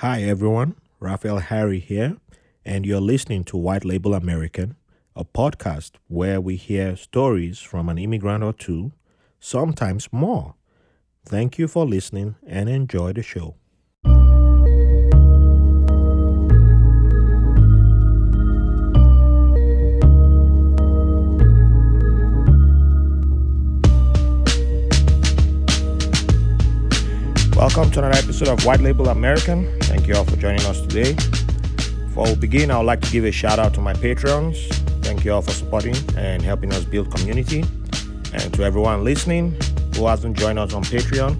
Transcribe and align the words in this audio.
Hi, 0.00 0.22
everyone. 0.22 0.76
Raphael 0.98 1.40
Harry 1.40 1.78
here, 1.78 2.16
and 2.64 2.86
you're 2.86 3.02
listening 3.02 3.44
to 3.44 3.58
White 3.58 3.84
Label 3.84 4.14
American, 4.14 4.76
a 5.14 5.26
podcast 5.26 5.96
where 6.08 6.40
we 6.40 6.56
hear 6.56 6.96
stories 6.96 7.58
from 7.58 7.90
an 7.90 7.98
immigrant 7.98 8.42
or 8.42 8.54
two, 8.54 8.92
sometimes 9.40 10.08
more. 10.10 10.54
Thank 11.26 11.58
you 11.58 11.68
for 11.68 11.84
listening 11.84 12.36
and 12.46 12.70
enjoy 12.70 13.12
the 13.12 13.22
show. 13.22 13.56
Welcome 27.60 27.90
to 27.90 27.98
another 27.98 28.16
episode 28.16 28.48
of 28.48 28.64
White 28.64 28.80
Label 28.80 29.10
American. 29.10 29.78
Thank 29.80 30.06
you 30.06 30.14
all 30.14 30.24
for 30.24 30.34
joining 30.36 30.62
us 30.62 30.80
today. 30.80 31.12
Before 31.12 32.24
we 32.24 32.34
begin, 32.34 32.70
I 32.70 32.78
would 32.78 32.86
like 32.86 33.02
to 33.02 33.10
give 33.12 33.26
a 33.26 33.30
shout 33.30 33.58
out 33.58 33.74
to 33.74 33.82
my 33.82 33.92
patrons. 33.92 34.66
Thank 35.02 35.26
you 35.26 35.34
all 35.34 35.42
for 35.42 35.50
supporting 35.50 35.94
and 36.16 36.42
helping 36.42 36.72
us 36.72 36.86
build 36.86 37.14
community. 37.14 37.62
And 38.32 38.54
to 38.54 38.62
everyone 38.62 39.04
listening 39.04 39.60
who 39.94 40.06
hasn't 40.06 40.38
joined 40.38 40.58
us 40.58 40.72
on 40.72 40.84
Patreon, 40.84 41.36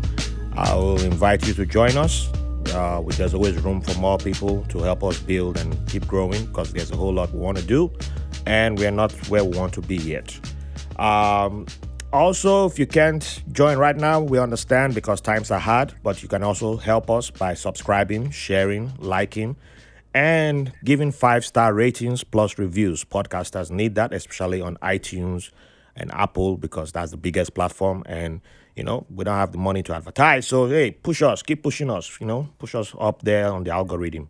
I 0.58 0.74
will 0.74 1.00
invite 1.00 1.46
you 1.48 1.54
to 1.54 1.64
join 1.64 1.96
us. 1.96 2.28
Uh, 2.74 3.00
there's 3.16 3.32
always 3.32 3.56
room 3.62 3.80
for 3.80 3.98
more 3.98 4.18
people 4.18 4.66
to 4.68 4.80
help 4.80 5.02
us 5.02 5.18
build 5.18 5.56
and 5.58 5.74
keep 5.88 6.06
growing 6.06 6.44
because 6.44 6.70
there's 6.70 6.90
a 6.90 6.96
whole 6.96 7.14
lot 7.14 7.32
we 7.32 7.38
want 7.38 7.56
to 7.56 7.64
do, 7.64 7.90
and 8.44 8.78
we're 8.78 8.90
not 8.90 9.10
where 9.30 9.42
we 9.42 9.56
want 9.56 9.72
to 9.72 9.80
be 9.80 9.96
yet. 9.96 10.38
Um, 10.98 11.64
also, 12.12 12.66
if 12.66 12.78
you 12.78 12.86
can't 12.86 13.42
join 13.52 13.78
right 13.78 13.96
now, 13.96 14.20
we 14.20 14.38
understand 14.38 14.94
because 14.94 15.20
times 15.20 15.50
are 15.50 15.60
hard, 15.60 15.94
but 16.02 16.22
you 16.22 16.28
can 16.28 16.42
also 16.42 16.76
help 16.76 17.08
us 17.08 17.30
by 17.30 17.54
subscribing, 17.54 18.30
sharing, 18.30 18.92
liking, 18.98 19.56
and 20.12 20.72
giving 20.84 21.12
five 21.12 21.44
star 21.44 21.72
ratings 21.72 22.24
plus 22.24 22.58
reviews. 22.58 23.04
Podcasters 23.04 23.70
need 23.70 23.94
that, 23.94 24.12
especially 24.12 24.60
on 24.60 24.76
iTunes 24.76 25.50
and 25.94 26.12
Apple, 26.12 26.56
because 26.56 26.90
that's 26.90 27.12
the 27.12 27.16
biggest 27.16 27.54
platform. 27.54 28.02
And, 28.06 28.40
you 28.74 28.82
know, 28.82 29.06
we 29.14 29.24
don't 29.24 29.36
have 29.36 29.52
the 29.52 29.58
money 29.58 29.82
to 29.84 29.94
advertise. 29.94 30.48
So, 30.48 30.66
hey, 30.66 30.90
push 30.90 31.22
us, 31.22 31.42
keep 31.42 31.62
pushing 31.62 31.90
us, 31.90 32.18
you 32.20 32.26
know, 32.26 32.48
push 32.58 32.74
us 32.74 32.94
up 32.98 33.22
there 33.22 33.52
on 33.52 33.64
the 33.64 33.70
algorithm. 33.70 34.28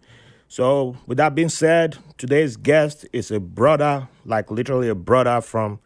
So, 0.48 0.96
with 1.06 1.16
that 1.18 1.34
being 1.34 1.48
said, 1.48 1.96
today's 2.18 2.56
guest 2.56 3.06
is 3.12 3.30
a 3.30 3.40
brother, 3.40 4.08
like 4.26 4.50
literally 4.50 4.88
a 4.88 4.94
brother 4.94 5.40
from 5.40 5.78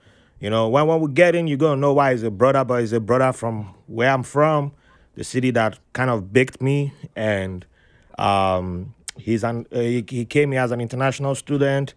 you 0.44 0.50
know, 0.50 0.68
when, 0.68 0.86
when 0.86 1.00
we 1.00 1.10
get 1.10 1.34
in, 1.34 1.46
you're 1.46 1.56
going 1.56 1.78
to 1.78 1.80
know 1.80 1.94
why 1.94 2.12
he's 2.12 2.22
a 2.22 2.30
brother, 2.30 2.66
but 2.66 2.80
he's 2.80 2.92
a 2.92 3.00
brother 3.00 3.32
from 3.32 3.74
where 3.86 4.10
I'm 4.10 4.22
from, 4.22 4.72
the 5.14 5.24
city 5.24 5.50
that 5.52 5.78
kind 5.94 6.10
of 6.10 6.34
baked 6.34 6.60
me. 6.60 6.92
And 7.16 7.64
um, 8.18 8.94
he's 9.16 9.42
an, 9.42 9.66
uh, 9.72 9.80
he, 9.80 10.04
he 10.06 10.26
came 10.26 10.52
here 10.52 10.60
as 10.60 10.70
an 10.70 10.82
international 10.82 11.34
student. 11.34 11.94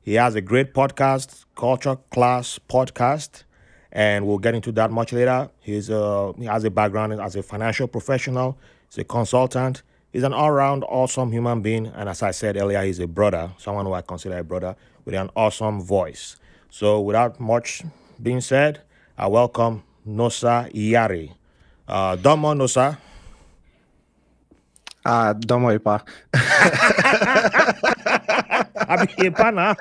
He 0.00 0.14
has 0.14 0.34
a 0.34 0.40
great 0.40 0.72
podcast, 0.72 1.44
Culture 1.54 1.98
Class 2.10 2.58
Podcast, 2.66 3.44
and 3.92 4.26
we'll 4.26 4.38
get 4.38 4.54
into 4.54 4.72
that 4.72 4.90
much 4.90 5.12
later. 5.12 5.50
He's 5.60 5.90
a, 5.90 6.32
he 6.38 6.46
has 6.46 6.64
a 6.64 6.70
background 6.70 7.12
as 7.20 7.36
a 7.36 7.42
financial 7.42 7.88
professional, 7.88 8.56
he's 8.88 8.96
a 8.96 9.04
consultant. 9.04 9.82
He's 10.14 10.22
an 10.22 10.32
all 10.32 10.50
round 10.50 10.84
awesome 10.88 11.30
human 11.30 11.60
being. 11.60 11.88
And 11.88 12.08
as 12.08 12.22
I 12.22 12.30
said 12.30 12.56
earlier, 12.56 12.82
he's 12.84 13.00
a 13.00 13.06
brother, 13.06 13.50
someone 13.58 13.84
who 13.84 13.92
I 13.92 14.00
consider 14.00 14.38
a 14.38 14.44
brother 14.44 14.76
with 15.04 15.14
an 15.14 15.28
awesome 15.36 15.82
voice. 15.82 16.36
So, 16.72 17.02
without 17.02 17.38
much 17.38 17.82
being 18.22 18.40
said, 18.40 18.80
I 19.18 19.26
welcome 19.28 19.82
Nosa 20.08 20.72
Iyare. 20.72 21.32
Uh, 21.86 22.16
Domo 22.16 22.54
Nosa. 22.54 22.96
Ah, 25.04 25.32
domo 25.34 25.68
Ipa. 25.76 26.00
Abi 28.88 29.06
Ipa 29.18 29.50
na. 29.52 29.74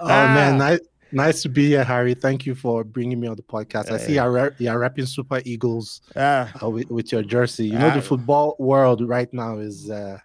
oh 0.00 0.06
man, 0.08 0.56
nice, 0.58 0.80
nice 1.12 1.42
to 1.42 1.48
be 1.50 1.68
here, 1.68 1.84
Harry. 1.84 2.14
Thank 2.14 2.46
you 2.46 2.54
for 2.54 2.84
bringing 2.84 3.20
me 3.20 3.28
on 3.28 3.36
the 3.36 3.42
podcast. 3.42 3.90
I 3.90 3.98
see 3.98 4.14
you're, 4.14 4.30
rep- 4.30 4.58
you're 4.58 4.80
repping 4.80 5.06
Super 5.06 5.42
Eagles 5.44 6.00
Yeah. 6.16 6.48
uh, 6.62 6.70
with, 6.70 6.90
with 6.90 7.12
your 7.12 7.22
jersey. 7.22 7.66
You 7.66 7.78
know, 7.78 7.88
Ah. 7.88 7.94
the 7.94 8.00
football 8.02 8.56
world 8.58 9.06
right 9.06 9.30
now 9.34 9.58
is 9.58 9.90
uh, 9.90 10.18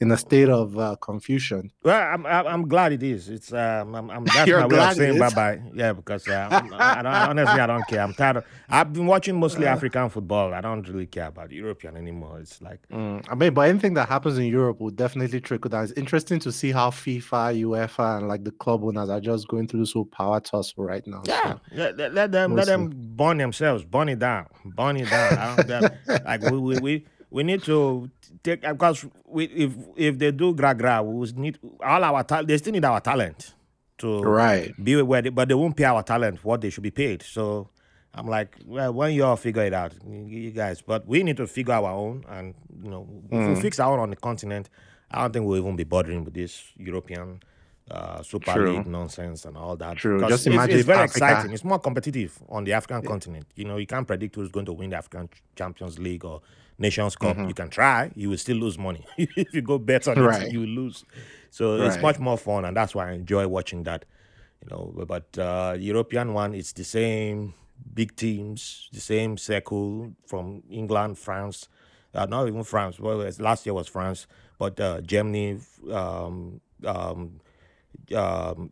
in 0.00 0.10
a 0.10 0.16
state 0.16 0.48
of 0.48 0.78
uh, 0.78 0.96
confusion. 0.96 1.70
Well, 1.82 2.00
I'm, 2.00 2.26
I'm 2.26 2.46
I'm 2.46 2.68
glad 2.68 2.92
it 2.92 3.02
is. 3.02 3.28
It's 3.28 3.52
um, 3.52 3.94
I'm, 3.94 4.10
I'm 4.10 4.24
that's 4.34 4.46
You're 4.48 4.60
my 4.60 4.66
way 4.66 4.78
of 4.78 4.94
saying 4.94 5.18
bye 5.18 5.30
bye. 5.30 5.60
Yeah, 5.74 5.92
because 5.92 6.26
uh, 6.28 6.48
I, 6.50 7.02
don't, 7.02 7.06
honestly 7.06 7.60
I 7.60 7.66
don't 7.66 7.86
care. 7.86 8.00
I'm 8.00 8.14
tired. 8.14 8.38
Of, 8.38 8.44
I've 8.68 8.92
been 8.92 9.06
watching 9.06 9.38
mostly 9.38 9.66
African 9.66 10.08
football. 10.08 10.52
I 10.54 10.60
don't 10.60 10.86
really 10.88 11.06
care 11.06 11.26
about 11.26 11.50
European 11.52 11.96
anymore. 11.96 12.40
It's 12.40 12.60
like 12.60 12.80
Mm, 12.90 13.24
I 13.28 13.34
mean, 13.34 13.54
but 13.54 13.68
anything 13.68 13.94
that 13.94 14.08
happens 14.08 14.36
in 14.38 14.46
Europe 14.46 14.80
will 14.80 14.90
definitely 14.90 15.40
trickle 15.40 15.68
down. 15.68 15.84
It's 15.84 15.92
interesting 15.92 16.40
to 16.40 16.52
see 16.52 16.72
how 16.72 16.90
FIFA, 16.90 17.60
UEFA, 17.62 18.18
and 18.18 18.28
like 18.28 18.44
the 18.44 18.50
club 18.50 18.82
owners 18.84 19.08
are 19.08 19.20
just 19.20 19.48
going 19.48 19.68
through 19.68 19.80
this 19.80 19.92
whole 19.92 20.06
power 20.06 20.40
tussle 20.40 20.84
right 20.84 21.06
now. 21.06 21.22
Yeah, 21.26 21.52
So, 21.52 21.60
let, 21.72 21.96
let, 21.96 22.14
let 22.14 22.32
them 22.32 22.54
let 22.54 22.66
them 22.66 22.90
burn 22.94 23.38
themselves, 23.38 23.84
burn 23.84 24.08
it 24.08 24.18
down, 24.18 24.46
burn 24.64 24.96
it 24.96 25.08
down. 25.08 25.38
I 25.38 25.62
don't, 25.62 25.94
like 26.24 26.42
we, 26.42 26.58
we, 26.58 26.78
we, 26.80 27.06
we 27.30 27.42
need 27.42 27.62
to 27.64 28.10
take 28.42 28.62
because 28.62 29.06
we, 29.26 29.44
if 29.46 29.72
if 29.96 30.18
they 30.18 30.30
do 30.32 30.54
gra 30.54 30.74
gra, 30.74 31.02
we 31.02 31.30
need 31.32 31.58
all 31.84 32.02
our 32.04 32.22
talent. 32.24 32.48
They 32.48 32.58
still 32.58 32.72
need 32.72 32.84
our 32.84 33.00
talent 33.00 33.54
to 33.98 34.22
right. 34.22 34.72
be 34.82 35.00
where, 35.02 35.22
they, 35.22 35.28
but 35.28 35.48
they 35.48 35.54
won't 35.54 35.76
pay 35.76 35.84
our 35.84 36.02
talent 36.02 36.42
what 36.44 36.60
they 36.60 36.70
should 36.70 36.82
be 36.82 36.90
paid. 36.90 37.22
So 37.22 37.68
I'm 38.14 38.26
like, 38.26 38.56
well, 38.66 38.92
when 38.92 39.12
you 39.14 39.24
all 39.24 39.36
figure 39.36 39.62
it 39.64 39.74
out, 39.74 39.92
you 40.08 40.50
guys. 40.50 40.82
But 40.82 41.06
we 41.06 41.22
need 41.22 41.36
to 41.36 41.46
figure 41.46 41.74
our 41.74 41.90
own, 41.90 42.24
and 42.28 42.54
you 42.82 42.90
know, 42.90 43.06
if 43.30 43.38
Mm. 43.38 43.54
we 43.54 43.60
fix 43.60 43.78
our 43.78 43.92
own 43.92 44.00
on 44.00 44.10
the 44.10 44.16
continent, 44.16 44.68
I 45.10 45.22
don't 45.22 45.32
think 45.32 45.46
we'll 45.46 45.58
even 45.58 45.76
be 45.76 45.84
bothering 45.84 46.24
with 46.24 46.34
this 46.34 46.64
European. 46.76 47.40
Uh, 47.90 48.22
Super 48.22 48.52
True. 48.52 48.76
League 48.76 48.86
nonsense 48.86 49.44
and 49.44 49.56
all 49.56 49.74
that. 49.76 49.96
True. 49.96 50.20
Just 50.28 50.46
imagine 50.46 50.76
it's 50.76 50.80
if 50.82 50.86
very 50.86 51.00
Africa- 51.00 51.24
exciting. 51.26 51.52
It's 51.52 51.64
more 51.64 51.80
competitive 51.80 52.38
on 52.48 52.62
the 52.62 52.72
African 52.72 53.02
continent. 53.02 53.46
You 53.56 53.64
know, 53.64 53.78
you 53.78 53.86
can't 53.88 54.06
predict 54.06 54.36
who's 54.36 54.48
going 54.48 54.66
to 54.66 54.72
win 54.72 54.90
the 54.90 54.96
African 54.96 55.28
Champions 55.56 55.98
League 55.98 56.24
or 56.24 56.40
Nations 56.80 57.14
Cup. 57.14 57.36
You 57.46 57.54
can 57.54 57.68
try, 57.68 58.10
you 58.16 58.30
will 58.30 58.38
still 58.38 58.56
lose 58.56 58.78
money. 58.78 59.06
if 59.18 59.54
you 59.54 59.62
go 59.62 59.78
bet 59.78 60.08
on 60.08 60.16
Mm-hmm. 60.16 60.26
Right. 60.26 60.46
it, 60.46 60.52
you 60.52 60.60
will 60.60 60.66
lose. 60.68 61.04
So 61.50 61.82
it's 61.82 62.00
much 62.02 62.18
more 62.18 62.38
fun, 62.38 62.64
and 62.64 62.76
that's 62.76 62.94
why 62.94 63.10
I 63.10 63.12
enjoy 63.12 63.46
watching 63.46 63.82
that. 63.84 64.04
You 64.62 64.70
know, 64.70 65.04
but 65.06 65.38
uh, 65.38 65.76
European 65.78 66.34
one, 66.34 66.54
it's 66.54 66.72
the 66.72 66.84
same 66.84 67.54
big 67.94 68.14
teams, 68.16 68.88
the 68.92 69.00
same 69.00 69.36
circle 69.38 70.12
from 70.26 70.62
England, 70.70 71.18
France, 71.18 71.68
uh, 72.14 72.26
not 72.26 72.46
even 72.48 72.62
France. 72.64 73.00
Well, 73.00 73.26
last 73.38 73.64
year 73.66 73.74
was 73.74 73.88
France, 73.88 74.26
but 74.58 74.78
uh, 74.80 75.00
Germany, 75.00 75.60
um, 75.90 76.60
um, 76.84 77.40
um, 78.14 78.70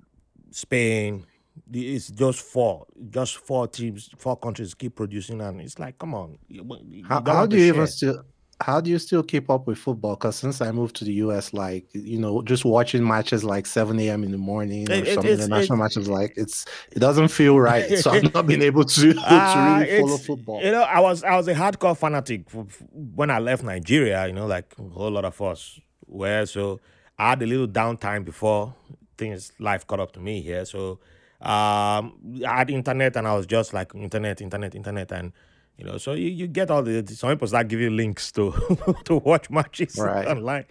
Spain. 0.51 1.25
The- 1.67 1.95
It's 1.95 2.09
just 2.09 2.41
four, 2.41 2.87
just 3.11 3.37
four 3.39 3.67
teams, 3.69 4.11
four 4.19 4.37
countries 4.37 4.75
keep 4.75 4.95
producing, 4.97 5.41
and 5.41 5.61
it's 5.61 5.79
like, 5.79 5.99
come 5.99 6.15
on. 6.15 6.39
you- 6.49 6.65
you 6.89 7.05
How, 7.05 7.23
how 7.25 7.47
do 7.47 7.57
you 7.57 7.63
share. 7.65 7.75
even 7.75 7.87
still 7.87 8.23
how 8.61 8.81
do 8.81 8.91
you 8.91 8.99
still 8.99 9.23
keep 9.23 9.49
up 9.51 9.69
with 9.69 9.79
football? 9.79 10.17
Because 10.17 10.35
since 10.35 10.61
I 10.61 10.73
moved 10.73 10.97
to 10.97 11.05
the 11.05 11.13
US, 11.25 11.53
like 11.53 11.87
you 11.95 12.19
know, 12.19 12.43
just 12.43 12.65
watching 12.65 13.07
matches 13.07 13.45
like 13.45 13.67
7 13.67 13.97
a.m. 14.01 14.25
in 14.25 14.33
the 14.33 14.39
morning 14.39 14.91
or 14.91 14.95
It- 14.95 15.15
some 15.15 15.25
international 15.27 15.79
matches, 15.79 16.09
like 16.09 16.33
it's 16.37 16.65
it 16.91 16.99
doesn't 16.99 17.29
feel 17.29 17.57
right. 17.61 17.89
So 18.03 18.11
I've 18.11 18.35
not 18.35 18.47
been 18.49 18.63
able 18.63 18.85
to, 18.85 19.13
to 19.15 19.21
Ah, 19.25 19.79
really 19.79 20.01
follow 20.01 20.17
football. 20.19 20.61
You 20.61 20.73
know, 20.73 20.83
I 20.83 20.99
was 20.99 21.23
I 21.23 21.37
was 21.37 21.47
a 21.47 21.55
hardcore 21.55 21.97
fanatic 21.97 22.51
when 23.15 23.31
I 23.31 23.39
left 23.39 23.63
Nigeria. 23.63 24.27
You 24.27 24.33
know, 24.33 24.47
like 24.47 24.75
a 24.77 24.83
whole 24.89 25.13
lot 25.13 25.25
of 25.25 25.41
us 25.41 25.79
were. 26.09 26.45
So 26.47 26.81
I 27.17 27.29
had 27.31 27.43
a 27.43 27.47
little 27.47 27.69
downtime 27.69 28.25
before 28.25 28.75
things 29.17 29.53
life 29.61 29.87
caught 29.87 30.01
up 30.01 30.11
to 30.15 30.21
me 30.21 30.41
here. 30.43 30.65
So 30.65 30.99
um, 31.41 32.19
I 32.47 32.59
had 32.59 32.71
internet, 32.71 33.17
and 33.17 33.27
I 33.29 33.35
was 33.35 33.47
just 33.47 33.73
like 33.73 33.95
internet, 33.95 34.41
internet, 34.41 34.75
internet, 34.75 35.13
and 35.13 35.33
you 35.77 35.85
know, 35.85 35.97
so 35.99 36.13
you, 36.15 36.29
you 36.29 36.47
get 36.49 36.71
all 36.71 36.83
the 36.83 37.07
some 37.07 37.31
people 37.31 37.47
start 37.49 37.69
giving 37.69 37.97
links 37.97 38.33
to 38.33 38.53
to 39.05 39.17
watch 39.17 39.49
matches 39.51 39.97
Right. 39.99 40.27
online, 40.27 40.65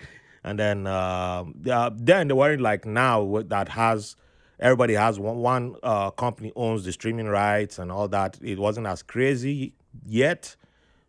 and 0.44 0.60
then 0.60 0.86
um, 0.88 1.56
uh, 1.70 1.92
then 1.96 2.28
they 2.28 2.34
were 2.34 2.58
like 2.58 2.86
now 2.86 3.42
that 3.48 3.70
has 3.70 4.16
everybody 4.60 4.96
has 4.96 5.20
one 5.20 5.38
one 5.38 5.76
uh, 5.84 6.12
company 6.12 6.52
owns 6.56 6.84
the 6.84 6.92
streaming 6.92 7.28
rights 7.28 7.80
and 7.80 7.92
all 7.92 8.08
that. 8.10 8.38
It 8.42 8.60
wasn't 8.60 8.88
as 8.88 9.02
crazy 9.04 9.74
yet, 10.06 10.56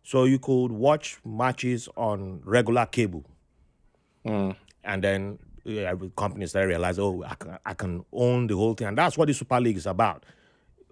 so 0.03 0.23
you 0.23 0.39
could 0.39 0.71
watch 0.71 1.17
matches 1.25 1.89
on 1.97 2.41
regular 2.45 2.85
cable, 2.85 3.25
Mm. 4.25 4.55
and 4.85 5.03
then 5.03 5.39
yeah, 5.63 5.93
companies 6.15 6.53
that 6.53 6.61
realize, 6.61 6.99
oh, 6.99 7.23
I 7.23 7.35
can, 7.35 7.57
I 7.65 7.73
can 7.73 8.05
own 8.11 8.47
the 8.47 8.55
whole 8.55 8.73
thing, 8.73 8.87
and 8.87 8.97
that's 8.97 9.17
what 9.17 9.27
the 9.27 9.33
Super 9.33 9.59
League 9.59 9.77
is 9.77 9.85
about. 9.85 10.25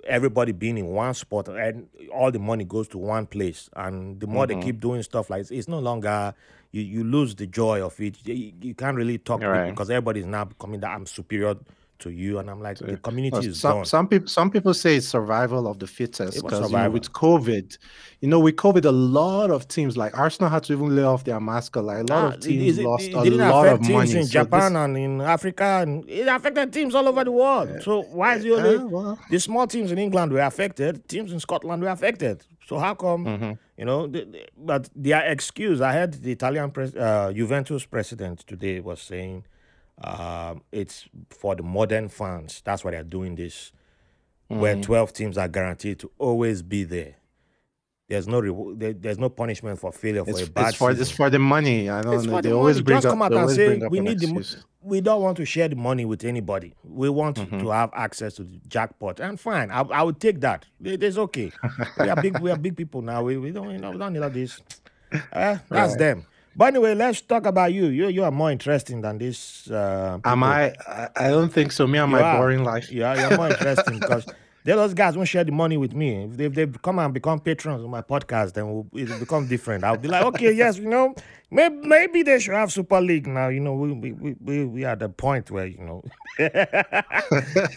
Everybody 0.06 0.52
being 0.52 0.78
in 0.78 0.88
one 0.88 1.14
spot, 1.14 1.50
and 1.50 1.88
all 2.14 2.32
the 2.32 2.40
money 2.40 2.64
goes 2.64 2.88
to 2.90 2.98
one 2.98 3.26
place. 3.26 3.70
And 3.76 4.20
the 4.20 4.28
more 4.28 4.48
they 4.48 4.54
mm-hmm. 4.54 4.64
keep 4.64 4.80
doing 4.80 5.04
stuff 5.04 5.30
like 5.30 5.50
it's 5.52 5.68
no 5.68 5.80
longer 5.80 6.34
you, 6.72 6.82
you 6.82 7.04
lose 7.04 7.36
the 7.36 7.48
joy 7.48 7.84
of 7.84 8.00
it. 8.00 8.18
You, 8.26 8.54
you 8.62 8.74
can't 8.74 8.96
really 8.96 9.18
talk 9.18 9.42
Right. 9.42 9.70
because 9.70 9.90
everybody 9.90 10.22
is 10.22 10.26
now 10.26 10.46
becoming 10.46 10.80
that 10.82 10.92
I'm 10.92 11.06
superior 11.06 11.56
to 12.00 12.10
you, 12.10 12.40
and 12.40 12.50
I'm 12.50 12.62
like, 12.62 12.78
the 12.80 12.98
community 12.98 13.48
is 13.48 13.60
some 13.60 13.78
gone. 13.78 13.86
some 13.86 14.08
people 14.08 14.28
some 14.28 14.50
people 14.52 14.74
say 14.74 14.98
it's 14.98 15.08
survival 15.08 15.68
of 15.68 15.80
the 15.80 15.88
fittest 15.88 16.44
because 16.44 16.72
you 16.72 16.78
know 16.78 16.90
with 16.92 17.12
COVID, 17.14 17.78
you 18.22 18.28
know 18.28 18.40
with 18.40 18.56
COVID, 18.56 18.86
a 18.86 18.92
lot 18.92 19.52
of 19.52 19.68
teams 19.68 19.98
like 19.98 20.18
Arsenal 20.18 20.50
had 20.50 20.64
to 20.64 20.74
even 20.74 20.96
lay 20.96 21.04
off 21.04 21.24
their 21.24 21.40
mascot. 21.40 21.84
Like 21.84 22.00
a 22.00 22.04
lot 22.04 22.24
Ah, 22.24 22.28
of 22.36 22.40
teams 22.42 22.78
it, 22.78 22.84
lost 22.86 23.08
it 23.08 23.16
a 23.16 23.20
lot 23.36 23.68
of 23.68 23.80
teams 23.82 23.92
money. 23.94 24.12
in 24.12 24.24
So 24.26 24.44
Japan 24.44 24.74
this, 24.74 24.82
and 24.82 24.98
in 24.98 25.22
Africa, 25.22 25.64
and 25.84 26.10
it 26.10 26.28
affected 26.28 26.74
teams 26.74 26.94
all 26.96 27.08
over 27.08 27.24
the 27.24 27.32
world. 27.32 27.82
So 27.84 28.02
why 28.04 28.36
is 28.36 28.46
it 28.46 28.52
only 28.52 28.78
well, 28.86 29.20
the 29.30 29.40
small 29.40 29.68
teams 29.68 29.92
in 29.92 29.98
England 29.98 30.32
were 30.34 30.40
affected? 30.42 31.08
Teams 31.08 31.32
in 31.32 31.40
Scotland 31.40 31.82
were 31.84 31.90
affected. 31.90 32.44
So 32.66 32.78
how 32.80 32.94
come? 32.96 33.26
mhm. 33.26 33.58
You 33.78 33.86
know, 33.86 34.08
the, 34.08 34.26
the- 34.26 34.48
but 34.58 34.90
their 34.96 35.22
excuse. 35.32 35.82
I 35.82 35.94
heard 35.94 36.14
the 36.14 36.32
Italian 36.32 36.72
pres, 36.72 36.96
uh, 36.96 37.32
Juventus 37.34 37.86
president 37.86 38.40
today 38.48 38.80
was 38.80 39.00
saying 39.02 39.46
um, 40.04 40.62
it's 40.72 41.08
for 41.30 41.56
the 41.56 41.64
modern 41.64 42.08
fans. 42.10 42.62
That's 42.64 42.84
why 42.84 42.92
they're 42.92 43.04
doing 43.04 43.36
this, 43.36 43.72
where 44.48 44.76
Mm. 44.76 44.84
12 44.84 45.14
teams 45.14 45.38
are 45.38 45.48
guaranteed 45.48 46.00
to 46.00 46.12
always 46.18 46.62
be 46.62 46.84
there. 46.84 47.16
There's 48.10 48.26
no 48.28 48.40
reward. 48.40 48.80
There, 48.80 48.94
there's 48.94 49.18
no 49.20 49.28
punishment 49.30 49.80
for 49.80 49.92
failure 49.92 50.24
for 50.24 50.30
it's 50.32 50.44
a 50.44 50.50
bad 50.52 50.70
it's 50.70 50.78
for 50.78 50.92
it's 50.92 51.12
for 51.12 51.30
the 51.30 51.40
money. 51.40 51.90
I 51.90 52.02
don't 52.02 52.22
for 52.22 52.28
know. 52.28 52.36
the 52.38 52.42
They 52.50 52.54
always 52.54 52.78
money. 52.78 52.84
bring 52.86 52.98
Just 52.98 53.06
up 53.08 53.12
come 53.12 53.22
out 53.24 53.34
and 53.34 53.50
say 53.50 53.80
we 53.90 54.00
need 54.00 54.20
the. 54.20 54.28
mo- 54.28 54.42
We 54.82 55.02
don't 55.02 55.22
want 55.22 55.36
to 55.38 55.46
share 55.46 55.68
the 55.68 55.76
money 55.76 56.06
with 56.06 56.24
anybody. 56.24 56.74
We 56.86 57.10
want 57.10 57.36
Mhm. 57.36 57.60
to 57.60 57.70
have 57.72 57.90
access 57.94 58.36
to 58.36 58.44
the 58.46 58.60
jackpot, 58.70 59.20
and 59.20 59.38
fine, 59.38 59.72
I, 59.72 59.82
I 59.82 60.04
would 60.04 60.22
take 60.22 60.40
that. 60.40 60.66
It- 60.82 61.04
It's 61.04 61.18
okay. 61.18 61.52
we 62.00 62.08
are 62.08 62.22
big. 62.22 62.40
We 62.40 62.50
are 62.50 62.58
big 62.58 62.78
people 62.78 63.02
now. 63.02 63.24
We, 63.24 63.36
we 63.38 63.52
don't. 63.52 63.72
You 63.72 63.80
know, 63.80 63.92
we 63.92 63.98
don't 63.98 64.14
need 64.14 64.24
all 64.24 64.30
this. 64.30 64.62
Uh, 65.12 65.58
that's 65.68 65.70
Right. 65.70 65.98
them. 65.98 66.26
But 66.58 66.70
anyway, 66.74 66.96
let's 66.96 67.22
talk 67.22 67.46
about 67.46 67.72
you. 67.72 67.86
You 67.88 68.08
you 68.08 68.24
are 68.24 68.32
more 68.32 68.52
interesting 68.52 69.02
than 69.02 69.20
this. 69.20 69.70
Uh, 69.70 70.18
Am. 70.26 70.44
I, 70.44 70.74
I? 71.16 71.30
Don't 71.30 71.54
think 71.54 71.72
so. 71.72 71.86
Me 71.86 72.00
and 72.00 72.10
You 72.12 72.18
my 72.18 72.24
are. 72.24 72.38
boring 72.40 72.64
life. 72.64 72.92
Yeah, 72.92 73.14
you're 73.30 73.38
more 73.38 73.50
interesting 73.50 74.00
because 74.00 74.26
those 74.66 74.96
guys 74.96 75.16
won't 75.16 75.30
share 75.30 75.44
the 75.44 75.52
money 75.52 75.78
with 75.78 75.94
me. 75.94 76.24
If 76.24 76.36
they, 76.36 76.46
if 76.46 76.54
they 76.56 76.66
come 76.82 76.98
and 77.00 77.14
become 77.14 77.40
patrons 77.40 77.84
on 77.84 77.90
my 77.92 78.02
podcast, 78.02 78.54
then 78.54 78.66
we'll, 78.74 78.88
it'll 79.00 79.20
become 79.20 79.48
different. 79.48 79.84
I'll 79.84 79.98
be 79.98 80.08
like, 80.08 80.26
okay, 80.26 80.52
yes, 80.52 80.78
you 80.80 80.90
know, 80.90 81.14
maybe, 81.52 81.76
maybe 81.88 82.24
they 82.24 82.40
should 82.40 82.56
have 82.56 82.72
Super 82.72 83.00
League 83.02 83.28
now. 83.28 83.50
You 83.50 83.60
know, 83.60 83.76
we 83.76 83.92
we 83.94 84.12
we, 84.14 84.36
we, 84.42 84.66
we 84.66 84.84
are 84.84 84.94
at 84.94 85.00
the 85.00 85.10
point 85.10 85.52
where 85.52 85.68
you 85.68 85.78
know, 85.78 86.04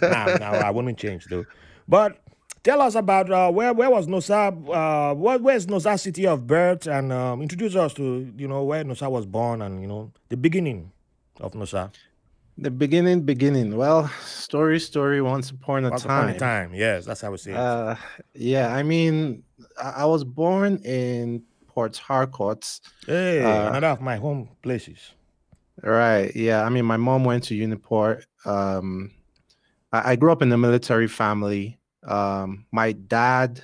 nah, 0.03 0.37
nah, 0.39 0.53
I 0.67 0.71
wouldn't 0.71 0.99
change 0.99 1.27
though. 1.27 1.45
But 1.87 2.19
tell 2.63 2.81
us 2.83 2.95
about 2.95 3.31
uh, 3.31 3.51
where 3.51 3.73
where 3.73 3.91
was 3.91 4.07
Nosa? 4.07 4.49
Uh, 4.51 5.15
what 5.15 5.41
where's 5.43 5.67
Nosa 5.67 5.99
city 5.99 6.27
of 6.27 6.47
birth? 6.47 6.87
And 6.87 7.13
um, 7.13 7.43
introduce 7.43 7.75
us 7.77 7.95
to 7.95 8.33
you 8.37 8.49
know 8.49 8.63
where 8.65 8.85
Nosa 8.85 9.11
was 9.11 9.27
born 9.27 9.63
and 9.63 9.81
you 9.81 9.87
know 9.89 10.13
the 10.29 10.37
beginning 10.37 10.93
of 11.41 11.53
Nosa. 11.53 11.91
The 12.59 12.71
beginning, 12.71 13.23
beginning. 13.23 13.75
Well, 13.77 14.09
story, 14.23 14.81
story. 14.81 15.23
Once 15.23 15.51
upon 15.51 15.87
a 15.87 15.91
Once 15.91 16.05
upon 16.05 16.29
a 16.29 16.33
time. 16.33 16.69
time, 16.71 16.75
yes, 16.75 17.07
that's 17.07 17.23
how 17.23 17.31
we 17.31 17.39
say 17.39 17.53
it. 17.53 17.57
Uh, 17.57 17.95
yeah. 18.35 18.75
I 18.75 18.83
mean, 18.83 19.45
I, 19.83 19.91
I 19.91 20.05
was 20.05 20.25
born 20.25 20.77
in 20.85 21.43
Port 21.69 21.97
Harcourt. 21.97 22.81
Hey, 23.07 23.43
Uh, 23.43 23.69
another 23.71 23.87
of 23.87 24.03
my 24.03 24.17
home 24.17 24.51
places. 24.63 24.99
Right. 25.83 26.37
Yeah. 26.37 26.63
I 26.63 26.69
mean, 26.69 26.85
my 26.85 26.99
mom 26.99 27.25
went 27.25 27.45
to 27.45 27.55
Uniport. 27.55 28.25
Um, 28.45 29.13
I, 29.91 30.11
I 30.13 30.17
grew 30.17 30.31
up 30.31 30.43
in 30.43 30.53
a 30.53 30.59
military 30.59 31.09
family. 31.09 31.79
Um, 32.05 32.67
my 32.73 32.93
dad 32.93 33.63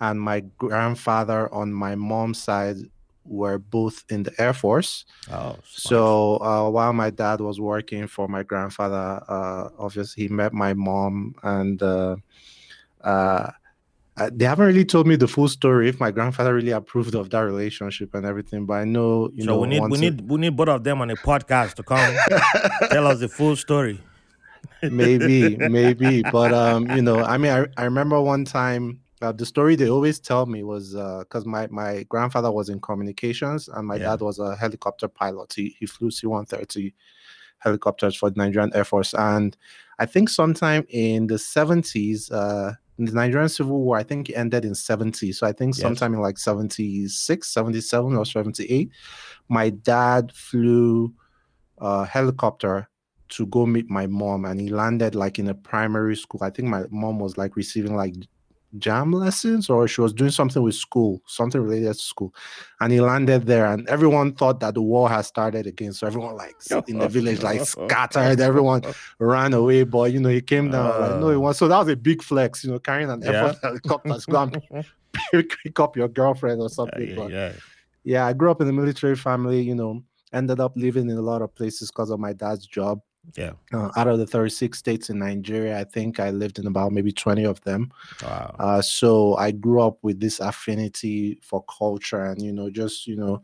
and 0.00 0.20
my 0.20 0.40
grandfather 0.58 1.52
on 1.52 1.72
my 1.72 1.94
mom's 1.94 2.42
side 2.42 2.76
were 3.24 3.58
both 3.58 4.04
in 4.08 4.22
the 4.22 4.32
Air 4.38 4.52
Force. 4.52 5.04
Oh, 5.30 5.52
smart. 5.52 5.62
So 5.64 6.36
uh, 6.36 6.70
while 6.70 6.92
my 6.92 7.10
dad 7.10 7.40
was 7.40 7.60
working 7.60 8.06
for 8.06 8.28
my 8.28 8.42
grandfather, 8.42 9.22
uh, 9.28 9.68
obviously 9.78 10.24
he 10.24 10.28
met 10.28 10.52
my 10.52 10.74
mom, 10.74 11.34
and 11.42 11.82
uh, 11.82 12.16
uh, 13.02 13.50
uh, 14.16 14.30
they 14.32 14.44
haven't 14.46 14.66
really 14.66 14.84
told 14.84 15.06
me 15.06 15.16
the 15.16 15.28
full 15.28 15.48
story 15.48 15.88
if 15.88 16.00
my 16.00 16.10
grandfather 16.10 16.54
really 16.54 16.70
approved 16.70 17.14
of 17.14 17.28
that 17.30 17.40
relationship 17.40 18.14
and 18.14 18.24
everything. 18.24 18.64
But 18.64 18.74
I 18.74 18.84
know, 18.84 19.28
you 19.34 19.42
so 19.44 19.50
know, 19.52 19.58
we 19.58 19.68
need 19.68 19.82
we 19.82 19.98
it- 19.98 20.00
need 20.00 20.20
we 20.30 20.38
need 20.40 20.56
both 20.56 20.68
of 20.68 20.84
them 20.84 21.00
on 21.02 21.10
a 21.10 21.16
podcast 21.16 21.74
to 21.74 21.82
come 21.82 22.16
tell 22.90 23.06
us 23.06 23.20
the 23.20 23.28
full 23.28 23.56
story. 23.56 24.00
Maybe 24.82 25.56
maybe 25.60 26.22
but 26.22 26.52
um 26.52 26.90
you 26.90 27.02
know 27.02 27.22
i 27.22 27.36
mean 27.36 27.52
i, 27.52 27.66
I 27.80 27.84
remember 27.84 28.20
one 28.20 28.44
time 28.44 29.00
uh, 29.22 29.32
the 29.32 29.46
story 29.46 29.76
they 29.76 29.88
always 29.88 30.20
tell 30.20 30.46
me 30.46 30.62
was 30.62 30.92
because 30.94 31.46
my 31.46 31.66
my 31.68 32.02
grandfather 32.04 32.52
was 32.52 32.68
in 32.68 32.80
communications 32.80 33.68
and 33.68 33.86
my 33.86 33.98
Yeah. 33.98 34.04
dad 34.10 34.20
was 34.20 34.38
a 34.38 34.54
helicopter 34.56 35.08
pilot 35.08 35.52
he, 35.56 35.74
he 35.78 35.86
flew 35.86 36.10
c-130 36.10 36.94
helicopters 37.58 38.14
for 38.14 38.30
the 38.30 38.36
nigerian 38.38 38.70
air 38.74 38.84
force 38.84 39.14
and 39.14 39.56
i 39.98 40.06
think 40.06 40.28
sometime 40.28 40.84
in 40.90 41.26
the 41.26 41.38
70s 41.38 42.30
uh 42.30 42.72
the 42.98 43.12
nigerian 43.12 43.48
civil 43.48 43.80
war 43.82 43.96
i 43.96 44.02
think 44.02 44.30
ended 44.34 44.64
in 44.64 44.74
70 44.74 45.32
so 45.32 45.46
i 45.46 45.52
think 45.52 45.74
Yes. 45.74 45.82
sometime 45.82 46.12
in 46.14 46.20
like 46.20 46.38
76 46.38 47.48
77 47.52 48.14
or 48.16 48.24
78 48.26 48.90
my 49.48 49.70
dad 49.70 50.32
flew 50.32 51.12
a 51.78 52.04
helicopter 52.04 52.88
to 53.28 53.46
go 53.46 53.66
meet 53.66 53.88
my 53.90 54.06
mom 54.06 54.44
and 54.44 54.60
he 54.60 54.68
landed 54.68 55.14
like 55.14 55.38
in 55.38 55.48
a 55.48 55.54
primary 55.54 56.16
school 56.16 56.40
i 56.42 56.50
think 56.50 56.68
my 56.68 56.84
mom 56.90 57.18
was 57.18 57.36
like 57.36 57.56
receiving 57.56 57.94
like 57.96 58.14
jam 58.78 59.10
lessons 59.12 59.70
or 59.70 59.88
she 59.88 60.00
was 60.02 60.12
doing 60.12 60.30
something 60.30 60.62
with 60.62 60.74
school 60.74 61.22
something 61.26 61.60
related 61.62 61.94
to 61.94 61.98
school 61.98 62.34
and 62.80 62.92
he 62.92 63.00
landed 63.00 63.46
there 63.46 63.66
and 63.66 63.88
everyone 63.88 64.32
thought 64.34 64.60
that 64.60 64.74
the 64.74 64.82
war 64.82 65.08
had 65.08 65.22
started 65.24 65.66
again 65.66 65.92
so 65.92 66.06
everyone 66.06 66.36
like 66.36 66.54
in 66.88 66.98
the 66.98 67.08
village 67.08 67.42
like 67.42 67.64
scattered 67.64 68.38
everyone 68.50 68.82
ran 69.18 69.54
away 69.54 69.82
but 69.82 70.12
you 70.12 70.20
know 70.20 70.28
he 70.28 70.42
came 70.42 70.70
down 70.70 71.00
like 71.00 71.18
no 71.20 71.28
it 71.30 71.36
Uh. 71.36 71.40
was 71.40 71.56
so 71.56 71.68
that 71.68 71.78
was 71.78 71.88
a 71.88 71.96
big 71.96 72.22
flex 72.22 72.64
you 72.64 72.70
know 72.70 72.78
carrying 72.78 73.08
an 73.10 73.22
Yeah. 73.22 73.54
Helicopter 73.62 74.18
to 74.18 74.30
go 74.30 74.42
and 74.42 74.84
pick 75.62 75.80
up 75.80 75.96
your 75.96 76.08
girlfriend 76.08 76.60
or 76.60 76.66
Uh, 76.66 76.68
something 76.68 77.08
yeah, 77.08 77.14
but 77.16 77.30
yeah. 77.30 77.52
yeah, 78.04 78.26
I 78.26 78.32
grew 78.34 78.50
up 78.50 78.60
in 78.60 78.68
a 78.68 78.72
military 78.72 79.16
family, 79.16 79.60
you 79.62 79.74
know, 79.74 80.02
ended 80.32 80.60
up 80.60 80.72
living 80.76 81.08
in 81.08 81.16
a 81.16 81.22
lot 81.22 81.40
of 81.40 81.54
places 81.54 81.90
because 81.90 82.10
of 82.10 82.20
my 82.20 82.32
dad's 82.34 82.66
job. 82.66 83.00
Yeah. 83.36 83.52
Uh, 83.72 83.90
out 83.96 84.08
of 84.08 84.18
the 84.18 84.26
36 84.26 84.78
states 84.78 85.10
in 85.10 85.18
Nigeria, 85.18 85.78
I 85.78 85.84
think 85.84 86.20
I 86.20 86.30
lived 86.30 86.58
in 86.58 86.66
about 86.66 86.92
maybe 86.92 87.12
20 87.12 87.44
of 87.44 87.60
them. 87.62 87.92
Wow. 88.22 88.54
Uh, 88.58 88.82
so 88.82 89.36
I 89.36 89.50
grew 89.50 89.80
up 89.80 89.98
with 90.02 90.20
this 90.20 90.40
affinity 90.40 91.38
for 91.42 91.64
culture 91.64 92.24
and, 92.24 92.40
you 92.40 92.52
know, 92.52 92.70
just, 92.70 93.06
you 93.06 93.16
know, 93.16 93.42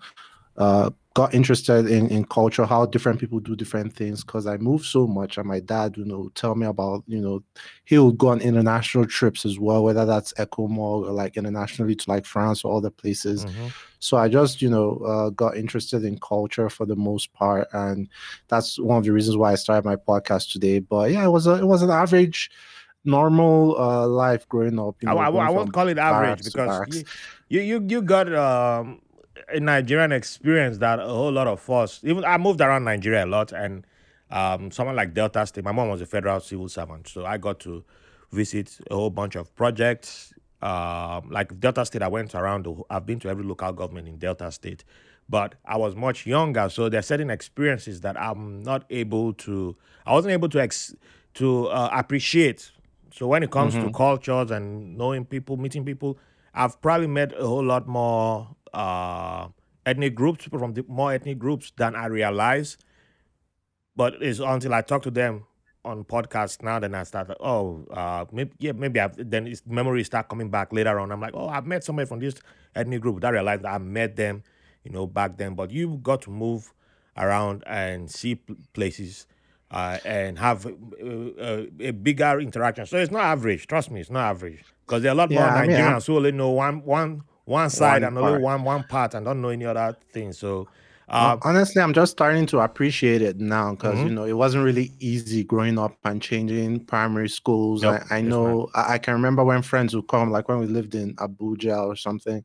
uh, 0.57 0.91
got 1.15 1.35
interested 1.35 1.87
in, 1.87 2.09
in 2.09 2.25
culture, 2.25 2.65
how 2.65 2.87
different 2.87 3.21
people 3.21 3.39
do 3.39 3.55
different 3.55 3.95
things 3.95 4.25
because 4.25 4.47
I 4.47 4.57
moved 4.57 4.87
so 4.87 5.07
much. 5.07 5.37
And 5.37 5.47
my 5.47 5.61
dad, 5.61 5.97
you 5.97 6.05
know, 6.05 6.31
tell 6.35 6.55
me 6.55 6.67
about, 6.67 7.05
you 7.07 7.21
know, 7.21 7.43
he 7.85 7.99
would 7.99 8.17
go 8.17 8.29
on 8.29 8.41
international 8.41 9.07
trips 9.07 9.45
as 9.45 9.59
well, 9.59 9.85
whether 9.85 10.07
that's 10.07 10.33
ECOMOG 10.35 11.09
or 11.09 11.13
like 11.13 11.37
internationally 11.37 11.95
to 11.97 12.11
like 12.11 12.25
France 12.25 12.65
or 12.65 12.77
other 12.77 12.91
places 12.91 13.45
Mhm. 13.45 13.73
so 13.99 14.17
i 14.17 14.29
just 14.29 14.61
you 14.61 14.69
know 14.69 14.97
uh, 15.07 15.31
got 15.31 15.57
interested 15.57 16.05
in 16.05 16.19
culture 16.19 16.69
for 16.69 16.85
the 16.87 16.97
most 16.97 17.33
part 17.33 17.69
and 17.73 18.09
that's 18.49 18.79
one 18.79 18.99
of 18.99 19.05
the 19.05 19.13
reasons 19.13 19.37
why 19.37 19.53
i 19.53 19.55
started 19.55 19.85
my 19.85 19.97
podcast 19.97 20.51
today 20.51 20.81
but 20.81 21.11
yeah 21.11 21.25
it 21.25 21.31
was 21.31 21.47
a, 21.47 21.55
it 21.55 21.67
was 21.67 21.83
an 21.83 21.91
average 21.91 22.51
normal 23.05 23.77
uh 23.79 24.07
life 24.07 24.49
growing 24.49 24.79
up 24.79 24.97
you 25.03 25.09
I, 25.09 25.15
know, 25.15 25.21
I, 25.21 25.31
going 25.31 25.47
I 25.47 25.51
won't 25.51 25.73
call 25.73 25.89
it 25.89 25.99
average 25.99 26.45
because 26.45 27.05
you, 27.49 27.61
you 27.61 27.85
you 27.89 28.03
got 28.03 28.33
um, 28.35 29.01
Nigerian 29.55 30.13
experience 30.13 30.79
that 30.79 30.99
a 30.99 31.07
whole 31.07 31.33
lot 31.33 31.47
of 31.47 31.69
us. 31.71 32.01
Even 32.03 32.25
I 32.25 32.39
moved 32.39 32.61
around 32.61 32.85
Nigeria 32.85 33.25
a 33.25 33.27
lot, 33.27 33.53
and 33.53 33.87
um, 34.31 34.71
someone 34.71 34.97
like 34.97 35.15
Delta 35.15 35.47
State. 35.47 35.65
My 35.65 35.73
mom 35.73 35.89
was 35.89 36.01
a 36.01 36.07
federal 36.07 36.41
civil 36.41 36.69
servant, 36.69 37.09
so 37.09 37.27
I 37.27 37.37
got 37.37 37.61
to 37.61 37.85
visit 38.33 38.79
a 38.91 38.95
whole 38.95 39.11
bunch 39.11 39.37
of 39.37 39.55
projects. 39.55 40.33
Um, 40.63 41.29
like 41.31 41.59
Delta 41.61 41.85
State, 41.85 42.03
I 42.03 42.09
went 42.09 42.35
around. 42.35 42.65
The, 42.65 42.75
I've 42.89 43.05
been 43.05 43.21
to 43.21 43.29
every 43.29 43.45
local 43.45 43.73
government 43.73 44.09
in 44.09 44.19
Delta 44.19 44.51
State, 44.51 44.85
but 45.29 45.55
I 45.65 45.77
was 45.77 45.95
much 45.95 46.27
younger, 46.27 46.69
so 46.69 46.89
there 46.89 47.01
are 47.01 47.03
certain 47.03 47.31
experiences 47.31 48.01
that 48.03 48.21
I'm 48.21 48.63
not 48.63 48.85
able 48.91 49.35
to. 49.35 49.77
I 50.07 50.13
wasn't 50.13 50.33
able 50.33 50.49
to 50.51 50.61
ex, 50.61 50.95
to 51.35 51.67
uh, 51.67 51.91
appreciate. 51.93 52.71
So 53.15 53.27
when 53.27 53.43
it 53.43 53.51
comes 53.51 53.75
to 53.75 53.91
cultures 53.91 54.51
and 54.51 54.97
knowing 54.97 55.27
people, 55.27 55.59
meeting 55.59 55.85
people, 55.85 56.19
I've 56.55 56.81
probably 56.81 57.09
met 57.09 57.33
a 57.39 57.47
whole 57.47 57.63
lot 57.63 57.87
more 57.87 58.49
uh, 58.75 59.49
ethnic 59.87 60.15
groups, 60.15 60.45
people 60.45 60.59
from 60.59 60.75
the, 60.75 60.85
more 60.89 61.13
ethnic 61.13 61.39
groups 61.39 61.73
than 61.77 61.95
I 61.95 62.07
realize. 62.07 62.77
But 63.95 64.15
it's 64.23 64.39
until 64.39 64.75
I 64.75 64.83
talk 64.83 65.03
to 65.03 65.11
them 65.11 65.45
on 65.85 66.05
podcasts 66.05 66.63
now, 66.63 66.79
then 66.79 66.95
I 66.95 67.03
start. 67.05 67.29
like, 67.29 67.39
Oh, 67.41 67.85
uh, 67.91 68.25
maybe 68.33 68.53
yeah, 68.59 68.73
maybe 68.73 69.01
I've, 69.01 69.15
then 69.31 69.47
it's, 69.47 69.63
memories 69.67 70.07
start 70.07 70.29
coming 70.29 70.49
back 70.51 70.73
later 70.73 70.99
on. 70.99 71.13
I'm 71.13 71.21
like, 71.21 71.35
oh, 71.35 71.49
I've 71.49 71.67
met 71.67 71.85
somebody 71.85 72.07
from 72.07 72.21
this 72.21 72.35
ethnic 72.75 73.01
group. 73.03 73.23
I 73.25 73.31
realized 73.31 73.63
that 73.63 73.75
I 73.75 73.79
met 73.79 74.17
them, 74.17 74.43
you 74.85 74.91
know, 74.93 75.07
back 75.07 75.37
then. 75.37 75.55
But 75.55 75.71
you 75.71 75.99
got 76.03 76.23
to 76.23 76.31
move 76.31 76.73
around 77.17 77.65
and 77.67 78.11
see 78.11 78.37
places. 78.73 79.27
Uh, 79.71 79.99
and 80.05 80.39
have 80.39 80.67
uh, 80.67 80.71
uh, 81.41 81.65
a 81.81 81.93
bigger 81.93 82.39
interaction. 82.39 82.85
So 82.85 82.99
it's 82.99 83.11
not 83.11 83.23
average. 83.23 83.67
Trust 83.67 83.91
me, 83.91 84.03
it's 84.03 84.11
not 84.11 84.29
average 84.29 84.63
because 84.85 85.01
there 85.01 85.11
are 85.11 85.15
a 85.15 85.17
lot 85.17 85.31
Yeah, 85.31 85.41
more 85.41 85.49
I 85.49 85.67
mean, 85.67 85.77
Nigerians 85.79 86.07
who 86.07 86.17
only 86.19 86.31
know 86.31 86.51
one 86.51 86.85
one 86.85 87.23
one 87.45 87.71
side 87.71 88.03
One 88.03 88.05
and 88.05 88.19
only 88.19 88.35
one 88.35 88.63
one 88.65 88.85
part 88.85 89.15
and 89.15 89.25
don't 89.27 89.41
know 89.41 89.49
any 89.51 89.65
other 89.67 89.97
thing. 90.13 90.33
So 90.33 90.69
Uh, 91.09 91.37
Honestly, 91.43 91.83
I'm 91.83 91.93
just 91.93 92.13
starting 92.13 92.47
to 92.47 92.61
appreciate 92.61 93.21
it 93.21 93.39
now 93.39 93.73
because 93.73 94.01
Mhm. 94.01 94.05
you 94.05 94.11
know 94.11 94.25
it 94.25 94.33
wasn't 94.33 94.65
really 94.65 94.93
easy 95.01 95.45
growing 95.45 95.79
up 95.79 95.99
and 96.05 96.23
changing 96.23 96.87
primary 96.87 97.29
schools. 97.29 97.83
Nope, 97.83 98.03
I, 98.11 98.17
I 98.19 98.21
know 98.23 98.69
I, 98.75 98.95
I 98.95 98.99
can 98.99 99.15
remember 99.15 99.45
when 99.45 99.61
friends 99.63 99.95
would 99.95 100.09
come, 100.09 100.31
like 100.31 100.49
when 100.49 100.59
we 100.61 100.67
lived 100.67 100.95
in 100.95 101.15
Abuja 101.17 101.87
or 101.87 101.97
something, 101.97 102.43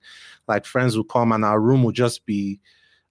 like 0.48 0.66
friends 0.66 0.98
would 0.98 1.08
come 1.10 1.32
and 1.32 1.46
our 1.46 1.62
room 1.62 1.84
would 1.84 1.96
just 1.96 2.26
be 2.26 2.60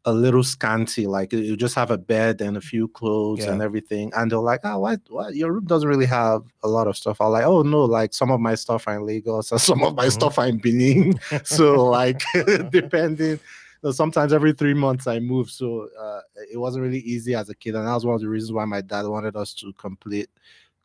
a 0.07 0.13
little 0.13 0.45
scanty, 0.45 1.07
like 1.07 1.33
you 1.33 1.57
just 1.57 1.75
have 1.75 1.91
a 1.91 1.99
bed 1.99 2.41
and 2.41 2.57
a 2.57 2.61
few 2.61 2.89
clothes 2.89 3.47
and 3.53 3.61
everything. 3.61 4.13
And 4.17 4.31
they're 4.31 4.39
like, 4.39 4.61
"Oh, 4.65 4.79
what? 4.79 5.01
What? 5.09 5.35
Your 5.35 5.53
room 5.53 5.67
doesn't 5.67 5.89
really 5.89 6.07
have 6.07 6.43
a 6.63 6.69
lot 6.69 6.87
of 6.87 6.97
stuff." 6.97 7.21
I'm 7.21 7.33
like, 7.33 7.45
"Oh 7.45 7.63
no, 7.63 7.85
like 7.85 8.15
some 8.15 8.31
of 8.31 8.41
my 8.41 8.55
stuff 8.55 8.87
are 8.89 8.97
in 8.97 9.07
Lagos, 9.07 9.51
and 9.53 9.61
some 9.71 9.83
of 9.83 9.95
my 9.97 10.07
Mhm. 10.07 10.13
stuff 10.13 10.39
are 10.39 10.47
in 10.47 10.59
Benin." 10.59 11.21
so 11.45 11.85
like 11.87 12.23
depending 12.71 13.41
so 13.83 13.91
sometimes 13.93 14.33
every 14.33 14.53
three 14.53 14.75
months 14.75 15.07
I 15.07 15.19
move. 15.21 15.51
So 15.51 15.89
uh, 16.01 16.21
it 16.53 16.57
wasn't 16.59 16.85
really 16.85 17.01
easy 17.01 17.35
as 17.35 17.51
a 17.51 17.55
kid, 17.55 17.75
and 17.75 17.87
that 17.87 17.93
was 17.95 18.07
one 18.07 18.15
of 18.15 18.21
the 18.21 18.29
reasons 18.29 18.53
why 18.53 18.65
my 18.65 18.81
dad 18.81 19.07
wanted 19.07 19.37
us 19.37 19.53
to 19.55 19.73
complete 19.75 20.29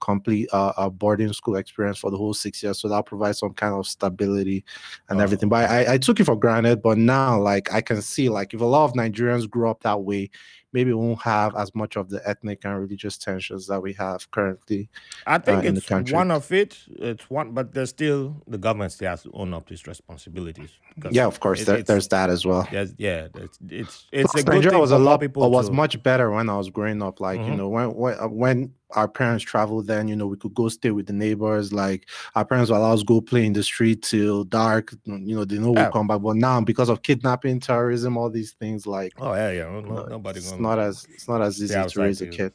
complete 0.02 0.50
uh, 0.52 0.74
a 0.78 0.90
boarding 0.90 1.32
school 1.34 1.56
experience 1.56 1.98
for 2.00 2.12
the 2.12 2.18
whole 2.18 2.34
six 2.34 2.62
years. 2.64 2.80
So 2.80 2.90
that 2.90 3.06
provides 3.06 3.40
some 3.40 3.54
kind 3.54 3.74
of 3.74 3.88
stability 3.88 4.66
and 5.10 5.20
Oh, 5.20 5.24
everything. 5.24 5.48
But 5.50 5.70
I, 5.70 5.94
I 5.94 5.98
took 5.98 6.20
it 6.20 6.26
for 6.26 6.36
granted. 6.36 6.82
But 6.82 6.98
now, 6.98 7.40
like 7.40 7.72
I 7.74 7.82
can 7.82 8.02
see, 8.02 8.28
like 8.30 8.54
if 8.54 8.62
a 8.62 8.66
lot 8.66 8.86
of 8.86 8.94
Nigerians 8.94 9.50
grew 9.50 9.70
up 9.70 9.84
that 9.84 10.02
way, 10.02 10.30
maybe 10.74 10.94
we 10.94 11.00
won't 11.00 11.22
have 11.22 11.56
as 11.56 11.74
much 11.76 11.96
of 11.98 12.10
the 12.10 12.22
ethnic 12.28 12.64
and 12.66 12.80
religious 12.80 13.18
tensions 13.18 13.68
that 13.68 13.82
we 13.82 13.94
have 13.94 14.30
currently. 14.32 14.90
I 15.28 15.38
think 15.38 15.64
in 15.66 15.76
the 15.76 15.80
it's 15.80 15.88
country. 15.88 16.16
one 16.16 16.32
of 16.32 16.52
it. 16.52 16.78
It's 16.98 17.30
one, 17.30 17.52
but 17.52 17.74
there's 17.74 17.90
still 17.90 18.42
the 18.48 18.58
government 18.58 18.92
still 18.94 19.10
has 19.10 19.24
to 19.24 19.32
own 19.34 19.54
up 19.54 19.68
to 19.68 19.74
its 19.74 19.86
responsibilities. 19.88 20.72
Yeah, 21.12 21.26
of 21.26 21.40
course, 21.40 21.62
it- 21.62 21.66
there, 21.66 21.84
there's 21.84 22.08
that 22.10 22.30
as 22.30 22.46
well. 22.46 22.68
There's, 22.72 22.94
yeah, 22.98 23.28
it's 23.36 23.60
it's 23.70 24.08
it's 24.12 24.32
a 24.32 24.34
Plus, 24.34 24.44
good 24.44 24.46
Nigeria 24.56 24.70
thing 24.72 24.80
was 24.82 24.90
for 24.92 24.96
a 24.96 25.00
lot 25.00 25.20
people 25.20 25.50
was 25.52 25.68
to- 25.68 25.74
much 25.74 26.02
better 26.04 26.32
when 26.32 26.50
I 26.50 26.58
was 26.58 26.70
growing 26.70 27.02
up. 27.02 27.20
Like 27.20 27.40
you 27.40 27.54
Mhm. 27.54 27.58
know, 27.58 27.70
when 27.70 27.94
when 27.96 28.20
uh, 28.20 28.28
when 28.28 28.74
our 28.96 29.08
parents 29.08 29.44
traveled, 29.44 29.88
then 29.88 30.08
you 30.08 30.16
know 30.16 30.28
we 30.28 30.38
could 30.38 30.54
go 30.54 30.70
stay 30.70 30.92
with 30.92 31.08
the 31.08 31.14
neighbors. 31.14 31.72
Like 31.74 32.10
our 32.36 32.46
parents 32.46 32.70
will 32.70 32.78
allow 32.78 32.94
us 32.94 33.04
go 33.04 33.22
play 33.22 33.46
in 33.46 33.54
the 33.54 33.64
street 33.64 34.04
till 34.04 34.44
dark. 34.44 34.94
You 35.06 35.36
know, 35.36 35.46
they 35.46 35.58
know 35.58 35.72
we'll 35.72 35.92
come 35.92 36.08
back. 36.08 36.22
But 36.22 36.36
now, 36.36 36.62
because 36.62 36.90
of 36.90 37.02
kidnapping, 37.02 37.60
terrorism, 37.60 38.18
all 38.18 38.30
these 38.30 38.52
things, 38.54 38.86
like 38.88 39.14
Oh 39.18 39.34
yeah, 39.34 39.52
yeah. 39.52 39.64
No, 39.64 39.82
no- 39.82 40.06
nobody 40.06 40.40
it's 40.40 40.50
gonna 40.50 40.62
not 40.62 40.80
as 40.80 41.06
it's 41.10 41.28
not 41.28 41.42
as 41.42 41.62
easy 41.62 41.84
to 41.86 42.00
raise 42.00 42.22
a 42.22 42.28
kid. 42.28 42.54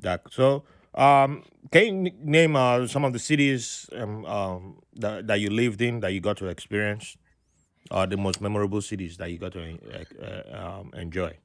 that. 0.00 0.22
So, 0.30 0.64
um, 0.94 1.42
can 1.70 2.06
you 2.06 2.12
name 2.22 2.56
uh, 2.56 2.86
some 2.86 3.04
of 3.04 3.12
the 3.12 3.18
cities 3.18 3.88
um, 3.92 4.24
um, 4.26 4.76
that 4.94 5.26
that 5.26 5.40
you 5.40 5.50
lived 5.50 5.80
in 5.80 6.00
that 6.00 6.12
you 6.12 6.20
got 6.20 6.36
to 6.38 6.46
experience, 6.46 7.16
or 7.90 8.06
the 8.06 8.16
most 8.16 8.40
memorable 8.40 8.80
cities 8.82 9.16
that 9.18 9.30
you 9.30 9.38
got 9.38 9.52
to 9.52 9.78
uh, 10.22 10.80
um, 10.80 10.90
enjoy? 10.94 11.36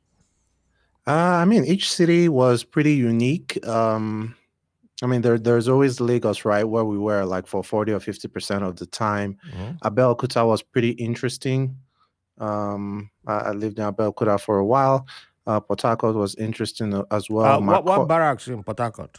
Uh, 1.11 1.35
I 1.41 1.45
mean, 1.51 1.63
each 1.73 1.85
city 1.99 2.29
was 2.29 2.63
pretty 2.75 2.93
unique. 3.11 3.49
Um, 3.67 4.35
I 5.03 5.07
mean, 5.11 5.21
there 5.25 5.37
there's 5.47 5.67
always 5.73 5.99
Lagos, 5.99 6.39
right, 6.45 6.63
where 6.73 6.85
we 6.93 6.97
were 7.07 7.23
like 7.35 7.47
for 7.47 7.61
forty 7.63 7.91
or 7.97 7.99
fifty 7.99 8.27
percent 8.35 8.61
of 8.63 8.73
the 8.81 8.85
time. 8.85 9.31
Mhm. 9.53 9.79
Abeokuta 9.87 10.41
was 10.51 10.61
pretty 10.73 10.91
interesting. 11.07 11.61
Um, 12.47 13.09
I, 13.27 13.33
I 13.49 13.51
lived 13.63 13.77
in 13.79 13.85
Abeokuta 13.91 14.39
for 14.39 14.55
a 14.59 14.65
while. 14.73 14.99
Uh, 15.47 15.59
Port 15.59 15.81
Harcourt 15.81 16.15
was 16.15 16.33
interesting 16.35 16.93
uh, 16.93 17.03
as 17.17 17.29
well. 17.29 17.45
uh, 17.61 17.65
what, 17.71 17.83
what 17.85 18.07
barracks 18.07 18.47
in 18.47 18.63
Port 18.63 18.79
Harcourt? 18.79 19.17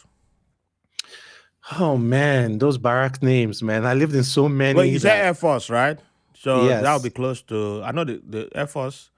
oh 1.80 1.96
man, 1.96 2.58
those 2.58 2.78
barrack 2.78 3.22
names, 3.22 3.62
man! 3.62 3.84
I 3.87 3.94
lived 3.94 4.14
in 4.14 4.25
so 4.25 4.49
many. 4.49 4.76
Well, 4.76 4.84
you 4.87 4.99
that- 5.00 5.08
say 5.18 5.20
Air 5.28 5.34
Force, 5.34 5.68
right? 5.70 5.99
So 6.44 6.66
that'll 6.66 6.94
Yes. 6.99 7.02
be 7.02 7.11
close 7.11 7.40
to. 7.50 7.82
I 7.84 7.90
know 7.92 8.04
the, 8.04 8.20
the 8.34 8.49
Air 8.54 8.66
Force. 8.66 9.11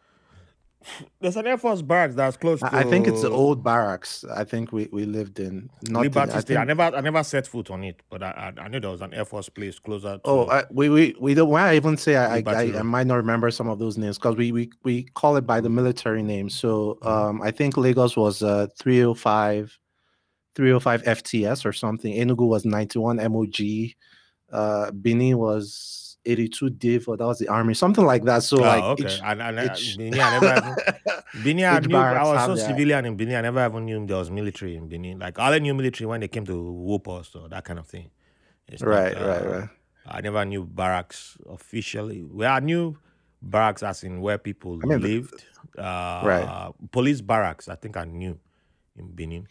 There's 1.21 1.37
an 1.37 1.47
Air 1.47 1.59
Force 1.59 1.83
barracks 1.83 2.15
that's 2.15 2.37
close 2.37 2.61
to. 2.61 2.69
I 2.73 2.85
think 2.85 3.07
it's 3.07 3.23
the 3.23 3.31
old 3.31 3.65
barracks. 3.65 4.25
I 4.35 4.45
think 4.45 4.73
we, 4.73 4.89
we 4.93 5.05
lived 5.05 5.41
in. 5.41 5.71
Not 5.89 6.17
I 6.17 6.41
State. 6.41 6.57
I 6.57 6.65
never, 6.65 6.83
I 6.83 7.01
never 7.01 7.23
set 7.25 7.47
foot 7.47 7.71
on 7.71 7.85
it, 7.85 8.03
but 8.11 8.23
I, 8.23 8.53
I, 8.57 8.63
I 8.63 8.69
knew 8.69 8.81
there 8.81 8.91
was 8.91 9.01
an 9.01 9.15
Air 9.15 9.25
Force 9.25 9.49
place 9.49 9.79
closer. 9.79 10.17
To, 10.17 10.21
Oh, 10.25 10.49
I, 10.49 10.65
we 10.71 10.89
we 10.89 11.15
we 11.19 11.35
don't. 11.35 11.49
When 11.49 11.63
I 11.63 11.77
even 11.77 11.97
say 11.97 12.17
I 12.17 12.37
I, 12.37 12.43
I, 12.47 12.79
I 12.79 12.83
might 12.83 13.07
not 13.07 13.17
remember 13.17 13.51
some 13.51 13.69
of 13.69 13.79
those 13.79 13.97
names 13.97 14.19
because 14.19 14.37
we, 14.37 14.53
we 14.53 14.71
we 14.83 15.05
call 15.15 15.37
it 15.37 15.47
by 15.47 15.61
the 15.61 15.71
military 15.71 16.23
name. 16.23 16.49
So 16.51 16.99
Mhm. 17.03 17.09
um, 17.09 17.43
I 17.43 17.51
think 17.51 17.77
Lagos 17.77 18.17
was 18.17 18.43
uh 18.43 18.67
305, 18.79 19.79
305 20.55 21.03
FTS 21.03 21.65
or 21.65 21.73
something. 21.73 22.15
Enugu 22.15 22.47
was 22.47 22.65
91 22.65 23.17
MOG. 23.33 23.95
Uh, 24.53 24.91
Benin 24.93 25.39
was 25.39 26.04
82 26.27 26.71
Div, 26.71 27.09
or 27.09 27.17
that 27.17 27.27
was 27.27 27.39
the 27.39 27.49
army, 27.49 27.75
something 27.75 28.05
like 28.05 28.25
that. 28.25 28.43
So 28.43 28.59
oh, 28.59 28.63
like 28.63 28.83
okay. 28.85 29.05
each- 29.07 29.21
and, 29.25 29.43
and, 29.43 29.59
uh, 29.59 29.63
each- 29.75 29.97
Benin, 29.99 30.21
I 30.21 30.39
never 30.41 30.57
even, 30.57 30.77
Benin, 31.45 31.65
I 31.67 31.79
knew 31.81 31.97
I 31.97 32.23
was 32.23 32.45
so 32.47 32.67
civilian 32.69 33.05
in 33.07 33.17
Benin. 33.17 33.37
I 33.37 33.41
never 33.43 33.65
even 33.67 33.85
knew 33.85 34.07
there 34.07 34.17
was 34.17 34.31
military 34.31 34.77
in 34.77 34.89
Benin. 34.89 35.19
Like 35.19 35.39
all 35.39 35.53
I 35.53 35.59
knew 35.59 35.75
military 35.75 36.07
when 36.07 36.21
they 36.21 36.29
came 36.29 36.47
to 36.47 36.73
whoop 36.73 37.09
us 37.09 37.35
or 37.35 37.49
that 37.49 37.65
kind 37.65 37.79
of 37.79 37.87
thing. 37.87 38.11
It's 38.69 38.83
not, 38.83 38.91
right, 38.91 39.15
right, 39.15 39.43
uh, 39.43 39.49
right. 39.61 39.69
I 40.07 40.21
never 40.21 40.45
knew 40.45 40.65
barracks 40.65 41.37
officially. 41.51 42.25
Well, 42.25 42.51
I 42.53 42.61
knew 42.61 42.97
barracks 43.43 43.83
as 43.83 44.03
in 44.05 44.21
where 44.21 44.39
people 44.39 44.79
I 44.83 44.87
mean, 44.87 45.01
lived. 45.01 45.45
Uh, 45.77 46.73
Police 46.91 47.21
barracks, 47.21 47.69
I 47.69 47.75
think 47.75 47.97
I 47.97 48.05
knew 48.05 48.39
in 48.97 49.09
Benin. 49.13 49.47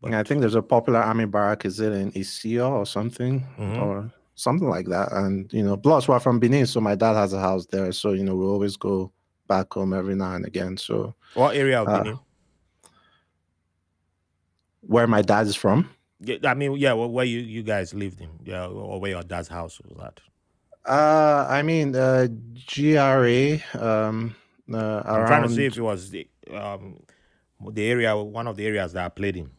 But 0.00 0.12
Yeah, 0.12 0.20
I 0.20 0.22
think 0.22 0.40
there's 0.40 0.54
a 0.54 0.62
popular 0.62 1.00
army 1.00 1.26
barrack. 1.26 1.64
Is 1.64 1.78
it 1.80 1.92
in 1.92 2.10
Isio 2.12 2.70
or 2.70 2.86
something, 2.86 3.46
Mhm. 3.58 3.82
or 3.82 4.10
something 4.40 4.68
like 4.68 4.86
that? 4.86 5.12
And 5.12 5.52
you 5.52 5.62
know, 5.62 5.76
plus 5.76 6.08
we're 6.08 6.20
from 6.20 6.38
Benin, 6.40 6.66
so 6.66 6.80
my 6.80 6.94
dad 6.94 7.14
has 7.14 7.32
a 7.32 7.40
house 7.40 7.66
there. 7.66 7.92
So 7.92 8.12
you 8.12 8.24
know, 8.24 8.34
we 8.34 8.44
always 8.46 8.76
go 8.76 9.12
back 9.48 9.72
home 9.72 9.92
every 9.92 10.14
now 10.14 10.34
and 10.34 10.44
again. 10.46 10.76
So 10.76 11.14
what 11.34 11.56
area 11.56 11.82
of 11.82 11.88
uh, 11.88 12.02
Benin? 12.02 12.18
where 14.80 15.06
my 15.06 15.22
dad 15.22 15.46
is 15.46 15.56
from, 15.56 15.90
Yeah, 16.20 16.36
I 16.44 16.54
mean, 16.54 16.76
yeah, 16.76 16.92
where, 16.94 17.08
where 17.08 17.24
you, 17.24 17.40
you 17.40 17.62
guys 17.62 17.92
lived 17.94 18.20
in, 18.20 18.30
yeah, 18.44 18.66
or 18.66 18.98
where 19.00 19.10
your 19.10 19.22
dad's 19.22 19.48
house 19.48 19.80
was 19.80 19.98
at. 20.04 20.20
uh, 20.86 21.46
I 21.48 21.62
mean, 21.62 21.94
uh, 21.94 22.26
GRA. 22.66 23.58
Um, 23.74 24.34
uh, 24.72 25.02
I'm 25.04 25.26
trying 25.26 25.42
to 25.42 25.48
see 25.54 25.66
if 25.66 25.76
it 25.76 25.82
was 25.82 26.10
the 26.10 26.26
um 26.54 26.98
the 27.72 27.84
area, 27.86 28.16
one 28.16 28.46
of 28.46 28.56
the 28.56 28.64
areas 28.66 28.92
that 28.94 29.04
I 29.04 29.08
played 29.10 29.36
in. 29.36 29.50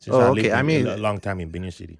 Since 0.00 0.16
Oh, 0.16 0.20
I 0.20 0.28
okay, 0.30 0.42
lived 0.42 0.54
I 0.54 0.62
mean- 0.62 0.86
a 0.86 0.96
long 0.96 1.18
time 1.20 1.40
in 1.40 1.50
Benin 1.50 1.70
City. 1.70 1.98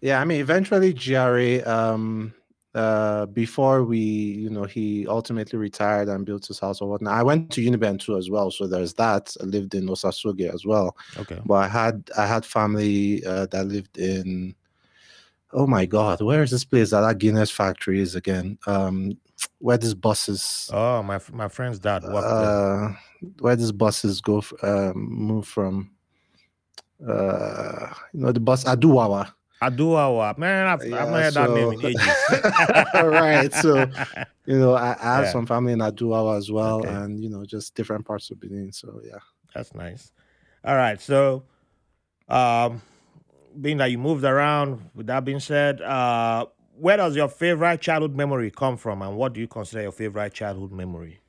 Yeah, 0.00 0.20
I 0.20 0.24
mean, 0.24 0.40
eventually 0.40 0.92
GRA. 0.92 1.66
Um, 1.66 2.34
uh, 2.74 3.24
before 3.26 3.84
we, 3.84 3.98
you 3.98 4.50
know, 4.50 4.64
he 4.64 5.06
ultimately 5.06 5.58
retired 5.58 6.08
and 6.08 6.26
built 6.26 6.46
his 6.46 6.58
house 6.58 6.82
or 6.82 6.90
whatnot. 6.90 7.14
I 7.14 7.22
went 7.22 7.50
to 7.52 7.62
Uniben 7.62 7.98
too 7.98 8.18
as 8.18 8.28
well, 8.28 8.50
so 8.50 8.66
there's 8.66 8.92
that. 8.94 9.34
I 9.40 9.44
lived 9.44 9.74
in 9.74 9.86
Osasuge 9.86 10.52
as 10.52 10.66
well. 10.66 10.94
Okay. 11.18 11.40
but 11.46 11.54
I 11.54 11.68
had 11.68 12.10
I 12.18 12.26
had 12.26 12.44
family 12.44 13.24
uh, 13.24 13.46
that 13.46 13.66
lived 13.66 13.96
in 13.96 14.54
oh 15.52 15.66
my 15.66 15.86
god, 15.86 16.20
where 16.20 16.42
is 16.42 16.50
this 16.50 16.64
place 16.66 16.90
that 16.90 17.00
that 17.00 17.16
Guinness 17.16 17.50
factory 17.50 18.00
is 18.00 18.14
again? 18.14 18.58
Um, 18.66 19.16
where 19.58 19.78
these 19.78 19.94
buses 19.94 20.70
Oh, 20.72 21.02
my 21.02 21.18
my 21.32 21.48
friend's 21.48 21.78
dad 21.78 22.04
uh, 22.04 22.92
where 23.38 23.56
these 23.56 23.72
buses 23.72 24.20
go 24.20 24.38
f- 24.38 24.52
um, 24.62 24.94
move 24.96 25.48
from 25.48 25.90
uh, 27.08 27.88
you 28.12 28.20
know 28.20 28.32
the 28.32 28.40
bus 28.40 28.64
Aduwawa. 28.64 29.32
Aduwawa, 29.70 30.36
man, 30.38 30.66
I've, 30.66 30.80
I've 30.82 30.88
Yeah, 30.90 31.04
not 31.04 31.22
heard 31.22 31.34
that 31.34 31.50
name 31.50 31.72
in 31.72 31.82
ages. 31.82 32.16
Right, 32.94 33.52
so, 33.52 33.90
You 34.46 34.58
know, 34.60 34.74
I, 34.74 34.96
I 35.02 35.14
have 35.16 35.24
Yeah. 35.24 35.32
some 35.32 35.46
family 35.46 35.72
in 35.72 35.80
Aduwawa 35.80 36.36
as 36.38 36.50
well, 36.52 36.80
Okay. 36.80 36.88
and 36.88 37.20
you 37.20 37.28
know, 37.28 37.44
just 37.44 37.74
different 37.74 38.04
parts 38.06 38.30
of 38.30 38.38
Benin. 38.40 38.72
So 38.72 39.00
yeah. 39.04 39.18
That's 39.54 39.74
nice. 39.74 40.12
All 40.64 40.76
right, 40.76 41.00
so 41.00 41.44
um, 42.28 42.80
being 43.60 43.78
that 43.78 43.90
you 43.90 43.98
moved 43.98 44.24
around, 44.24 44.90
with 44.94 45.06
that 45.08 45.24
being 45.24 45.40
said, 45.40 45.80
uh, 45.82 46.46
where 46.78 46.96
does 46.96 47.16
your 47.16 47.28
favorite 47.28 47.80
childhood 47.80 48.14
memory 48.14 48.50
come 48.50 48.76
from, 48.76 49.02
and 49.02 49.16
what 49.16 49.32
do 49.32 49.40
you 49.40 49.48
consider 49.48 49.82
your 49.82 49.92
favorite 49.92 50.32
childhood 50.34 50.72
memory? 50.72 51.20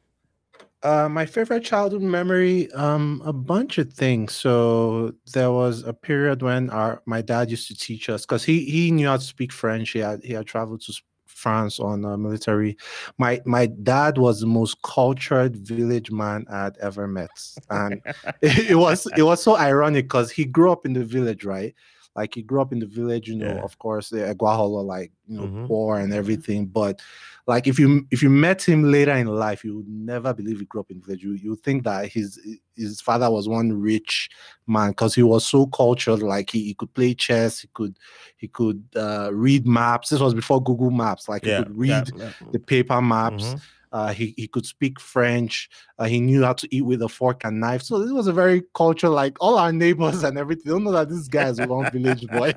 Uh, 0.84 1.10
my 1.10 1.26
favorite 1.26 1.64
childhood 1.64 2.04
memory, 2.04 2.72
um, 2.74 3.22
a 3.26 3.34
bunch 3.34 3.80
of 3.80 3.92
things. 3.92 4.36
So 4.36 5.14
there 5.34 5.52
was 5.52 5.84
a 5.84 5.94
period 5.94 6.44
when 6.44 6.70
our 6.70 7.02
my 7.06 7.22
dad 7.22 7.50
used 7.50 7.68
to 7.70 7.76
teach 7.76 8.10
us 8.10 8.26
because 8.26 8.44
he 8.44 8.64
he 8.66 8.92
knew 8.92 9.08
how 9.08 9.18
to 9.18 9.24
speak 9.24 9.52
French. 9.52 9.92
He 9.92 10.00
had 10.00 10.24
he 10.24 10.34
had 10.34 10.46
traveled 10.46 10.82
to 10.82 10.94
France 11.26 11.80
on 11.80 12.06
uh, 12.06 12.16
military. 12.16 12.78
My 13.18 13.42
my 13.46 13.66
dad 13.68 14.18
was 14.18 14.40
the 14.40 14.48
most 14.48 14.82
cultured 14.84 15.56
village 15.56 16.12
man 16.12 16.46
I'd 16.50 16.78
ever 16.78 17.08
met, 17.08 17.32
and 17.70 18.02
it, 18.42 18.70
it 18.72 18.76
was 18.76 19.08
it 19.18 19.24
was 19.24 19.42
so 19.42 19.58
ironic 19.58 20.06
because 20.06 20.32
he 20.32 20.46
grew 20.46 20.72
up 20.72 20.86
in 20.86 20.94
the 20.94 21.04
village, 21.04 21.44
right? 21.44 21.74
Like 22.18 22.34
he 22.34 22.42
grew 22.42 22.60
up 22.62 22.74
in 22.74 22.80
the 22.80 22.88
village, 22.88 23.28
you 23.30 23.36
know. 23.36 23.46
Yeah. 23.46 23.64
Of 23.64 23.78
course, 23.78 24.10
the 24.10 24.18
Eguaholo, 24.34 24.84
like 24.84 25.12
you 25.28 25.38
know, 25.38 25.44
Mhm. 25.48 25.68
poor 25.68 26.00
and 26.00 26.12
everything. 26.14 26.66
But 26.66 27.00
like 27.46 27.68
if 27.68 27.78
you 27.80 28.08
if 28.12 28.24
you 28.24 28.30
met 28.32 28.62
him 28.68 28.92
later 28.92 29.12
in 29.14 29.28
life, 29.28 29.64
you 29.64 29.78
would 29.78 29.88
never 29.88 30.34
believe 30.34 30.60
he 30.60 30.66
grew 30.66 30.82
up 30.82 30.90
in 30.90 30.98
the 31.00 31.06
village. 31.06 31.24
You 31.24 31.34
you 31.34 31.56
think 31.56 31.84
that 31.84 32.08
his 32.08 32.40
his 32.76 33.00
father 33.02 33.30
was 33.30 33.48
one 33.48 33.72
rich 33.72 34.30
man 34.66 34.90
because 34.90 35.14
he 35.16 35.24
was 35.24 35.46
so 35.46 35.68
cultured. 35.68 36.24
Like 36.24 36.50
he, 36.50 36.64
he 36.64 36.74
could 36.74 36.94
play 36.94 37.14
chess, 37.14 37.60
he 37.60 37.70
could 37.74 37.98
he 38.38 38.48
could 38.48 38.84
uh, 38.96 39.30
read 39.32 39.68
maps. 39.68 40.10
This 40.10 40.20
was 40.20 40.34
before 40.34 40.62
Google 40.64 40.90
Maps. 40.92 41.30
Like 41.30 41.46
he 41.46 41.64
could 41.64 41.78
read 41.78 42.10
yeah, 42.18 42.32
the 42.52 42.60
paper 42.60 43.00
maps. 43.02 43.44
mhm. 43.46 43.62
Uh, 43.98 44.14
he 44.14 44.36
he 44.38 44.48
could 44.48 44.64
speak 44.64 45.00
French. 45.00 45.68
Uh, 45.98 46.06
he 46.06 46.20
knew 46.20 46.44
how 46.44 46.54
to 46.54 46.68
eat 46.70 46.84
with 46.84 47.02
a 47.02 47.10
fork 47.10 47.44
and 47.44 47.60
knife. 47.60 47.82
So 47.82 48.00
it 48.00 48.14
was 48.14 48.28
a 48.28 48.32
very 48.34 48.62
culture 48.76 49.10
like 49.10 49.36
all 49.40 49.58
our 49.58 49.72
neighbors 49.72 50.22
and 50.28 50.38
everything. 50.38 50.72
Don't 50.72 50.84
know 50.84 50.92
that 50.92 51.10
this 51.10 51.28
guy 51.28 51.50
is 51.50 51.60
one 51.60 51.90
village 51.92 52.28
boy. 52.28 52.54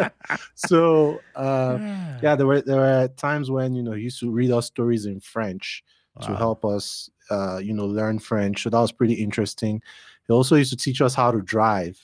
so 0.54 1.20
uh, 1.36 1.76
yeah, 2.22 2.34
there 2.34 2.46
were 2.46 2.62
there 2.62 2.78
were 2.78 3.08
times 3.18 3.50
when 3.50 3.74
you 3.74 3.82
know 3.82 3.92
he 3.92 4.04
used 4.04 4.18
to 4.20 4.30
read 4.30 4.50
us 4.50 4.64
stories 4.64 5.04
in 5.04 5.20
French 5.20 5.84
wow. 6.14 6.26
to 6.26 6.36
help 6.36 6.64
us 6.64 7.10
uh, 7.30 7.58
you 7.58 7.74
know 7.74 7.84
learn 7.84 8.18
French. 8.18 8.62
So 8.62 8.70
that 8.70 8.80
was 8.80 8.90
pretty 8.90 9.14
interesting. 9.14 9.82
He 10.26 10.32
also 10.32 10.56
used 10.56 10.70
to 10.70 10.78
teach 10.78 11.02
us 11.02 11.14
how 11.14 11.30
to 11.32 11.42
drive 11.42 12.02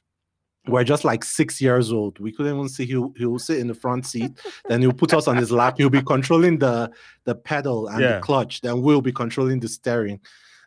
we're 0.66 0.85
just 0.85 1.04
like 1.04 1.25
six 1.25 1.61
years 1.61 1.92
old. 1.92 2.18
We 2.18 2.33
couldn't 2.33 2.54
even 2.54 2.68
see. 2.68 2.87
He'll 2.87 3.12
he'll 3.16 3.38
sit 3.38 3.59
in 3.59 3.66
the 3.66 3.75
front 3.75 4.06
seat, 4.06 4.33
then 4.66 4.80
he'll 4.80 4.92
put 4.92 5.12
us 5.12 5.28
on 5.28 5.37
his 5.37 5.50
lap. 5.50 5.75
He'll 5.78 5.90
be 5.90 6.02
controlling 6.02 6.59
the 6.59 6.90
the 7.25 7.35
pedal 7.35 7.88
and 7.88 8.00
yeah. 8.00 8.16
the 8.16 8.21
clutch. 8.21 8.61
Then 8.61 8.83
we'll 8.83 9.02
be 9.02 9.12
controlling 9.12 9.61
the 9.61 9.68
steering. 9.68 10.21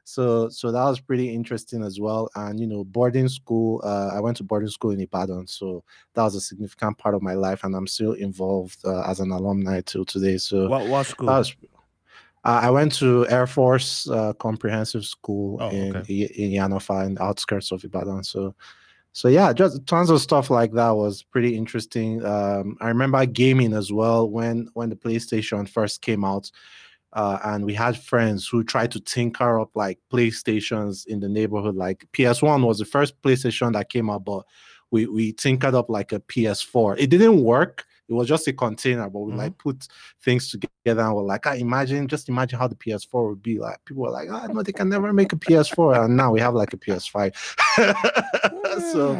So 0.03 0.49
so 0.49 0.71
that 0.71 0.83
was 0.83 0.99
pretty 0.99 1.33
interesting 1.33 1.83
as 1.83 1.99
well. 1.99 2.29
And 2.35 2.59
you 2.59 2.67
know, 2.67 2.83
boarding 2.85 3.27
school. 3.27 3.81
Uh, 3.83 4.11
I 4.13 4.19
went 4.19 4.37
to 4.37 4.43
boarding 4.43 4.69
school 4.69 4.91
in 4.91 5.01
Ibadan, 5.01 5.47
so 5.47 5.83
that 6.13 6.23
was 6.23 6.35
a 6.35 6.41
significant 6.41 6.97
part 6.97 7.15
of 7.15 7.21
my 7.21 7.33
life, 7.33 7.63
and 7.63 7.75
I'm 7.75 7.87
still 7.87 8.13
involved 8.13 8.79
uh, 8.85 9.01
as 9.01 9.19
an 9.19 9.31
alumni 9.31 9.81
till 9.81 10.05
today. 10.05 10.37
So 10.37 10.69
what 10.69 10.87
what 10.87 11.07
school? 11.07 11.27
Was, 11.27 11.55
uh, 12.45 12.59
I 12.63 12.69
went 12.69 12.93
to 12.95 13.27
Air 13.27 13.47
Force 13.47 14.09
uh, 14.09 14.31
Comprehensive 14.33 15.03
School 15.05 15.57
oh, 15.59 15.69
in 15.69 15.97
okay. 15.97 16.29
in 16.35 16.51
Yanofa, 16.51 17.05
in 17.05 17.15
the 17.15 17.23
outskirts 17.23 17.73
of 17.73 17.83
Ibadan. 17.83 18.23
So 18.23 18.55
so 19.17 19.29
yeah, 19.29 19.51
just 19.51 19.83
tons 19.87 20.11
of 20.11 20.21
stuff 20.21 20.51
like 20.51 20.73
that 20.73 20.91
was 20.91 21.23
pretty 21.23 21.55
interesting. 21.55 22.23
Um, 22.23 22.77
I 22.79 22.89
remember 22.89 23.25
gaming 23.25 23.73
as 23.73 23.91
well 23.91 24.29
when 24.29 24.69
when 24.75 24.89
the 24.89 24.95
PlayStation 24.95 25.67
first 25.67 26.03
came 26.03 26.23
out, 26.23 26.51
uh, 27.13 27.39
and 27.43 27.65
we 27.65 27.73
had 27.73 27.97
friends 27.97 28.47
who 28.47 28.63
tried 28.63 28.91
to 28.91 28.99
tinker 28.99 29.59
up 29.59 29.71
like 29.73 29.97
PlayStations 30.13 31.07
in 31.07 31.19
the 31.19 31.27
neighborhood. 31.27 31.75
Like 31.75 32.05
PS1 32.13 32.63
was 32.63 32.77
the 32.77 32.85
first 32.85 33.19
PlayStation 33.23 33.73
that 33.73 33.89
came 33.89 34.07
out, 34.07 34.23
but 34.23 34.45
we 34.91 35.07
we 35.07 35.33
tinkered 35.33 35.73
up 35.73 35.89
like 35.89 36.11
a 36.11 36.19
PS4. 36.19 36.99
It 36.99 37.07
didn't 37.07 37.41
work 37.41 37.85
it 38.09 38.13
was 38.13 38.27
just 38.27 38.47
a 38.47 38.53
container, 38.53 39.09
but 39.09 39.19
we 39.19 39.31
mm-hmm. 39.31 39.39
like 39.39 39.57
put 39.57 39.87
things 40.23 40.49
together 40.49 41.01
and 41.01 41.15
we're 41.15 41.23
like, 41.23 41.45
I 41.45 41.51
ah, 41.51 41.55
imagine, 41.55 42.07
just 42.07 42.29
imagine 42.29 42.57
how 42.57 42.67
the 42.67 42.75
PS4 42.75 43.29
would 43.29 43.43
be 43.43 43.59
like. 43.59 43.83
People 43.85 44.03
were 44.03 44.11
like, 44.11 44.29
oh 44.29 44.45
no, 44.47 44.63
they 44.63 44.71
can 44.71 44.89
never 44.89 45.11
make 45.11 45.33
a 45.33 45.35
PS4. 45.35 46.05
And 46.05 46.15
now 46.15 46.31
we 46.31 46.39
have 46.39 46.53
like 46.53 46.73
a 46.73 46.77
PS5. 46.77 47.35
so 48.91 49.13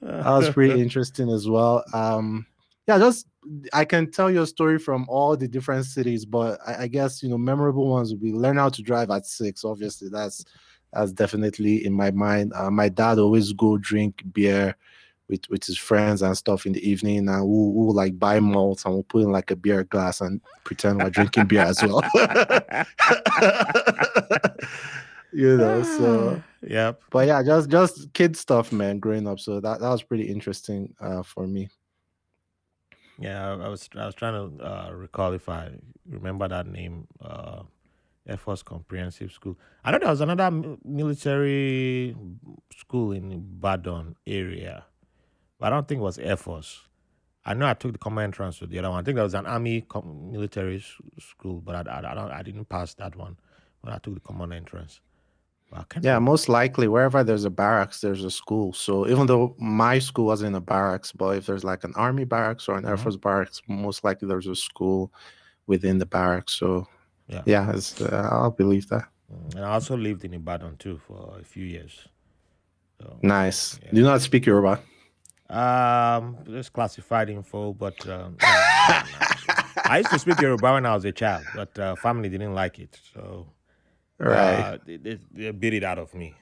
that 0.00 0.30
was 0.30 0.50
pretty 0.50 0.80
interesting 0.82 1.30
as 1.30 1.48
well. 1.48 1.84
Um, 1.92 2.46
yeah, 2.86 2.98
just 2.98 3.26
I 3.72 3.84
can 3.84 4.10
tell 4.10 4.30
you 4.30 4.42
a 4.42 4.46
story 4.46 4.78
from 4.78 5.06
all 5.08 5.36
the 5.36 5.48
different 5.48 5.86
cities, 5.86 6.24
but 6.24 6.58
I, 6.66 6.84
I 6.84 6.86
guess 6.86 7.22
you 7.22 7.28
know 7.28 7.38
memorable 7.38 7.88
ones 7.88 8.10
would 8.10 8.22
be 8.22 8.32
learn 8.32 8.56
how 8.56 8.68
to 8.68 8.82
drive 8.82 9.10
at 9.10 9.26
six. 9.26 9.64
Obviously, 9.64 10.08
that's 10.08 10.44
that's 10.92 11.12
definitely 11.12 11.84
in 11.84 11.92
my 11.92 12.12
mind. 12.12 12.52
Uh, 12.54 12.70
my 12.70 12.88
dad 12.88 13.18
always 13.18 13.52
go 13.52 13.76
drink 13.76 14.22
beer 14.32 14.76
with 15.28 15.48
with 15.50 15.64
his 15.64 15.78
friends 15.78 16.22
and 16.22 16.36
stuff 16.36 16.66
in 16.66 16.72
the 16.72 16.88
evening, 16.88 17.28
and 17.28 17.48
we'll, 17.48 17.72
we'll 17.72 17.94
like 17.94 18.18
buy 18.18 18.40
malts 18.40 18.84
and 18.84 18.94
we'll 18.94 19.02
put 19.04 19.22
in 19.22 19.32
like 19.32 19.50
a 19.50 19.56
beer 19.56 19.84
glass 19.84 20.20
and 20.20 20.40
pretend 20.64 21.02
we're 21.02 21.10
drinking 21.10 21.46
beer 21.46 21.62
as 21.62 21.82
well. 21.82 22.02
you 25.32 25.56
know, 25.56 25.82
so 25.82 26.42
yeah. 26.62 26.92
But 27.10 27.26
yeah, 27.26 27.42
just 27.42 27.68
just 27.70 28.12
kid 28.12 28.36
stuff, 28.36 28.72
man. 28.72 28.98
Growing 28.98 29.26
up, 29.26 29.40
so 29.40 29.60
that 29.60 29.80
that 29.80 29.88
was 29.88 30.02
pretty 30.02 30.28
interesting 30.28 30.94
uh, 31.00 31.22
for 31.22 31.46
me. 31.46 31.68
Yeah, 33.18 33.52
I 33.52 33.68
was 33.68 33.88
I 33.96 34.06
was 34.06 34.14
trying 34.14 34.58
to 34.58 34.64
uh, 34.64 34.90
recall 34.92 35.32
if 35.32 35.48
I 35.48 35.70
remember 36.08 36.48
that 36.48 36.66
name. 36.66 37.06
Uh, 37.20 37.62
Air 38.28 38.36
Force 38.36 38.62
Comprehensive 38.62 39.30
School. 39.32 39.56
I 39.84 39.92
know 39.92 39.98
there 39.98 40.08
was 40.08 40.20
another 40.20 40.50
military 40.84 42.16
school 42.76 43.12
in 43.12 43.40
Badon 43.60 44.16
area. 44.26 44.84
But 45.58 45.66
I 45.66 45.70
don't 45.70 45.88
think 45.88 46.00
it 46.00 46.04
was 46.04 46.18
Air 46.18 46.36
Force. 46.36 46.82
I 47.44 47.54
know 47.54 47.66
I 47.66 47.74
took 47.74 47.92
the 47.92 47.98
common 47.98 48.24
entrance 48.24 48.58
to 48.58 48.66
the 48.66 48.78
other 48.80 48.90
one. 48.90 49.00
I 49.00 49.04
think 49.04 49.14
there 49.14 49.24
was 49.24 49.34
an 49.34 49.46
army 49.46 49.82
com- 49.82 50.32
military 50.32 50.84
school, 51.20 51.60
but 51.60 51.86
I, 51.86 51.90
I, 51.90 52.12
I, 52.12 52.14
don't, 52.14 52.30
I 52.32 52.42
didn't 52.42 52.68
pass 52.68 52.94
that 52.94 53.14
one 53.14 53.36
when 53.82 53.94
I 53.94 53.98
took 53.98 54.14
the 54.14 54.20
common 54.20 54.52
entrance. 54.52 55.00
Yeah, 56.00 56.18
most 56.20 56.48
likely 56.48 56.88
wherever 56.88 57.24
there's 57.24 57.44
a 57.44 57.50
barracks, 57.50 58.00
there's 58.00 58.24
a 58.24 58.30
school. 58.30 58.72
So 58.72 59.06
even 59.08 59.26
though 59.26 59.54
my 59.58 59.98
school 59.98 60.26
wasn't 60.26 60.50
in 60.50 60.54
a 60.54 60.60
barracks, 60.60 61.12
but 61.12 61.36
if 61.36 61.46
there's 61.46 61.64
like 61.64 61.84
an 61.84 61.92
army 61.96 62.24
barracks 62.24 62.68
or 62.68 62.78
an 62.78 62.86
Air 62.86 62.94
mm-hmm. 62.94 63.02
Force 63.02 63.16
barracks, 63.16 63.62
most 63.66 64.04
likely 64.04 64.28
there's 64.28 64.46
a 64.46 64.54
school 64.54 65.12
within 65.66 65.98
the 65.98 66.06
barracks. 66.06 66.54
So 66.54 66.86
yeah, 67.28 67.42
yeah 67.46 67.78
uh, 68.00 68.28
I'll 68.30 68.52
believe 68.52 68.88
that. 68.88 69.08
Mm, 69.32 69.56
and 69.56 69.64
I 69.64 69.72
also 69.72 69.96
lived 69.96 70.24
in 70.24 70.34
Ibadan 70.34 70.76
too 70.76 70.98
for 70.98 71.36
a 71.38 71.44
few 71.44 71.64
years. 71.64 72.08
So, 73.00 73.18
nice. 73.22 73.78
Yeah. 73.82 73.90
Do 73.92 74.02
not 74.02 74.22
speak 74.22 74.46
Yoruba? 74.46 74.80
Um, 75.48 76.38
it's 76.46 76.68
classified 76.68 77.30
info, 77.30 77.72
but 77.72 78.06
um, 78.08 78.36
I 78.40 79.98
used 79.98 80.10
to 80.10 80.18
speak 80.18 80.40
Yoruba 80.40 80.72
when 80.72 80.86
I 80.86 80.94
was 80.94 81.04
a 81.04 81.12
child, 81.12 81.44
but 81.54 81.78
uh, 81.78 81.94
family 81.96 82.28
didn't 82.28 82.54
like 82.54 82.78
it, 82.80 82.98
so 83.14 83.46
right, 84.18 84.34
uh, 84.34 84.78
they, 84.84 84.96
they, 84.96 85.18
they, 85.32 85.50
beat 85.52 85.74
it 85.74 85.84
out 85.84 85.98
of 85.98 86.12
me. 86.14 86.34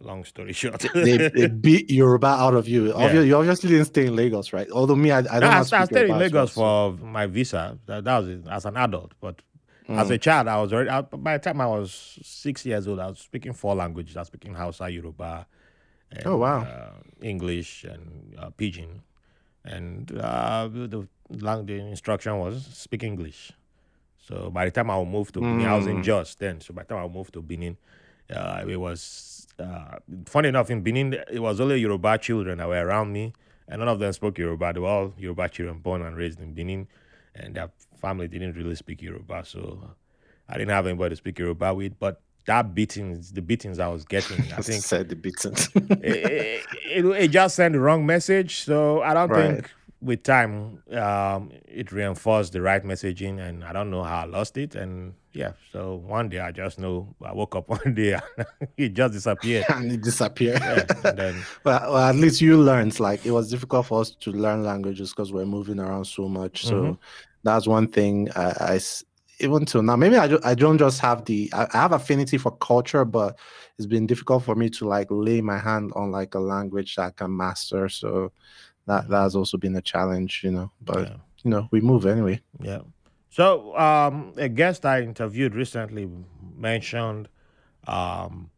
Long 0.00 0.24
story 0.24 0.52
short, 0.52 0.84
they, 0.94 1.28
they, 1.28 1.48
beat 1.66 1.90
Yoruba 1.90 2.26
out 2.26 2.54
of 2.54 2.66
you. 2.68 2.88
Yeah. 2.88 3.20
You 3.20 3.36
obviously 3.36 3.70
didn't 3.70 3.86
stay 3.86 4.06
in 4.06 4.16
Lagos, 4.16 4.52
right? 4.52 4.70
Although 4.70 4.96
me, 4.96 5.10
I, 5.10 5.18
I 5.18 5.22
don't. 5.22 5.42
No, 5.42 5.48
I, 5.48 5.58
I 5.58 5.84
stayed 5.84 6.10
in 6.10 6.18
Lagos 6.18 6.52
for 6.52 6.92
my 6.92 7.26
visa. 7.26 7.78
That, 7.86 8.04
that 8.04 8.18
was 8.18 8.46
as 8.48 8.64
an 8.64 8.76
adult, 8.76 9.12
but 9.20 9.40
Mm. 9.88 9.98
As 10.00 10.10
a 10.10 10.18
child, 10.18 10.48
I 10.48 10.60
was 10.60 10.72
already. 10.72 10.90
I, 10.90 11.02
by 11.02 11.38
the 11.38 11.44
time 11.44 11.60
I 11.60 11.66
was 11.66 12.18
six 12.22 12.66
years 12.66 12.88
old, 12.88 12.98
I 12.98 13.06
was 13.06 13.20
speaking 13.20 13.52
four 13.52 13.74
languages. 13.76 14.16
I 14.16 14.20
was 14.20 14.26
speaking 14.26 14.52
Hausa, 14.54 14.90
Yoruba, 14.90 15.46
and, 16.12 16.26
oh 16.26 16.36
wow! 16.36 16.62
Uh, 16.62 16.90
English 17.22 17.84
and 17.84 18.34
uh, 18.38 18.50
Pidgin, 18.50 19.00
and 19.64 20.16
uh, 20.18 20.68
the, 20.68 21.06
the 21.30 21.72
instruction 21.74 22.38
was 22.38 22.64
speak 22.66 23.02
English. 23.02 23.52
So 24.18 24.50
by 24.50 24.64
the 24.64 24.70
time 24.70 24.90
I 24.90 25.02
moved 25.04 25.34
to 25.34 25.40
Benin, 25.40 25.66
I 25.66 25.76
was 25.76 25.86
in 25.86 25.98
mm. 25.98 26.02
Jos 26.02 26.34
then. 26.34 26.60
So 26.60 26.74
by 26.74 26.82
the 26.82 26.94
time 26.94 27.04
I 27.04 27.08
moved 27.08 27.32
to 27.34 27.42
Benin, 27.42 27.76
uh, 28.34 28.64
it 28.68 28.76
was 28.76 29.46
uh, 29.58 29.98
funny 30.26 30.48
enough 30.48 30.70
in 30.70 30.82
Benin 30.82 31.14
it 31.30 31.38
was 31.40 31.60
only 31.60 31.78
Yoruba 31.80 32.18
children 32.18 32.58
that 32.58 32.68
were 32.68 32.84
around 32.84 33.12
me, 33.12 33.32
and 33.68 33.78
none 33.78 33.88
of 33.88 33.98
them 33.98 34.12
spoke 34.12 34.38
Yoruba. 34.38 34.72
They 34.72 34.80
were 34.80 34.88
all 34.88 35.14
Yoruba 35.16 35.48
children 35.48 35.78
born 35.78 36.02
and 36.02 36.16
raised 36.16 36.40
in 36.40 36.54
Benin, 36.54 36.88
and 37.34 37.54
their 37.54 37.70
family 38.00 38.28
didn't 38.28 38.54
really 38.56 38.74
speak 38.74 39.00
Yoruba. 39.00 39.44
So 39.44 39.94
I 40.48 40.54
didn't 40.58 40.70
have 40.70 40.86
anybody 40.86 41.10
to 41.10 41.16
speak 41.16 41.38
Yoruba 41.38 41.74
with. 41.74 41.98
But 41.98 42.20
that 42.46 42.74
beatings, 42.74 43.32
the 43.32 43.42
beatings 43.42 43.78
I 43.78 43.88
was 43.88 44.04
getting, 44.04 44.40
I 44.52 44.60
think 44.62 44.82
said 44.82 45.08
the 45.08 45.16
beatings. 45.16 45.68
it, 45.74 46.64
it, 46.84 47.04
it, 47.04 47.28
just 47.30 47.56
sent 47.56 47.74
the 47.74 47.80
wrong 47.80 48.06
message. 48.06 48.64
So 48.64 49.02
I 49.02 49.14
don't 49.14 49.28
right. 49.28 49.54
think 49.54 49.70
with 50.00 50.22
time 50.22 50.82
um, 50.92 51.50
it 51.66 51.90
reinforced 51.90 52.52
the 52.52 52.62
right 52.62 52.82
messaging, 52.84 53.40
and 53.40 53.64
I 53.64 53.72
don't 53.72 53.90
know 53.90 54.02
how 54.02 54.20
I 54.20 54.24
lost 54.24 54.56
it. 54.56 54.74
And 54.74 55.14
yeah, 55.32 55.52
so 55.72 55.96
one 55.96 56.28
day 56.28 56.38
I 56.38 56.52
just 56.52 56.78
know 56.78 57.14
I 57.22 57.32
woke 57.32 57.56
up 57.56 57.68
one 57.84 57.94
day 57.94 58.18
it 58.76 58.94
just 58.94 59.14
disappeared. 59.14 59.66
and 59.68 59.90
it 59.90 60.02
disappeared. 60.02 60.60
Yeah, 60.60 60.84
and 61.04 61.18
then, 61.18 61.42
well, 61.64 61.92
well, 61.92 62.08
at 62.08 62.14
least 62.14 62.40
you 62.40 62.56
learned. 62.58 62.98
Like 63.00 63.26
it 63.26 63.32
was 63.32 63.50
difficult 63.50 63.86
for 63.86 64.00
us 64.00 64.10
to 64.10 64.30
learn 64.30 64.62
languages 64.62 65.10
because 65.10 65.32
we're 65.32 65.44
moving 65.46 65.80
around 65.80 66.04
so 66.04 66.28
much. 66.28 66.64
So 66.64 66.74
mm-hmm. 66.74 66.92
that's 67.42 67.66
one 67.66 67.88
thing 67.88 68.30
I, 68.36 68.74
I 68.74 68.80
even 69.38 69.64
till 69.64 69.82
now, 69.82 69.96
maybe 69.96 70.16
I, 70.16 70.36
I 70.44 70.54
don't 70.54 70.78
just 70.78 71.00
have 71.00 71.24
the 71.24 71.50
I, 71.52 71.68
have 71.72 71.92
affinity 71.92 72.38
for 72.38 72.52
culture, 72.52 73.04
but 73.04 73.38
it's 73.78 73.86
been 73.86 74.06
difficult 74.06 74.44
for 74.44 74.54
me 74.54 74.70
to 74.70 74.86
like 74.86 75.08
lay 75.10 75.40
my 75.40 75.58
hand 75.58 75.92
on 75.94 76.10
like 76.10 76.34
a 76.34 76.38
language 76.38 76.96
that 76.96 77.02
I 77.02 77.10
can 77.10 77.36
master. 77.36 77.88
So 77.88 78.32
that 78.86 79.08
that 79.08 79.22
has 79.22 79.36
also 79.36 79.58
been 79.58 79.76
a 79.76 79.82
challenge, 79.82 80.42
you 80.42 80.50
know. 80.50 80.72
But 80.80 81.08
yeah. 81.08 81.16
you 81.44 81.50
know, 81.50 81.68
we 81.70 81.80
move 81.80 82.06
anyway. 82.06 82.40
Yeah. 82.60 82.80
So 83.30 83.76
um, 83.76 84.32
a 84.36 84.48
guest 84.48 84.86
I 84.86 85.02
interviewed 85.02 85.54
recently 85.54 86.08
mentioned 86.56 87.28
um, 87.86 88.50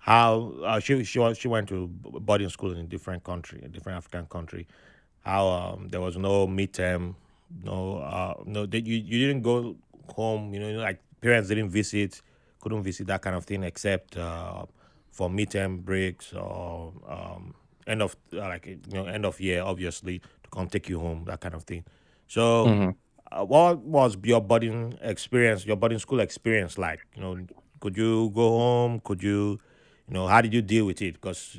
how 0.00 0.52
uh, 0.64 0.80
she 0.80 1.04
she 1.04 1.18
was, 1.18 1.38
she 1.38 1.48
went 1.48 1.68
to 1.70 1.88
boarding 1.88 2.50
school 2.50 2.72
in 2.72 2.78
a 2.78 2.84
different 2.84 3.24
country, 3.24 3.62
a 3.64 3.68
different 3.68 3.96
African 3.96 4.26
country. 4.26 4.66
How 5.20 5.48
um, 5.48 5.88
there 5.88 6.00
was 6.00 6.16
no 6.16 6.46
midterm, 6.46 7.14
no 7.64 7.98
uh, 7.98 8.34
no 8.44 8.66
that 8.66 8.84
you 8.84 8.96
you 8.96 9.26
didn't 9.26 9.42
go 9.42 9.76
home. 10.12 10.52
You 10.54 10.60
know, 10.60 10.80
like 10.80 11.00
parents 11.20 11.48
didn't 11.48 11.70
visit, 11.70 12.20
couldn't 12.60 12.82
visit 12.82 13.06
that 13.08 13.22
kind 13.22 13.36
of 13.36 13.44
thing 13.44 13.62
except 13.62 14.16
uh, 14.16 14.64
for 15.10 15.28
midterm 15.28 15.80
breaks 15.80 16.32
or 16.32 16.92
um, 17.08 17.54
end 17.86 18.02
of 18.02 18.16
uh, 18.32 18.38
like 18.38 18.66
you 18.66 18.80
know 18.92 19.06
end 19.06 19.24
of 19.26 19.40
year, 19.40 19.62
obviously 19.62 20.18
to 20.18 20.50
come 20.50 20.68
take 20.68 20.88
you 20.88 20.98
home, 20.98 21.24
that 21.26 21.40
kind 21.40 21.54
of 21.54 21.64
thing. 21.64 21.84
So, 22.26 22.66
mm-hmm. 22.66 22.90
uh, 23.30 23.44
what 23.44 23.78
was 23.78 24.16
your 24.22 24.40
boarding 24.40 24.98
experience, 25.02 25.66
your 25.66 25.76
boarding 25.76 25.98
school 25.98 26.20
experience 26.20 26.78
like? 26.78 27.00
You 27.14 27.22
know, 27.22 27.38
could 27.80 27.96
you 27.96 28.30
go 28.30 28.48
home? 28.58 29.00
Could 29.04 29.22
you, 29.22 29.60
you 30.08 30.14
know, 30.14 30.26
how 30.26 30.40
did 30.40 30.54
you 30.54 30.62
deal 30.62 30.86
with 30.86 31.02
it? 31.02 31.14
Because 31.14 31.58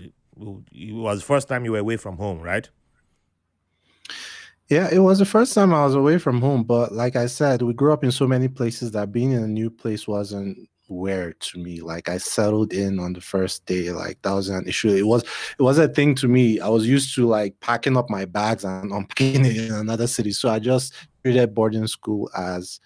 it 0.71 0.93
was 0.93 1.19
the 1.19 1.25
first 1.25 1.47
time 1.47 1.65
you 1.65 1.73
were 1.73 1.79
away 1.79 1.97
from 1.97 2.17
home, 2.17 2.39
right? 2.39 2.69
Yeah, 4.73 4.89
it 4.91 4.97
was 4.97 5.19
the 5.19 5.25
first 5.25 5.53
time 5.53 5.71
I 5.71 5.85
was 5.85 5.93
away 5.93 6.17
from 6.17 6.41
home, 6.41 6.63
but 6.63 6.91
like 6.91 7.15
I 7.15 7.27
said, 7.27 7.61
we 7.61 7.75
grew 7.75 7.93
up 7.93 8.03
in 8.03 8.11
so 8.11 8.25
many 8.25 8.47
places 8.47 8.89
that 8.93 9.11
being 9.11 9.31
in 9.31 9.43
a 9.43 9.47
new 9.47 9.69
place 9.69 10.07
wasn't 10.07 10.67
weird 10.89 11.39
to 11.41 11.59
me. 11.59 11.81
Like 11.81 12.09
I 12.09 12.17
settled 12.17 12.73
in 12.73 12.99
on 12.99 13.13
the 13.13 13.21
first 13.21 13.67
day, 13.67 13.91
like 13.91 14.19
that 14.23 14.31
was 14.31 14.49
an 14.49 14.67
issue. 14.67 14.89
It 14.89 15.05
was 15.05 15.21
it 15.59 15.61
was 15.61 15.77
a 15.77 15.87
thing 15.87 16.15
to 16.15 16.27
me. 16.27 16.59
I 16.59 16.69
was 16.69 16.87
used 16.87 17.13
to 17.13 17.27
like 17.27 17.59
packing 17.59 17.95
up 17.95 18.09
my 18.09 18.25
bags 18.25 18.63
and 18.63 18.91
unpacking 18.91 19.45
it 19.45 19.57
in 19.57 19.73
another 19.75 20.07
city. 20.07 20.31
So 20.31 20.49
I 20.49 20.57
just 20.57 20.91
treated 21.21 21.53
boarding 21.53 21.85
school 21.85 22.31
as 22.35 22.79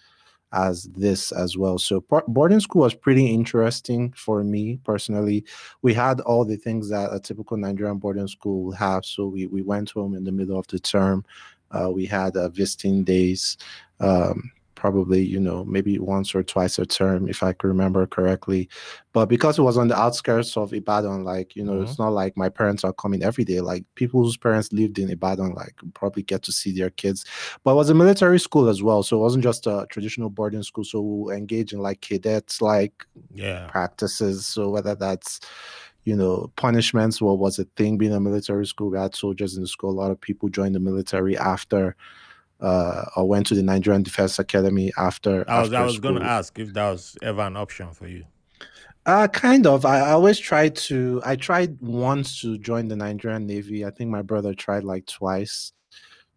as 0.52 0.84
this 0.96 1.32
as 1.32 1.58
well. 1.58 1.78
So 1.78 2.04
boarding 2.28 2.60
school 2.60 2.82
was 2.82 2.96
pretty 2.96 3.28
interesting 3.28 4.14
for 4.16 4.44
me 4.44 4.80
personally. 4.84 5.46
We 5.82 5.94
had 5.94 6.20
all 6.22 6.44
the 6.44 6.58
things 6.58 6.90
that 6.90 7.14
a 7.14 7.20
typical 7.20 7.58
Nigerian 7.58 7.98
boarding 7.98 8.28
school 8.28 8.64
would 8.64 8.78
have. 8.78 9.06
So 9.06 9.28
we, 9.28 9.48
we 9.48 9.62
went 9.62 9.92
home 9.92 10.16
in 10.16 10.24
the 10.24 10.32
middle 10.32 10.58
of 10.58 10.68
the 10.68 10.80
term. 10.80 11.26
Uh, 11.72 11.92
we 11.92 12.06
had 12.06 12.36
uh, 12.36 12.50
visiting 12.50 13.04
days. 13.04 13.58
Um, 14.00 14.52
probably 14.78 15.24
you 15.24 15.40
know 15.40 15.66
maybe 15.66 15.98
once 15.98 16.36
or 16.36 16.44
twice 16.44 16.78
a 16.78 16.86
term 16.86 17.28
if 17.28 17.42
i 17.42 17.52
could 17.52 17.68
remember 17.68 18.06
correctly 18.06 18.70
but 19.12 19.26
because 19.26 19.58
it 19.58 19.64
was 19.64 19.76
on 19.76 19.88
the 19.88 20.00
outskirts 20.00 20.56
of 20.56 20.72
ibadan 20.72 21.24
like 21.24 21.56
you 21.56 21.64
know 21.64 21.74
mm-hmm. 21.74 21.84
it's 21.84 21.98
not 21.98 22.10
like 22.10 22.38
my 22.38 22.48
parents 22.48 22.84
are 22.84 22.94
coming 22.94 23.24
every 23.24 23.44
day 23.44 23.60
like 23.60 23.84
people 23.96 24.22
whose 24.22 24.38
parents 24.38 24.72
lived 24.72 25.00
in 25.00 25.10
ibadan 25.10 25.52
like 25.56 25.74
probably 25.96 26.22
get 26.22 26.44
to 26.44 26.52
see 26.52 26.72
their 26.72 26.92
kids 26.92 27.26
but 27.64 27.72
it 27.72 27.76
was 27.76 27.90
a 27.90 27.96
military 27.96 28.40
school 28.40 28.70
as 28.70 28.84
well 28.84 29.02
so 29.02 29.18
it 29.18 29.22
wasn't 29.22 29.44
just 29.44 29.66
a 29.66 29.88
traditional 29.90 30.30
boarding 30.30 30.62
school 30.62 30.84
so 30.84 31.02
we 31.02 31.34
engage 31.34 31.74
in 31.74 31.80
like 31.80 32.00
cadets 32.02 32.62
like 32.62 33.04
yeah 33.34 33.66
practices 33.66 34.46
so 34.46 34.70
whether 34.70 34.94
that's 34.94 35.40
you 36.08 36.16
know, 36.16 36.50
punishments 36.56 37.22
what 37.22 37.38
was 37.38 37.60
a 37.60 37.66
thing 37.76 37.98
being 37.98 38.14
a 38.14 38.20
military 38.20 38.66
school. 38.66 38.90
We 38.90 38.98
had 38.98 39.14
soldiers 39.14 39.58
in 39.58 39.62
the 39.62 39.68
school. 39.68 39.90
A 39.90 40.00
lot 40.02 40.10
of 40.10 40.22
people 40.22 40.48
joined 40.48 40.74
the 40.74 40.80
military 40.80 41.38
after 41.38 41.98
uh, 42.62 43.04
or 43.18 43.28
went 43.28 43.46
to 43.48 43.56
the 43.56 43.62
Nigerian 43.62 44.04
Defense 44.04 44.40
Academy 44.40 44.94
after. 44.98 45.44
I 45.50 45.60
was 45.60 45.68
after 45.68 45.78
I 45.78 45.86
was 45.86 46.00
going 46.00 46.16
to 46.16 46.24
ask 46.24 46.58
if 46.60 46.72
that 46.76 46.90
was 46.92 47.18
ever 47.22 47.42
an 47.42 47.58
option 47.58 47.92
for 47.92 48.08
you. 48.08 48.24
Uh, 49.06 49.28
kind 49.28 49.68
of. 49.68 49.86
I, 49.86 50.00
I 50.00 50.12
always 50.12 50.40
tried 50.40 50.78
to. 50.88 51.22
I 51.26 51.36
tried 51.36 51.78
once 51.82 52.40
to 52.40 52.58
join 52.58 52.88
the 52.88 52.96
Nigerian 52.96 53.46
Navy. 53.46 53.84
I 53.84 53.90
think 53.92 54.10
my 54.10 54.22
brother 54.22 54.54
tried 54.54 54.86
like 54.86 55.08
twice 55.08 55.74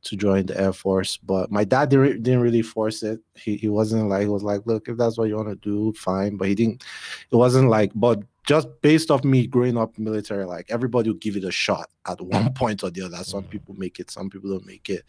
to 0.03 0.17
join 0.17 0.47
the 0.47 0.61
Air 0.61 0.73
Force, 0.73 1.17
but 1.17 1.53
my 1.53 1.63
dad 1.63 1.91
didn't, 1.91 2.25
didn't 2.25 2.41
really 2.41 2.63
force 2.63 3.05
it. 3.05 3.21
He 3.37 3.57
he 3.57 3.69
wasn't 3.69 4.09
like 4.09 4.23
he 4.23 4.29
was 4.29 4.43
like, 4.43 4.63
look, 4.67 4.89
if 4.89 4.97
that's 4.97 5.17
what 5.17 5.29
you 5.29 5.37
want 5.37 5.51
to 5.51 5.55
do, 5.57 5.93
fine. 5.93 6.37
But 6.37 6.49
he 6.49 6.57
didn't. 6.57 6.83
It 7.31 7.37
wasn't 7.37 7.69
like, 7.69 7.93
but 7.95 8.21
just 8.47 8.69
based 8.81 9.11
off 9.11 9.25
me 9.25 9.47
growing 9.47 9.77
up 9.77 9.99
military, 9.99 10.45
like 10.45 10.71
everybody 10.71 11.11
will 11.11 11.19
give 11.19 11.37
it 11.37 11.45
a 11.45 11.51
shot 11.51 11.89
at 12.07 12.21
one 12.21 12.53
point 12.55 12.83
or 12.83 12.91
the 12.91 13.03
other. 13.03 13.19
Some 13.19 13.45
mm. 13.45 13.51
people 13.51 13.75
make 13.77 14.01
it, 14.01 14.11
some 14.11 14.31
people 14.31 14.51
don't 14.51 14.67
make 14.67 14.89
it 14.89 15.05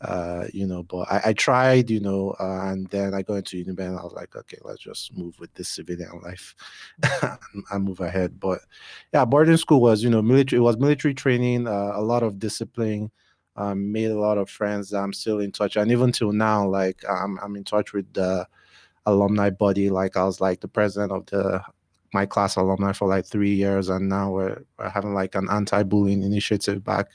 uh, 0.00 0.46
you 0.54 0.66
know, 0.66 0.82
but 0.82 1.10
I, 1.12 1.20
I 1.26 1.32
tried, 1.34 1.90
you 1.90 2.00
know, 2.00 2.34
uh, 2.40 2.70
and 2.70 2.88
then 2.88 3.12
I 3.12 3.22
got 3.22 3.34
into 3.34 3.62
Uniben 3.62 3.88
and 3.88 3.98
I 3.98 4.02
was 4.02 4.14
like, 4.14 4.34
okay, 4.34 4.56
let's 4.62 4.80
just 4.80 5.14
move 5.16 5.38
with 5.38 5.52
this 5.54 5.68
civilian 5.68 6.20
life 6.22 6.54
and 7.70 7.84
move 7.84 8.00
ahead. 8.00 8.40
But 8.40 8.60
yeah, 9.12 9.26
boarding 9.26 9.58
school 9.58 9.80
was, 9.80 10.02
you 10.02 10.08
know, 10.08 10.22
military, 10.22 10.58
it 10.58 10.62
was 10.62 10.78
military 10.78 11.12
training, 11.12 11.66
uh, 11.66 11.92
a 11.94 12.00
lot 12.00 12.22
of 12.22 12.38
discipline, 12.38 13.10
um, 13.56 13.92
made 13.92 14.10
a 14.10 14.18
lot 14.18 14.38
of 14.38 14.48
friends. 14.48 14.94
I'm 14.94 15.12
still 15.12 15.40
in 15.40 15.52
touch. 15.52 15.76
And 15.76 15.92
even 15.92 16.12
till 16.12 16.32
now, 16.32 16.66
like 16.66 17.02
I'm, 17.08 17.38
I'm 17.42 17.56
in 17.56 17.64
touch 17.64 17.92
with 17.92 18.10
the 18.14 18.46
alumni 19.04 19.50
body. 19.50 19.90
Like 19.90 20.16
I 20.16 20.24
was 20.24 20.40
like 20.40 20.60
the 20.60 20.68
president 20.68 21.12
of 21.12 21.26
the 21.26 21.62
my 22.12 22.26
class 22.26 22.56
alumni 22.56 22.92
for 22.92 23.08
like 23.08 23.24
three 23.24 23.54
years 23.54 23.88
and 23.88 24.08
now 24.08 24.30
we're, 24.30 24.62
we're 24.78 24.88
having 24.88 25.14
like 25.14 25.34
an 25.34 25.48
anti-bullying 25.50 26.22
initiative 26.22 26.82
back 26.82 27.08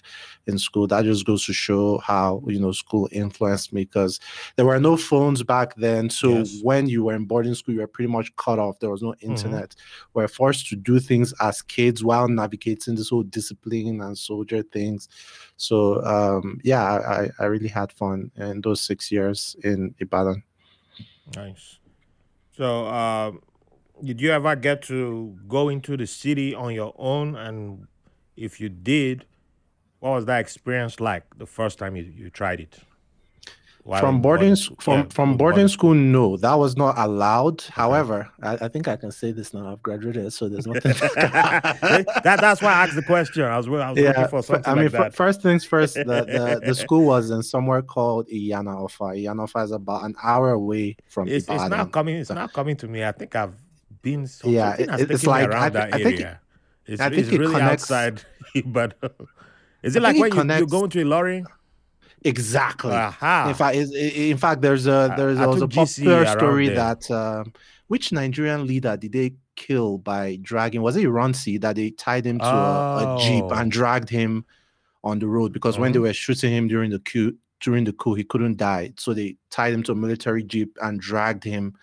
in 0.47 0.57
school 0.57 0.87
that 0.87 1.03
just 1.03 1.25
goes 1.25 1.45
to 1.45 1.53
show 1.53 1.97
how 1.97 2.41
you 2.47 2.59
know 2.59 2.71
school 2.71 3.09
influenced 3.11 3.73
me 3.73 3.83
because 3.83 4.19
there 4.55 4.65
were 4.65 4.79
no 4.79 4.95
phones 4.95 5.43
back 5.43 5.75
then 5.75 6.09
so 6.09 6.29
yes. 6.29 6.59
when 6.63 6.87
you 6.87 7.03
were 7.03 7.13
in 7.13 7.25
boarding 7.25 7.53
school 7.53 7.73
you 7.73 7.81
were 7.81 7.87
pretty 7.87 8.11
much 8.11 8.33
cut 8.37 8.59
off 8.59 8.79
there 8.79 8.89
was 8.89 9.01
no 9.01 9.11
mm-hmm. 9.11 9.31
internet 9.31 9.69
mm-hmm. 9.69 10.19
we 10.19 10.23
are 10.23 10.29
forced 10.29 10.67
to 10.67 10.75
do 10.75 10.99
things 10.99 11.33
as 11.41 11.61
kids 11.61 12.03
while 12.03 12.27
navigating 12.27 12.95
this 12.95 13.09
whole 13.09 13.23
discipline 13.23 14.01
and 14.01 14.17
soldier 14.17 14.63
things 14.63 15.09
so 15.57 16.03
um, 16.05 16.59
yeah 16.63 16.83
I, 16.83 17.29
I 17.39 17.45
really 17.45 17.67
had 17.67 17.91
fun 17.91 18.31
in 18.37 18.61
those 18.61 18.81
six 18.81 19.11
years 19.11 19.55
in 19.63 19.93
ibadan 19.99 20.43
nice 21.35 21.79
so 22.55 22.85
um 22.87 23.41
did 24.03 24.21
you 24.21 24.31
ever 24.31 24.55
get 24.55 24.81
to 24.83 25.37
go 25.47 25.69
into 25.69 25.97
the 25.97 26.07
city 26.07 26.53
on 26.53 26.73
your 26.73 26.93
own? 26.97 27.35
And 27.35 27.87
if 28.35 28.59
you 28.59 28.69
did, 28.69 29.25
what 29.99 30.11
was 30.11 30.25
that 30.25 30.39
experience 30.39 30.99
like 30.99 31.23
the 31.37 31.45
first 31.45 31.77
time 31.79 31.95
you, 31.95 32.03
you 32.03 32.29
tried 32.29 32.59
it? 32.59 32.79
from 33.99 34.19
boarding 34.19 34.55
from 34.79 34.99
yeah, 34.99 35.05
from 35.11 35.37
boarding 35.37 35.67
school, 35.67 35.93
no, 35.93 36.37
that 36.37 36.55
was 36.55 36.75
not 36.75 36.97
allowed. 36.97 37.61
Okay. 37.61 37.71
However, 37.71 38.31
I, 38.41 38.53
I, 38.61 38.67
think 38.67 38.87
I 38.87 38.95
can 38.95 39.11
say 39.11 39.31
this 39.31 39.53
now. 39.53 39.71
I've 39.71 39.83
graduated, 39.83 40.33
so 40.33 40.49
there's 40.49 40.65
nothing. 40.65 40.93
that 41.15 42.05
that's 42.23 42.63
why 42.63 42.73
I 42.73 42.83
asked 42.83 42.95
the 42.95 43.03
question. 43.03 43.43
I 43.43 43.57
was, 43.57 43.67
I 43.67 43.91
was 43.91 43.99
yeah, 43.99 44.07
looking 44.09 44.27
for 44.27 44.41
something. 44.41 44.65
I 44.65 44.75
mean, 44.75 44.91
like 44.91 45.13
first 45.13 45.43
things 45.43 45.65
first. 45.65 45.93
The, 45.93 46.03
the, 46.03 46.61
the 46.65 46.75
school 46.83 47.05
was 47.05 47.29
in 47.29 47.43
somewhere 47.43 47.83
called 47.83 48.27
Iyana 48.27 48.75
Ofa. 48.75 49.15
Iyana 49.15 49.47
Ofa 49.47 49.65
is 49.65 49.71
about 49.71 50.03
an 50.03 50.15
hour 50.23 50.51
away 50.51 50.97
from. 51.07 51.27
It's, 51.27 51.47
it's 51.47 51.69
not 51.69 51.91
coming. 51.91 52.15
It's 52.15 52.31
not 52.31 52.53
coming 52.53 52.75
to 52.77 52.87
me. 52.87 53.03
I 53.03 53.11
think 53.11 53.35
I've 53.35 53.53
been 54.05 54.27
yeah, 54.43 54.75
it, 54.77 55.11
it's 55.11 55.25
like 55.25 55.49
around 55.49 55.63
I, 55.63 55.69
that 55.69 55.95
I 55.95 55.99
area. 55.99 56.39
It, 56.85 56.93
it's, 56.93 57.01
I 57.01 57.09
think 57.09 57.23
it's 57.23 57.29
it 57.29 57.39
really 57.39 57.55
connects, 57.55 57.83
outside, 57.91 58.21
but 58.65 58.95
is 59.81 59.95
it 59.95 60.03
like 60.03 60.17
when 60.17 60.31
connects, 60.31 60.59
you, 60.59 60.65
you 60.67 60.71
go 60.71 60.83
into 60.85 61.03
a 61.03 61.05
lorry? 61.05 61.43
Exactly. 62.23 62.93
In 62.93 63.53
fact, 63.53 63.75
in 63.75 64.37
fact, 64.37 64.61
there's 64.61 64.85
a 64.85 65.13
there's 65.17 65.39
I, 65.39 65.45
I 65.45 65.57
a 65.57 65.67
popular 65.67 66.25
story 66.27 66.69
that 66.69 67.09
um, 67.09 67.51
which 67.87 68.11
Nigerian 68.11 68.67
leader 68.67 68.95
did 68.95 69.11
they 69.11 69.33
kill 69.55 69.97
by 69.97 70.37
dragging? 70.41 70.81
Was 70.83 70.95
it 70.95 71.05
Ironsi 71.05 71.59
that 71.61 71.75
they 71.75 71.89
tied 71.91 72.25
him 72.25 72.39
to 72.39 72.45
oh. 72.45 72.49
a, 72.49 73.15
a, 73.15 73.19
jeep 73.19 73.45
and 73.45 73.67
oh. 73.67 73.69
dragged 73.69 74.09
him 74.09 74.45
on 75.03 75.19
the 75.19 75.27
road 75.27 75.53
because 75.53 75.77
when 75.77 75.91
they 75.91 75.99
uh-huh. 75.99 76.09
were 76.09 76.13
shooting 76.13 76.51
him 76.51 76.67
during 76.67 76.91
the 76.91 76.99
coup 76.99 77.33
during 77.59 77.83
the 77.83 77.93
coup 77.93 78.13
he 78.13 78.23
couldn't 78.23 78.57
die, 78.57 78.93
so 78.97 79.13
they 79.13 79.35
tied 79.49 79.73
him 79.73 79.81
to 79.83 79.91
a 79.91 79.95
military 79.95 80.43
jeep 80.43 80.77
and 80.81 80.99
dragged 80.99 81.43
him 81.43 81.73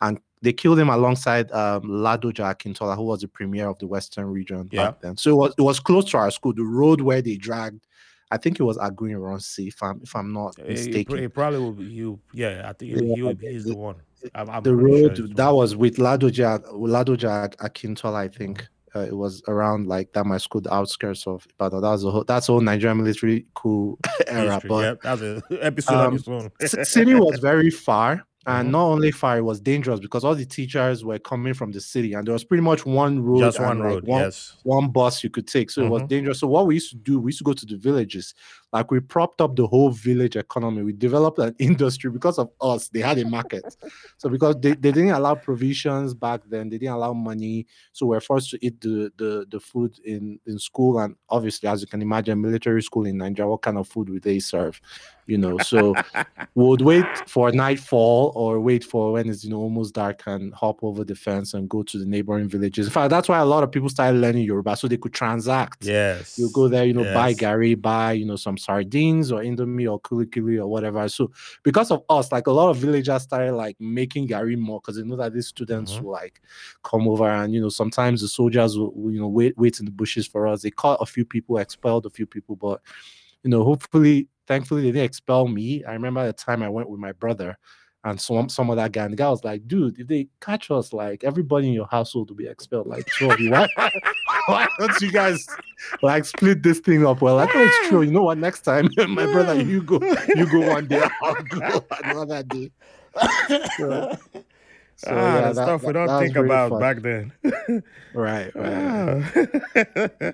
and 0.00 0.18
they 0.46 0.52
killed 0.52 0.78
him 0.78 0.88
alongside 0.88 1.50
um, 1.50 1.82
Ladoja 1.82 2.54
Akintola, 2.54 2.94
who 2.94 3.02
was 3.02 3.20
the 3.20 3.26
premier 3.26 3.68
of 3.68 3.80
the 3.80 3.86
Western 3.88 4.26
region 4.26 4.68
yeah. 4.70 4.86
back 4.86 5.00
then. 5.00 5.16
So 5.16 5.32
it 5.32 5.34
was 5.34 5.54
it 5.58 5.62
was 5.62 5.80
close 5.80 6.04
to 6.12 6.18
our 6.18 6.30
school. 6.30 6.52
The 6.52 6.62
road 6.62 7.00
where 7.00 7.20
they 7.20 7.34
dragged, 7.34 7.84
I 8.30 8.36
think 8.36 8.60
it 8.60 8.62
was 8.62 8.78
Aguiyi 8.78 9.16
Ironsi, 9.16 9.66
if 9.66 9.82
I'm 9.82 10.00
if 10.04 10.14
I'm 10.14 10.32
not 10.32 10.56
mistaken. 10.58 11.18
It, 11.18 11.34
probably 11.34 11.58
will 11.58 11.72
be 11.72 11.86
you. 11.86 12.20
Yeah, 12.32 12.62
I 12.64 12.74
think 12.74 12.92
yeah, 12.92 13.32
he 13.40 13.46
is 13.48 13.64
the 13.64 13.74
one. 13.74 13.96
I'm, 14.36 14.48
I'm 14.48 14.62
the 14.62 14.76
road 14.76 15.16
sure 15.16 15.26
that 15.26 15.50
was 15.50 15.74
with 15.74 15.96
Ladoja 15.96 16.64
Ladoja 16.72 17.52
Akintola, 17.56 18.14
I 18.14 18.28
think. 18.28 18.68
Uh, 18.94 19.00
it 19.00 19.16
was 19.16 19.42
around 19.48 19.88
like 19.88 20.12
that 20.12 20.26
my 20.26 20.38
school, 20.38 20.60
the 20.60 20.72
outskirts 20.72 21.26
of 21.26 21.44
Ibadan. 21.58 21.82
That 21.82 21.90
was 21.90 22.04
a 22.04 22.10
whole, 22.12 22.24
that's 22.24 22.48
all 22.48 22.60
Nigerian 22.60 22.98
military 22.98 23.46
coup 23.54 23.98
era. 24.28 24.54
History, 24.54 24.68
but 24.68 24.84
yeah, 24.84 24.94
that's 25.02 25.20
an 25.22 25.42
episode 25.60 26.22
um, 26.28 26.84
City 26.84 27.14
was 27.14 27.38
very 27.50 27.68
far 27.70 28.24
and 28.46 28.66
mm-hmm. 28.66 28.72
not 28.72 28.84
only 28.84 29.10
far, 29.10 29.38
it 29.38 29.42
was 29.42 29.60
dangerous 29.60 29.98
because 29.98 30.24
all 30.24 30.34
the 30.34 30.46
teachers 30.46 31.04
were 31.04 31.18
coming 31.18 31.52
from 31.52 31.72
the 31.72 31.80
city, 31.80 32.14
and 32.14 32.26
there 32.26 32.32
was 32.32 32.44
pretty 32.44 32.62
much 32.62 32.86
one 32.86 33.22
road, 33.22 33.40
just 33.40 33.60
one 33.60 33.80
road, 33.80 34.04
like 34.04 34.08
one, 34.08 34.22
yes, 34.22 34.56
one 34.62 34.88
bus 34.88 35.24
you 35.24 35.30
could 35.30 35.48
take. 35.48 35.70
So 35.70 35.80
mm-hmm. 35.80 35.88
it 35.88 35.90
was 35.92 36.02
mm-hmm. 36.02 36.08
dangerous. 36.08 36.40
So 36.40 36.46
what 36.46 36.66
we 36.66 36.74
used 36.74 36.90
to 36.90 36.96
do, 36.96 37.18
we 37.18 37.30
used 37.30 37.38
to 37.38 37.44
go 37.44 37.52
to 37.52 37.66
the 37.66 37.76
villages, 37.76 38.34
like 38.76 38.90
we 38.90 39.00
propped 39.00 39.40
up 39.40 39.56
the 39.56 39.66
whole 39.66 39.90
village 39.90 40.36
economy. 40.36 40.82
We 40.82 40.92
developed 40.92 41.38
an 41.38 41.54
industry 41.68 42.10
because 42.10 42.38
of 42.38 42.50
us. 42.60 42.88
They 42.88 43.00
had 43.00 43.18
a 43.18 43.26
market, 43.26 43.64
so 44.18 44.28
because 44.28 44.56
they, 44.60 44.72
they 44.72 44.92
didn't 44.92 45.10
allow 45.10 45.34
provisions 45.34 46.12
back 46.12 46.42
then, 46.46 46.68
they 46.68 46.76
didn't 46.78 46.94
allow 46.94 47.14
money, 47.14 47.66
so 47.92 48.06
we're 48.06 48.20
forced 48.20 48.50
to 48.50 48.58
eat 48.60 48.80
the 48.82 49.10
the 49.16 49.46
the 49.50 49.60
food 49.60 49.98
in 50.04 50.38
in 50.46 50.58
school, 50.58 50.98
and 50.98 51.16
obviously, 51.30 51.68
as 51.68 51.80
you 51.80 51.86
can 51.86 52.02
imagine, 52.02 52.40
military 52.40 52.82
school 52.82 53.06
in 53.06 53.16
Nigeria, 53.16 53.48
what 53.50 53.62
kind 53.62 53.78
of 53.78 53.88
food 53.88 54.10
would 54.10 54.22
they 54.22 54.38
serve? 54.38 54.80
you 55.26 55.38
know. 55.38 55.58
So 55.58 55.94
we 56.54 56.64
would 56.64 56.80
wait 56.80 57.06
for 57.28 57.50
nightfall 57.52 58.32
or 58.34 58.60
wait 58.60 58.84
for 58.84 59.12
when 59.12 59.28
it's 59.28 59.44
you 59.44 59.50
know 59.50 59.58
almost 59.58 59.94
dark 59.94 60.22
and 60.26 60.54
hop 60.54 60.82
over 60.82 61.04
the 61.04 61.14
fence 61.14 61.54
and 61.54 61.68
go 61.68 61.82
to 61.82 61.98
the 61.98 62.06
neighboring 62.06 62.48
villages. 62.48 62.86
In 62.86 62.92
fact, 62.92 63.10
that's 63.10 63.28
why 63.28 63.38
a 63.38 63.44
lot 63.44 63.62
of 63.62 63.70
people 63.70 63.88
started 63.88 64.18
learning 64.20 64.44
Yoruba 64.44 64.76
so 64.76 64.88
they 64.88 64.96
could 64.96 65.12
transact. 65.12 65.84
Yes. 65.84 66.38
You 66.38 66.50
go 66.52 66.68
there, 66.68 66.84
you 66.84 66.94
know, 66.94 67.02
yes. 67.02 67.14
buy 67.14 67.32
Gary, 67.32 67.74
buy, 67.74 68.12
you 68.12 68.24
know, 68.24 68.36
some 68.36 68.56
sardines 68.66 69.30
or 69.30 69.40
Indomie 69.40 69.90
or 69.90 70.00
kulikuli 70.00 70.58
or 70.58 70.66
whatever. 70.66 71.08
So 71.08 71.30
because 71.62 71.90
of 71.90 72.02
us, 72.08 72.32
like 72.32 72.46
a 72.46 72.52
lot 72.52 72.70
of 72.70 72.76
villagers 72.78 73.22
started 73.22 73.52
like 73.52 73.76
making 73.80 74.28
garri 74.28 74.58
more 74.58 74.80
because 74.80 74.96
they 74.96 75.04
know 75.04 75.16
that 75.16 75.32
these 75.32 75.46
students 75.46 75.92
mm-hmm. 75.92 76.04
will 76.04 76.12
like 76.12 76.42
come 76.82 77.08
over 77.08 77.28
and 77.28 77.54
you 77.54 77.60
know 77.60 77.68
sometimes 77.68 78.20
the 78.20 78.28
soldiers 78.28 78.76
will, 78.76 78.92
will 78.94 79.12
you 79.12 79.20
know 79.20 79.28
wait 79.28 79.56
wait 79.56 79.78
in 79.78 79.84
the 79.84 79.92
bushes 79.92 80.26
for 80.26 80.46
us. 80.46 80.62
They 80.62 80.70
caught 80.70 80.98
a 81.00 81.06
few 81.06 81.24
people, 81.24 81.58
expelled 81.58 82.06
a 82.06 82.10
few 82.10 82.26
people, 82.26 82.56
but 82.56 82.80
you 83.42 83.50
know, 83.50 83.62
hopefully 83.62 84.28
thankfully 84.46 84.82
they 84.82 84.92
didn't 84.92 85.04
expel 85.04 85.46
me. 85.48 85.84
I 85.84 85.92
remember 85.92 86.26
the 86.26 86.32
time 86.32 86.62
I 86.62 86.68
went 86.68 86.90
with 86.90 87.00
my 87.00 87.12
brother 87.12 87.56
and 88.04 88.20
some 88.20 88.48
some 88.48 88.70
of 88.70 88.76
that 88.76 88.92
guy, 88.92 89.04
and 89.04 89.12
the 89.12 89.16
guy 89.16 89.28
was 89.28 89.44
like, 89.44 89.66
dude, 89.66 89.98
if 89.98 90.06
they 90.06 90.28
catch 90.40 90.70
us, 90.70 90.92
like 90.92 91.24
everybody 91.24 91.68
in 91.68 91.72
your 91.72 91.88
household 91.88 92.30
will 92.30 92.36
be 92.36 92.46
expelled, 92.46 92.86
like 92.86 93.06
you. 93.20 93.50
Why 93.50 93.68
why 94.52 94.66
don't 94.78 95.00
you 95.00 95.10
guys 95.12 95.46
like 96.02 96.24
split 96.24 96.62
this 96.62 96.80
thing 96.80 97.06
up? 97.06 97.20
Well, 97.20 97.38
I 97.38 97.44
know 97.46 97.52
it's 97.54 97.88
true. 97.88 98.02
You 98.02 98.10
know 98.12 98.22
what? 98.22 98.38
Next 98.38 98.62
time, 98.62 98.88
my 98.96 99.26
brother, 99.26 99.60
you 99.60 99.82
go, 99.82 99.98
you 100.34 100.46
go 100.50 100.60
one 100.72 100.86
day, 100.86 101.02
I'll 101.22 101.34
go 101.44 101.84
another 102.04 102.42
day. 102.42 102.70
So, 104.98 105.10
ah, 105.10 105.12
yeah, 105.12 105.48
the 105.48 105.52
that- 105.52 105.54
stuff 105.54 105.82
we 105.82 105.92
don't 105.92 106.20
think 106.20 106.34
really 106.34 106.46
about 106.46 106.70
fun. 106.70 106.80
back 106.80 107.02
then. 107.02 107.32
Right, 108.14 108.50
right. 108.54 109.22
Ah. 109.34 110.32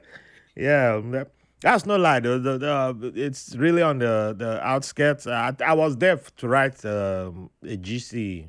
yeah, 0.56 1.00
that- 1.10 1.30
that's 1.60 1.86
no 1.86 1.96
lie. 1.96 2.18
The, 2.20 2.38
the, 2.40 2.58
the, 2.58 3.12
it's 3.14 3.54
really 3.54 3.82
on 3.82 3.98
the, 3.98 4.34
the 4.36 4.60
outskirts. 4.66 5.26
I, 5.28 5.54
I 5.64 5.74
was 5.74 5.96
there 5.96 6.16
to 6.38 6.48
write 6.48 6.84
um, 6.84 7.50
a 7.62 7.76
GC. 7.76 8.48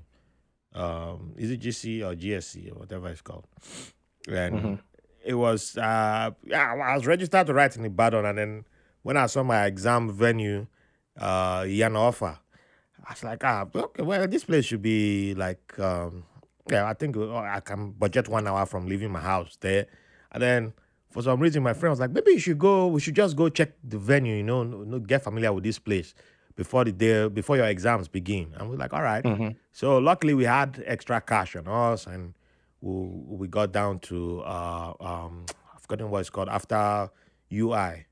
Um, 0.73 1.33
is 1.37 1.51
it 1.51 1.61
GC 1.61 2.01
or 2.01 2.15
GSC 2.15 2.71
or 2.71 2.79
whatever 2.79 3.09
it's 3.09 3.21
called? 3.21 3.45
And 4.27 4.55
Mhm. 4.55 4.79
It 5.23 5.35
was, 5.35 5.77
uh, 5.77 6.31
yeah, 6.45 6.73
I 6.73 6.95
was 6.95 7.05
registered 7.05 7.47
to 7.47 7.53
write 7.53 7.75
in 7.77 7.85
Ibadan. 7.85 8.25
And 8.25 8.37
then 8.37 8.65
when 9.03 9.17
I 9.17 9.25
saw 9.27 9.43
my 9.43 9.65
exam 9.65 10.11
venue, 10.11 10.67
uh, 11.17 11.61
Yana 11.61 11.97
Ofa, 12.11 12.39
I 13.05 13.11
was 13.11 13.23
like, 13.23 13.43
ah, 13.43 13.65
okay, 13.75 14.03
well, 14.03 14.27
this 14.27 14.43
place 14.43 14.65
should 14.65 14.81
be 14.81 15.33
like, 15.35 15.77
um, 15.79 16.23
yeah, 16.69 16.85
I 16.87 16.93
think 16.93 17.17
uh, 17.17 17.35
I 17.35 17.59
can 17.59 17.91
budget 17.91 18.27
one 18.29 18.47
hour 18.47 18.65
from 18.65 18.87
leaving 18.87 19.11
my 19.11 19.19
house 19.19 19.57
there. 19.59 19.87
And 20.31 20.41
then 20.41 20.73
for 21.11 21.21
some 21.21 21.39
reason, 21.39 21.61
my 21.63 21.73
friend 21.73 21.91
was 21.91 21.99
like, 21.99 22.11
maybe 22.11 22.31
you 22.31 22.39
should 22.39 22.57
go, 22.59 22.87
we 22.87 22.99
should 22.99 23.15
just 23.15 23.35
go 23.35 23.49
check 23.49 23.73
the 23.83 23.97
venue, 23.97 24.35
you 24.37 24.43
know, 24.43 24.63
no, 24.63 24.83
no, 24.83 24.99
get 24.99 25.23
familiar 25.23 25.51
with 25.53 25.63
this 25.63 25.79
place 25.79 26.13
before 26.55 26.85
the 26.85 26.91
day, 26.91 27.27
before 27.27 27.57
your 27.57 27.65
exams 27.67 28.07
begin. 28.07 28.53
And 28.57 28.69
we're 28.69 28.77
like, 28.77 28.93
all 28.93 29.01
right. 29.03 29.23
Mhm. 29.23 29.55
So 29.71 29.97
luckily 29.97 30.33
we 30.33 30.45
had 30.45 30.81
extra 30.85 31.19
cash 31.21 31.55
on 31.55 31.67
us 31.67 32.07
and 32.07 32.33
we, 32.83 33.37
we 33.37 33.47
got 33.47 33.71
down 33.71 33.99
to, 33.99 34.41
uh, 34.41 34.93
um, 34.99 35.45
I've 35.73 35.81
forgotten 35.81 36.09
what 36.09 36.19
it's 36.19 36.29
called, 36.29 36.49
after 36.49 37.09
UI. 37.51 38.05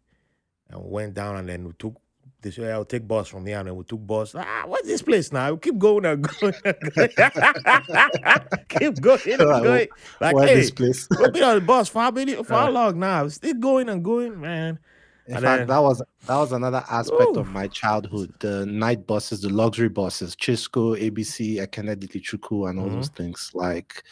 And 0.69 0.81
we 0.83 0.89
went 0.89 1.13
down 1.13 1.35
and 1.35 1.49
then 1.49 1.65
we 1.65 1.73
took 1.77 1.95
this 2.41 2.57
way, 2.57 2.71
I'll 2.71 2.85
take 2.85 3.07
bus 3.07 3.27
from 3.27 3.45
here 3.45 3.59
and 3.59 3.67
then 3.67 3.75
we 3.75 3.83
took 3.83 4.05
bus. 4.07 4.33
Ah, 4.33 4.63
what's 4.65 4.87
this 4.87 5.01
place 5.01 5.31
now? 5.31 5.51
We 5.51 5.59
keep 5.59 5.77
going 5.77 6.05
and 6.05 6.23
going 6.23 6.53
and 6.63 6.75
going. 6.95 7.09
keep 8.69 9.01
going 9.01 9.19
and 9.27 9.37
going. 9.39 9.89
Like, 10.19 10.35
Why 10.35 10.47
hey, 10.47 10.55
this 10.55 10.71
place? 10.71 11.07
we've 11.19 11.33
been 11.33 11.43
on 11.43 11.55
the 11.55 11.61
bus 11.61 11.89
for 11.89 12.01
how 12.01 12.11
many 12.11 12.35
for 12.35 12.53
how 12.53 12.69
long 12.71 12.97
now? 12.99 13.27
Still 13.27 13.53
going 13.55 13.89
and 13.89 14.03
going, 14.03 14.39
man. 14.39 14.79
In 15.27 15.35
And 15.35 15.43
fact, 15.43 15.59
then- 15.59 15.67
that 15.67 15.79
was 15.79 16.01
that 16.25 16.35
was 16.37 16.51
another 16.51 16.83
aspect 16.89 17.35
Ooh. 17.35 17.39
of 17.41 17.47
my 17.47 17.67
childhood. 17.67 18.33
The 18.39 18.65
night 18.65 19.05
buses, 19.05 19.41
the 19.41 19.49
luxury 19.49 19.89
buses, 19.89 20.35
Chisco, 20.35 20.99
ABC, 20.99 21.57
Ekenedi 21.57 22.07
Chuku, 22.21 22.69
and 22.69 22.79
all 22.79 22.87
Mhm. 22.87 22.93
those 22.93 23.09
things. 23.09 23.51
Like 23.53 24.03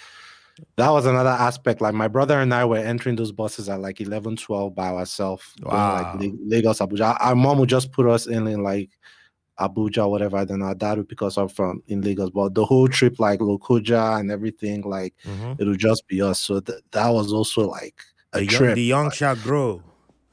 that 0.78 0.90
was 0.90 1.06
another 1.06 1.30
aspect. 1.30 1.82
Like 1.82 1.94
my 1.94 2.08
brother 2.08 2.40
and 2.40 2.54
I 2.54 2.66
were 2.66 2.78
entering 2.78 3.16
those 3.16 3.32
buses 3.32 3.70
at 3.70 3.80
like 3.82 4.00
11, 4.02 4.38
12 4.38 4.74
by 4.76 4.90
ourselves. 4.90 5.44
Wow. 5.62 5.94
Like 6.14 6.22
La- 6.22 6.38
Lagos, 6.46 6.80
Abuja. 6.80 7.18
Our 7.20 7.36
mom 7.36 7.60
would 7.60 7.70
just 7.70 7.92
put 7.92 8.08
us 8.08 8.28
in 8.28 8.48
in 8.48 8.64
like 8.64 8.90
Abuja, 9.60 10.10
whatever. 10.10 10.46
Then 10.46 10.62
our 10.62 10.74
dad 10.76 10.98
would 10.98 11.10
pick 11.10 11.22
us 11.22 11.38
up 11.38 11.52
from 11.52 11.84
in 11.88 12.02
Lagos. 12.02 12.30
But 12.30 12.54
the 12.56 12.66
whole 12.66 12.88
trip, 12.88 13.20
like 13.20 13.40
Lokoja 13.40 14.20
and 14.20 14.32
everything, 14.32 14.82
like 14.84 15.14
Mhm. 15.26 15.60
it 15.60 15.66
would 15.66 15.80
just 15.80 16.08
be 16.08 16.22
us. 16.22 16.40
So 16.40 16.60
th- 16.62 16.80
that 16.92 17.10
was 17.10 17.34
also 17.34 17.68
like 17.70 18.02
a 18.34 18.40
The 18.40 18.46
young, 18.46 18.58
trip. 18.58 18.76
the 18.76 18.84
young 18.84 19.12
shall 19.12 19.36
grow. 19.36 19.84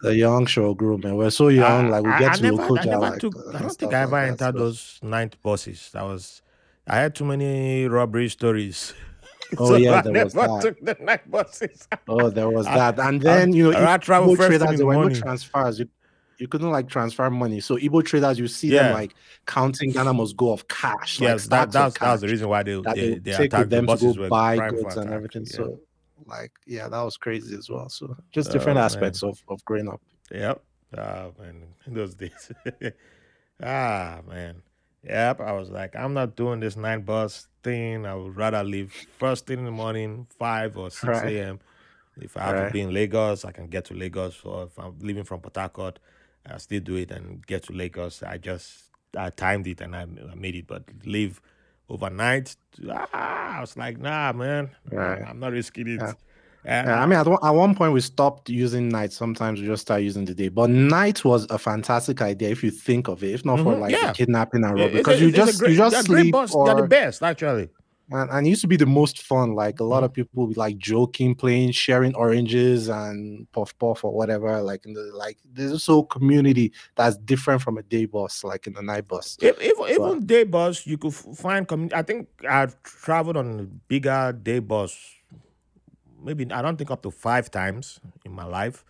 The 0.02 0.14
young 0.14 0.46
shall 0.46 0.74
grow, 0.74 0.98
man. 0.98 1.16
We're 1.16 1.30
so 1.30 1.48
young, 1.48 1.88
like 1.90 2.04
we 2.04 2.10
get 2.18 2.32
I 2.32 2.36
to 2.36 2.42
never, 2.42 2.56
Lokoja, 2.58 2.80
I 2.80 2.84
never 2.84 3.00
like, 3.00 3.18
took. 3.18 3.34
I 3.54 3.58
don't 3.58 3.72
think 3.72 3.94
I 3.94 4.04
like 4.04 4.06
ever 4.06 4.16
that, 4.16 4.28
entered 4.46 4.60
those 4.60 5.00
night 5.02 5.36
buses. 5.42 5.90
That 5.92 6.02
was. 6.04 6.42
I 6.86 6.96
had 6.98 7.14
too 7.16 7.24
many 7.24 7.86
robbery 7.88 8.28
stories. 8.28 8.94
Oh, 9.58 9.68
so 9.70 9.76
yeah, 9.76 9.94
I 9.98 10.00
there 10.02 10.24
was 10.24 10.34
that. 10.34 10.60
took 10.62 10.80
the 10.80 10.96
night 11.04 11.30
buses. 11.30 11.86
Oh, 12.08 12.30
there 12.30 12.48
was 12.48 12.66
that, 12.78 12.98
and 12.98 13.20
then 13.20 13.52
you 13.52 13.70
know, 13.72 13.78
I 13.78 13.94
if 13.94 14.00
travel 14.02 14.28
Igbo 14.34 14.36
first 14.36 14.48
traders, 14.48 14.70
in 14.70 14.76
there 14.76 14.78
the 14.78 14.98
were 14.98 15.08
no 15.08 15.20
transfers. 15.20 15.78
You, 15.78 15.88
you 16.38 16.48
couldn't 16.48 16.70
like 16.70 16.88
transfer 16.88 17.30
money. 17.30 17.60
So 17.60 17.76
Igbo 17.76 18.04
traders, 18.04 18.38
you 18.38 18.48
see 18.48 18.68
Yeah. 18.70 18.84
them 18.84 18.92
like 18.92 19.14
counting 19.46 19.92
Ghana 19.92 20.12
must 20.14 20.36
go 20.36 20.52
of 20.52 20.66
cash. 20.68 21.20
like 21.20 21.38
that, 21.44 21.72
that's 21.72 21.98
that 21.98 22.12
was 22.12 22.20
the 22.20 22.28
reason 22.28 22.48
why 22.48 22.62
they 22.62 22.74
that 22.80 22.94
they, 22.94 23.08
they, 23.10 23.18
they 23.18 23.30
take 23.32 23.52
attacked 23.52 23.70
the 23.70 23.76
them 23.76 23.86
to 23.86 23.92
buses 23.92 24.16
go 24.16 24.28
buy 24.28 24.70
goods 24.70 24.96
and 24.96 25.12
everything. 25.12 25.46
yeah. 25.46 25.56
So, 25.56 25.80
like, 26.26 26.52
yeah, 26.66 26.88
that 26.88 27.02
was 27.02 27.16
crazy 27.16 27.56
as 27.56 27.68
well. 27.70 27.88
So, 27.88 28.16
just 28.32 28.50
different 28.50 28.78
Oh, 28.78 28.82
aspects 28.82 29.22
of, 29.22 29.42
of 29.48 29.64
growing 29.64 29.88
up. 29.88 30.00
Yep. 30.30 30.62
Ah, 30.98 31.26
man, 31.38 31.62
in 31.86 31.94
those 31.94 32.14
days. 32.14 32.50
ah, 33.62 34.20
man. 34.28 34.62
Yep. 35.06 35.40
I 35.40 35.52
was 35.52 35.70
like, 35.70 35.94
I'm 35.94 36.14
not 36.14 36.36
doing 36.36 36.60
this 36.60 36.76
night 36.76 37.04
bus 37.06 37.48
thing. 37.62 38.06
I 38.06 38.14
would 38.14 38.36
rather 38.36 38.62
leave 38.64 38.92
first 39.18 39.46
thing 39.46 39.60
in 39.60 39.64
the 39.64 39.70
morning, 39.70 40.26
5 40.38 40.76
or 40.76 40.90
6 40.90 41.02
Right. 41.04 41.36
a.m. 41.36 41.60
If 42.20 42.36
I 42.36 42.44
have 42.44 42.66
to 42.68 42.72
be 42.72 42.80
in 42.80 42.92
Lagos, 42.94 43.44
I 43.44 43.52
can 43.52 43.66
get 43.68 43.84
to 43.86 43.94
Lagos. 43.94 44.40
Or 44.44 44.64
if 44.64 44.78
I'm 44.78 44.98
leaving 45.00 45.24
from 45.24 45.40
Port 45.40 45.56
Harcourt, 45.56 45.98
I 46.50 46.56
still 46.58 46.80
do 46.80 46.96
it 46.96 47.10
and 47.10 47.46
get 47.46 47.64
to 47.64 47.72
Lagos. 47.72 48.22
I 48.22 48.38
just, 48.38 48.84
I 49.16 49.30
timed 49.30 49.66
it 49.66 49.80
and 49.80 49.94
I, 49.94 50.02
I 50.02 50.34
made 50.34 50.54
it. 50.56 50.66
But 50.66 50.84
leave 51.04 51.40
overnight, 51.88 52.56
ah, 52.90 53.58
I 53.58 53.60
was 53.60 53.76
like, 53.76 53.98
nah, 53.98 54.32
man. 54.32 54.70
Right. 54.90 55.22
I'm 55.26 55.38
not 55.38 55.52
risking 55.52 55.88
it. 55.88 56.00
Yeah. 56.00 56.14
And 56.66 56.88
Yeah, 56.88 57.00
I 57.02 57.06
mean, 57.06 57.18
at 57.18 57.26
one, 57.26 57.38
at 57.42 57.50
one 57.50 57.74
point 57.74 57.92
we 57.92 58.00
stopped 58.00 58.48
using 58.50 58.88
night. 58.88 59.12
Sometimes 59.12 59.60
we 59.60 59.66
just 59.66 59.82
start 59.82 60.02
using 60.02 60.24
the 60.24 60.34
day. 60.34 60.48
But 60.48 60.70
night 60.70 61.24
was 61.24 61.46
a 61.50 61.58
fantastic 61.58 62.20
idea 62.22 62.50
if 62.50 62.64
you 62.64 62.70
think 62.70 63.08
of 63.08 63.22
it. 63.22 63.32
If 63.34 63.44
not 63.44 63.58
for 63.60 63.74
Mhm, 63.74 63.80
like 63.80 63.92
yeah. 63.92 64.08
the 64.08 64.12
kidnapping 64.14 64.64
and 64.64 64.74
robbery, 64.74 64.98
because 64.98 65.20
you 65.20 65.30
just 65.30 65.58
great- 65.60 65.70
you 65.72 65.76
just 65.78 66.06
sleep 66.06 66.32
bus. 66.32 66.52
They're 66.52 66.74
the 66.74 66.88
best, 66.88 67.22
actually. 67.22 67.68
and, 68.12 68.30
and 68.30 68.46
it 68.46 68.50
used 68.50 68.60
to 68.62 68.68
be 68.68 68.76
the 68.76 68.86
most 68.86 69.22
fun. 69.22 69.54
Like 69.54 69.80
a 69.80 69.84
lot 69.84 69.96
Mm-hmm. 69.98 70.04
of 70.04 70.12
people 70.12 70.46
would 70.46 70.54
be 70.54 70.60
like 70.60 70.78
joking, 70.78 71.34
playing, 71.34 71.72
sharing 71.72 72.14
oranges 72.14 72.88
and 72.88 73.50
puff 73.52 73.76
puff 73.78 74.04
or 74.04 74.12
whatever. 74.12 74.62
Like 74.62 74.86
in 74.86 74.92
the 74.92 75.02
like, 75.14 75.38
there's 75.54 75.72
this 75.72 75.86
whole 75.86 76.04
community 76.04 76.72
that's 76.94 77.16
different 77.16 77.62
from 77.62 77.78
a 77.78 77.82
day 77.82 78.04
bus, 78.06 78.44
like 78.44 78.66
in 78.68 78.74
the 78.74 78.82
night 78.82 79.08
bus. 79.08 79.36
If, 79.40 79.56
if, 79.60 79.90
even 79.90 80.24
day 80.24 80.44
bus, 80.44 80.86
you 80.86 80.98
could 80.98 81.14
find. 81.14 81.66
commu- 81.66 81.92
I 81.92 82.02
think 82.02 82.28
I've 82.48 82.80
traveled 82.84 83.36
on 83.36 83.60
a 83.60 83.62
bigger 83.64 84.32
day 84.40 84.60
bus. 84.60 84.96
Maybe 86.26 86.50
I 86.52 86.60
don't 86.60 86.76
think 86.76 86.90
up 86.90 87.02
to 87.02 87.10
five 87.12 87.50
times 87.52 88.00
in 88.24 88.32
my 88.32 88.44
life, 88.44 88.84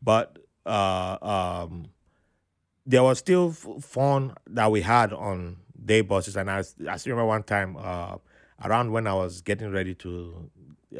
but 0.00 0.38
uh, 0.64 1.18
um, 1.20 1.86
there 2.86 3.02
was 3.02 3.18
still 3.18 3.50
fun 3.50 4.34
that 4.46 4.70
we 4.70 4.82
had 4.82 5.12
on 5.12 5.56
day 5.84 6.00
buses. 6.02 6.36
And 6.36 6.48
I, 6.48 6.62
still 6.62 7.10
remember 7.12 7.26
one 7.26 7.42
time 7.42 7.76
uh, 7.76 8.18
around 8.64 8.92
when 8.92 9.08
I 9.08 9.14
was 9.14 9.40
getting 9.40 9.72
ready 9.72 9.94
to 9.96 10.48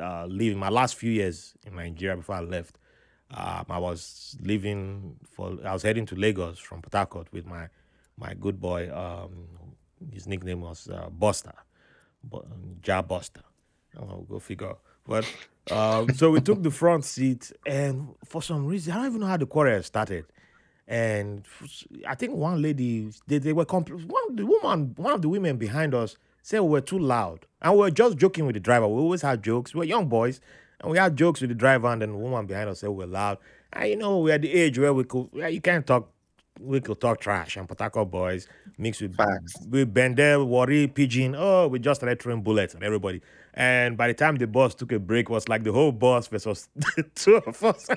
uh, 0.01 0.27
leave 0.27 0.57
my 0.57 0.71
last 0.71 0.97
few 0.97 1.13
years 1.13 1.55
in 1.65 1.77
Nigeria 1.77 2.17
before 2.17 2.35
I 2.35 2.41
left. 2.41 2.79
Um, 3.31 3.67
I 3.71 3.79
was 3.79 4.37
leaving 4.41 5.17
for. 5.29 5.59
I 5.65 5.73
was 5.73 5.83
heading 5.83 6.07
to 6.07 6.15
Lagos 6.17 6.59
from 6.59 6.81
Port 6.83 6.95
Harcourt 6.95 7.33
with 7.33 7.47
my 7.47 7.69
my 8.17 8.35
good 8.35 8.61
boy. 8.61 8.89
Um, 8.93 9.49
his 10.13 10.27
nickname 10.29 10.61
was 10.61 10.89
uh, 10.89 11.09
Buster, 11.11 11.55
Bu- 12.23 12.45
Ja 12.85 13.03
Buster. 13.03 13.43
Oh, 13.99 14.27
go 14.29 14.39
figure. 14.39 14.77
But 15.07 15.25
um, 15.71 16.13
so 16.15 16.31
we 16.31 16.41
took 16.41 16.63
the 16.63 16.71
front 16.71 17.05
seat, 17.05 17.53
and 17.67 18.15
for 18.25 18.43
some 18.43 18.67
reason, 18.67 18.93
I 18.93 18.97
don't 18.97 19.07
even 19.07 19.21
know 19.21 19.27
how 19.27 19.37
the 19.37 19.47
quarrel 19.47 19.83
started. 19.83 20.27
And 20.89 21.45
I 22.07 22.15
think 22.15 22.35
one 22.35 22.63
lady, 22.63 23.11
they, 23.27 23.39
they 23.39 23.53
were 23.53 23.65
compl- 23.65 24.05
one 24.05 24.37
the 24.37 24.47
woman, 24.47 24.95
one 24.97 25.13
of 25.13 25.23
the 25.23 25.29
women 25.29 25.57
behind 25.57 25.95
us 25.95 26.17
said 26.43 26.61
we 26.61 26.69
were 26.69 26.81
too 26.81 26.99
loud, 26.99 27.47
and 27.63 27.73
we 27.73 27.81
were 27.81 27.91
just 27.91 28.17
joking 28.17 28.47
with 28.47 28.55
the 28.55 28.61
driver. 28.61 28.87
We 28.87 29.01
always 29.01 29.23
had 29.23 29.43
jokes. 29.43 29.75
We 29.75 29.79
were 29.79 29.85
young 29.85 30.07
boys, 30.07 30.41
and 30.81 30.93
we 30.93 30.99
had 30.99 31.17
jokes 31.17 31.41
with 31.41 31.51
the 31.51 31.57
driver, 31.57 31.89
and 31.89 32.03
then 32.03 32.13
the 32.13 32.19
woman 32.19 32.47
behind 32.47 32.69
us 32.71 32.81
said 32.81 32.91
we 32.91 32.97
were 32.97 33.07
loud. 33.07 33.39
And 33.73 33.89
you 33.89 33.97
know, 33.97 34.19
we're 34.19 34.35
at 34.35 34.43
the 34.43 34.53
age 34.53 34.79
where 34.79 34.95
we 34.95 35.05
could, 35.05 35.29
you 35.35 35.61
can't 35.61 35.87
talk 35.87 36.09
we 36.61 36.81
could 36.81 37.01
talk 37.01 37.21
trash 37.21 37.57
and 37.57 37.69
Potako 37.69 38.09
boys 38.09 38.49
mixed 38.79 39.03
with 39.03 39.17
Facts. 39.17 39.55
with 39.69 39.93
Bendel, 39.93 40.47
Warri, 40.47 40.89
Pidgin. 40.89 41.35
Oh, 41.37 41.69
we 41.69 41.79
just 41.79 42.01
started 42.01 42.21
throwing 42.21 42.43
bullets 42.43 42.75
at 42.75 42.83
everybody. 42.83 43.21
And 43.59 43.97
by 43.97 44.09
the 44.09 44.15
time 44.15 44.37
the 44.37 44.47
boss 44.47 44.75
took 44.75 44.93
a 44.93 44.99
break, 44.99 45.27
it 45.27 45.33
was 45.33 45.49
like 45.49 45.65
the 45.65 45.73
whole 45.73 45.91
boss 45.91 46.27
versus 46.29 46.69
two 47.15 47.37
of 47.37 47.65
us. 47.65 47.89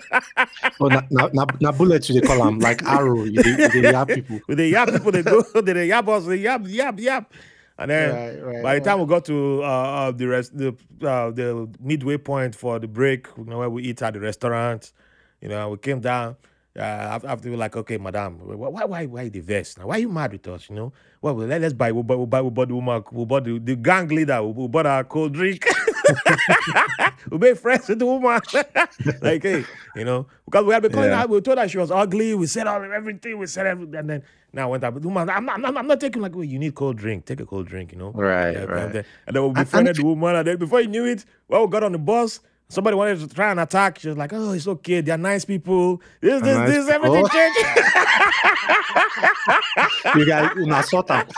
Oh, 0.79 0.87
na, 0.87 1.01
na, 1.11 1.29
na, 1.33 1.45
na 1.59 1.71
bullet 1.73 2.07
you 2.07 2.15
they 2.15 2.25
call 2.25 2.45
them 2.45 2.59
like 2.59 2.81
arrow. 2.83 3.25
You 3.25 3.43
they, 3.43 3.49
you 3.49 3.69
they 3.69 3.91
yap 3.91 4.07
people. 4.07 4.39
with 4.47 4.57
the 4.57 4.67
yap 4.67 4.89
people, 4.89 5.11
they 5.11 5.21
go, 5.21 5.41
they 5.61 5.73
the 5.73 5.85
yap 5.85 6.07
us, 6.07 6.25
they 6.25 6.37
yap, 6.37 6.61
yap, 6.65 6.97
yap. 6.99 7.33
And 7.77 7.91
then 7.91 8.15
Right, 8.15 8.55
right, 8.55 8.63
by 8.63 8.73
the 8.75 8.79
right. 8.79 8.83
time 8.85 8.99
we 9.01 9.05
got 9.05 9.25
to 9.25 9.63
uh, 9.63 9.67
uh, 9.67 10.11
the 10.11 10.27
rest, 10.27 10.57
the 10.57 10.69
uh, 11.01 11.31
the 11.31 11.69
midway 11.81 12.17
point 12.17 12.55
for 12.55 12.79
the 12.79 12.87
break, 12.87 13.27
you 13.37 13.45
know, 13.45 13.59
where 13.59 13.69
we 13.69 13.83
eat 13.83 14.01
at 14.01 14.13
the 14.13 14.19
restaurant, 14.21 14.93
you 15.41 15.49
know, 15.49 15.69
we 15.69 15.77
came 15.77 15.99
down. 15.99 16.37
Uh, 16.79 16.83
after, 16.83 17.27
after 17.27 17.45
we 17.49 17.51
were 17.51 17.57
like, 17.57 17.75
okay, 17.75 17.97
madam, 17.97 18.39
why, 18.39 18.85
why, 18.85 19.05
why, 19.05 19.27
the 19.29 19.41
vest? 19.41 19.77
Now, 19.77 19.87
why 19.87 19.97
you 19.97 20.07
mad 20.07 20.31
with 20.31 20.47
us? 20.47 20.69
You 20.69 20.75
know, 20.75 20.93
well, 21.21 21.35
well 21.35 21.45
let, 21.47 21.61
us 21.61 21.73
buy, 21.73 21.91
we 21.91 22.01
buy, 22.03 22.15
we 22.15 22.25
buy, 22.25 22.41
we 22.41 22.49
bought 22.49 22.69
the 22.69 22.75
woman, 22.75 23.03
we 23.11 23.25
bought 23.25 23.43
the, 23.43 23.59
the 23.59 23.75
gang 23.75 24.07
leader, 24.07 24.41
we, 24.41 24.53
we 24.53 24.67
bought 24.69 24.85
our 24.85 25.03
cold 25.03 25.33
drink. 25.33 25.65
we 27.31 27.37
made 27.37 27.59
friends 27.59 27.87
with 27.89 27.99
the 27.99 28.05
woman. 28.05 28.39
like, 29.21 29.43
hey, 29.43 29.65
you 29.95 30.05
know, 30.05 30.25
because 30.45 30.63
we 30.65 30.73
had 30.73 30.81
been 30.81 30.91
calling 30.93 31.09
Yeah. 31.09 31.21
her, 31.23 31.27
we 31.27 31.41
told 31.41 31.57
her 31.57 31.67
she 31.67 31.77
was 31.77 31.91
ugly. 31.91 32.33
We 32.33 32.47
said 32.47 32.65
all 32.65 32.81
everything. 32.81 33.37
We 33.37 33.47
said 33.47 33.67
everything, 33.67 33.95
and 33.95 34.09
then 34.09 34.23
now 34.53 34.63
I 34.63 34.71
went 34.71 34.83
up. 34.85 34.93
The 34.93 35.01
woman, 35.01 35.29
I'm 35.29 35.45
not, 35.45 35.55
I'm 35.55 35.61
not, 35.61 35.77
I'm 35.77 35.87
not 35.87 35.99
taking 35.99 36.21
like, 36.21 36.33
well, 36.33 36.45
you 36.45 36.59
need 36.59 36.75
cold 36.75 36.97
drink. 36.97 37.25
Take 37.25 37.41
a 37.41 37.45
cold 37.45 37.67
drink. 37.67 37.91
You 37.91 37.97
know, 37.97 38.11
Right, 38.11 38.53
Yeah, 38.53 38.63
right. 38.63 38.83
And 38.85 38.93
then, 38.93 39.05
and 39.27 39.35
then 39.35 39.43
we 39.47 39.53
befriended 39.53 39.97
the 39.97 40.03
woman, 40.05 40.35
and 40.35 40.47
then 40.47 40.57
before 40.57 40.81
you 40.81 40.87
knew 40.87 41.05
it, 41.05 41.25
well, 41.47 41.65
we 41.65 41.71
got 41.71 41.83
on 41.83 41.91
the 41.91 41.97
bus. 41.99 42.39
Somebody 42.69 42.95
wanted 42.95 43.19
to 43.19 43.27
try 43.27 43.51
and 43.51 43.59
attack. 43.59 43.99
She 43.99 44.07
was 44.07 44.17
like, 44.17 44.31
"Oh, 44.33 44.51
it's 44.53 44.67
okay. 44.67 45.01
They're 45.01 45.17
nice 45.17 45.45
people. 45.45 46.01
This, 46.21 46.41
this, 46.41 46.57
Nice 46.57 46.69
this, 46.69 46.89
everything 46.89 47.25
people. 47.25 47.29
changed." 47.29 47.59
you 50.15 50.25
guys, 50.25 50.49
una 50.57 50.81
sort 50.83 51.09
of. 51.11 51.27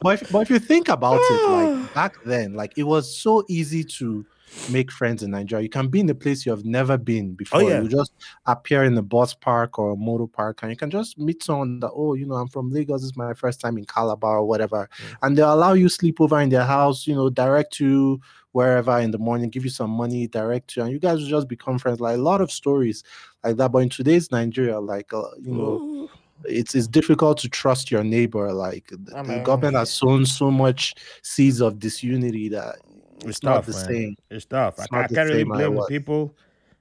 but, 0.00 0.22
if, 0.22 0.32
but 0.32 0.40
if 0.40 0.50
you 0.50 0.58
think 0.58 0.88
about 0.88 1.20
it, 1.22 1.50
like 1.50 1.94
back 1.94 2.16
then, 2.24 2.54
like 2.54 2.72
it 2.76 2.84
was 2.84 3.14
so 3.16 3.44
easy 3.48 3.84
to 3.84 4.24
make 4.68 4.90
friends 4.90 5.22
in 5.22 5.30
Nigeria. 5.30 5.62
You 5.62 5.68
can 5.68 5.86
be 5.88 6.00
in 6.00 6.10
a 6.10 6.14
place 6.14 6.44
you 6.44 6.50
have 6.50 6.64
never 6.64 6.98
been 6.98 7.34
before. 7.34 7.62
Oh, 7.62 7.68
yeah. 7.68 7.82
You 7.82 7.88
just 7.88 8.12
appear 8.46 8.82
in 8.82 8.98
a 8.98 9.02
bus 9.02 9.32
park 9.32 9.78
or 9.78 9.92
a 9.92 9.96
motor 9.96 10.26
park, 10.26 10.58
and 10.62 10.72
you 10.72 10.76
can 10.76 10.90
just 10.90 11.16
meet 11.18 11.44
someone 11.44 11.78
that, 11.80 11.92
oh, 11.94 12.14
you 12.14 12.26
know, 12.26 12.34
I'm 12.34 12.48
from 12.48 12.72
Lagos. 12.72 13.02
This 13.02 13.10
is 13.12 13.16
my 13.16 13.32
first 13.34 13.60
time 13.60 13.78
in 13.78 13.84
Calabar 13.84 14.38
or 14.38 14.44
whatever, 14.44 14.88
Mm. 14.90 15.16
and 15.22 15.38
they 15.38 15.42
allow 15.42 15.74
you 15.74 15.88
sleep 15.88 16.20
over 16.20 16.40
in 16.40 16.48
their 16.48 16.64
house. 16.64 17.06
You 17.06 17.14
know, 17.14 17.30
direct 17.30 17.78
you 17.78 18.20
wherever 18.52 18.98
in 18.98 19.10
the 19.10 19.18
morning, 19.18 19.50
give 19.50 19.64
you 19.64 19.70
some 19.70 19.90
money, 19.90 20.26
direct 20.26 20.76
you, 20.76 20.82
and 20.82 20.92
you 20.92 20.98
guys 20.98 21.20
will 21.20 21.28
just 21.28 21.48
become 21.48 21.78
friends. 21.78 22.00
Like 22.00 22.16
a 22.16 22.20
lot 22.20 22.40
of 22.40 22.50
stories 22.50 23.04
like 23.44 23.56
that. 23.56 23.72
But 23.72 23.78
in 23.78 23.88
today's 23.88 24.30
Nigeria, 24.30 24.80
like 24.80 25.12
uh, 25.12 25.22
you 25.38 25.52
know 25.52 25.80
Ooh. 25.80 26.10
it's 26.44 26.74
it's 26.74 26.86
difficult 26.88 27.38
to 27.38 27.48
trust 27.48 27.90
your 27.90 28.04
neighbor. 28.04 28.52
Like 28.52 28.88
the, 28.88 29.16
I 29.16 29.22
the 29.22 29.40
government 29.44 29.76
has 29.76 29.92
sown 29.92 30.26
so 30.26 30.50
much 30.50 30.94
seeds 31.22 31.60
of 31.60 31.78
disunity 31.78 32.48
that 32.48 32.76
It's, 33.18 33.26
it's 33.26 33.42
not 33.42 33.64
the 33.64 33.72
man. 33.72 33.86
same. 33.86 34.16
It's 34.30 34.44
tough. 34.44 34.78
It's 34.78 34.88
I, 34.92 35.00
I 35.00 35.08
can't 35.08 35.28
really 35.28 35.44
blame 35.44 35.74
the 35.74 35.86
people, 35.86 36.34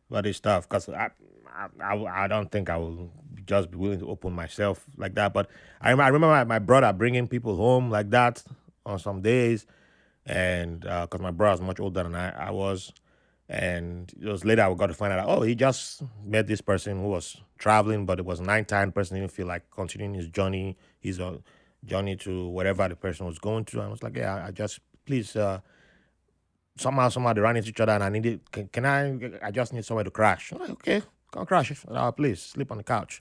but 0.09 0.25
it's 0.25 0.39
tough 0.39 0.67
because 0.67 0.89
I, 0.89 1.09
I, 1.47 1.67
I, 1.83 2.23
I 2.23 2.27
don't 2.27 2.51
think 2.51 2.69
I 2.69 2.77
will 2.77 3.11
just 3.45 3.71
be 3.71 3.77
willing 3.77 3.99
to 3.99 4.09
open 4.09 4.33
myself 4.33 4.85
like 4.97 5.15
that. 5.15 5.33
But 5.33 5.49
I, 5.81 5.89
I 5.91 6.07
remember 6.07 6.27
my, 6.27 6.43
my 6.43 6.59
brother 6.59 6.93
bringing 6.93 7.27
people 7.27 7.55
home 7.55 7.89
like 7.89 8.09
that 8.11 8.43
on 8.85 8.99
some 8.99 9.21
days, 9.21 9.65
and 10.29 10.81
because 10.81 11.19
my 11.19 11.31
brother 11.31 11.53
was 11.53 11.67
much 11.67 11.79
older 11.79 12.03
than 12.03 12.13
I, 12.15 12.47
I 12.47 12.51
was, 12.51 12.93
and 13.49 14.13
it 14.21 14.27
was 14.27 14.45
later 14.45 14.61
I 14.61 14.73
got 14.75 14.87
to 14.87 14.93
find 14.93 15.11
out. 15.11 15.25
Oh, 15.27 15.41
he 15.41 15.55
just 15.55 16.03
met 16.23 16.45
this 16.47 16.61
person 16.61 16.99
who 17.01 17.07
was 17.09 17.37
traveling, 17.57 18.05
but 18.05 18.19
it 18.19 18.25
was 18.25 18.39
nine 18.39 18.65
time. 18.65 18.91
Person 18.91 19.19
didn't 19.19 19.31
feel 19.31 19.47
like 19.47 19.63
continuing 19.71 20.13
his 20.13 20.27
journey, 20.27 20.77
his 20.99 21.19
uh, 21.19 21.37
journey 21.83 22.15
to 22.17 22.47
wherever 22.49 22.87
the 22.87 22.95
person 22.95 23.25
was 23.25 23.39
going 23.39 23.65
to. 23.65 23.79
And 23.79 23.87
I 23.87 23.91
was 23.91 24.03
like, 24.03 24.15
yeah, 24.17 24.45
I 24.47 24.51
just 24.51 24.79
please. 25.05 25.35
Uh, 25.35 25.59
somehow, 26.77 27.09
somehow 27.09 27.33
they 27.33 27.41
ran 27.41 27.57
into 27.57 27.69
each 27.69 27.79
other, 27.81 27.93
and 27.93 28.03
I 28.03 28.09
needed. 28.09 28.51
Can, 28.51 28.67
can 28.67 28.85
I? 28.85 29.47
I 29.47 29.51
just 29.51 29.73
need 29.73 29.83
somewhere 29.85 30.03
to 30.03 30.11
crash. 30.11 30.51
I'm 30.51 30.59
like, 30.59 30.69
okay, 30.71 31.01
come 31.31 31.45
crash 31.45 31.71
at 31.71 31.95
our 31.95 32.11
place. 32.11 32.41
Sleep 32.41 32.71
on 32.71 32.77
the 32.77 32.83
couch, 32.83 33.19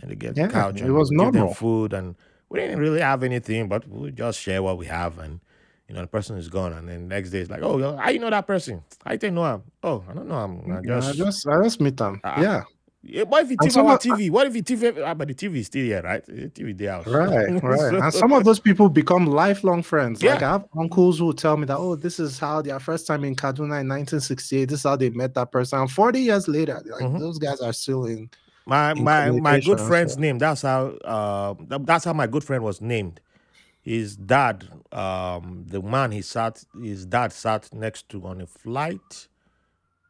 and 0.00 0.10
they 0.10 0.14
get 0.14 0.34
Yeah, 0.36 0.46
the 0.46 0.52
couch. 0.52 0.80
it 0.80 0.84
and 0.84 0.94
was 0.94 1.10
we 1.10 1.16
give 1.18 1.32
them 1.32 1.40
normal. 1.40 1.54
food, 1.54 1.92
and 1.92 2.16
we 2.48 2.60
didn't 2.60 2.78
really 2.78 3.00
have 3.00 3.22
anything, 3.22 3.68
but 3.68 3.86
we 3.86 4.10
just 4.12 4.40
share 4.40 4.62
what 4.62 4.78
we 4.78 4.86
have, 4.86 5.18
and 5.18 5.40
you 5.88 5.94
know 5.94 6.02
the 6.02 6.06
person 6.06 6.36
is 6.36 6.48
gone, 6.48 6.72
and 6.72 6.88
then 6.88 7.08
next 7.08 7.30
day 7.30 7.38
it's 7.40 7.50
like, 7.50 7.62
oh, 7.62 7.96
how 7.96 8.10
you 8.10 8.18
know 8.18 8.30
that 8.30 8.46
person? 8.46 8.82
How 9.04 9.12
you 9.12 9.18
think 9.18 9.34
know 9.34 9.44
him? 9.54 9.62
Oh, 9.82 10.04
I 10.08 10.12
don't 10.14 10.28
know 10.28 10.44
him. 10.44 10.60
I 10.70 10.80
Yeah, 10.84 10.96
I 10.98 11.00
just. 11.00 11.18
just 11.18 11.48
I 11.48 11.62
just 11.62 11.80
meet 11.80 11.96
them. 11.96 12.20
Ah. 12.24 12.40
yeah, 12.40 12.62
Yeah, 13.02 13.22
what 13.22 13.44
if 13.44 13.50
you 13.50 13.56
And 13.60 13.70
TV 13.70 13.72
some 13.72 13.86
our 13.86 13.94
of- 13.94 14.00
TV? 14.00 14.30
What 14.30 14.46
if 14.48 14.56
you 14.56 14.62
TV? 14.62 15.02
Ah, 15.06 15.14
but 15.14 15.28
the 15.28 15.34
TV 15.34 15.56
is 15.60 15.66
still 15.66 15.84
here, 15.84 16.02
right? 16.02 16.22
The 16.26 16.48
TV 16.50 16.76
the 16.76 16.86
house. 16.86 17.06
right, 17.06 17.48
right. 17.62 17.94
And 17.94 18.12
some 18.12 18.32
of 18.32 18.44
those 18.44 18.60
people 18.60 18.88
become 18.90 19.24
lifelong 19.26 19.82
friends. 19.82 20.22
Like 20.22 20.40
Yeah. 20.40 20.48
I 20.48 20.52
have 20.52 20.64
uncles 20.78 21.18
who 21.20 21.32
tell 21.32 21.56
me 21.56 21.64
that 21.66 21.78
oh, 21.78 21.94
this 21.96 22.18
is 22.20 22.38
how 22.38 22.60
their 22.60 22.80
first 22.80 23.06
time 23.06 23.24
in 23.24 23.34
Kaduna 23.36 23.80
in 23.80 23.88
1968. 23.88 24.68
This 24.68 24.80
is 24.80 24.84
how 24.84 24.96
they 24.96 25.10
met 25.10 25.32
that 25.34 25.50
person. 25.52 25.78
And 25.80 25.90
40 25.90 26.20
years 26.20 26.48
later, 26.48 26.82
like 26.84 27.02
Mhm. 27.02 27.18
those 27.20 27.38
guys 27.38 27.60
are 27.60 27.72
still 27.72 28.04
in. 28.04 28.28
My 28.66 28.90
in 28.92 29.02
my 29.02 29.30
my 29.30 29.60
good 29.60 29.80
friend's 29.80 30.18
name. 30.18 30.36
That's 30.38 30.60
how 30.62 30.88
uh 31.04 31.54
th- 31.54 31.82
that's 31.86 32.04
how 32.04 32.12
my 32.12 32.26
good 32.26 32.44
friend 32.44 32.62
was 32.62 32.82
named. 32.82 33.20
His 33.88 34.16
dad, 34.16 34.68
um, 34.92 35.64
the 35.66 35.80
man 35.80 36.12
he 36.12 36.20
sat, 36.20 36.62
his 36.78 37.06
dad 37.06 37.32
sat 37.32 37.72
next 37.72 38.10
to 38.10 38.22
on 38.26 38.42
a 38.42 38.46
flight. 38.46 39.28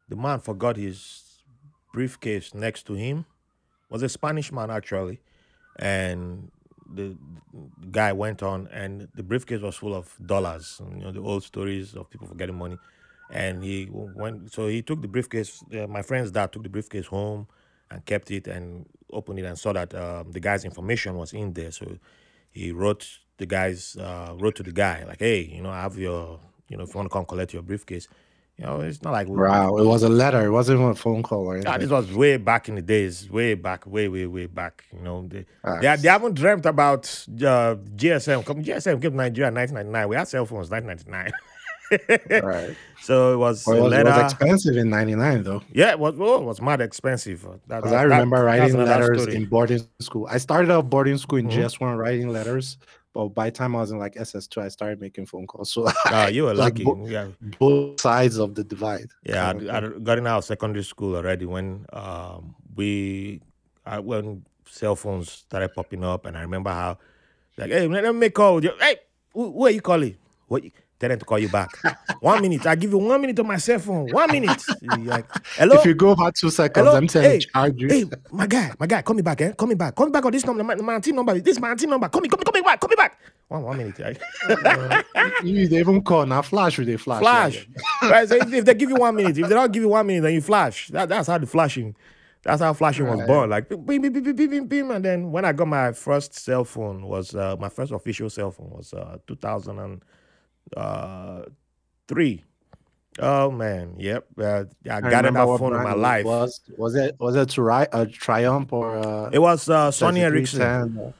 The 0.08 0.16
man 0.16 0.40
forgot 0.40 0.76
his 0.76 1.44
briefcase 1.92 2.54
next 2.54 2.88
to 2.88 2.94
him. 2.94 3.24
Was 3.88 4.02
a 4.02 4.08
Spanish 4.08 4.50
man 4.50 4.72
actually, 4.72 5.20
and 5.76 6.50
the, 6.92 7.16
guy 7.92 8.12
went 8.12 8.42
on, 8.42 8.66
and 8.72 9.06
the 9.14 9.22
briefcase 9.22 9.60
was 9.60 9.76
full 9.76 9.94
of 9.94 10.12
dollars. 10.26 10.82
You 10.96 11.04
know 11.04 11.12
the 11.12 11.20
old 11.20 11.44
stories 11.44 11.94
of 11.94 12.10
people 12.10 12.26
forgetting 12.26 12.58
money, 12.58 12.78
and 13.30 13.62
he 13.62 13.86
went. 13.92 14.52
So 14.52 14.66
he 14.66 14.82
took 14.82 15.02
the 15.02 15.08
briefcase. 15.08 15.62
Uh, 15.72 15.86
my 15.86 16.02
friend's 16.02 16.32
dad 16.32 16.50
took 16.50 16.64
the 16.64 16.68
briefcase 16.68 17.06
home 17.06 17.46
and 17.92 18.04
kept 18.04 18.32
it 18.32 18.48
and 18.48 18.86
opened 19.12 19.38
it 19.38 19.44
and 19.44 19.56
saw 19.56 19.72
that 19.72 19.94
um, 19.94 20.32
the 20.32 20.40
guy's 20.40 20.64
information 20.64 21.14
was 21.14 21.32
in 21.32 21.52
there. 21.52 21.70
So 21.70 21.96
he 22.50 22.72
wrote 22.72 23.06
the 23.38 23.46
guy's 23.46 23.96
uh, 23.96 24.34
wrote 24.38 24.56
to 24.56 24.62
the 24.62 24.72
guy 24.72 25.04
like, 25.06 25.20
"Hey, 25.20 25.40
you 25.42 25.62
know, 25.62 25.70
I 25.70 25.80
have 25.82 25.96
your, 25.98 26.38
you 26.68 26.76
know, 26.76 26.84
if 26.84 26.90
you 26.94 26.98
want 26.98 27.08
to 27.08 27.12
come 27.12 27.24
collect 27.24 27.52
your 27.52 27.62
briefcase, 27.62 28.06
you 28.58 28.64
know, 28.66 28.80
it's 28.80 29.02
not 29.02 29.12
like 29.12 29.28
Wow, 29.28 29.76
it 29.76 29.84
was 29.86 30.02
a 30.02 30.08
letter. 30.08 30.44
It 30.44 30.50
wasn't 30.50 30.80
even 30.80 30.90
a 30.90 30.94
phone 30.96 31.22
call 31.22 31.46
or 31.46 31.52
Ah, 31.52 31.56
anything. 31.56 31.80
this 31.80 31.90
was 31.90 32.12
way 32.12 32.36
back 32.36 32.68
in 32.68 32.74
the 32.74 32.82
days, 32.82 33.30
way 33.30 33.54
back, 33.54 33.86
way, 33.86 34.08
way, 34.08 34.26
way 34.26 34.46
back. 34.46 34.84
You 34.92 35.02
know, 35.02 35.26
they, 35.28 35.46
Ah. 35.64 35.78
they, 35.80 35.94
they 35.96 36.08
haven't 36.08 36.34
dreamt 36.34 36.66
about 36.66 37.04
uh, 37.40 37.76
GSM. 37.96 38.44
Come, 38.44 38.64
GSM 38.64 39.00
came 39.00 39.12
to 39.12 39.16
Nigeria 39.16 39.48
in 39.48 39.54
1999. 39.54 40.08
We 40.08 40.16
had 40.16 40.26
cell 40.28 40.44
phones 40.44 40.70
1999. 40.70 41.32
Right. 42.42 42.76
So 43.00 43.32
it 43.32 43.36
was 43.36 43.64
Well, 43.64 43.76
it, 43.76 43.82
was, 43.82 43.92
it 43.92 44.04
was 44.04 44.32
expensive 44.32 44.76
in 44.76 44.90
99 44.90 45.44
though. 45.44 45.62
yeah, 45.72 45.90
it 45.92 45.98
was, 46.00 46.14
oh, 46.18 46.42
it 46.42 46.44
was 46.44 46.60
mad 46.60 46.80
expensive. 46.80 47.42
That, 47.68 47.76
Because 47.78 47.92
that- 47.92 48.00
I 48.00 48.02
remember 48.02 48.44
that's 48.44 48.60
writing 48.74 48.84
letters 48.84 49.22
story. 49.22 49.36
in 49.36 49.44
boarding 49.46 49.86
school. 50.00 50.26
I 50.28 50.38
started 50.38 50.70
out 50.72 50.90
boarding 50.90 51.16
school 51.16 51.38
in 51.38 51.46
Mhm. 51.48 51.52
JS1 51.52 51.96
writing 51.96 52.28
letters, 52.30 52.76
by 53.26 53.46
the 53.50 53.56
time 53.56 53.74
I 53.74 53.80
was 53.80 53.90
in 53.90 53.98
like 53.98 54.14
SS2, 54.14 54.62
I 54.62 54.68
started 54.68 55.00
making 55.00 55.26
phone 55.26 55.46
calls. 55.46 55.72
So 55.74 55.90
Ah, 56.06 56.28
you 56.28 56.44
were 56.44 56.54
lucky. 56.64 56.84
bo- 56.84 57.06
yeah, 57.08 57.28
both 57.58 58.00
sides 58.00 58.36
of 58.38 58.54
the 58.54 58.62
divide. 58.62 59.08
Yeah, 59.24 59.52
thing. 59.54 59.70
I'd 59.70 60.04
gotten 60.04 60.26
out 60.26 60.38
of 60.38 60.44
secondary 60.44 60.84
school 60.84 61.16
already 61.16 61.46
when 61.46 61.86
um, 61.92 62.54
we 62.76 63.40
I, 63.86 63.98
when 63.98 64.44
cell 64.66 64.94
phones 64.94 65.32
started 65.32 65.74
popping 65.74 66.04
up, 66.04 66.26
and 66.26 66.36
I 66.36 66.42
remember 66.42 66.70
how 66.70 66.98
like, 67.56 67.70
hey, 67.70 67.88
let 67.88 68.04
me 68.04 68.12
make 68.12 68.34
call. 68.34 68.62
You- 68.62 68.76
Hey, 68.78 68.96
who, 69.32 69.50
who 69.52 69.66
are 69.66 69.70
you 69.70 69.80
calling? 69.80 70.16
What? 70.46 70.62
Tell 70.98 71.08
them 71.08 71.18
to 71.18 71.24
call 71.24 71.38
you 71.38 71.48
back. 71.48 71.70
one 72.20 72.42
minute. 72.42 72.66
I 72.66 72.74
give 72.74 72.90
you 72.90 72.98
one 72.98 73.20
minute 73.20 73.38
on 73.38 73.46
my 73.46 73.56
cell 73.56 73.78
phone. 73.78 74.10
One 74.10 74.30
minute. 74.32 74.62
Like, 74.98 75.26
hello. 75.56 75.76
If 75.76 75.86
you 75.86 75.94
go 75.94 76.14
back 76.16 76.34
two 76.34 76.50
seconds, 76.50 76.86
Hello? 76.86 76.96
I'm 76.96 77.08
saying 77.08 77.40
Hey, 77.40 77.46
charge 77.46 77.74
you. 77.76 77.88
Hey, 77.88 78.04
my 78.30 78.46
guy, 78.46 78.72
my 78.78 78.86
guy, 78.86 79.02
call 79.02 79.14
me 79.14 79.22
back, 79.22 79.40
eh? 79.40 79.52
Call 79.52 79.68
me 79.68 79.74
back. 79.74 79.94
Call 79.94 80.06
me 80.06 80.12
back 80.12 80.24
on 80.24 80.32
this 80.32 80.44
number, 80.44 80.64
my, 80.64 80.74
my 80.74 80.94
auntie 80.94 81.12
number. 81.12 81.38
This 81.38 81.56
is 81.56 81.60
my 81.60 81.70
auntie 81.70 81.86
number. 81.86 82.08
Call 82.08 82.20
me, 82.20 82.28
call 82.28 82.38
me, 82.38 82.44
call 82.44 82.52
me 82.52 82.62
back, 82.62 82.80
call 82.80 82.88
me 82.88 82.96
back. 82.96 83.18
One, 83.48 83.62
one 83.62 83.76
minute. 83.78 83.98
right? 83.98 85.04
you 85.44 85.68
they 85.68 85.78
even 85.78 86.02
call 86.02 86.26
now. 86.26 86.42
Flash 86.42 86.78
with 86.78 86.88
a 86.88 86.96
flash. 86.96 87.20
flash. 87.20 87.68
right? 88.02 88.28
So 88.28 88.36
if, 88.36 88.52
if 88.52 88.64
they 88.64 88.74
give 88.74 88.90
you 88.90 88.96
one 88.96 89.14
minute, 89.14 89.38
if 89.38 89.48
they 89.48 89.54
don't 89.54 89.72
give 89.72 89.82
you 89.82 89.88
one 89.88 90.06
minute, 90.06 90.22
then 90.22 90.34
you 90.34 90.40
flash. 90.40 90.88
That, 90.88 91.08
that's 91.08 91.28
how 91.28 91.38
the 91.38 91.46
flashing. 91.46 91.94
That's 92.42 92.62
how 92.62 92.72
flashing 92.72 93.06
was 93.06 93.26
born. 93.26 93.50
Like 93.50 93.68
beep, 93.68 93.86
beep, 93.86 94.12
beep, 94.12 94.24
beep, 94.24 94.36
beep, 94.36 94.50
beep, 94.50 94.68
beep. 94.68 94.84
And 94.90 95.04
then 95.04 95.32
when 95.32 95.44
I 95.44 95.52
got 95.52 95.68
my 95.68 95.92
first 95.92 96.34
cell 96.34 96.64
phone 96.64 97.02
was 97.02 97.34
uh, 97.34 97.56
my 97.58 97.68
first 97.68 97.92
official 97.92 98.30
cell 98.30 98.50
phone 98.50 98.70
was 98.70 98.92
uh, 98.92 99.18
2003. 100.74 102.44
Oh 103.20 103.50
man, 103.50 103.94
yep. 103.98 104.26
Uh, 104.38 104.64
I, 104.84 105.00
got 105.00 105.02
remember 105.02 105.32
that 105.32 105.48
what 105.48 105.58
phone 105.58 105.74
in 105.74 105.82
my 105.82 105.92
it 105.92 105.98
life. 105.98 106.24
Was 106.24 106.60
was 106.76 106.94
it 106.94 107.16
was 107.18 107.34
it 107.34 107.48
to 107.50 107.62
ri- 107.62 107.88
a 107.92 108.06
Triumph 108.06 108.72
or 108.72 108.96
uh, 108.96 109.30
It 109.32 109.40
was 109.40 109.68
uh, 109.68 109.90
Sony 109.90 110.18
Ericsson. 110.18 110.60
3310? 110.60 111.14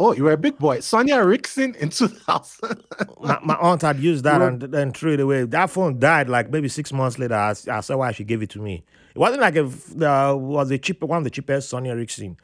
Oh, 0.00 0.12
you 0.14 0.22
were 0.24 0.32
a 0.32 0.36
big 0.36 0.58
boy. 0.58 0.78
Sony 0.78 1.10
Ericsson 1.10 1.74
in 1.76 1.88
2000. 1.90 2.84
my, 3.20 3.38
my 3.42 3.54
aunt 3.56 3.82
had 3.82 3.98
used 3.98 4.24
that 4.24 4.40
and 4.40 4.60
then 4.62 4.92
threw 4.92 5.14
it 5.14 5.20
away. 5.20 5.44
That 5.44 5.70
phone 5.70 5.98
died 5.98 6.28
like 6.28 6.50
maybe 6.50 6.68
six 6.68 6.92
months 6.92 7.18
later. 7.18 7.34
I, 7.34 7.54
I 7.70 7.80
saw 7.80 7.96
why 7.96 8.12
she 8.12 8.22
gave 8.24 8.42
it 8.42 8.50
to 8.50 8.60
me. 8.60 8.84
It 9.14 9.18
wasn't 9.18 9.40
like 9.40 9.56
a 9.56 9.64
uh, 9.64 10.34
was 10.34 10.70
a 10.70 10.78
cheap 10.78 11.02
one 11.02 11.18
of 11.18 11.24
the 11.24 11.30
cheapest 11.30 11.72
Sony 11.72 11.88
Ericsson. 11.88 12.36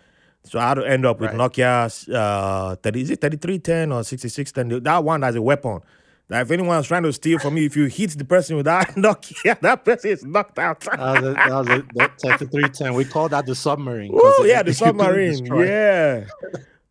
So 0.45 0.59
I 0.59 0.69
had 0.69 0.75
to 0.75 0.85
end 0.89 1.07
up 1.07 1.21
with 1.21 1.31
Right. 1.33 1.39
Nokia 1.53 2.15
uh 2.15 2.77
30, 2.77 3.01
is 3.03 3.11
it 3.11 3.21
3310 3.21 3.93
or 3.93 4.05
6610? 4.05 4.83
That 4.83 5.03
one 5.05 5.25
as 5.25 5.35
a 5.37 5.43
weapon. 5.43 5.81
That 6.29 6.43
if 6.43 6.51
anyone's 6.51 6.87
trying 6.87 7.03
to 7.03 7.13
steal 7.13 7.39
from 7.39 7.55
me, 7.55 7.67
if 7.67 7.77
you 7.77 7.85
hit 7.87 8.11
the 8.17 8.25
person 8.25 8.57
with 8.57 8.65
that 8.67 8.89
Nokia, 8.97 9.59
that 9.61 9.85
person 9.85 10.11
is 10.11 10.25
knocked 10.25 10.59
out. 10.59 10.81
That 10.81 10.99
was 10.99 11.19
a, 11.25 11.33
that 11.35 11.51
was 11.51 11.69
a, 11.69 11.83
that 11.95 12.21
3310. 12.21 12.95
We 12.95 13.05
call 13.05 13.29
that 13.31 13.47
the 13.47 13.55
submarine. 13.55 14.11
Oh 14.15 14.43
it- 14.45 14.49
yeah, 14.49 14.63
the 14.63 14.73
submarine. 14.85 15.45
Yeah. 15.47 16.25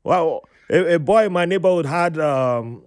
well, 0.03 0.43
a, 0.69 0.95
a 0.95 0.99
boy 0.99 1.25
in 1.25 1.33
my 1.33 1.45
neighborhood 1.45 1.85
had 1.85 2.17
um, 2.19 2.83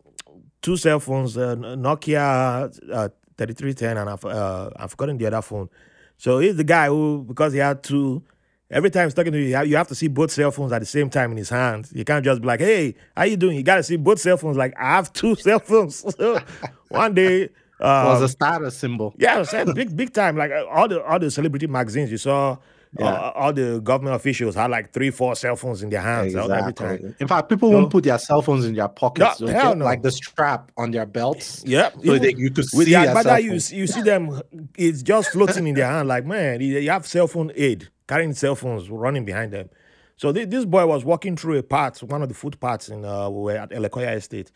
two 0.63 0.77
cell 0.77 1.01
phones, 1.01 1.37
uh, 1.37 1.55
Nokia 1.57 2.65
uh, 2.93 3.09
3310, 3.39 3.97
and 3.99 4.09
I've, 4.11 4.25
uh, 4.25 4.71
I've 4.77 4.91
forgotten 4.91 5.19
the 5.19 5.27
other 5.27 5.43
phone. 5.43 5.69
So 6.17 6.39
he's 6.39 6.57
the 6.57 6.65
guy 6.65 6.87
who, 6.89 7.25
because 7.29 7.53
he 7.53 7.59
had 7.59 7.83
two, 7.83 8.23
every 8.71 8.91
time 8.91 9.07
he's 9.07 9.15
talking 9.15 9.33
to 9.33 9.39
you, 9.39 9.59
you 9.65 9.77
have, 9.77 9.89
to 9.89 9.95
see 9.95 10.09
both 10.09 10.31
cell 10.31 10.51
phones 10.51 10.73
at 10.73 10.81
the 10.81 10.87
same 10.87 11.09
time 11.11 11.31
in 11.33 11.37
his 11.37 11.49
hands. 11.51 11.93
You 11.95 12.05
can't 12.05 12.25
just 12.25 12.41
be 12.41 12.47
like, 12.47 12.61
hey, 12.61 12.95
how 13.17 13.25
you 13.25 13.37
doing? 13.37 13.57
You 13.57 13.63
got 13.63 13.77
to 13.77 13.83
see 13.83 13.97
both 13.97 14.21
cell 14.21 14.37
phones. 14.37 14.57
Like, 14.57 14.75
I 14.79 14.97
have 14.97 15.13
two 15.13 15.35
cell 15.47 15.59
phones. 15.61 16.05
One 16.89 17.15
day, 17.15 17.43
It 17.43 17.53
was 17.81 18.19
um, 18.19 18.25
a 18.25 18.29
status 18.29 18.77
symbol. 18.77 19.15
yeah, 19.19 19.37
it 19.37 19.39
was 19.41 19.53
uh, 19.55 19.65
big, 19.75 19.95
big 19.97 20.13
time. 20.13 20.37
Like 20.37 20.51
uh, 20.51 20.65
all 20.67 20.89
the 20.89 21.03
all 21.05 21.19
the 21.19 21.31
celebrity 21.31 21.67
magazines, 21.67 22.11
you 22.11 22.17
saw 22.19 22.57
uh, 22.99 23.33
all 23.35 23.53
the 23.53 23.81
government 23.83 24.17
officials 24.17 24.55
had 24.55 24.71
like 24.71 24.93
three, 24.95 25.11
four 25.11 25.37
cell 25.37 25.57
phones 25.57 25.83
in 25.83 25.91
their 25.91 26.01
hands 26.01 26.35
all- 26.35 26.51
every 26.51 26.73
time. 26.73 26.93
Exactly. 26.95 27.15
In 27.21 27.29
fact, 27.29 27.49
people 27.51 27.71
So- 27.71 27.77
won't 27.79 27.91
put 27.91 28.05
their 28.05 28.17
cell 28.19 28.41
phones 28.41 28.65
in 28.65 28.75
their 28.75 28.89
pockets. 28.89 29.41
No, 29.43 29.49
hell 29.49 29.71
get, 29.73 29.79
no. 29.79 29.85
Like 29.85 30.01
the 30.03 30.11
strap 30.11 30.73
on 30.79 30.91
their 30.93 31.05
belts. 31.05 31.63
Yep. 31.67 31.93
So 31.97 32.01
even- 32.03 32.23
they, 32.23 32.35
you 32.39 32.49
could 32.51 32.65
with 32.73 32.87
see 32.87 32.93
the 32.95 33.23
cell 33.23 33.41
you, 33.41 33.53
you 33.53 33.87
see 33.87 34.01
them, 34.03 34.41
it's 34.79 35.03
just 35.03 35.33
floating 35.33 35.67
in 35.67 35.75
their 35.75 35.89
hand. 35.89 36.09
Like, 36.09 36.25
man, 36.25 36.63
you 36.63 36.89
have 36.91 37.07
cell 37.07 37.27
phone 37.27 37.53
aid, 37.55 37.91
carrying 38.07 38.35
cell 38.35 38.55
phones 38.55 38.89
running 38.91 39.25
behind 39.25 39.53
them. 39.53 39.69
So 40.17 40.33
thi- 40.33 40.45
this 40.45 40.65
boy 40.65 40.87
was 40.87 41.05
walking 41.05 41.37
through 41.37 41.59
a 41.59 41.63
path, 41.63 42.03
one 42.03 42.23
of 42.23 42.29
the 42.29 42.35
footpaths 42.35 42.89
in 42.89 43.05
uh, 43.05 43.29
we 43.29 43.43
were 43.43 43.57
at 43.59 43.71
Elekoya 43.71 44.17
Estate, 44.17 44.51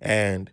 and 0.00 0.50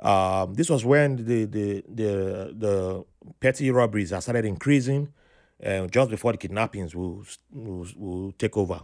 um, 0.00 0.54
this 0.54 0.68
was 0.68 0.84
when 0.84 1.16
the 1.16 1.44
the 1.44 1.84
the 1.88 2.54
the 2.56 3.04
petty 3.40 3.70
robberies 3.70 4.10
had 4.10 4.22
started 4.22 4.44
increasing, 4.44 5.08
and 5.60 5.90
just 5.90 6.10
before 6.10 6.32
the 6.32 6.38
kidnappings 6.38 6.94
will 6.94 7.24
will, 7.52 7.86
will 7.96 8.32
take 8.32 8.56
over, 8.56 8.80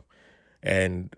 and 0.63 1.15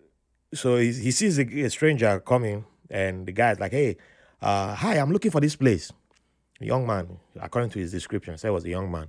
so 0.52 0.76
he, 0.76 0.92
he 0.92 1.10
sees 1.12 1.38
a, 1.38 1.42
a 1.62 1.70
stranger 1.70 2.18
coming, 2.20 2.64
and 2.88 3.26
the 3.26 3.32
guy's 3.32 3.60
like, 3.60 3.72
"Hey, 3.72 3.96
uh, 4.42 4.74
hi, 4.74 4.96
I'm 4.96 5.12
looking 5.12 5.30
for 5.30 5.40
this 5.40 5.54
place." 5.54 5.92
A 6.60 6.66
young 6.66 6.86
man, 6.86 7.18
according 7.40 7.70
to 7.70 7.78
his 7.78 7.92
description, 7.92 8.36
said 8.36 8.50
was 8.50 8.64
a 8.64 8.68
young 8.70 8.90
man. 8.90 9.08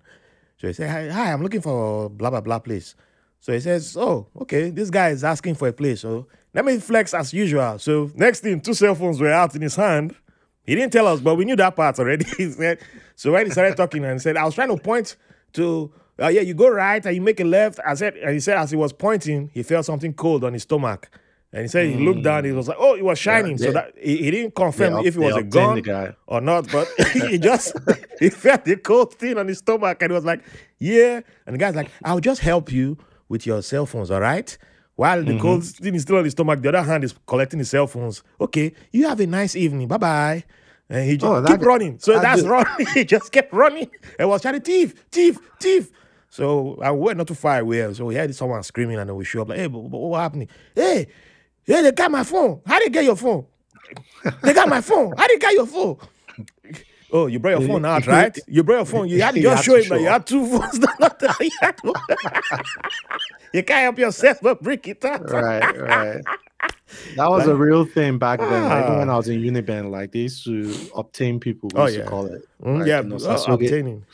So 0.62 0.68
he 0.68 0.74
said, 0.74 0.92
"Hi, 0.92 1.10
hi, 1.10 1.34
I'm 1.34 1.42
looking 1.42 1.60
for 1.62 2.08
blah 2.08 2.30
blah 2.30 2.42
blah 2.42 2.60
place." 2.60 2.94
So 3.40 3.52
he 3.52 3.60
says, 3.60 3.98
"Oh, 3.98 4.28
okay, 4.42 4.70
this 4.70 4.92
guy 4.92 5.10
is 5.10 5.24
asking 5.24 5.56
for 5.56 5.68
a 5.68 5.74
place. 5.74 6.02
So 6.02 6.28
let 6.54 6.64
me 6.64 6.78
flex 6.78 7.16
as 7.16 7.34
usual." 7.34 7.80
So 7.80 8.12
next 8.14 8.42
thing, 8.42 8.62
two 8.62 8.76
cell 8.76 8.94
phones 8.94 9.20
were 9.20 9.32
out 9.32 9.56
in 9.56 9.64
his 9.64 9.76
hand. 9.76 10.16
He 10.64 10.76
didn't 10.76 10.94
tell 10.94 11.08
us, 11.08 11.20
but 11.20 11.34
we 11.34 11.46
knew 11.46 11.56
that 11.56 11.76
part 11.76 11.98
already. 11.98 12.26
so 13.16 13.32
when 13.32 13.48
he 13.48 13.52
started 13.52 13.76
talking 13.76 14.06
and 14.06 14.22
said, 14.22 14.38
"I 14.38 14.46
was 14.46 14.54
trying 14.54 14.70
to 14.70 14.78
point 14.78 15.16
to." 15.54 15.92
Uh, 16.22 16.28
yeah, 16.28 16.42
you 16.42 16.54
go 16.54 16.70
right 16.70 17.04
and 17.04 17.16
you 17.16 17.22
make 17.22 17.40
a 17.40 17.44
left. 17.44 17.80
I 17.84 17.96
said, 17.96 18.14
and 18.18 18.32
he 18.32 18.40
said, 18.40 18.56
as 18.56 18.70
he 18.70 18.78
was 18.78 18.94
pointing, 18.94 19.50
he 19.56 19.64
felt 19.64 19.86
something 19.86 20.14
cold 20.14 20.44
on 20.44 20.54
his 20.54 20.62
stomach, 20.62 21.10
and 21.54 21.62
he 21.64 21.68
said 21.68 21.88
he 21.88 21.96
looked 22.06 22.24
down. 22.24 22.46
He 22.46 22.52
was 22.52 22.68
like, 22.68 22.78
"Oh, 22.80 22.96
it 22.96 23.04
was 23.04 23.20
shining." 23.20 23.58
so 23.58 23.66
they- 23.66 23.72
that 23.74 23.94
he, 24.00 24.18
he 24.18 24.32
didn't 24.32 24.56
confirm 24.56 24.94
They 25.02 25.08
if 25.10 25.16
it 25.16 25.20
was 25.20 25.36
a 25.36 25.44
gun 25.44 25.82
guy. 25.82 26.16
or 26.28 26.42
not, 26.42 26.72
but 26.72 26.88
he 27.14 27.38
just 27.38 27.76
he 28.20 28.30
felt 28.30 28.66
the 28.66 28.78
cold 28.78 29.14
thing 29.16 29.38
on 29.38 29.48
his 29.48 29.58
stomach 29.60 30.02
and 30.02 30.12
he 30.12 30.16
was 30.16 30.26
like, 30.26 30.42
Yeah. 30.80 31.22
And 31.46 31.54
the 31.54 31.58
guy's 31.58 31.76
like, 31.76 31.90
I'll 32.04 32.20
just 32.20 32.42
help 32.42 32.72
you 32.72 32.98
with 33.30 33.46
your 33.46 33.62
cell 33.62 33.86
phones, 33.86 34.12
all 34.12 34.22
right? 34.22 34.58
While 34.96 35.20
Mm-hmm. 35.24 35.38
the 35.38 35.40
cold 35.42 35.64
thing 35.66 35.96
is 35.96 36.04
still 36.04 36.18
on 36.18 36.24
his 36.26 36.34
stomach, 36.34 36.62
the 36.62 36.70
other 36.70 36.84
hand 36.84 37.04
is 37.04 37.14
collecting 37.26 37.60
his 37.60 37.70
cell 37.70 37.88
phones. 37.88 38.24
Okay, 38.40 38.74
you 38.92 39.08
have 39.08 39.20
a 39.20 39.26
nice 39.28 39.56
evening. 39.56 39.88
Bye 39.88 39.98
bye. 39.98 40.44
And 40.90 41.10
he 41.10 41.16
just 41.18 41.26
Oh, 41.32 41.44
keep 41.46 41.62
running. 41.62 42.00
So 42.00 42.14
that 42.14 42.22
that's 42.22 42.44
running. 42.44 42.86
he 42.94 43.06
just 43.06 43.32
kept 43.32 43.54
running 43.54 43.90
and 44.20 44.28
was 44.30 44.42
shouting, 44.42 44.62
thief, 44.62 45.06
thief, 45.12 45.38
thief. 45.60 45.90
So 46.30 46.78
I 46.82 46.92
went 46.92 47.18
not 47.18 47.28
too 47.28 47.34
far 47.34 47.60
away. 47.60 47.94
So 47.94 48.06
we 48.06 48.16
heard 48.16 48.34
someone 48.36 48.62
screaming 48.64 48.98
and 49.00 49.10
then 49.10 49.16
we 49.18 49.24
show 49.26 49.42
up 49.42 49.50
like, 49.50 49.60
hey, 49.60 49.68
but, 49.68 49.80
but 49.90 49.98
what 49.98 50.20
happened? 50.20 50.48
Hey, 50.76 51.08
hey, 51.66 51.82
they 51.82 51.92
got 51.92 52.12
my 52.12 52.24
phone. 52.24 52.62
How 52.66 52.80
they 52.80 52.90
get 52.90 53.04
your 53.06 53.16
phone? 53.16 53.46
They 54.44 54.54
got 54.54 54.70
my 54.70 54.82
phone. 54.82 55.14
How 55.18 55.28
they 55.28 55.38
get 55.38 55.54
your 55.54 55.66
phone? 55.68 55.98
Oh, 57.14 57.28
you 57.28 57.40
brought 57.40 57.60
your 57.60 57.68
phone 57.68 57.84
out, 57.86 58.08
right? 58.16 58.38
You 58.48 58.64
brought 58.64 58.78
your 58.78 58.86
phone. 58.86 59.10
You 59.10 59.22
had 59.22 59.36
to 59.36 59.42
just 59.50 59.66
show 59.66 59.76
to 59.78 59.84
him 59.84 59.90
that 59.90 59.96
show 59.98 60.02
you 60.02 60.08
had 60.10 60.26
two 60.28 60.46
phones. 60.48 60.80
Not 61.00 61.20
that 61.20 61.36
you 61.42 61.50
had- 61.62 61.80
you 63.54 63.64
can't 63.64 63.82
help 63.82 64.00
yourself 64.00 64.38
but 64.42 64.62
break 64.62 64.88
it 64.88 65.04
out. 65.04 65.30
right, 65.30 65.78
right. 65.78 66.22
That 67.18 67.30
was 67.30 67.48
a 67.48 67.56
real 67.56 67.86
thing 67.86 68.18
back 68.18 68.40
then. 68.40 68.64
Like, 68.70 68.86
even 68.86 69.00
when 69.00 69.10
Ah. 69.10 69.14
I 69.14 69.18
was 69.18 69.28
in 69.28 69.42
Uniben, 69.42 69.90
like 69.92 70.12
they 70.12 70.20
used 70.20 70.44
to 70.46 70.74
obtain 70.96 71.40
people. 71.40 71.70
We 71.74 71.80
Oh, 71.82 71.86
used 71.86 71.98
yeah. 71.98 72.04
to 72.04 72.10
call 72.10 72.26
it. 72.28 72.48
Mm, 72.64 72.80
Like, 72.80 72.88
yeah, 72.88 73.02
you 73.02 73.08
know, 73.10 73.16
oh, 73.16 73.20
Sasuke- 73.20 73.54
obtaining. 73.56 74.06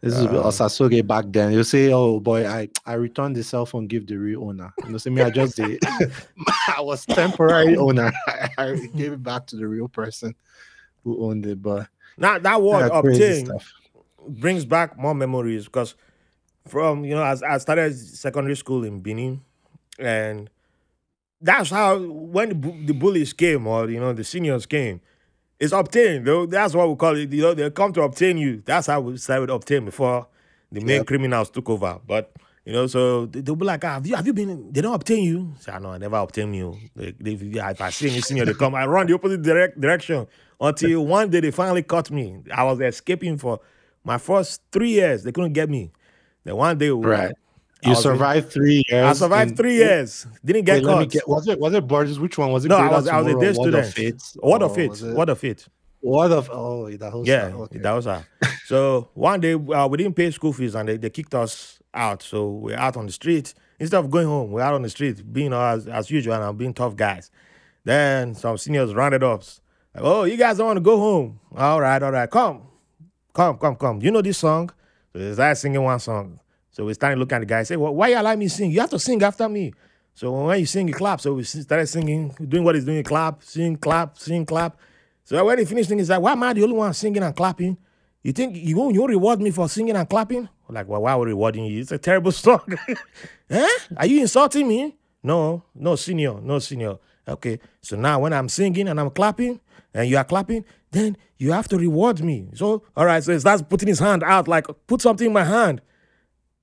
This 0.00 0.14
is 0.14 0.26
Uh, 0.26 0.44
Osasoge 0.44 1.06
back 1.06 1.24
then. 1.28 1.52
You 1.52 1.64
say, 1.64 1.92
"Oh 1.92 2.20
boy, 2.20 2.46
I 2.46 2.68
I 2.84 2.94
returned 2.94 3.36
the 3.36 3.42
cell 3.42 3.66
phone, 3.66 3.86
give 3.86 4.06
the 4.06 4.16
real 4.16 4.44
owner." 4.44 4.72
You 4.84 4.92
know, 4.92 4.98
see 4.98 5.10
me, 5.10 5.22
I 5.22 5.30
just 5.30 5.56
did. 5.56 5.82
I 6.68 6.80
was 6.80 7.06
temporary 7.06 7.76
owner. 7.76 8.12
I, 8.26 8.50
I 8.58 8.74
gave 8.94 9.12
it 9.12 9.22
back 9.22 9.46
to 9.48 9.56
the 9.56 9.66
real 9.66 9.88
person 9.88 10.34
who 11.02 11.24
owned 11.24 11.46
it. 11.46 11.62
But 11.62 11.88
Now 12.18 12.38
that 12.38 12.62
word 12.62 12.90
yeah, 12.92 12.98
obtain 12.98 13.50
brings 14.28 14.64
back 14.64 14.98
more 14.98 15.14
memories 15.14 15.64
because 15.64 15.94
from 16.66 17.04
you 17.04 17.14
know 17.14 17.24
as 17.24 17.42
I 17.42 17.58
started 17.58 17.96
secondary 17.96 18.56
school 18.56 18.84
in 18.84 19.00
Benin, 19.00 19.40
and 19.98 20.50
that's 21.40 21.70
how 21.70 21.98
when 21.98 22.48
the, 22.60 22.86
the 22.86 22.92
bullies 22.92 23.32
came 23.32 23.66
or 23.66 23.88
you 23.88 24.00
know 24.00 24.12
the 24.12 24.24
seniors 24.24 24.66
came, 24.66 25.00
it's 25.60 25.72
obtained. 25.72 26.26
Though 26.26 26.46
that's 26.46 26.74
what 26.74 26.88
we 26.88 26.96
call 26.96 27.16
it. 27.16 27.32
You 27.32 27.42
know 27.42 27.54
they 27.54 27.70
come 27.70 27.92
to 27.94 28.02
obtain 28.02 28.38
you. 28.38 28.62
That's 28.64 28.86
how 28.86 29.00
we 29.00 29.16
started 29.16 29.50
obtain 29.50 29.84
before 29.84 30.26
the 30.72 30.80
main 30.80 30.96
Yep. 30.98 31.06
criminals 31.06 31.50
took 31.50 31.68
over. 31.70 31.98
But 32.06 32.32
you 32.64 32.72
know, 32.72 32.86
so 32.88 33.26
they- 33.26 33.40
they'll 33.42 33.54
be 33.56 33.64
like, 33.64 33.84
ah, 33.84 33.94
have 33.94 34.06
you 34.06 34.16
have 34.16 34.26
you 34.26 34.32
been? 34.32 34.72
They 34.72 34.80
don't 34.80 34.94
obtain 34.94 35.22
you. 35.24 35.52
Say, 35.60 35.72
"Ah, 35.72 35.78
no, 35.78 35.90
I 35.90 35.98
never 35.98 36.16
obtain 36.16 36.52
you. 36.52 36.76
They, 36.96 37.12
they, 37.18 37.32
if 37.34 37.80
I 37.80 37.90
see 37.90 38.10
any 38.10 38.20
senior, 38.20 38.44
they 38.44 38.54
come. 38.54 38.74
I 38.74 38.86
run 38.86 39.06
the 39.06 39.14
opposite 39.14 39.42
direct 39.42 39.80
direction 39.80 40.26
until 40.60 41.06
one 41.06 41.30
day 41.30 41.40
they 41.40 41.52
finally 41.52 41.82
caught 41.84 42.10
me. 42.10 42.38
I 42.52 42.64
was 42.64 42.80
escaping 42.80 43.38
for 43.38 43.60
my 44.04 44.18
first 44.18 44.62
three 44.72 44.90
years. 44.90 45.22
They 45.22 45.30
couldn't 45.32 45.52
get 45.52 45.70
me. 45.70 45.92
Then 46.44 46.56
one 46.56 46.76
day, 46.78 46.90
Right. 46.90 47.32
You 47.84 47.94
survived 47.94 48.50
three 48.50 48.82
years. 48.88 49.04
I 49.04 49.12
survived 49.12 49.50
in- 49.52 49.56
three 49.56 49.74
years. 49.74 50.26
Didn't 50.44 50.64
get 50.64 50.82
Wait, 50.82 50.84
caught. 50.84 51.10
get, 51.10 51.28
was 51.28 51.46
it 51.48 51.58
was 51.60 51.74
it 51.74 51.86
Borges? 51.86 52.18
Which 52.18 52.38
one 52.38 52.50
was 52.50 52.64
it? 52.64 52.68
no, 52.68 52.76
I 52.76 52.88
was 52.88 53.06
I 53.08 53.20
was 53.20 53.34
a 53.34 53.38
day 53.38 53.52
student. 53.52 54.22
What 54.36 54.62
of 54.62 54.78
it? 54.78 55.02
What 55.14 55.28
of 55.28 55.44
it? 55.44 55.68
Word 56.02 56.30
of 56.30 56.48
oh, 56.52 56.88
that 56.90 57.12
was 57.12 57.26
Yeah, 57.26 57.50
okay. 57.52 57.78
that 57.78 57.92
was 57.92 58.04
her. 58.04 58.24
So 58.66 59.08
one 59.14 59.40
day 59.40 59.54
uh, 59.54 59.88
we 59.88 59.98
didn't 59.98 60.14
pay 60.14 60.30
school 60.30 60.52
fees 60.52 60.74
and 60.76 60.88
they, 60.88 60.96
they 60.96 61.10
kicked 61.10 61.34
us 61.34 61.80
out. 61.92 62.22
So 62.22 62.48
we're 62.48 62.76
out 62.76 62.96
on 62.96 63.06
the 63.06 63.12
street. 63.12 63.54
Instead 63.80 63.98
of 63.98 64.10
going 64.10 64.26
home, 64.26 64.52
we're 64.52 64.60
out 64.60 64.74
on 64.74 64.82
the 64.82 64.88
street 64.88 65.32
being 65.32 65.52
as, 65.52 65.88
as 65.88 66.10
usual 66.10 66.34
and 66.34 66.44
I'm 66.44 66.56
being 66.56 66.74
tough 66.74 66.94
guys. 66.94 67.30
Then 67.84 68.34
some 68.34 68.56
seniors 68.58 68.94
rounded 68.94 69.24
us. 69.24 69.60
Like, 69.94 70.04
oh, 70.04 70.24
you 70.24 70.36
guys 70.36 70.58
don't 70.58 70.66
want 70.66 70.76
to 70.76 70.80
go 70.82 70.96
home. 70.98 71.40
All 71.56 71.80
right, 71.80 72.00
all 72.02 72.12
right. 72.12 72.30
Come. 72.30 72.62
Come, 73.32 73.58
come, 73.58 73.74
come. 73.76 74.00
You 74.02 74.10
know 74.12 74.22
this 74.22 74.38
song? 74.38 74.70
So 75.12 75.18
they 75.18 75.32
started 75.32 75.56
singing 75.56 75.82
one 75.82 75.98
song. 75.98 76.38
So 76.76 76.84
we 76.84 76.92
started 76.92 77.18
looking 77.18 77.36
at 77.36 77.38
the 77.38 77.46
guy 77.46 77.60
and 77.60 77.66
say, 77.66 77.76
well, 77.76 77.94
why 77.94 78.08
you 78.08 78.20
allow 78.20 78.36
me 78.36 78.48
sing? 78.48 78.70
You 78.70 78.80
have 78.80 78.90
to 78.90 78.98
sing 78.98 79.22
after 79.22 79.48
me. 79.48 79.72
So 80.12 80.30
when 80.44 80.60
you 80.60 80.66
sing, 80.66 80.86
you 80.86 80.92
clap. 80.92 81.22
So 81.22 81.32
we 81.32 81.42
started 81.42 81.86
singing, 81.86 82.36
doing 82.46 82.64
what 82.64 82.74
he's 82.74 82.84
doing, 82.84 83.02
clap, 83.02 83.42
sing, 83.42 83.76
clap, 83.76 84.18
sing, 84.18 84.44
clap. 84.44 84.78
So 85.24 85.42
when 85.42 85.58
he 85.58 85.64
finished 85.64 85.88
singing, 85.88 86.00
he's 86.00 86.10
like, 86.10 86.20
why 86.20 86.32
am 86.32 86.42
I 86.42 86.52
the 86.52 86.62
only 86.64 86.76
one 86.76 86.92
singing 86.92 87.22
and 87.22 87.34
clapping? 87.34 87.78
You 88.22 88.32
think 88.32 88.56
you 88.56 88.76
won't, 88.76 88.94
you 88.94 89.06
reward 89.06 89.40
me 89.40 89.52
for 89.52 89.70
singing 89.70 89.96
and 89.96 90.06
clapping? 90.06 90.50
We're 90.68 90.74
like, 90.74 90.86
well, 90.86 91.00
why 91.00 91.12
are 91.12 91.18
we 91.20 91.26
rewarding 91.28 91.64
you? 91.64 91.80
It's 91.80 91.92
a 91.92 91.98
terrible 91.98 92.30
song. 92.46 92.60
eh? 93.48 93.68
Are 93.96 94.06
you 94.06 94.20
insulting 94.20 94.68
me? 94.68 94.98
No, 95.22 95.62
no, 95.74 95.96
senior, 95.96 96.38
no, 96.42 96.58
senior. 96.58 96.98
Okay, 97.26 97.58
so 97.80 97.96
now 97.96 98.18
when 98.18 98.34
I'm 98.34 98.50
singing 98.50 98.86
and 98.88 99.00
I'm 99.00 99.08
clapping 99.08 99.60
and 99.94 100.10
you 100.10 100.18
are 100.18 100.24
clapping, 100.24 100.62
then 100.90 101.16
you 101.38 101.52
have 101.52 101.68
to 101.68 101.78
reward 101.78 102.22
me. 102.22 102.50
So, 102.52 102.82
all 102.94 103.06
right, 103.06 103.24
so 103.24 103.32
he 103.32 103.38
starts 103.38 103.62
putting 103.62 103.88
his 103.88 103.98
hand 103.98 104.22
out, 104.22 104.46
like, 104.46 104.66
put 104.86 105.00
something 105.00 105.28
in 105.28 105.32
my 105.32 105.44
hand. 105.44 105.80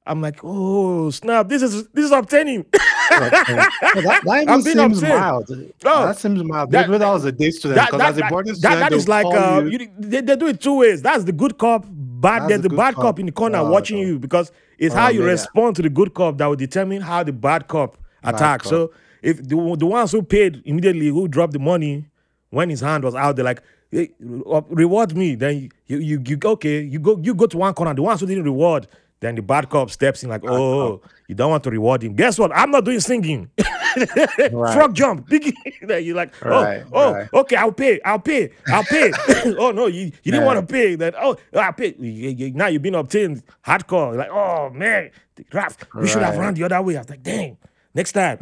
I'm 0.05 0.21
like, 0.21 0.39
oh, 0.43 1.09
snap, 1.11 1.47
this 1.47 1.61
is 1.61 1.87
this 1.89 2.05
is 2.05 2.11
obtaining. 2.11 2.65
Oh, 3.11 3.19
that, 3.19 4.21
that 4.23 4.45
I'm 4.47 4.63
being 4.63 4.77
seems 4.77 4.97
obtained. 5.03 5.19
mild. 5.19 5.49
Oh, 5.85 6.05
that 6.07 6.17
seems 6.17 6.41
mild. 6.43 6.71
that- 6.71 6.89
that 6.89 6.99
was 7.09 7.25
a 7.25 7.31
day 7.33 7.51
student 7.51 7.75
that, 7.75 7.87
because 7.91 7.99
that, 7.99 8.09
as 8.11 8.17
a 8.17 8.21
that- 8.21 8.31
boarding 8.31 8.53
that- 8.53 8.59
student, 8.59 8.79
that 8.79 8.93
is 8.93 9.07
like 9.09 9.25
uh, 9.25 9.61
you- 9.65 9.77
you, 9.79 9.89
they, 9.99 10.21
they 10.21 10.35
do 10.37 10.47
it 10.47 10.61
two 10.61 10.77
ways. 10.77 11.01
That's 11.01 11.25
the 11.25 11.33
good 11.33 11.57
cop, 11.57 11.85
bad. 11.89 12.47
There's 12.49 12.61
the 12.61 12.69
bad 12.69 12.95
cop. 12.95 13.03
cop 13.03 13.19
in 13.19 13.25
the 13.27 13.31
corner 13.33 13.57
Oh, 13.59 13.69
watching 13.69 13.97
no. 14.01 14.07
you 14.07 14.19
because 14.19 14.51
it's 14.79 14.95
Oh, 14.95 14.99
how 14.99 15.09
you 15.09 15.19
man. 15.19 15.29
respond 15.29 15.75
to 15.75 15.81
the 15.81 15.89
good 15.89 16.13
cop 16.13 16.37
that 16.37 16.45
will 16.47 16.55
determine 16.55 17.01
how 17.01 17.23
the 17.23 17.33
bad 17.33 17.67
cop 17.67 17.97
attack. 18.23 18.61
cop. 18.61 18.69
So 18.69 18.91
if 19.21 19.37
the, 19.37 19.75
the 19.77 19.85
ones 19.85 20.11
who 20.13 20.23
paid 20.23 20.61
immediately, 20.65 21.09
who 21.09 21.27
dropped 21.27 21.53
the 21.53 21.59
money 21.59 22.05
when 22.49 22.69
his 22.69 22.79
hand 22.79 23.03
was 23.03 23.15
out, 23.15 23.35
they're 23.35 23.45
like, 23.45 23.61
hey, 23.91 24.11
uh, 24.49 24.61
reward 24.69 25.15
me. 25.15 25.35
Then 25.35 25.69
you, 25.87 25.97
you 25.97 26.23
you 26.25 26.39
okay, 26.45 26.81
you 26.81 26.99
go 26.99 27.19
you 27.21 27.35
go 27.35 27.45
to 27.47 27.57
one 27.57 27.73
corner. 27.73 27.93
The 27.93 28.01
ones 28.01 28.21
who 28.21 28.25
didn't 28.27 28.45
reward, 28.45 28.87
then 29.23 29.35
the 29.35 29.41
bad 29.41 29.69
cop 29.69 29.89
steps 29.89 30.23
in 30.23 30.29
like, 30.29 30.43
oh, 30.45 31.01
you 31.27 31.35
don't 31.35 31.49
want 31.51 31.63
to 31.63 31.71
reward 31.71 32.03
him. 32.03 32.13
Guess 32.15 32.37
what? 32.39 32.51
I'm 32.55 32.71
not 32.71 32.85
doing 32.85 32.99
singing. 32.99 33.49
Right. 33.95 34.73
Frog 34.73 34.95
jump. 34.95 35.29
You're 35.87 36.15
like, 36.15 36.33
oh, 36.43 36.49
Right, 36.49 36.83
oh, 36.91 37.13
right. 37.13 37.29
okay, 37.31 37.55
I'll 37.57 37.71
pay, 37.71 38.01
I'll 38.03 38.17
pay, 38.17 38.49
I'll 38.67 38.83
pay. 38.83 39.11
oh 39.59 39.69
no, 39.69 39.85
you, 39.85 40.05
you 40.23 40.31
didn't 40.31 40.45
want 40.45 40.67
to 40.67 40.73
pay. 40.73 40.95
That 40.95 41.13
oh, 41.15 41.37
I 41.55 41.71
pay. 41.73 41.93
You- 41.99 42.29
you- 42.31 42.53
now 42.53 42.65
you've 42.65 42.81
been 42.81 42.95
obtained 42.95 43.43
hardcore. 43.63 44.17
Like, 44.17 44.31
oh 44.31 44.71
man, 44.71 45.11
Raf, 45.53 45.77
we 45.93 46.07
should 46.07 46.23
have 46.23 46.37
run 46.39 46.55
the 46.55 46.63
other 46.63 46.81
way. 46.81 46.95
I 46.95 47.01
was 47.01 47.09
like, 47.11 47.21
dang, 47.21 47.55
next 47.93 48.13
time. 48.13 48.39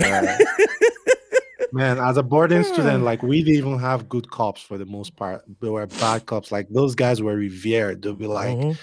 Man, 1.73 1.99
as 1.99 2.17
a 2.17 2.23
boarding 2.23 2.63
student, 2.63 3.03
like 3.03 3.23
we 3.23 3.43
didn't 3.43 3.57
even 3.67 3.79
have 3.79 4.09
good 4.09 4.29
cops 4.29 4.61
for 4.61 4.77
the 4.77 4.85
most 4.85 5.15
part. 5.15 5.43
They 5.61 5.69
were 5.69 5.85
bad 5.87 6.25
cops. 6.25 6.51
Like 6.51 6.67
those 6.69 6.95
guys 6.95 7.21
were 7.21 7.35
revered. 7.35 8.01
They'll 8.01 8.13
be 8.13 8.27
like, 8.27 8.57
Mhm. 8.57 8.77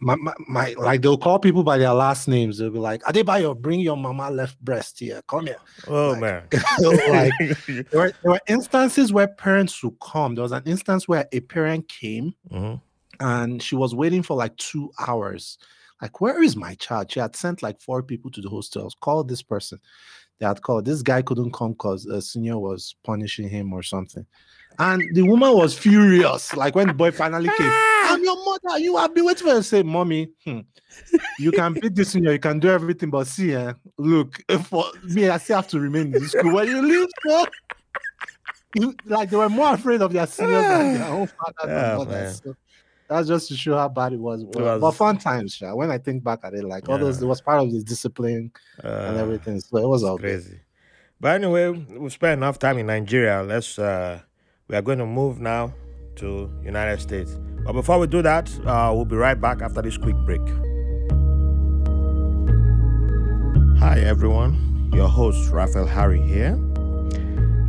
My, 0.00 0.14
my, 0.16 0.32
my 0.46 0.74
like 0.78 1.02
they'll 1.02 1.18
call 1.18 1.38
people 1.38 1.62
by 1.64 1.78
their 1.78 1.92
last 1.92 2.28
names. 2.28 2.58
They'll 2.58 2.70
be 2.70 2.78
like, 2.78 3.02
Adebayo, 3.02 3.58
bring 3.60 3.80
your 3.80 3.96
mama 3.96 4.30
left 4.30 4.58
breast 4.60 4.98
here. 5.00 5.22
Come 5.28 5.46
here. 5.46 5.56
Oh 5.86 6.10
Like- 6.12 6.20
man. 6.20 6.42
Like 6.80 7.32
there 7.66 8.00
were, 8.00 8.12
there 8.22 8.32
were 8.32 8.40
instances 8.48 9.12
where 9.12 9.28
parents 9.28 9.82
would 9.82 9.98
come. 10.00 10.34
There 10.34 10.42
was 10.42 10.52
an 10.52 10.62
instance 10.66 11.08
where 11.08 11.26
a 11.32 11.40
parent 11.40 11.88
came 11.88 12.34
Mhm. 12.50 12.80
and 13.20 13.62
she 13.62 13.74
was 13.76 13.94
waiting 13.94 14.22
for 14.22 14.36
like 14.36 14.56
two 14.56 14.90
hours. 15.06 15.58
Like, 16.00 16.20
where 16.20 16.40
is 16.44 16.54
my 16.54 16.74
child? 16.76 17.10
She 17.10 17.18
had 17.18 17.34
sent 17.34 17.60
like 17.60 17.80
four 17.80 18.04
people 18.04 18.30
to 18.30 18.40
the 18.40 18.48
hostels. 18.48 18.94
Call 19.00 19.24
this 19.24 19.42
person. 19.42 19.80
They 20.38 20.46
had 20.46 20.62
called. 20.62 20.84
This 20.84 21.02
guy 21.02 21.22
couldn't 21.22 21.52
come 21.52 21.72
because 21.72 22.06
a 22.06 22.22
senior 22.22 22.56
was 22.58 22.94
punishing 23.02 23.48
him 23.48 23.72
or 23.72 23.82
something. 23.82 24.24
And 24.80 25.02
the 25.14 25.22
woman 25.22 25.52
was 25.54 25.76
furious. 25.76 26.54
Like 26.54 26.74
when 26.74 26.86
the 26.88 26.94
boy 26.94 27.10
finally 27.10 27.48
came, 27.56 27.70
I'm 28.04 28.22
your 28.22 28.36
mother. 28.44 28.78
You 28.78 28.96
have 28.96 29.14
been 29.14 29.24
waiting 29.24 29.46
for. 29.46 29.54
Her. 29.54 29.62
Say, 29.62 29.82
mommy, 29.82 30.30
hmm, 30.44 30.60
you 31.38 31.50
can 31.50 31.72
beat 31.74 31.94
this 31.96 32.10
senior. 32.10 32.32
You 32.32 32.38
can 32.38 32.60
do 32.60 32.68
everything, 32.68 33.10
but 33.10 33.26
see, 33.26 33.54
eh, 33.54 33.72
look 33.96 34.40
for 34.66 34.84
me. 35.02 35.28
I 35.28 35.38
still 35.38 35.56
have 35.56 35.68
to 35.68 35.80
remain 35.80 36.14
in 36.14 36.28
school. 36.28 36.54
When 36.54 36.68
you 36.68 36.80
leave, 36.80 37.08
so, 37.26 37.46
you, 38.74 38.94
like 39.06 39.30
they 39.30 39.36
were 39.36 39.48
more 39.48 39.74
afraid 39.74 40.00
of 40.00 40.12
their 40.12 40.26
seniors 40.26 40.62
than 40.62 40.94
their 40.94 41.08
own 41.08 41.26
father 41.26 42.06
Yeah. 42.10 42.30
So 42.32 42.54
that's 43.08 43.26
just 43.26 43.48
to 43.48 43.56
show 43.56 43.76
how 43.76 43.88
bad 43.88 44.12
it 44.12 44.20
was. 44.20 44.44
But, 44.44 44.62
was- 44.62 44.80
but 44.80 44.90
fun 44.92 45.18
times, 45.18 45.54
Sha. 45.54 45.74
When 45.74 45.90
I 45.90 45.98
think 45.98 46.22
back 46.22 46.40
at 46.44 46.54
it, 46.54 46.64
like 46.64 46.88
all 46.88 46.98
those, 46.98 47.20
it 47.20 47.26
was 47.26 47.40
part 47.40 47.64
of 47.64 47.72
the 47.72 47.82
discipline 47.82 48.52
and 48.84 49.16
Uh, 49.16 49.20
everything. 49.20 49.58
So 49.60 49.78
it 49.78 49.88
was 49.88 50.04
all 50.04 50.18
good. 50.18 50.22
crazy. 50.42 50.60
But 51.20 51.34
anyway, 51.34 51.68
we've 51.70 52.12
spent 52.12 52.38
enough 52.38 52.60
time 52.60 52.78
in 52.78 52.86
Nigeria. 52.86 53.42
Let's 53.42 53.76
uh 53.76 54.20
we 54.68 54.76
are 54.76 54.82
going 54.82 54.98
to 54.98 55.06
move 55.06 55.40
now 55.40 55.72
to 56.16 56.50
United 56.62 57.00
States. 57.00 57.38
But 57.64 57.72
before 57.72 57.98
we 57.98 58.06
do 58.06 58.20
that, 58.22 58.50
uh, 58.66 58.92
we'll 58.94 59.06
be 59.06 59.16
right 59.16 59.40
back 59.40 59.62
after 59.62 59.80
this 59.80 59.96
quick 59.96 60.16
break. 60.26 60.42
Hi 63.78 64.00
everyone, 64.00 64.90
your 64.92 65.08
host 65.08 65.50
Raphael 65.50 65.86
Harry 65.86 66.20
here. 66.20 66.58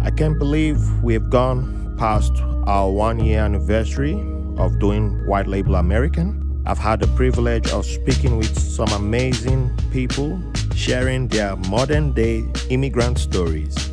I 0.01 0.11
can't 0.11 0.37
believe 0.37 0.77
we've 1.01 1.29
gone 1.29 1.95
past 1.97 2.33
our 2.67 2.91
one 2.91 3.23
year 3.23 3.39
anniversary 3.39 4.15
of 4.57 4.77
doing 4.79 5.25
White 5.25 5.47
Label 5.47 5.75
American. 5.75 6.61
I've 6.65 6.77
had 6.77 6.99
the 6.99 7.07
privilege 7.15 7.69
of 7.71 7.85
speaking 7.85 8.37
with 8.37 8.59
some 8.59 8.89
amazing 8.89 9.71
people 9.91 10.41
sharing 10.75 11.29
their 11.29 11.55
modern 11.55 12.11
day 12.11 12.45
immigrant 12.69 13.19
stories. 13.19 13.89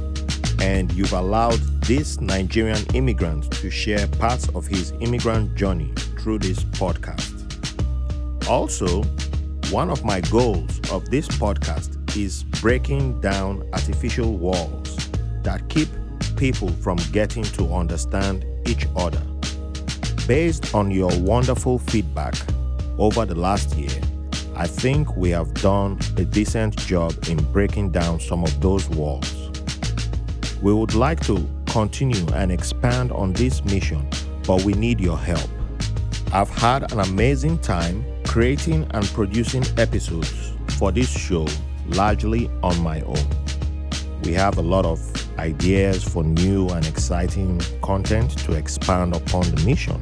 And 0.61 0.93
you've 0.93 1.13
allowed 1.13 1.61
this 1.85 2.21
Nigerian 2.21 2.85
immigrant 2.95 3.51
to 3.53 3.71
share 3.71 4.07
parts 4.07 4.49
of 4.51 4.67
his 4.67 4.93
immigrant 5.01 5.55
journey 5.55 5.93
through 6.19 6.39
this 6.39 6.65
podcast. 6.65 7.33
Also, 8.49 9.03
one 9.71 9.91
of 9.91 10.05
my 10.05 10.21
goals 10.23 10.79
of 10.91 11.11
this 11.11 11.27
podcast 11.29 12.17
is 12.17 12.45
breaking 12.61 13.21
down 13.21 13.69
artificial 13.73 14.37
walls 14.37 15.11
that 15.43 15.69
keep 15.69 15.89
people 16.37 16.69
from 16.69 16.99
getting 17.13 17.43
to 17.43 17.73
understand 17.75 18.45
each 18.67 18.87
other. 18.97 19.21
Based 20.27 20.75
on 20.75 20.91
your 20.91 21.11
wonderful 21.21 21.79
feedback 21.79 22.35
over 22.99 23.25
the 23.27 23.35
last 23.35 23.77
year, 23.77 24.01
I 24.55 24.67
think 24.67 25.17
we 25.17 25.31
have 25.31 25.53
done 25.55 25.99
a 26.17 26.25
decent 26.25 26.77
job 26.79 27.15
in 27.29 27.37
breaking 27.53 27.91
down 27.91 28.21
some 28.21 28.43
of 28.43 28.61
those 28.61 28.89
walls. 28.89 29.46
We 30.67 30.75
would 30.75 30.97
like 30.97 31.21
to 31.27 31.49
continue 31.67 32.27
and 32.35 32.51
expand 32.51 33.13
on 33.13 33.35
this 33.35 33.65
mission, 33.65 34.05
but 34.49 34.65
we 34.65 34.73
need 34.73 34.99
your 34.99 35.17
help. 35.17 35.49
I've 36.33 36.49
had 36.49 36.91
an 36.91 36.99
amazing 36.99 37.61
time 37.61 38.05
creating 38.25 38.85
and 38.91 39.05
producing 39.15 39.63
episodes 39.79 40.55
for 40.71 40.91
this 40.91 41.09
show 41.09 41.47
largely 41.91 42.51
on 42.65 42.81
my 42.81 43.01
own. 43.03 43.25
We 44.25 44.33
have 44.33 44.59
a 44.59 44.61
lot 44.61 44.85
of 44.85 44.99
ideas 45.39 46.03
for 46.03 46.25
new 46.25 46.69
and 46.71 46.85
exciting 46.85 47.61
content 47.81 48.37
to 48.39 48.55
expand 48.55 49.15
upon 49.15 49.43
the 49.43 49.63
mission, 49.65 50.01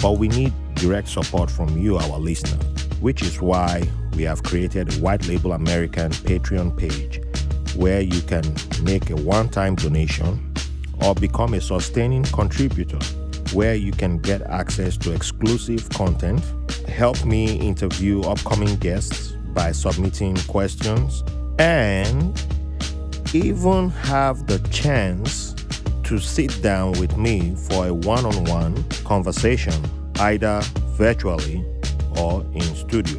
but 0.00 0.12
we 0.12 0.28
need 0.28 0.54
direct 0.76 1.08
support 1.08 1.50
from 1.50 1.76
you, 1.76 1.98
our 1.98 2.18
listener, 2.18 2.64
which 3.00 3.20
is 3.20 3.42
why 3.42 3.82
we 4.14 4.22
have 4.22 4.42
created 4.42 4.94
a 4.94 4.96
White 4.96 5.28
Label 5.28 5.52
American 5.52 6.10
Patreon 6.10 6.74
page 6.74 7.20
where 7.76 8.00
you 8.00 8.20
can 8.22 8.44
make 8.82 9.10
a 9.10 9.16
one 9.16 9.48
time 9.48 9.74
donation 9.74 10.52
or 11.02 11.14
become 11.14 11.54
a 11.54 11.60
sustaining 11.60 12.24
contributor 12.24 12.98
where 13.52 13.74
you 13.74 13.92
can 13.92 14.18
get 14.18 14.42
access 14.42 14.96
to 14.96 15.12
exclusive 15.12 15.88
content, 15.90 16.42
help 16.88 17.24
me 17.24 17.56
interview 17.56 18.20
upcoming 18.22 18.76
guests 18.76 19.32
by 19.54 19.72
submitting 19.72 20.36
questions, 20.48 21.22
and 21.58 22.42
even 23.32 23.88
have 23.90 24.46
the 24.46 24.58
chance 24.70 25.54
to 26.04 26.18
sit 26.18 26.62
down 26.62 26.92
with 26.92 27.16
me 27.16 27.54
for 27.54 27.88
a 27.88 27.94
one 27.94 28.24
on 28.24 28.44
one 28.44 28.84
conversation, 29.04 29.74
either 30.20 30.60
virtually 30.96 31.64
or 32.18 32.44
in 32.52 32.62
studio. 32.62 33.18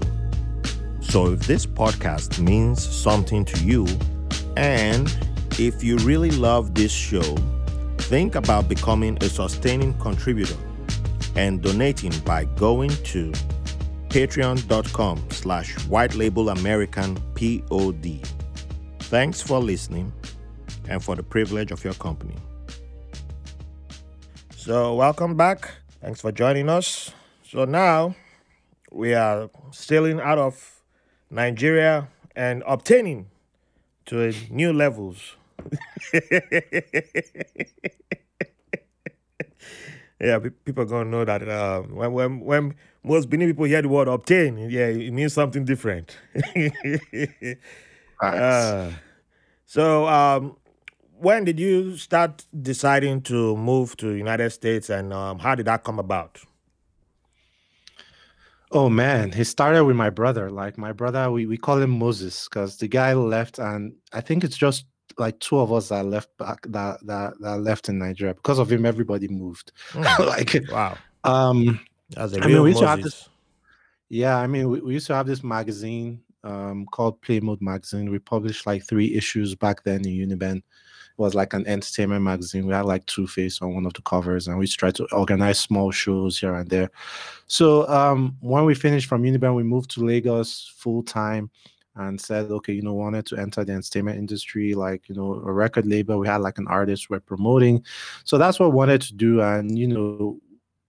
So, 1.02 1.32
if 1.32 1.42
this 1.42 1.66
podcast 1.66 2.40
means 2.40 2.86
something 2.86 3.46
to 3.46 3.64
you, 3.64 3.88
and 4.58 5.16
if 5.60 5.84
you 5.84 5.98
really 5.98 6.32
love 6.32 6.74
this 6.74 6.92
show, 6.92 7.36
think 8.00 8.34
about 8.34 8.68
becoming 8.68 9.16
a 9.22 9.30
sustaining 9.30 9.94
contributor 10.00 10.58
and 11.36 11.62
donating 11.62 12.18
by 12.26 12.46
going 12.56 12.90
to 12.90 13.32
patreon.com 14.10 15.24
slash 15.30 15.78
white 15.88 16.16
label 16.16 16.50
american 16.50 17.16
pod 17.36 18.26
thanks 19.00 19.42
for 19.42 19.60
listening 19.60 20.12
and 20.90 21.04
for 21.04 21.16
the 21.16 21.24
privilege 21.24 21.72
of 21.72 21.84
your 21.84 21.94
company. 21.96 22.36
So 24.56 24.96
welcome 24.96 25.36
back. 25.36 25.70
Thanks 26.02 26.22
for 26.22 26.32
joining 26.32 26.70
us. 26.70 27.12
So 27.44 27.66
now 27.66 28.16
we 28.92 29.14
are 29.14 29.50
sailing 29.72 30.20
out 30.20 30.38
of 30.38 30.82
nigeria 31.30 32.08
and 32.36 32.64
obtaining 32.66 33.28
to 34.08 34.34
new 34.50 34.74
levels 34.74 35.36
yeah, 40.20 40.40
people 40.66 40.84
are 40.84 40.86
gonna 40.86 41.10
know 41.10 41.26
that 41.26 41.48
uh, 41.48 41.82
when 41.82 42.12
when 42.14 42.40
when 42.40 42.76
most 43.04 43.30
Benin 43.30 43.48
people 43.50 43.66
hear 43.66 43.82
the 43.82 43.90
word 43.90 44.08
obtain, 44.08 44.58
yeah, 44.70 44.88
it 44.88 45.12
means 45.14 45.34
something 45.34 45.66
different. 45.66 46.18
Facts. 48.22 48.38
Uh, 48.38 48.92
so, 49.66 50.08
um, 50.08 50.58
when 51.20 51.46
did 51.46 51.60
you 51.60 51.98
start 51.98 52.46
deciding 52.62 53.22
to 53.24 53.56
move 53.58 53.98
to 53.98 54.14
United 54.14 54.52
States, 54.52 54.90
and 54.90 55.14
um, 55.14 55.40
how 55.40 55.56
did 55.56 55.66
that 55.68 55.84
come 55.84 56.00
about? 56.00 56.40
Oh 58.72 58.90
man, 58.90 59.32
he 59.32 59.44
started 59.44 59.86
with 59.86 59.96
my 59.96 60.10
brother. 60.10 60.52
Like 60.52 60.78
my 60.78 60.92
brother, 60.92 61.32
we, 61.32 61.46
we 61.46 61.58
call 61.58 61.82
him 61.82 61.92
Moses 61.92 62.48
because 62.48 62.78
the 62.78 62.88
guy 62.88 63.14
left, 63.14 63.60
and 63.60 63.94
I 64.12 64.22
think 64.22 64.44
it's 64.44 64.58
just 64.58 64.86
like 65.18 65.40
two 65.40 65.60
of 65.60 65.72
us 65.72 65.90
that 65.90 66.06
left 66.06 66.36
back 66.38 66.62
that 66.70 67.06
that, 67.06 67.34
that 67.40 67.60
left 67.60 67.88
in 67.88 67.98
Nigeria. 67.98 68.34
Because 68.34 68.60
of 68.60 68.72
him, 68.72 68.86
everybody 68.86 69.28
moved. 69.30 69.72
Hmm, 69.92 70.04
like 70.24 70.54
wow, 70.70 70.98
um 71.24 71.80
I 72.18 72.28
mean, 72.28 72.62
we 72.62 72.70
used 72.70 72.82
to 72.82 72.88
have 72.88 73.00
Moses. 73.00 73.30
yeah, 74.10 74.38
I 74.38 74.48
mean 74.48 74.70
we, 74.70 74.82
we 74.82 74.94
used 74.94 75.08
to 75.08 75.16
have 75.16 75.28
this 75.28 75.44
magazine 75.44 76.22
um 76.48 76.86
called 76.92 77.22
Play 77.22 77.40
Mode 77.40 77.62
Magazine. 77.62 78.10
We 78.10 78.20
published 78.20 78.66
like 78.66 78.84
three 78.84 79.14
issues 79.14 79.56
back 79.56 79.84
then 79.84 80.06
in 80.06 80.30
Uniben. 80.30 80.58
It 80.58 80.64
was 81.18 81.36
like 81.36 81.54
an 81.54 81.68
entertainment 81.68 82.24
magazine. 82.24 82.68
We 82.68 82.74
had 82.74 82.86
like 82.86 83.06
Two 83.08 83.28
Face 83.28 83.62
on 83.62 83.74
one 83.74 83.86
of 83.86 83.94
the 83.94 84.02
covers, 84.04 84.48
and 84.48 84.58
we 84.58 84.68
tried 84.68 84.96
to 84.96 85.08
organize 85.12 85.60
small 85.60 85.92
shows 85.92 86.40
here 86.40 86.56
and 86.56 86.70
there. 86.70 86.92
So 87.48 87.88
um, 87.90 88.38
when 88.40 88.66
we 88.66 88.76
finished 88.76 89.08
from 89.08 89.24
Uniben, 89.24 89.56
we 89.56 89.64
moved 89.64 89.90
to 89.92 90.06
Lagos 90.06 90.72
full 90.78 91.04
time 91.04 91.50
and 91.96 92.22
said, 92.22 92.52
okay, 92.52 92.74
you 92.74 92.84
know, 92.84 92.94
wanted 92.94 93.26
to 93.26 93.38
enter 93.38 93.66
the 93.66 93.74
entertainment 93.74 94.20
industry, 94.20 94.76
like 94.76 95.10
you 95.10 95.16
know, 95.16 95.34
a 95.34 95.52
record 95.52 95.88
label. 95.88 96.20
We 96.20 96.28
had 96.28 96.42
like 96.42 96.60
an 96.60 96.68
artist 96.68 97.10
we're 97.10 97.20
promoting, 97.20 97.84
so 98.24 98.38
that's 98.38 98.60
what 98.60 98.70
we 98.70 98.76
wanted 98.76 99.02
to 99.02 99.14
do. 99.14 99.42
And 99.42 99.78
you 99.78 99.88
know, 99.88 100.40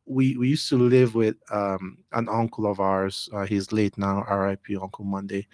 we 0.08 0.36
we 0.36 0.48
used 0.48 0.68
to 0.70 0.76
live 0.76 1.14
with 1.14 1.36
um, 1.50 1.98
an 2.12 2.28
uncle 2.28 2.66
of 2.66 2.80
ours. 2.80 3.28
Uh, 3.32 3.44
he's 3.44 3.72
late 3.72 3.96
now, 3.98 4.24
R.I.P. 4.26 4.76
Uncle 4.76 5.04
Monday, 5.04 5.46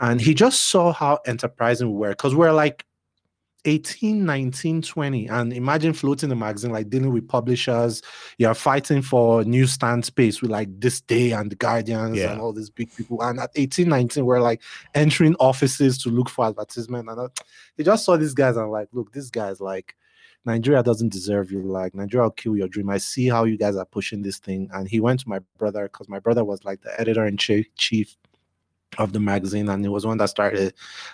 and 0.00 0.20
he 0.20 0.34
just 0.34 0.68
saw 0.70 0.92
how 0.92 1.18
enterprising 1.26 1.92
we 1.92 1.98
were 1.98 2.10
because 2.10 2.34
we're 2.34 2.52
like 2.52 2.84
18 3.66 4.26
19 4.26 4.82
20 4.82 5.26
and 5.28 5.52
imagine 5.54 5.94
floating 5.94 6.30
a 6.30 6.36
magazine 6.36 6.70
like 6.70 6.90
dealing 6.90 7.10
with 7.12 7.26
publishers 7.26 8.02
you're 8.36 8.52
fighting 8.52 9.00
for 9.00 9.42
newsstand 9.44 10.04
space 10.04 10.42
with 10.42 10.50
like 10.50 10.68
ThisDay 10.80 11.38
and 11.38 11.50
the 11.50 11.56
guardians 11.56 12.18
Yeah. 12.18 12.32
and 12.32 12.42
all 12.42 12.52
these 12.52 12.68
big 12.68 12.94
people 12.94 13.22
and 13.22 13.40
at 13.40 13.50
18 13.54 13.88
19 13.88 14.26
we're 14.26 14.40
like 14.40 14.60
entering 14.94 15.34
offices 15.40 15.96
to 16.02 16.10
look 16.10 16.28
for 16.28 16.44
advertisement 16.46 17.08
and 17.08 17.30
he 17.78 17.84
just 17.84 18.04
saw 18.04 18.18
these 18.18 18.34
guys 18.34 18.58
and 18.58 18.70
like 18.70 18.88
look 18.92 19.12
this 19.14 19.30
guy's 19.30 19.62
like 19.62 19.96
nigeria 20.44 20.82
doesn't 20.82 21.12
deserve 21.12 21.50
you 21.50 21.60
like 21.62 21.94
nigeria 21.94 22.24
will 22.24 22.30
kill 22.30 22.56
your 22.56 22.68
dream 22.68 22.90
i 22.90 22.98
see 22.98 23.28
how 23.28 23.44
you 23.44 23.56
guys 23.56 23.76
are 23.76 23.84
pushing 23.86 24.22
this 24.22 24.38
thing 24.38 24.68
and 24.74 24.88
he 24.88 25.00
went 25.00 25.20
to 25.20 25.28
my 25.28 25.40
brother 25.58 25.84
because 25.84 26.08
my 26.08 26.18
brother 26.18 26.44
was 26.44 26.64
like 26.64 26.80
the 26.82 27.00
editor 27.00 27.26
in 27.26 27.36
chief 27.36 28.16
of 28.98 29.12
the 29.12 29.20
magazine 29.20 29.68
and 29.68 29.84
he 29.84 29.88
was 29.88 30.06
one 30.06 30.18
that 30.18 30.28
started 30.28 30.72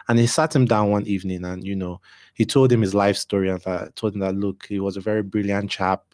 and 0.09 0.19
he 0.19 0.27
sat 0.27 0.55
him 0.55 0.67
down 0.67 0.91
one 0.91 1.07
evening 1.07 1.45
and 1.45 1.65
you 1.65 1.75
know 1.75 2.01
he 2.35 2.45
told 2.45 2.71
him 2.71 2.83
his 2.83 2.95
life 2.95 3.17
story 3.17 3.49
and 3.49 3.63
I 3.67 3.89
told 3.95 4.15
him 4.15 4.21
that 4.21 4.35
look 4.35 4.67
he 4.67 4.81
was 4.81 4.97
a 4.99 5.01
very 5.01 5.23
brilliant 5.23 5.71
chap 5.71 6.05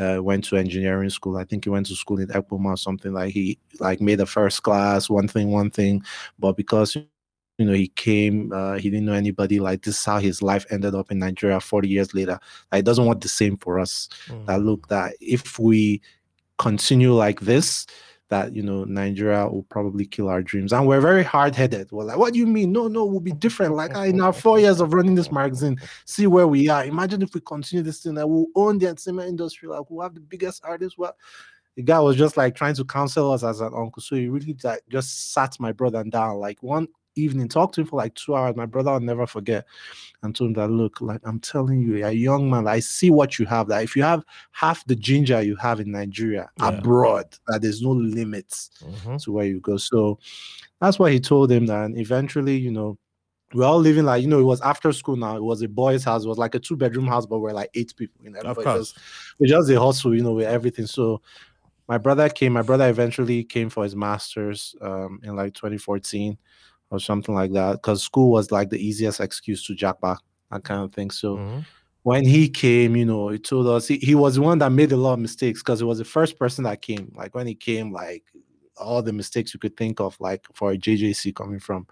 uh, 0.00 0.18
went 0.22 0.44
to 0.44 0.56
engineering 0.56 1.10
school. 1.10 1.36
I 1.36 1.44
think 1.44 1.64
he 1.64 1.70
went 1.70 1.86
to 1.86 1.94
school 1.94 2.18
in 2.18 2.28
Ekpoma 2.28 2.66
or 2.66 2.76
something 2.76 3.12
like 3.12 3.32
he 3.32 3.58
like 3.80 4.00
made 4.00 4.18
the 4.18 4.26
first 4.26 4.62
class, 4.62 5.10
one 5.10 5.28
thing, 5.28 5.50
one 5.50 5.70
thing. 5.70 6.02
But 6.38 6.56
because 6.56 6.96
know 7.64 7.72
he 7.72 7.88
came, 7.88 8.52
uh, 8.52 8.74
he 8.74 8.90
didn't 8.90 9.06
know 9.06 9.12
anybody. 9.12 9.60
Like 9.60 9.82
this 9.82 9.98
is 9.98 10.04
how 10.04 10.18
his 10.18 10.42
life 10.42 10.66
ended 10.70 10.94
up 10.94 11.10
in 11.10 11.18
Nigeria 11.18 11.60
40 11.60 11.88
years 11.88 12.14
later. 12.14 12.38
Like, 12.70 12.80
it 12.80 12.84
doesn't 12.84 13.06
want 13.06 13.20
the 13.20 13.28
same 13.28 13.56
for 13.56 13.78
us. 13.78 14.08
Mm. 14.28 14.46
That 14.46 14.60
look 14.60 14.88
that 14.88 15.14
if 15.20 15.58
we 15.58 16.02
continue 16.58 17.12
like 17.12 17.40
this, 17.40 17.86
that 18.32 18.56
you 18.56 18.62
know 18.62 18.84
Nigeria 18.84 19.46
will 19.46 19.64
probably 19.64 20.06
kill 20.06 20.28
our 20.28 20.42
dreams. 20.42 20.72
And 20.72 20.86
we're 20.86 21.02
very 21.02 21.22
hard-headed. 21.22 21.92
We're 21.92 22.04
like, 22.04 22.16
what 22.16 22.32
do 22.32 22.38
you 22.38 22.46
mean? 22.46 22.72
No, 22.72 22.88
no, 22.88 23.04
we'll 23.04 23.20
be 23.20 23.32
different. 23.32 23.74
Like 23.74 23.94
in 23.94 24.22
our 24.22 24.32
four 24.32 24.58
years 24.58 24.80
of 24.80 24.94
running 24.94 25.14
this 25.14 25.30
magazine, 25.30 25.78
see 26.06 26.26
where 26.26 26.48
we 26.48 26.70
are. 26.70 26.84
Imagine 26.84 27.20
if 27.20 27.34
we 27.34 27.40
continue 27.42 27.82
this 27.82 28.00
thing, 28.00 28.14
that 28.14 28.26
we'll 28.26 28.46
own 28.54 28.78
the 28.78 28.86
entertainment 28.88 29.28
industry, 29.28 29.68
like 29.68 29.84
we'll 29.90 30.02
have 30.02 30.14
the 30.14 30.20
biggest 30.20 30.64
artists. 30.64 30.96
Well, 30.96 31.14
the 31.76 31.82
guy 31.82 32.00
was 32.00 32.16
just 32.16 32.38
like 32.38 32.54
trying 32.54 32.74
to 32.74 32.84
counsel 32.86 33.32
us 33.32 33.44
as 33.44 33.60
an 33.60 33.72
uncle. 33.76 34.02
So 34.02 34.16
he 34.16 34.28
really 34.28 34.56
like, 34.64 34.82
just 34.88 35.32
sat 35.32 35.60
my 35.60 35.72
brother 35.72 36.02
down. 36.04 36.36
Like 36.36 36.62
one 36.62 36.88
evening, 37.16 37.48
talked 37.48 37.74
to 37.74 37.82
him 37.82 37.86
for 37.86 37.96
like 37.96 38.14
two 38.14 38.34
hours. 38.34 38.56
My 38.56 38.66
brother 38.66 38.90
I'll 38.90 39.00
never 39.00 39.26
forget. 39.26 39.66
And 40.22 40.34
told 40.34 40.50
him 40.50 40.54
that 40.54 40.68
look, 40.68 41.00
like 41.00 41.20
I'm 41.24 41.40
telling 41.40 41.80
you, 41.80 41.96
you're 41.96 42.08
a 42.08 42.12
young 42.12 42.48
man. 42.48 42.68
I 42.68 42.80
see 42.80 43.10
what 43.10 43.38
you 43.38 43.46
have. 43.46 43.68
That 43.68 43.82
if 43.82 43.96
you 43.96 44.02
have 44.02 44.24
half 44.52 44.84
the 44.86 44.96
ginger 44.96 45.42
you 45.42 45.56
have 45.56 45.80
in 45.80 45.90
Nigeria 45.90 46.50
yeah. 46.58 46.68
abroad, 46.68 47.26
that 47.48 47.62
there's 47.62 47.82
no 47.82 47.90
limits 47.90 48.70
mm-hmm. 48.84 49.16
to 49.16 49.32
where 49.32 49.46
you 49.46 49.60
go. 49.60 49.76
So 49.76 50.18
that's 50.80 50.98
what 50.98 51.12
he 51.12 51.20
told 51.20 51.50
him. 51.50 51.66
That 51.66 51.84
and 51.86 51.98
eventually, 51.98 52.56
you 52.56 52.70
know, 52.70 52.98
we're 53.54 53.66
all 53.66 53.78
living 53.78 54.04
like 54.04 54.22
you 54.22 54.28
know 54.28 54.38
it 54.38 54.44
was 54.44 54.60
after 54.62 54.92
school 54.92 55.16
now 55.16 55.36
it 55.36 55.42
was 55.42 55.62
a 55.62 55.68
boys 55.68 56.04
house 56.04 56.24
it 56.24 56.28
was 56.28 56.38
like 56.38 56.54
a 56.54 56.58
two 56.58 56.76
bedroom 56.76 57.06
house 57.06 57.26
but 57.26 57.40
we're 57.40 57.52
like 57.52 57.70
eight 57.74 57.94
people 57.96 58.24
in 58.24 58.32
there 58.32 58.44
of 58.46 58.56
course. 58.56 58.94
we 59.38 59.46
just 59.46 59.70
a 59.70 59.80
hustle 59.80 60.14
you 60.14 60.22
know 60.22 60.32
with 60.32 60.46
everything 60.46 60.86
so 60.86 61.20
my 61.88 61.98
brother 61.98 62.28
came 62.28 62.52
my 62.52 62.62
brother 62.62 62.88
eventually 62.88 63.44
came 63.44 63.68
for 63.68 63.84
his 63.84 63.94
masters 63.94 64.74
um, 64.80 65.20
in 65.22 65.36
like 65.36 65.54
2014 65.54 66.38
or 66.92 67.00
something 67.00 67.34
like 67.34 67.52
that 67.52 67.72
because 67.72 68.02
school 68.02 68.30
was 68.30 68.52
like 68.52 68.68
the 68.68 68.78
easiest 68.78 69.18
excuse 69.18 69.64
to 69.64 69.74
jack 69.74 70.00
back 70.00 70.18
I 70.50 70.58
kind 70.58 70.82
of 70.82 70.92
think 70.92 71.12
so 71.12 71.36
mm-hmm. 71.36 71.60
when 72.02 72.24
he 72.24 72.48
came 72.48 72.94
you 72.94 73.06
know 73.06 73.30
he 73.30 73.38
told 73.38 73.66
us 73.66 73.88
he, 73.88 73.96
he 73.96 74.14
was 74.14 74.34
the 74.36 74.42
one 74.42 74.58
that 74.58 74.70
made 74.70 74.92
a 74.92 74.96
lot 74.96 75.14
of 75.14 75.18
mistakes 75.18 75.60
because 75.60 75.80
it 75.80 75.86
was 75.86 75.98
the 75.98 76.04
first 76.04 76.38
person 76.38 76.64
that 76.64 76.82
came 76.82 77.10
like 77.16 77.34
when 77.34 77.46
he 77.46 77.54
came 77.54 77.92
like 77.92 78.24
all 78.76 79.02
the 79.02 79.12
mistakes 79.12 79.54
you 79.54 79.60
could 79.60 79.76
think 79.76 80.00
of 80.00 80.20
like 80.20 80.46
for 80.52 80.72
a 80.72 80.76
jjc 80.76 81.34
coming 81.34 81.58
from 81.58 81.86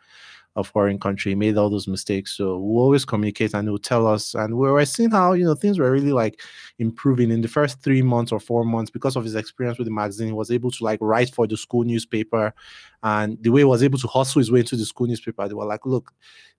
a 0.57 0.65
foreign 0.65 0.99
country, 0.99 1.33
he 1.33 1.37
made 1.37 1.57
all 1.57 1.71
those 1.71 1.87
mistakes. 1.87 2.33
So 2.33 2.59
we 2.59 2.77
always 2.79 3.05
communicate 3.05 3.55
and 3.55 3.69
he'll 3.69 3.79
tell 3.79 4.07
us. 4.07 4.35
And 4.35 4.57
we 4.57 4.69
were 4.69 4.85
seeing 4.85 5.11
how, 5.11 5.33
you 5.33 5.45
know, 5.45 5.55
things 5.55 5.79
were 5.79 5.91
really 5.91 6.13
like 6.13 6.41
improving 6.79 7.31
in 7.31 7.41
the 7.41 7.49
first 7.49 7.83
three 7.83 8.03
months 8.03 8.33
or 8.33 8.41
four 8.41 8.65
months 8.65 8.91
because 8.91 9.17
of 9.17 9.25
his 9.25 9.37
experience 9.37 9.79
with 9.79 9.87
the 9.87 9.93
magazine. 9.93 10.29
He 10.29 10.33
was 10.33 10.51
able 10.51 10.71
to 10.73 10.85
like 10.85 10.99
write 11.01 11.33
for 11.33 11.47
the 11.47 11.57
school 11.57 11.85
newspaper. 11.85 12.53
And 13.03 13.43
the 13.43 13.51
way 13.51 13.61
he 13.61 13.65
was 13.65 13.83
able 13.83 13.99
to 13.99 14.09
hustle 14.09 14.41
his 14.41 14.51
way 14.51 14.61
into 14.61 14.77
the 14.77 14.85
school 14.85 15.07
newspaper, 15.07 15.49
they 15.49 15.55
were 15.55 15.65
like, 15.65 15.87
look, 15.87 16.13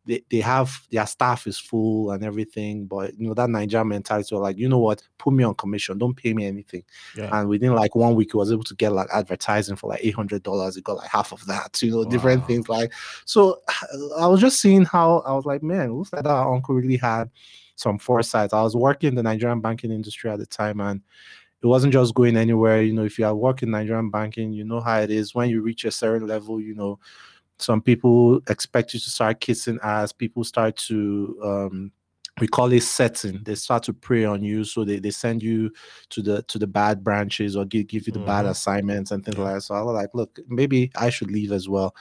they, 0.05 0.23
they 0.31 0.39
have 0.39 0.87
their 0.89 1.05
staff 1.05 1.45
is 1.45 1.59
full 1.59 2.11
and 2.11 2.23
everything, 2.23 2.85
but 2.85 3.17
you 3.19 3.27
know 3.27 3.33
that 3.35 3.49
Nigerian 3.49 3.87
mentality 3.87 4.33
were 4.33 4.41
like, 4.41 4.57
you 4.57 4.67
know 4.67 4.79
what, 4.79 5.03
put 5.17 5.33
me 5.33 5.43
on 5.43 5.53
commission, 5.55 5.97
don't 5.97 6.17
pay 6.17 6.33
me 6.33 6.45
anything. 6.45 6.83
Yeah. 7.15 7.29
And 7.31 7.47
within 7.47 7.75
like 7.75 7.95
one 7.95 8.15
week, 8.15 8.31
he 8.31 8.37
was 8.37 8.51
able 8.51 8.63
to 8.63 8.75
get 8.75 8.93
like 8.93 9.09
advertising 9.13 9.75
for 9.75 9.89
like 9.89 9.99
eight 10.03 10.15
hundred 10.15 10.43
dollars. 10.43 10.75
He 10.75 10.81
got 10.81 10.97
like 10.97 11.09
half 11.09 11.31
of 11.31 11.45
that, 11.45 11.79
you 11.81 11.91
know, 11.91 11.99
wow. 11.99 12.09
different 12.09 12.47
things 12.47 12.67
like. 12.67 12.91
So 13.25 13.61
I 14.17 14.25
was 14.27 14.41
just 14.41 14.59
seeing 14.59 14.85
how 14.85 15.19
I 15.19 15.33
was 15.33 15.45
like, 15.45 15.61
man, 15.61 15.93
looks 15.93 16.11
like 16.11 16.25
our 16.25 16.53
uncle 16.53 16.75
really 16.75 16.97
had 16.97 17.29
some 17.75 17.99
foresight. 17.99 18.53
I 18.53 18.63
was 18.63 18.75
working 18.75 19.09
in 19.09 19.15
the 19.15 19.23
Nigerian 19.23 19.61
banking 19.61 19.91
industry 19.91 20.31
at 20.31 20.39
the 20.39 20.47
time, 20.47 20.79
and 20.81 21.01
it 21.61 21.67
wasn't 21.67 21.93
just 21.93 22.13
going 22.15 22.37
anywhere. 22.37 22.81
You 22.81 22.93
know, 22.93 23.03
if 23.05 23.19
you 23.19 23.25
are 23.25 23.35
working 23.35 23.67
in 23.67 23.71
Nigerian 23.71 24.09
banking, 24.09 24.51
you 24.51 24.63
know 24.63 24.81
how 24.81 24.99
it 24.99 25.11
is 25.11 25.35
when 25.35 25.49
you 25.49 25.61
reach 25.61 25.85
a 25.85 25.91
certain 25.91 26.27
level. 26.27 26.59
You 26.59 26.75
know 26.75 26.99
some 27.61 27.81
people 27.81 28.41
expect 28.49 28.93
you 28.93 28.99
to 28.99 29.09
start 29.09 29.39
kissing 29.39 29.79
ass. 29.83 30.11
People 30.11 30.43
start 30.43 30.75
to 30.77 31.39
um, 31.43 31.91
we 32.39 32.47
call 32.47 32.71
it 32.71 32.81
setting. 32.81 33.41
They 33.43 33.55
start 33.55 33.83
to 33.83 33.93
prey 33.93 34.25
on 34.25 34.43
you, 34.43 34.63
so 34.63 34.83
they, 34.83 34.99
they 34.99 35.11
send 35.11 35.43
you 35.43 35.71
to 36.09 36.21
the 36.21 36.41
to 36.43 36.57
the 36.57 36.67
bad 36.67 37.03
branches 37.03 37.55
or 37.55 37.65
give, 37.65 37.87
give 37.87 38.07
you 38.07 38.13
the 38.13 38.19
mm-hmm. 38.19 38.27
bad 38.27 38.45
assignments 38.45 39.11
and 39.11 39.23
things 39.23 39.37
like 39.37 39.55
that. 39.55 39.61
So 39.61 39.75
I 39.75 39.81
was 39.81 39.93
like, 39.93 40.09
look, 40.13 40.39
maybe 40.47 40.91
I 40.95 41.09
should 41.09 41.31
leave 41.31 41.51
as 41.51 41.69
well. 41.69 41.95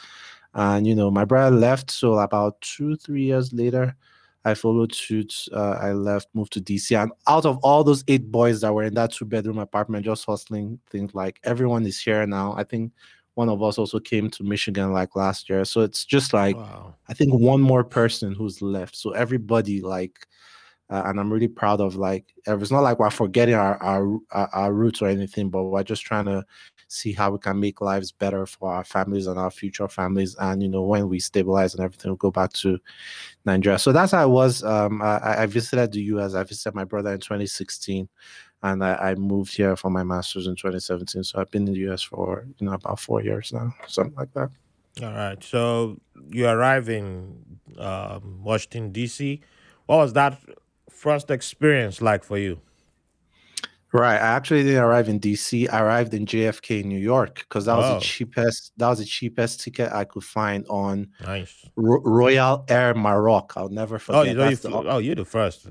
And 0.55 0.87
you 0.87 0.95
know, 0.95 1.11
my 1.11 1.25
brother 1.25 1.55
left. 1.55 1.91
So 1.91 2.15
about 2.15 2.61
two 2.61 2.97
three 2.97 3.25
years 3.25 3.53
later, 3.53 3.97
I 4.45 4.55
followed 4.55 4.95
suit. 4.95 5.35
Uh, 5.53 5.73
I 5.81 5.93
left, 5.93 6.29
moved 6.35 6.53
to 6.55 6.61
DC, 6.61 7.01
and 7.01 7.13
out 7.27 7.45
of 7.45 7.59
all 7.59 7.85
those 7.85 8.05
eight 8.09 8.31
boys 8.31 8.63
that 8.63 8.73
were 8.73 8.85
in 8.85 8.95
that 8.95 9.13
two 9.13 9.25
bedroom 9.25 9.59
apartment, 9.59 10.05
just 10.05 10.25
hustling 10.25 10.79
things 10.91 11.15
like 11.15 11.41
everyone 11.45 11.85
is 11.87 12.01
here 12.01 12.27
now. 12.27 12.55
I 12.57 12.65
think 12.65 12.93
one 13.35 13.49
of 13.49 13.63
us 13.63 13.79
also 13.79 14.01
came 14.01 14.31
to 14.31 14.43
Michigan 14.43 14.93
like 14.93 15.15
last 15.15 15.49
year. 15.49 15.65
So 15.65 15.83
it's 15.83 16.05
just 16.05 16.33
like 16.33 16.57
wow. 16.57 16.95
I 17.09 17.15
think 17.15 17.33
one 17.35 17.61
more 17.61 17.85
person 17.85 18.35
who's 18.35 18.61
left. 18.63 18.97
So 18.97 19.11
everybody 19.11 19.81
like, 19.81 20.27
uh, 20.89 21.03
and 21.07 21.21
I'm 21.21 21.33
really 21.33 21.49
proud 21.49 21.81
of 21.81 21.97
like. 21.97 22.27
It's 22.47 22.71
not 22.71 22.81
like 22.81 22.99
we're 22.99 23.11
forgetting 23.11 23.55
our, 23.55 23.81
our 23.83 24.19
our 24.53 24.73
roots 24.73 25.03
or 25.03 25.09
anything, 25.09 25.51
but 25.51 25.65
we're 25.65 25.83
just 25.83 26.03
trying 26.03 26.25
to 26.25 26.45
see 26.91 27.13
how 27.13 27.31
we 27.31 27.39
can 27.39 27.61
make 27.61 27.81
lives 27.81 28.11
better 28.11 28.45
for 28.47 28.73
our 28.73 28.83
families 28.83 29.29
and 29.29 29.39
our 29.39 29.51
future 29.51 29.87
families. 29.87 30.35
And 30.39 30.63
you 30.63 30.69
know, 30.69 30.83
when 30.83 31.09
we 31.09 31.21
stabilize 31.21 31.75
and 31.75 31.85
everything, 31.85 32.11
we'll 32.11 32.17
go 32.17 32.33
back 32.33 32.53
to 32.55 32.79
Nigeria. 33.45 33.79
So 33.79 33.93
that's 33.93 34.13
how 34.13 34.23
I 34.23 34.27
was. 34.27 34.65
Um, 34.65 35.01
I, 35.01 35.43
I 35.43 35.47
visited 35.47 35.93
the 35.93 36.03
US. 36.15 36.35
I 36.35 36.43
visited 36.43 36.75
my 36.75 36.85
brother 36.85 37.13
in 37.13 37.21
2016 37.21 38.09
and 38.63 38.85
I, 38.85 38.95
I, 38.95 39.15
moved 39.15 39.57
here 39.57 39.75
for 39.77 39.89
my 39.89 40.03
master's 40.03 40.47
in 40.47 40.57
2017. 40.57 41.25
So 41.25 41.41
I've 41.41 41.51
been 41.51 41.67
in 41.67 41.75
the 41.75 41.93
US 41.93 42.03
for 42.03 42.45
you 42.59 42.67
know 42.67 42.73
about 42.73 42.99
four 42.99 43.23
years 43.23 43.53
now, 43.53 43.73
something 43.87 44.17
like 44.17 44.33
that. 44.35 44.51
All 45.03 45.13
right. 45.13 45.43
So 45.43 45.99
you 46.29 46.47
arrive 46.49 46.89
in 46.89 47.37
um, 47.79 48.43
Washington 48.43 48.91
D.C. 48.91 49.41
What 49.87 49.97
was 49.97 50.13
that 50.15 50.39
first 50.91 51.31
experience 51.31 52.03
like 52.03 52.25
for 52.25 52.37
you? 52.37 52.61
Right. 53.93 54.17
I 54.17 54.37
actually 54.37 54.63
didn't 54.63 54.85
arrive 54.85 55.09
in 55.09 55.19
DC. 55.19 55.73
I 55.73 55.81
arrived 55.81 56.15
in 56.15 56.25
JFK, 56.25 56.85
New 56.85 56.99
York, 56.99 57.41
because 57.41 57.65
that 57.65 57.77
was 57.77 57.91
oh. 57.91 57.95
the 57.95 58.01
cheapest. 58.01 58.73
That 58.77 58.89
was 58.89 59.01
the 59.01 59.05
cheapest 59.05 59.61
ticket 59.61 59.93
I 59.93 60.05
could 60.05 60.23
find 60.23 60.65
on 60.69 61.09
nice 61.25 61.67
Ro- 61.75 62.03
Royal 62.05 62.65
Air 62.69 62.95
Maroc. 62.95 63.53
I'll 63.57 63.69
never 63.69 63.99
forget. 63.99 64.21
Oh, 64.21 64.23
you, 64.23 64.51
you, 64.51 64.57
the, 64.57 64.71
oh, 64.71 64.99
you're 64.99 65.17
the 65.17 65.25
first. 65.25 65.67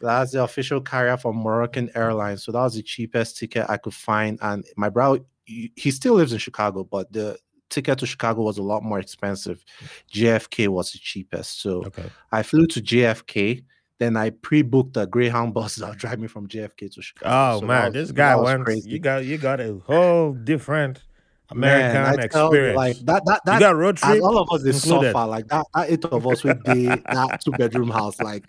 That's 0.00 0.32
the 0.32 0.44
official 0.44 0.80
carrier 0.80 1.16
for 1.16 1.34
Moroccan 1.34 1.90
Airlines. 1.96 2.44
So 2.44 2.52
that 2.52 2.62
was 2.62 2.76
the 2.76 2.82
cheapest 2.82 3.38
ticket 3.38 3.66
I 3.68 3.76
could 3.76 3.94
find. 3.94 4.38
And 4.40 4.64
my 4.76 4.88
brother, 4.88 5.20
he 5.44 5.90
still 5.90 6.14
lives 6.14 6.32
in 6.32 6.38
Chicago, 6.38 6.84
but 6.84 7.12
the 7.12 7.38
ticket 7.70 7.98
to 7.98 8.06
Chicago 8.06 8.42
was 8.42 8.58
a 8.58 8.62
lot 8.62 8.84
more 8.84 9.00
expensive. 9.00 9.64
JFK 10.12 10.68
was 10.68 10.92
the 10.92 10.98
cheapest. 10.98 11.60
So 11.60 11.82
okay. 11.86 12.10
I 12.30 12.42
flew 12.42 12.66
to 12.68 12.80
JFK 12.80 13.64
then 13.98 14.16
I 14.16 14.30
pre-booked 14.30 14.96
a 14.96 15.06
Greyhound 15.06 15.54
bus 15.54 15.76
that'll 15.76 15.94
drive 15.94 16.18
me 16.18 16.26
from 16.26 16.48
JFK 16.48 16.92
to 16.94 17.02
Chicago. 17.02 17.56
Oh 17.56 17.60
so 17.60 17.66
man, 17.66 17.84
was, 17.86 17.94
this 17.94 18.12
guy 18.12 18.36
went. 18.36 18.64
Crazy. 18.64 18.90
You 18.90 18.98
got 18.98 19.24
you 19.24 19.38
got 19.38 19.60
a 19.60 19.78
whole 19.86 20.32
different 20.32 21.02
American 21.50 22.02
man, 22.02 22.20
experience. 22.20 22.76
like 22.76 22.96
that, 23.00 23.22
that, 23.26 23.40
that, 23.44 23.54
you 23.54 23.60
got 23.60 23.76
road 23.76 23.96
trip. 23.96 24.22
all 24.22 24.38
of 24.38 24.48
us 24.50 24.64
is 24.64 24.82
so 24.82 25.12
far. 25.12 25.28
Like 25.28 25.46
that, 25.48 25.66
that 25.74 25.90
eight 25.90 26.04
of 26.06 26.26
us 26.26 26.42
would 26.42 26.62
be 26.64 26.86
that 26.86 27.40
two 27.44 27.52
bedroom 27.52 27.90
house. 27.90 28.20
Like 28.20 28.44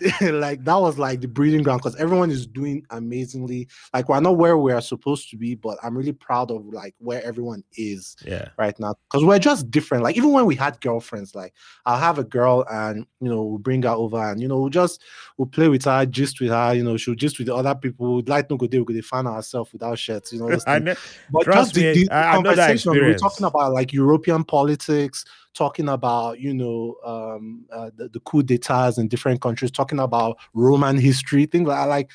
like 0.20 0.64
that 0.64 0.76
was 0.76 0.98
like 0.98 1.20
the 1.20 1.28
breeding 1.28 1.62
ground 1.62 1.80
because 1.82 1.96
everyone 1.96 2.30
is 2.30 2.46
doing 2.46 2.84
amazingly. 2.90 3.68
Like 3.92 4.08
we're 4.08 4.20
not 4.20 4.36
where 4.36 4.56
we 4.56 4.72
are 4.72 4.80
supposed 4.80 5.30
to 5.30 5.36
be, 5.36 5.54
but 5.54 5.78
I'm 5.82 5.96
really 5.96 6.12
proud 6.12 6.50
of 6.50 6.66
like 6.66 6.94
where 6.98 7.22
everyone 7.24 7.64
is 7.76 8.16
yeah. 8.24 8.48
right 8.56 8.78
now 8.78 8.94
because 9.10 9.24
we're 9.24 9.38
just 9.38 9.70
different. 9.70 10.02
Like 10.02 10.16
even 10.16 10.32
when 10.32 10.46
we 10.46 10.54
had 10.54 10.80
girlfriends, 10.80 11.34
like 11.34 11.54
I'll 11.86 11.98
have 11.98 12.18
a 12.18 12.24
girl 12.24 12.64
and 12.70 13.06
you 13.20 13.28
know 13.28 13.42
we'll 13.42 13.58
bring 13.58 13.82
her 13.82 13.90
over 13.90 14.30
and 14.30 14.40
you 14.40 14.48
know 14.48 14.60
we'll 14.60 14.70
just 14.70 15.02
we'll 15.36 15.46
play 15.46 15.68
with 15.68 15.84
her, 15.84 16.06
just 16.06 16.40
with 16.40 16.50
her. 16.50 16.74
You 16.74 16.84
know 16.84 16.96
she'll 16.96 17.14
just 17.14 17.38
with 17.38 17.48
the 17.48 17.54
other 17.54 17.74
people. 17.74 18.22
Like 18.26 18.50
no 18.50 18.56
good 18.56 18.70
day, 18.70 18.78
we 18.78 18.94
could 18.94 19.04
find 19.04 19.28
ourselves 19.28 19.72
without 19.72 19.98
shirts. 19.98 20.32
You 20.32 20.40
know, 20.40 20.58
I 20.66 20.78
know 20.78 20.94
but 21.30 21.44
just 21.44 21.76
me, 21.76 21.82
the, 21.82 22.04
the 22.04 22.08
I, 22.12 22.34
conversation 22.34 22.92
we're 22.92 23.18
talking 23.18 23.46
about 23.46 23.72
like 23.72 23.92
European 23.92 24.44
politics 24.44 25.24
talking 25.54 25.88
about 25.88 26.40
you 26.40 26.54
know 26.54 26.96
um, 27.04 27.64
uh, 27.72 27.90
the, 27.96 28.08
the 28.08 28.20
coup 28.20 28.42
d'etats 28.42 28.98
in 28.98 29.08
different 29.08 29.40
countries, 29.40 29.70
talking 29.70 29.98
about 29.98 30.38
Roman 30.54 30.98
history, 30.98 31.46
things 31.46 31.68
like 31.68 31.88
like 31.88 32.10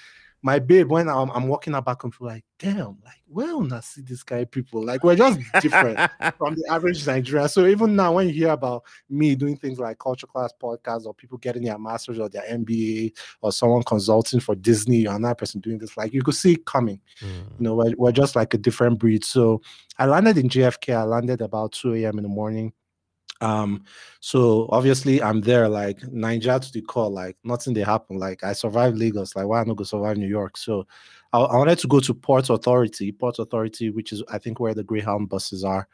my 0.45 0.59
babe 0.59 0.91
when 0.91 1.09
I'm, 1.09 1.31
I'm 1.31 1.47
walking 1.47 1.73
her 1.73 1.81
back 1.81 2.03
and 2.03 2.13
feel 2.13 2.27
like, 2.27 2.45
damn, 2.59 2.99
like 3.03 3.19
well, 3.27 3.61
not 3.61 3.83
see 3.83 4.03
this 4.03 4.21
guy 4.21 4.45
people 4.45 4.86
like 4.86 5.03
we're 5.03 5.15
just 5.15 5.39
different 5.59 5.97
from 6.38 6.53
the 6.53 6.63
average 6.69 7.05
Nigerian. 7.07 7.49
So 7.49 7.65
even 7.65 7.95
now, 7.95 8.13
when 8.13 8.27
you 8.27 8.33
hear 8.36 8.49
about 8.49 8.83
me 9.09 9.33
doing 9.33 9.57
things 9.57 9.79
like 9.79 9.97
culture 9.97 10.27
class 10.27 10.53
podcasts 10.61 11.07
or 11.07 11.15
people 11.15 11.39
getting 11.39 11.63
their 11.63 11.79
masters 11.79 12.19
or 12.19 12.29
their 12.29 12.43
MBA 12.43 13.17
or 13.41 13.51
someone 13.51 13.81
consulting 13.81 14.39
for 14.39 14.53
Disney 14.53 15.07
or 15.07 15.15
another 15.15 15.33
person 15.33 15.61
doing 15.61 15.79
this, 15.79 15.97
like 15.97 16.13
you 16.13 16.21
could 16.21 16.36
see 16.36 16.53
it 16.53 16.65
coming. 16.67 17.01
Mm. 17.21 17.27
You 17.57 17.63
know, 17.63 17.73
we're, 17.73 17.95
we're 17.97 18.11
just 18.11 18.36
like 18.36 18.53
a 18.53 18.59
different 18.59 18.99
breed. 18.99 19.25
So 19.25 19.63
I 19.97 20.05
landed 20.05 20.38
in 20.38 20.47
JFK. 20.47 20.95
I 20.95 21.03
landed 21.05 21.41
about 21.41 21.71
2 21.71 21.95
a.m. 21.95 22.19
in 22.19 22.23
the 22.23 22.29
morning. 22.29 22.71
Um, 23.41 23.83
so 24.19 24.67
obviously 24.71 25.21
I'm 25.21 25.41
there 25.41 25.67
like 25.67 26.01
Niger 26.11 26.59
to 26.59 26.71
the 26.71 26.81
core, 26.81 27.09
like 27.09 27.38
nothing 27.43 27.73
they 27.73 27.81
happen. 27.81 28.17
Like 28.17 28.43
I 28.43 28.53
survived 28.53 28.97
Lagos, 28.97 29.36
like 29.36 29.45
why 29.45 29.61
i 29.61 29.63
not 29.63 29.77
go 29.77 29.83
survive 29.83 30.17
New 30.17 30.27
York? 30.27 30.57
So 30.57 30.88
I, 31.33 31.39
I 31.39 31.57
wanted 31.57 31.79
to 31.79 31.88
go 31.88 31.99
to 31.99 32.13
Port 32.13 32.49
Authority, 32.49 33.11
Port 33.11 33.39
Authority, 33.39 33.89
which 33.89 34.11
is 34.13 34.23
I 34.29 34.38
think 34.38 34.59
where 34.59 34.73
the 34.73 34.83
Greyhound 34.83 35.29
buses 35.29 35.63
are 35.63 35.88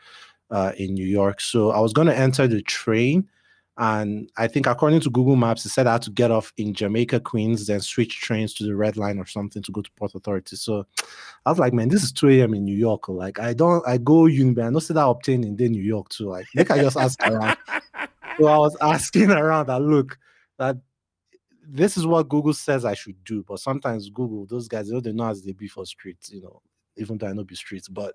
uh, 0.52 0.74
in 0.78 0.94
New 0.94 1.08
York. 1.08 1.42
So 1.42 1.72
I 1.72 1.80
was 1.80 1.94
going 1.94 2.08
to 2.08 2.18
enter 2.18 2.48
the 2.48 2.62
train. 2.62 3.28
And 3.82 4.30
I 4.38 4.48
think 4.48 4.68
according 4.68 5.00
to 5.00 5.10
Google 5.10 5.36
Maps, 5.36 5.66
it 5.66 5.70
said 5.70 5.88
I 5.88 5.94
had 5.94 6.04
to 6.04 6.12
get 6.12 6.30
off 6.30 6.54
in 6.58 6.72
Jamaica, 6.72 7.20
Queens, 7.22 7.66
then 7.66 7.82
switch 7.82 8.22
trains 8.22 8.54
to 8.54 8.64
the 8.64 8.76
Red 8.76 8.96
Line 8.96 9.18
or 9.18 9.26
something 9.26 9.64
to 9.64 9.72
go 9.72 9.82
to 9.82 9.90
Port 9.98 10.14
Authority. 10.14 10.56
So 10.56 10.86
I 11.48 11.50
was 11.50 11.58
like, 11.58 11.74
man, 11.74 11.90
this 11.90 12.04
is 12.04 12.12
2 12.12 12.30
a.m. 12.30 12.54
in 12.54 12.64
New 12.64 12.78
York. 12.78 13.10
Like 13.10 13.40
I 13.40 13.54
don't, 13.56 13.84
I 13.88 13.98
go 13.98 14.28
uni, 14.28 14.62
I 14.62 14.70
know 14.70 14.78
see 14.78 14.94
that 14.94 15.04
obtain 15.04 15.44
in 15.44 15.56
the 15.56 15.68
New 15.68 15.82
York 15.82 16.10
too. 16.10 16.30
Like, 16.30 16.46
make 16.54 16.70
I 16.70 16.78
just 16.80 16.96
ask 16.96 17.20
around. 17.24 17.58
so 18.38 18.46
I 18.46 18.58
was 18.60 18.78
asking 18.82 19.32
around 19.32 19.66
that 19.66 19.82
look, 19.82 20.16
that 20.60 20.78
this 21.68 21.98
is 21.98 22.06
what 22.06 22.30
Google 22.30 22.54
says 22.54 22.86
I 22.86 22.94
should 22.94 23.24
do. 23.24 23.44
But 23.48 23.62
sometimes 23.62 24.12
Google, 24.12 24.46
those 24.46 24.68
guys, 24.68 24.90
they 24.90 25.00
don't 25.00 25.16
know 25.16 25.28
as 25.28 25.44
they 25.44 25.54
be 25.54 25.68
for 25.68 25.88
streets, 25.88 26.32
you 26.32 26.44
know, 26.44 26.62
even 26.98 27.18
though 27.18 27.30
I 27.30 27.34
know 27.34 27.44
be 27.44 27.56
streets. 27.56 27.88
But 27.88 28.14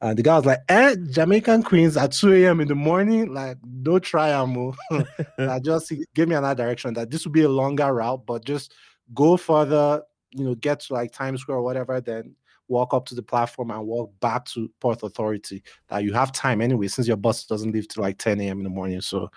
and 0.00 0.18
the 0.18 0.22
guy 0.22 0.36
was 0.36 0.44
like, 0.44 0.60
eh, 0.68 0.96
Jamaican 1.10 1.62
Queens 1.62 1.96
at 1.96 2.12
2 2.12 2.34
a.m. 2.34 2.60
in 2.60 2.68
the 2.68 2.74
morning. 2.74 3.32
Like, 3.32 3.56
don't 3.82 4.02
try 4.02 4.32
amo. 4.32 4.74
I 5.38 5.58
just 5.60 5.92
give 6.14 6.28
me 6.28 6.34
another 6.34 6.62
direction 6.62 6.94
that 6.94 7.10
this 7.10 7.24
would 7.24 7.32
be 7.32 7.42
a 7.42 7.48
longer 7.48 7.92
route, 7.92 8.26
but 8.26 8.44
just 8.44 8.74
go 9.14 9.36
further, 9.36 10.02
you 10.32 10.44
know, 10.44 10.54
get 10.54 10.80
to 10.80 10.94
like 10.94 11.12
Times 11.12 11.40
Square 11.40 11.58
or 11.58 11.62
whatever, 11.62 12.00
then 12.00 12.34
walk 12.68 12.94
up 12.94 13.06
to 13.06 13.14
the 13.14 13.22
platform 13.22 13.70
and 13.70 13.86
walk 13.86 14.12
back 14.20 14.44
to 14.46 14.70
Port 14.80 15.02
Authority. 15.02 15.62
That 15.88 16.04
you 16.04 16.12
have 16.12 16.32
time 16.32 16.60
anyway, 16.60 16.88
since 16.88 17.06
your 17.06 17.16
bus 17.16 17.44
doesn't 17.44 17.72
leave 17.72 17.88
till 17.88 18.02
like 18.02 18.18
10 18.18 18.40
a.m. 18.40 18.58
in 18.58 18.64
the 18.64 18.70
morning. 18.70 19.00
So 19.00 19.30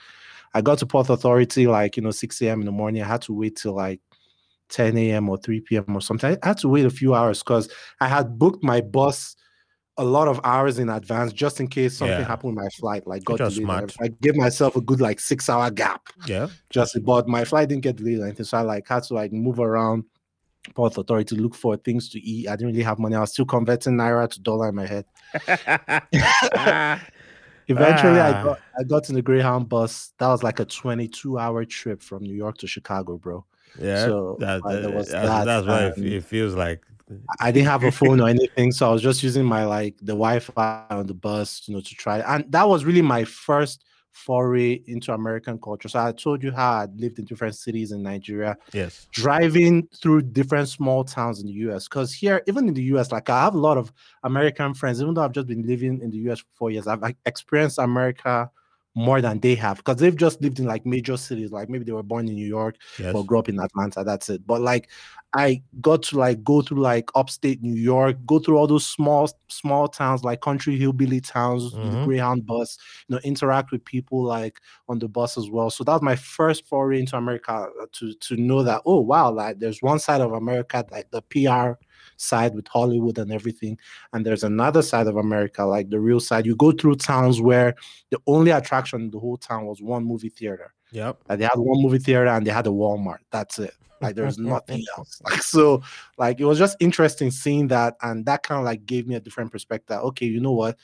I 0.54 0.62
got 0.62 0.80
to 0.80 0.86
Port 0.86 1.10
Authority 1.10 1.68
like, 1.68 1.98
you 1.98 2.04
know, 2.04 2.12
6 2.12 2.42
a.m. 2.42 2.60
in 2.62 2.66
the 2.66 2.72
morning. 2.72 3.02
I 3.02 3.08
had 3.08 3.22
to 3.24 3.34
wait 3.34 3.58
till 3.58 3.74
like 3.74 4.02
10 4.70 4.98
a.m. 4.98 5.30
or 5.30 5.38
3 5.38 5.62
p.m. 5.62 5.86
or 5.96 6.02
something. 6.02 6.38
I 6.42 6.48
had 6.48 6.58
to 6.60 6.70
wait 6.70 6.86
a 6.86 6.90
few 6.90 7.14
hours 7.14 7.44
because 7.44 7.70
I 8.02 8.08
had 8.08 8.38
booked 8.38 8.64
my 8.64 8.82
bus 8.82 9.36
a 9.98 10.04
lot 10.04 10.28
of 10.28 10.40
hours 10.44 10.78
in 10.78 10.90
advance 10.90 11.34
just 11.34 11.60
in 11.60 11.68
case 11.68 11.98
something 11.98 12.20
yeah. 12.20 12.26
happened 12.26 12.56
with 12.56 12.64
my 12.64 12.70
flight. 12.70 13.08
Like 13.08 13.24
got 13.24 13.38
delayed. 13.38 13.94
I 14.00 14.10
gave 14.10 14.36
myself 14.36 14.76
a 14.76 14.82
good 14.82 15.02
like 15.02 15.20
six 15.20 15.50
hour 15.50 15.72
gap. 15.72 16.10
Yeah. 16.28 16.48
Just 16.70 17.04
but 17.04 17.28
my 17.28 17.44
flight 17.44 17.70
didn't 17.70 17.84
get 17.84 17.96
delayed 17.96 18.20
or 18.20 18.26
anything. 18.26 18.46
So 18.46 18.58
I 18.58 18.62
like 18.62 18.88
had 18.88 19.04
to 19.04 19.14
like 19.16 19.32
move 19.32 19.60
around 19.60 20.04
Port 20.76 20.98
Authority 20.98 21.36
to 21.36 21.42
look 21.42 21.56
for 21.56 21.78
things 21.78 22.10
to 22.10 22.20
eat. 22.20 22.48
I 22.48 22.56
didn't 22.56 22.74
really 22.74 22.84
have 22.84 23.00
money. 23.00 23.16
I 23.16 23.22
was 23.22 23.32
still 23.32 23.46
converting 23.46 23.94
naira 23.94 24.30
to 24.30 24.40
dollar 24.42 24.70
in 24.70 24.76
my 24.76 24.86
head. 24.86 25.06
Eventually, 27.70 28.20
ah. 28.20 28.28
I 28.28 28.44
got 28.44 28.60
I 28.80 28.84
got 28.84 29.10
in 29.10 29.16
the 29.16 29.22
Greyhound 29.22 29.68
bus. 29.68 30.14
That 30.20 30.28
was 30.28 30.44
like 30.44 30.60
a 30.60 30.66
22 30.66 31.38
hour 31.38 31.66
trip 31.66 32.02
from 32.02 32.24
New 32.24 32.36
York 32.36 32.58
to 32.60 32.68
Chicago, 32.68 33.18
bro. 33.18 33.46
Yeah, 33.80 34.06
so 34.06 34.38
that, 34.40 34.64
that, 34.64 34.94
was 34.94 35.10
that, 35.10 35.46
that's 35.46 35.68
why 35.68 35.92
it 35.96 36.24
feels 36.24 36.56
like 36.56 36.82
I 37.40 37.52
didn't 37.52 37.68
have 37.68 37.84
a 37.84 37.92
phone 37.92 38.20
or 38.20 38.28
anything, 38.28 38.72
so 38.72 38.90
I 38.90 38.92
was 38.92 39.02
just 39.02 39.24
using 39.24 39.46
my 39.46 39.66
like 39.66 39.96
the 40.00 40.14
Wi-Fi 40.14 40.86
on 40.90 41.08
the 41.08 41.14
bus, 41.14 41.64
you 41.66 41.74
know, 41.74 41.82
to 41.82 41.96
try. 41.96 42.20
And 42.20 42.52
that 42.52 42.68
was 42.68 42.84
really 42.84 43.02
my 43.02 43.24
first 43.24 43.84
foray 44.12 44.82
into 44.88 45.14
American 45.14 45.60
culture. 45.60 45.88
So 45.88 46.00
I 46.00 46.12
told 46.12 46.44
you 46.44 46.52
how 46.52 46.72
I 46.72 46.88
lived 46.96 47.20
in 47.20 47.26
different 47.26 47.56
cities 47.56 47.92
in 47.92 48.02
Nigeria. 48.02 48.58
Yes. 48.74 49.08
Driving 49.12 49.88
through 50.02 50.24
different 50.24 50.68
small 50.70 51.04
towns 51.04 51.40
in 51.40 51.48
the 51.48 51.54
US. 51.70 51.88
Because 51.88 52.14
here, 52.14 52.42
even 52.48 52.68
in 52.68 52.74
the 52.74 52.84
US, 52.96 53.12
like 53.12 53.30
I 53.30 53.44
have 53.44 53.54
a 53.54 53.60
lot 53.60 53.78
of 53.78 53.94
American 54.24 54.74
friends, 54.74 55.02
even 55.02 55.14
though 55.14 55.24
I've 55.24 55.32
just 55.32 55.48
been 55.48 55.66
living 55.66 56.02
in 56.02 56.10
the 56.10 56.18
US 56.30 56.40
for 56.40 56.48
four 56.56 56.72
years, 56.72 56.88
I've 56.88 57.04
experienced 57.26 57.78
America 57.78 58.50
more 58.98 59.22
than 59.22 59.40
they 59.42 59.54
have 59.54 59.78
because 59.78 59.98
they've 59.98 60.16
just 60.16 60.42
lived 60.42 60.58
in 60.58 60.66
like 60.66 60.84
major 60.84 61.16
cities 61.16 61.52
like 61.52 61.70
maybe 61.70 61.86
they 61.86 61.92
were 61.92 62.02
born 62.02 62.28
in 62.28 62.34
new 62.34 62.48
york 62.48 62.76
yes. 62.98 63.14
or 63.14 63.24
grew 63.24 63.38
up 63.38 63.48
in 63.48 63.60
atlanta 63.60 64.04
that's 64.04 64.28
it 64.28 64.42
but 64.48 64.60
like 64.60 64.90
i 65.36 65.62
got 65.82 66.02
to 66.02 66.18
like 66.18 66.44
go 66.44 66.64
through 66.64 66.82
like 66.82 67.08
upstate 67.14 67.62
new 67.62 67.80
york 67.80 68.18
go 68.26 68.40
through 68.40 68.58
all 68.58 68.66
those 68.66 68.88
small 68.88 69.30
small 69.50 69.88
towns 69.88 70.24
like 70.24 70.42
country 70.42 70.76
hillbilly 70.76 71.22
towns 71.22 71.76
mm-hmm. 71.76 71.92
the 71.92 72.06
greyhound 72.06 72.44
bus 72.48 72.80
you 73.08 73.16
know 73.16 73.22
interact 73.24 73.72
with 73.72 73.86
people 73.86 74.24
like 74.24 74.60
on 74.90 74.98
the 74.98 75.08
bus 75.08 75.38
as 75.38 75.48
well 75.48 75.70
so 75.70 75.84
that 75.84 75.94
was 75.94 76.02
my 76.02 76.16
first 76.16 76.66
foray 76.66 77.00
into 77.00 77.16
america 77.16 77.68
uh, 77.80 77.86
to 77.92 78.16
to 78.16 78.36
know 78.36 78.64
that 78.64 78.82
oh 78.88 79.00
wow 79.00 79.30
like 79.30 79.60
there's 79.60 79.84
one 79.84 80.00
side 80.00 80.22
of 80.22 80.34
america 80.34 80.84
like 80.90 81.08
the 81.12 81.22
pr 81.22 81.80
side 82.18 82.54
with 82.54 82.68
Hollywood 82.68 83.18
and 83.18 83.32
everything. 83.32 83.78
And 84.14 84.26
there's 84.26 84.44
another 84.44 84.82
side 84.82 85.08
of 85.08 85.16
America, 85.16 85.64
like 85.64 85.90
the 85.90 86.00
real 86.00 86.20
side. 86.20 86.46
You 86.46 86.56
go 86.56 86.72
through 86.72 86.96
towns 86.96 87.42
where 87.42 87.76
the 88.10 88.20
only 88.28 88.52
attraction 88.52 89.02
in 89.02 89.12
the 89.12 89.20
whole 89.20 89.38
town 89.38 89.66
was 89.66 89.82
one 89.82 90.04
movie 90.04 90.30
theater. 90.30 90.74
Yep. 90.92 91.22
Like 91.30 91.40
they 91.40 91.46
had 91.46 91.58
one 91.58 91.82
movie 91.82 92.00
theater 92.00 92.28
and 92.28 92.46
they 92.46 92.52
had 92.52 92.68
a 92.68 92.72
Walmart. 92.72 93.20
That's 93.32 93.60
it. 93.60 93.74
Like 94.02 94.16
there's 94.16 94.38
nothing 94.38 94.84
else. 94.98 95.22
Like 95.30 95.42
so, 95.42 95.84
like 96.18 96.40
it 96.40 96.46
was 96.46 96.60
just 96.60 96.78
interesting 96.80 97.32
seeing 97.32 97.68
that, 97.70 97.96
and 98.02 98.26
that 98.26 98.44
kind 98.44 98.60
of 98.60 98.66
like 98.66 98.86
gave 98.86 99.08
me 99.08 99.16
a 99.16 99.20
different 99.20 99.52
perspective. 99.52 99.98
Okay, 99.98 100.26
you 100.26 100.40
know 100.40 100.52
what? 100.52 100.78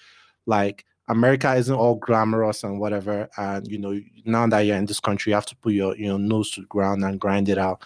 Like 0.46 0.86
America 1.08 1.54
isn't 1.54 1.76
all 1.76 1.96
glamorous 1.96 2.64
and 2.64 2.80
whatever. 2.80 3.30
And 3.38 3.68
you 3.68 3.78
know, 3.78 4.00
now 4.26 4.48
that 4.48 4.62
you're 4.62 4.78
in 4.78 4.86
this 4.86 5.00
country, 5.00 5.32
you 5.32 5.36
have 5.36 5.46
to 5.48 5.56
put 5.56 5.74
your 5.74 5.96
you 5.96 6.08
know 6.08 6.18
nose 6.18 6.52
to 6.52 6.62
the 6.62 6.68
ground 6.68 7.04
and 7.04 7.20
grind 7.20 7.50
it 7.50 7.58
out. 7.58 7.84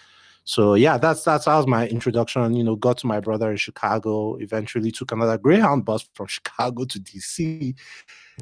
So 0.48 0.72
yeah, 0.72 0.96
that's 0.96 1.24
that's 1.24 1.44
that 1.44 1.56
was 1.56 1.66
my 1.66 1.86
introduction. 1.88 2.56
You 2.56 2.64
know, 2.64 2.74
got 2.74 2.96
to 2.98 3.06
my 3.06 3.20
brother 3.20 3.50
in 3.50 3.58
Chicago. 3.58 4.36
Eventually, 4.36 4.90
took 4.90 5.12
another 5.12 5.36
Greyhound 5.36 5.84
bus 5.84 6.08
from 6.14 6.26
Chicago 6.26 6.86
to 6.86 6.98
DC, 6.98 7.74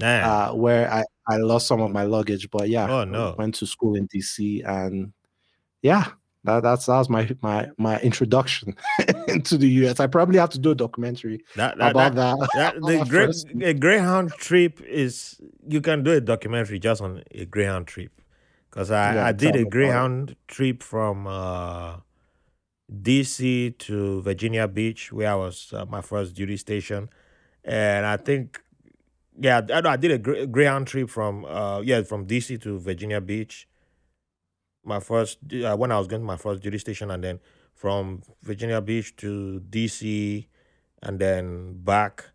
uh, 0.00 0.52
where 0.52 0.88
I 0.88 1.02
I 1.26 1.38
lost 1.38 1.66
some 1.66 1.80
of 1.80 1.90
my 1.90 2.04
luggage. 2.04 2.48
But 2.48 2.68
yeah, 2.68 2.88
oh 2.88 3.02
no, 3.02 3.34
went 3.36 3.56
to 3.56 3.66
school 3.66 3.96
in 3.96 4.06
DC, 4.06 4.64
and 4.64 5.12
yeah, 5.82 6.06
that 6.44 6.62
that's 6.62 6.86
that 6.86 6.96
was 6.96 7.10
my 7.10 7.28
my 7.42 7.70
my 7.76 7.98
introduction 8.02 8.76
into 9.26 9.58
the 9.58 9.68
US. 9.68 9.98
I 9.98 10.06
probably 10.06 10.38
have 10.38 10.50
to 10.50 10.60
do 10.60 10.70
a 10.70 10.76
documentary 10.76 11.44
that, 11.56 11.76
that, 11.78 11.90
about 11.90 12.14
that. 12.14 12.48
that, 12.54 12.74
the 12.82 13.44
Grey, 13.52 13.74
Greyhound 13.74 14.30
trip 14.34 14.80
is 14.82 15.40
you 15.66 15.80
can 15.80 16.04
do 16.04 16.12
a 16.12 16.20
documentary 16.20 16.78
just 16.78 17.02
on 17.02 17.24
a 17.32 17.46
Greyhound 17.46 17.88
trip 17.88 18.12
because 18.76 18.90
I, 18.90 19.14
yeah, 19.14 19.26
I 19.26 19.32
did 19.32 19.56
a 19.56 19.64
Greyhound 19.64 20.36
trip 20.48 20.82
from 20.82 21.26
uh, 21.26 21.96
DC 22.92 23.78
to 23.78 24.20
Virginia 24.20 24.68
Beach, 24.68 25.10
where 25.10 25.30
I 25.30 25.34
was 25.34 25.72
uh, 25.72 25.86
my 25.86 26.02
first 26.02 26.34
duty 26.34 26.58
station, 26.58 27.08
and 27.64 28.04
I 28.04 28.18
think, 28.18 28.60
yeah, 29.40 29.62
I, 29.72 29.80
I 29.88 29.96
did 29.96 30.10
a 30.10 30.46
Greyhound 30.46 30.88
trip 30.88 31.08
from 31.08 31.46
uh, 31.46 31.80
yeah 31.80 32.02
from 32.02 32.26
DC 32.26 32.60
to 32.64 32.78
Virginia 32.78 33.18
Beach. 33.18 33.66
My 34.84 35.00
first 35.00 35.38
uh, 35.54 35.74
when 35.74 35.90
I 35.90 35.96
was 35.96 36.06
going 36.06 36.20
to 36.20 36.26
my 36.26 36.36
first 36.36 36.62
duty 36.62 36.76
station, 36.76 37.10
and 37.10 37.24
then 37.24 37.40
from 37.72 38.24
Virginia 38.42 38.82
Beach 38.82 39.16
to 39.16 39.62
DC, 39.70 40.48
and 41.02 41.18
then 41.18 41.78
back 41.82 42.26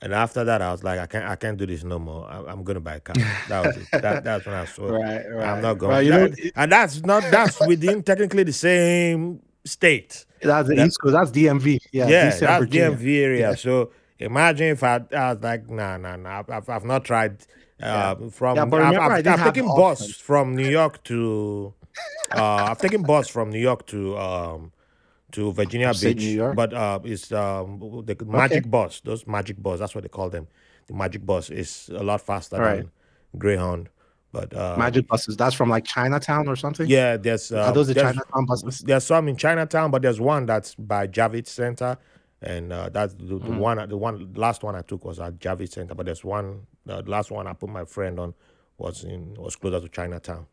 and 0.00 0.14
after 0.14 0.44
that, 0.44 0.62
I 0.62 0.70
was 0.70 0.84
like, 0.84 1.00
I 1.00 1.06
can't, 1.06 1.24
I 1.24 1.34
can't 1.34 1.58
do 1.58 1.66
this 1.66 1.82
no 1.82 1.98
more. 1.98 2.30
I, 2.30 2.52
am 2.52 2.62
gonna 2.62 2.80
buy 2.80 2.96
a 2.96 3.00
car. 3.00 3.16
That 3.48 3.66
was 3.66 3.76
it. 3.76 3.88
That, 4.02 4.22
that's 4.22 4.46
when 4.46 4.54
I 4.54 4.64
saw. 4.64 4.88
Right, 4.88 5.24
right. 5.28 5.48
I'm 5.48 5.62
not 5.62 5.78
going. 5.78 5.92
Well, 5.92 6.02
you 6.02 6.10
that, 6.12 6.38
know, 6.38 6.50
and 6.54 6.72
that's 6.72 7.02
not 7.02 7.24
that's 7.30 7.58
within 7.66 8.02
technically 8.04 8.44
the 8.44 8.52
same 8.52 9.42
state. 9.64 10.24
That's 10.40 10.68
the 10.68 10.76
that, 10.76 10.86
East 10.86 11.00
Coast. 11.00 11.14
That's 11.14 11.30
DMV. 11.32 11.78
Yeah, 11.90 12.08
yeah, 12.08 12.30
DC 12.30 12.40
that's 12.40 12.64
DMV 12.66 13.18
area. 13.18 13.50
Yeah. 13.50 13.54
So 13.56 13.90
imagine 14.20 14.68
if 14.68 14.84
I, 14.84 15.00
I 15.12 15.32
was 15.32 15.42
like, 15.42 15.68
nah, 15.68 15.96
nah, 15.96 16.16
nah. 16.16 16.44
I've, 16.48 16.68
I've 16.68 16.84
not 16.84 17.04
tried. 17.04 17.42
Uh, 17.82 18.14
yeah. 18.20 18.28
From 18.30 18.56
yeah, 18.56 18.64
but 18.64 18.78
remember, 18.78 19.00
I've, 19.00 19.26
I've, 19.26 19.40
I've 19.40 19.54
taken 19.54 19.66
bus 19.66 20.14
from 20.14 20.54
New 20.54 20.68
York 20.68 21.02
to. 21.04 21.74
Uh, 22.32 22.68
I've 22.70 22.78
taken 22.78 23.02
bus 23.02 23.28
from 23.28 23.50
New 23.50 23.58
York 23.58 23.86
to 23.88 24.16
um, 24.16 24.72
to 25.32 25.52
Virginia 25.52 25.92
Beach, 25.92 26.38
but 26.54 26.72
uh, 26.72 27.00
it's 27.04 27.32
um, 27.32 28.02
the 28.06 28.16
magic 28.24 28.58
okay. 28.58 28.68
bus. 28.68 29.00
Those 29.00 29.26
magic 29.26 29.62
bus, 29.62 29.78
that's 29.78 29.94
what 29.94 30.02
they 30.02 30.08
call 30.08 30.30
them. 30.30 30.46
The 30.86 30.94
magic 30.94 31.24
bus 31.24 31.50
is 31.50 31.90
a 31.94 32.02
lot 32.02 32.20
faster 32.22 32.56
than 32.56 32.90
Greyhound. 33.36 33.90
But 34.30 34.54
uh, 34.54 34.76
magic 34.78 35.06
buses, 35.06 35.36
that's 35.36 35.54
from 35.54 35.70
like 35.70 35.84
Chinatown 35.84 36.48
or 36.48 36.56
something. 36.56 36.86
Yeah, 36.86 37.16
there's 37.16 37.50
uh, 37.50 37.64
are 37.64 37.72
those 37.72 37.88
the 37.88 37.94
Chinatown 37.94 38.44
buses? 38.44 38.80
There's 38.80 39.04
some 39.04 39.26
in 39.26 39.36
Chinatown, 39.36 39.90
but 39.90 40.02
there's 40.02 40.20
one 40.20 40.44
that's 40.44 40.74
by 40.74 41.06
Javits 41.06 41.48
Center, 41.48 41.96
and 42.42 42.70
uh, 42.70 42.90
that's 42.90 43.14
the, 43.14 43.24
the 43.24 43.38
mm. 43.38 43.58
one. 43.58 43.88
The 43.88 43.96
one 43.96 44.34
last 44.34 44.62
one 44.62 44.76
I 44.76 44.82
took 44.82 45.06
was 45.06 45.18
at 45.18 45.38
Javits 45.38 45.72
Center, 45.72 45.94
but 45.94 46.04
there's 46.04 46.24
one. 46.24 46.66
the 46.84 47.02
last 47.02 47.30
one 47.30 47.46
I 47.46 47.54
put 47.54 47.70
my 47.70 47.86
friend 47.86 48.20
on 48.20 48.34
was 48.76 49.04
in 49.04 49.34
was 49.34 49.56
closer 49.56 49.80
to 49.80 49.88
Chinatown. 49.88 50.46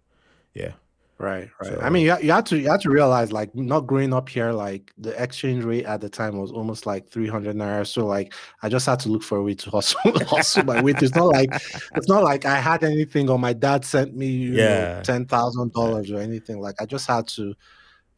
Yeah. 0.54 0.72
Right, 1.18 1.50
right. 1.62 1.70
So, 1.70 1.80
I 1.82 1.90
mean, 1.90 2.06
you, 2.06 2.18
you 2.22 2.32
have 2.34 2.44
to 2.46 2.58
you 2.58 2.70
have 2.70 2.82
to 2.82 2.90
realize, 2.90 3.32
like, 3.32 3.56
not 3.56 3.88
growing 3.88 4.14
up 4.14 4.28
here, 4.28 4.52
like 4.52 4.92
the 4.98 5.12
exchange 5.22 5.64
rate 5.64 5.86
at 5.86 6.02
the 6.02 6.10
time 6.10 6.38
was 6.38 6.52
almost 6.52 6.86
like 6.86 7.08
three 7.08 7.28
hundred 7.28 7.56
naira. 7.56 7.88
So, 7.88 8.06
like, 8.06 8.34
I 8.62 8.68
just 8.68 8.86
had 8.86 9.00
to 9.02 9.10
look 9.10 9.24
for 9.24 9.38
a 9.38 9.44
way 9.44 9.56
to 9.56 9.70
hustle, 9.72 10.00
hustle 10.26 10.66
my 10.66 10.82
way. 10.82 10.94
It's 10.98 11.16
not 11.16 11.28
like 11.28 11.50
it's 11.96 12.10
not 12.10 12.24
like 12.24 12.46
I 12.46 12.56
had 12.60 12.84
anything, 12.84 13.30
or 13.30 13.40
my 13.40 13.54
dad 13.54 13.86
sent 13.86 14.14
me, 14.14 14.28
yeah, 14.28 15.02
ten 15.04 15.26
thousand 15.26 15.72
dollars 15.72 16.12
or 16.12 16.20
anything. 16.20 16.60
Like, 16.60 16.82
I 16.82 16.86
just 16.86 17.08
had 17.08 17.30
to, 17.30 17.54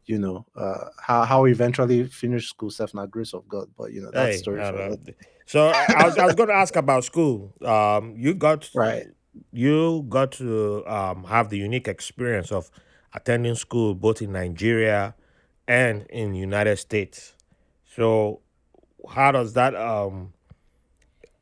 you 0.06 0.18
know, 0.18 0.44
uh, 0.56 0.86
how 1.00 1.22
how 1.22 1.44
eventually 1.44 2.04
finished 2.08 2.48
school, 2.48 2.70
self 2.70 2.94
not 2.94 3.12
grace 3.12 3.32
of 3.32 3.46
God. 3.48 3.68
But 3.78 3.92
you 3.92 4.02
know, 4.02 4.10
that 4.10 4.26
hey, 4.26 4.36
story. 4.38 4.60
So 5.46 5.68
I 5.68 6.04
was 6.04 6.18
I 6.18 6.26
was 6.26 6.34
going 6.34 6.48
to 6.48 6.54
ask 6.54 6.74
about 6.74 7.04
school. 7.04 7.54
Um, 7.64 8.16
you 8.16 8.34
got 8.34 8.68
right. 8.74 9.06
You 9.52 10.04
got 10.08 10.32
to 10.32 10.84
um 10.88 11.22
have 11.24 11.48
the 11.48 11.58
unique 11.58 11.86
experience 11.86 12.50
of 12.50 12.72
attending 13.14 13.54
school 13.54 13.94
both 13.94 14.22
in 14.22 14.32
Nigeria 14.32 15.14
and 15.66 16.06
in 16.10 16.34
United 16.34 16.78
States. 16.78 17.34
So 17.94 18.40
how 19.08 19.32
does 19.32 19.54
that 19.54 19.74
um 19.74 20.32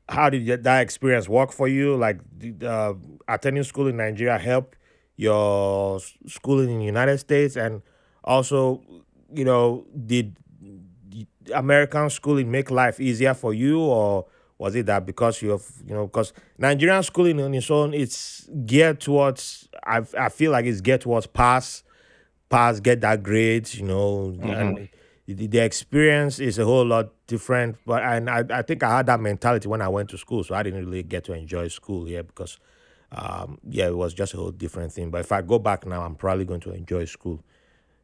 how 0.09 0.31
did 0.31 0.65
that 0.65 0.81
experience 0.83 1.29
work 1.29 1.53
for 1.53 1.69
you? 1.69 1.97
Like, 1.97 2.21
did 2.39 2.63
uh, 2.63 2.95
attending 3.27 3.65
school 3.65 3.89
in 3.89 3.97
Nigeria 3.97 4.39
help 4.39 4.77
your 5.17 5.99
schooling 6.27 6.71
in 6.71 6.81
United 6.81 7.19
States, 7.19 7.57
and 7.57 7.83
also, 8.23 8.83
you 9.35 9.45
know, 9.45 9.87
did 10.07 10.37
American 11.55 12.11
schooling 12.11 12.51
make 12.51 12.71
life 12.71 13.01
easier 13.01 13.35
for 13.35 13.53
you, 13.55 13.81
or 13.81 14.27
was 14.59 14.75
it 14.75 14.87
that 14.87 15.07
because 15.07 15.43
you 15.43 15.51
have, 15.51 15.65
you 15.85 15.95
know, 15.95 16.07
because 16.07 16.33
Nigerian 16.59 17.03
schooling 17.03 17.41
on 17.41 17.55
its 17.55 17.71
own, 17.71 17.95
it's 17.95 18.49
geared 18.65 19.01
towards. 19.01 19.66
I 19.87 20.03
I 20.19 20.29
feel 20.29 20.53
like 20.53 20.67
it's 20.67 20.81
get 20.81 21.03
towards 21.03 21.27
pass 21.27 21.83
pass, 22.49 22.81
get 22.81 23.01
that 23.01 23.23
grade, 23.23 23.73
you 23.75 23.85
know, 23.85 24.31
hmm 24.41 24.51
and 24.53 24.89
the, 25.27 25.47
the 25.49 25.59
experience 25.59 26.39
is 26.39 26.59
a 26.59 26.65
whole 26.65 26.87
lot 26.87 27.13
different. 27.27 27.77
But 27.87 28.03
and 28.03 28.31
I, 28.31 28.45
I 28.51 28.63
think 28.63 28.83
I 28.83 28.99
had 28.99 29.07
that 29.07 29.21
mentality 29.21 29.69
when 29.69 29.83
I 29.83 29.89
went 29.89 30.11
to 30.11 30.19
school, 30.19 30.45
so 30.45 30.55
I 30.55 30.63
didn't 30.63 30.85
really 30.87 31.03
get 31.03 31.25
to 31.25 31.33
enjoy 31.33 31.69
school 31.69 32.05
here 32.05 32.23
because, 32.23 32.59
um, 33.13 33.59
yeah, 33.69 33.87
it 33.89 33.97
was 33.97 34.15
just 34.15 34.35
a 34.35 34.37
whole 34.37 34.53
different 34.53 34.93
thing. 34.93 35.11
But 35.11 35.23
if 35.23 35.33
I 35.33 35.43
go 35.43 35.59
back 35.59 35.87
now, 35.87 36.03
I'm 36.03 36.15
probably 36.15 36.45
going 36.45 36.61
to 36.61 36.73
enjoy 36.73 37.07
school. 37.07 37.43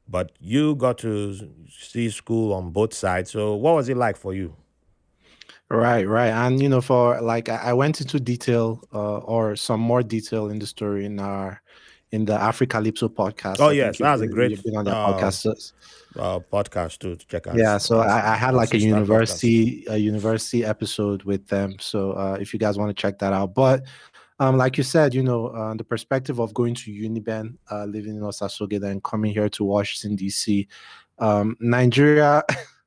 But 0.08 0.32
you 0.40 0.74
got 0.76 0.98
to 0.98 1.36
see 1.70 2.10
school 2.10 2.52
on 2.52 2.70
both 2.70 2.94
sides. 2.94 3.30
So 3.30 3.54
what 3.54 3.74
was 3.74 3.88
it 3.88 3.96
like 3.96 4.16
for 4.16 4.34
you? 4.34 4.56
Right, 5.72 6.06
right. 6.06 6.28
And 6.28 6.60
you 6.60 6.68
know, 6.68 6.80
for 6.80 7.20
like 7.20 7.48
I, 7.48 7.56
I 7.56 7.72
went 7.72 8.00
into 8.00 8.20
detail 8.20 8.82
uh, 8.92 9.18
or 9.18 9.56
some 9.56 9.80
more 9.80 10.02
detail 10.02 10.48
in 10.48 10.58
the 10.58 10.66
story 10.66 11.06
in 11.06 11.18
our 11.18 11.62
in 12.10 12.26
the 12.26 12.34
Africa 12.34 12.76
Calypso 12.76 13.08
podcast. 13.08 13.56
Oh 13.58 13.70
I 13.70 13.72
yes, 13.72 13.98
that 13.98 14.12
was 14.12 14.20
a 14.20 14.26
great 14.26 14.50
you've 14.50 14.62
been 14.62 14.76
on 14.76 14.84
their 14.84 14.94
uh, 14.94 15.12
podcast. 15.14 15.72
Uh, 16.14 16.40
podcast 16.40 16.98
too 16.98 17.16
to 17.16 17.26
check 17.26 17.46
out. 17.46 17.56
yeah, 17.56 17.78
so 17.78 18.00
I, 18.00 18.34
I 18.34 18.36
had 18.36 18.52
like 18.52 18.68
a 18.68 18.72
sister 18.72 18.88
podcast. 18.88 18.90
university 18.90 19.84
a 19.88 19.96
university 19.96 20.64
episode 20.64 21.22
with 21.22 21.46
them. 21.48 21.76
So 21.80 22.12
uh, 22.12 22.36
if 22.38 22.52
you 22.52 22.58
guys 22.58 22.76
want 22.76 22.94
to 22.94 23.00
check 23.00 23.18
that 23.20 23.32
out, 23.32 23.54
but 23.54 23.84
um, 24.38 24.58
like 24.58 24.76
you 24.76 24.84
said, 24.84 25.14
you 25.14 25.22
know, 25.22 25.46
uh, 25.48 25.74
the 25.74 25.84
perspective 25.84 26.38
of 26.38 26.52
going 26.52 26.74
to 26.74 26.90
Uniben, 26.90 27.56
uh, 27.70 27.84
living 27.84 28.16
in 28.16 28.22
Osasogeda 28.22 28.90
and 28.90 29.02
coming 29.02 29.32
here 29.32 29.48
to 29.48 29.64
Washington 29.64 30.16
D.C. 30.16 30.68
Um, 31.18 31.56
Nigeria 31.60 32.42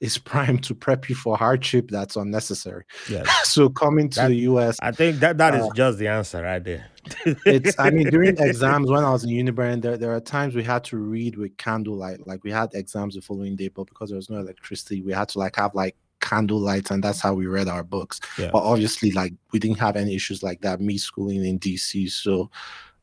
is 0.00 0.18
primed 0.18 0.64
to 0.64 0.74
prep 0.74 1.08
you 1.08 1.14
for 1.14 1.36
hardship 1.36 1.90
that's 1.90 2.16
unnecessary. 2.16 2.84
Yes, 3.08 3.28
so 3.48 3.68
coming 3.68 4.08
to 4.10 4.20
that 4.20 4.28
the 4.28 4.36
US, 4.36 4.78
I 4.80 4.92
think 4.92 5.20
that 5.20 5.38
that 5.38 5.54
is 5.54 5.64
uh, 5.64 5.70
just 5.74 5.98
the 5.98 6.08
answer 6.08 6.42
right 6.42 6.62
there. 6.62 6.86
it's 7.26 7.78
I 7.78 7.90
mean 7.90 8.08
during 8.08 8.38
exams 8.38 8.90
when 8.90 9.04
I 9.04 9.10
was 9.10 9.24
in 9.24 9.30
Uniben, 9.30 9.82
there 9.82 9.96
there 9.96 10.14
are 10.14 10.20
times 10.20 10.54
we 10.54 10.62
had 10.62 10.84
to 10.84 10.96
read 10.96 11.36
with 11.36 11.56
candlelight. 11.56 12.26
Like 12.26 12.42
we 12.44 12.50
had 12.50 12.70
exams 12.74 13.14
the 13.14 13.20
following 13.20 13.56
day, 13.56 13.68
but 13.68 13.84
because 13.84 14.10
there 14.10 14.16
was 14.16 14.30
no 14.30 14.38
electricity, 14.38 15.02
we 15.02 15.12
had 15.12 15.28
to 15.30 15.38
like 15.38 15.56
have 15.56 15.74
like 15.74 15.96
candle 16.20 16.58
lights, 16.58 16.90
and 16.90 17.04
that's 17.04 17.20
how 17.20 17.34
we 17.34 17.46
read 17.46 17.68
our 17.68 17.84
books. 17.84 18.20
yeah. 18.38 18.50
But 18.52 18.62
obviously, 18.62 19.10
like 19.12 19.34
we 19.52 19.58
didn't 19.58 19.78
have 19.78 19.96
any 19.96 20.14
issues 20.14 20.42
like 20.42 20.62
that. 20.62 20.80
Me 20.80 20.96
schooling 20.96 21.44
in 21.44 21.58
DC, 21.58 22.10
so 22.10 22.50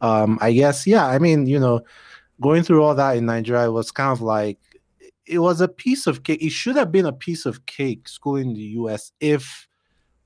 um, 0.02 0.38
I 0.42 0.52
guess 0.52 0.88
yeah. 0.88 1.06
I 1.06 1.20
mean, 1.20 1.46
you 1.46 1.60
know, 1.60 1.82
going 2.42 2.64
through 2.64 2.84
all 2.84 2.96
that 2.96 3.18
in 3.18 3.26
Nigeria 3.26 3.72
was 3.72 3.92
kind 3.92 4.12
of 4.12 4.22
like 4.22 4.58
it 5.32 5.40
was 5.40 5.62
a 5.62 5.68
piece 5.68 6.08
of 6.08 6.24
cake. 6.24 6.44
It 6.44 6.52
should 6.52 6.76
have 6.76 6.92
been 6.92 7.06
a 7.06 7.14
piece 7.14 7.46
of 7.46 7.66
cake 7.66 8.08
schooling 8.08 8.50
in 8.50 8.54
the 8.54 8.62
US 8.82 9.12
if 9.20 9.68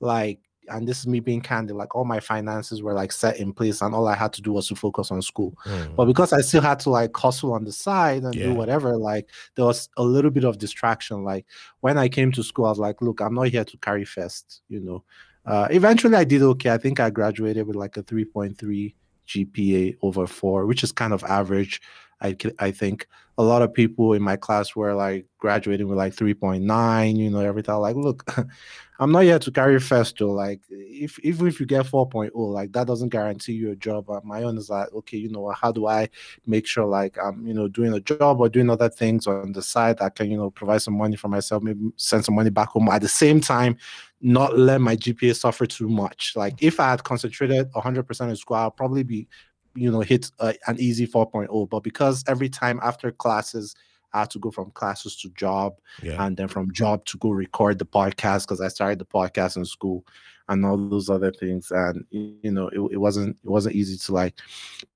like 0.00 0.40
and 0.68 0.86
this 0.86 0.98
is 0.98 1.06
me 1.06 1.20
being 1.20 1.40
candid, 1.40 1.76
like 1.76 1.94
all 1.94 2.04
my 2.04 2.18
finances 2.18 2.82
were 2.82 2.92
like 2.92 3.12
set 3.12 3.38
in 3.38 3.52
place 3.52 3.82
and 3.82 3.94
all 3.94 4.08
I 4.08 4.14
had 4.14 4.32
to 4.32 4.42
do 4.42 4.52
was 4.52 4.66
to 4.66 4.74
focus 4.74 5.12
on 5.12 5.22
school. 5.22 5.54
But 5.64 6.04
Mm, 6.04 6.06
because 6.08 6.32
I 6.32 6.40
still 6.40 6.60
had 6.60 6.80
to 6.80 6.90
like 6.90 7.16
hustle 7.16 7.52
on 7.52 7.64
the 7.64 7.72
side 7.72 8.24
and 8.24 8.34
do 8.34 8.52
whatever, 8.52 8.96
like 8.96 9.30
there 9.54 9.64
was 9.64 9.88
a 9.96 10.02
little 10.02 10.32
bit 10.32 10.44
of 10.44 10.58
distraction. 10.58 11.22
Like 11.24 11.46
when 11.80 11.96
I 11.98 12.08
came 12.08 12.32
to 12.32 12.42
school, 12.42 12.66
I 12.66 12.70
was 12.70 12.80
like, 12.80 13.00
look, 13.00 13.20
I'm 13.20 13.34
not 13.34 13.48
here 13.48 13.64
to 13.64 13.76
carry 13.78 14.04
first, 14.04 14.62
you 14.68 14.80
know. 14.80 15.04
Uh, 15.44 15.68
eventually 15.70 16.16
I 16.16 16.24
did 16.24 16.42
okay. 16.42 16.70
I 16.70 16.78
think 16.78 16.98
I 16.98 17.10
graduated 17.10 17.66
with 17.68 17.76
like 17.76 17.96
a 17.96 18.02
3.3 18.02 18.94
GPA 19.28 19.96
over 20.02 20.26
four, 20.26 20.66
which 20.66 20.82
is 20.82 20.92
kind 20.92 21.12
of 21.12 21.22
average. 21.24 21.80
I, 22.20 22.36
I 22.58 22.70
think 22.70 23.08
a 23.38 23.42
lot 23.42 23.62
of 23.62 23.74
people 23.74 24.14
in 24.14 24.22
my 24.22 24.36
class 24.36 24.74
were 24.74 24.94
like 24.94 25.26
graduating 25.38 25.86
with 25.88 25.98
like 25.98 26.14
3.9, 26.14 27.16
you 27.16 27.30
know, 27.30 27.40
everything. 27.40 27.74
Like, 27.74 27.96
look, 27.96 28.24
I'm 28.98 29.12
not 29.12 29.24
here 29.24 29.38
to 29.38 29.50
carry 29.50 29.78
though. 29.78 30.32
Like, 30.32 30.62
if 30.70 31.18
even 31.18 31.46
if 31.46 31.60
you 31.60 31.66
get 31.66 31.84
4.0, 31.84 32.30
like 32.34 32.72
that 32.72 32.86
doesn't 32.86 33.10
guarantee 33.10 33.52
you 33.52 33.72
a 33.72 33.76
job. 33.76 34.08
Uh, 34.08 34.20
my 34.24 34.42
own 34.42 34.56
is 34.56 34.70
like, 34.70 34.90
okay, 34.94 35.18
you 35.18 35.28
know, 35.28 35.50
how 35.50 35.70
do 35.70 35.86
I 35.86 36.08
make 36.46 36.66
sure 36.66 36.86
like 36.86 37.18
I'm, 37.22 37.46
you 37.46 37.52
know, 37.52 37.68
doing 37.68 37.92
a 37.92 38.00
job 38.00 38.40
or 38.40 38.48
doing 38.48 38.70
other 38.70 38.88
things 38.88 39.26
on 39.26 39.52
the 39.52 39.62
side 39.62 39.98
that 39.98 40.14
can, 40.14 40.30
you 40.30 40.38
know, 40.38 40.50
provide 40.50 40.80
some 40.80 40.96
money 40.96 41.16
for 41.16 41.28
myself, 41.28 41.62
maybe 41.62 41.90
send 41.96 42.24
some 42.24 42.34
money 42.34 42.50
back 42.50 42.68
home. 42.68 42.88
At 42.88 43.02
the 43.02 43.08
same 43.08 43.42
time, 43.42 43.76
not 44.22 44.58
let 44.58 44.80
my 44.80 44.96
GPA 44.96 45.36
suffer 45.36 45.66
too 45.66 45.90
much. 45.90 46.32
Like, 46.34 46.54
if 46.62 46.80
I 46.80 46.90
had 46.90 47.04
concentrated 47.04 47.70
100% 47.72 48.28
in 48.30 48.36
school, 48.36 48.56
I'll 48.56 48.70
probably 48.70 49.02
be 49.02 49.28
you 49.76 49.90
know 49.90 50.00
hit 50.00 50.30
uh, 50.40 50.52
an 50.66 50.76
easy 50.80 51.06
4.0 51.06 51.68
but 51.68 51.80
because 51.82 52.24
every 52.26 52.48
time 52.48 52.80
after 52.82 53.10
classes 53.12 53.74
i 54.12 54.20
had 54.20 54.30
to 54.30 54.38
go 54.38 54.50
from 54.50 54.70
classes 54.72 55.16
to 55.20 55.28
job 55.30 55.74
Yeah. 56.02 56.24
and 56.24 56.36
then 56.36 56.48
from 56.48 56.72
job 56.72 57.04
to 57.06 57.18
go 57.18 57.30
record 57.30 57.78
the 57.78 57.86
podcast 57.86 58.42
because 58.44 58.60
i 58.60 58.68
started 58.68 58.98
the 58.98 59.04
podcast 59.06 59.56
in 59.56 59.64
school 59.64 60.04
and 60.48 60.64
all 60.64 60.76
those 60.76 61.10
other 61.10 61.32
things 61.32 61.70
and 61.72 62.04
you 62.10 62.52
know 62.52 62.68
it, 62.68 62.80
it 62.92 62.96
wasn't 62.98 63.36
it 63.44 63.50
wasn't 63.50 63.74
easy 63.74 63.96
to 63.96 64.12
like 64.12 64.34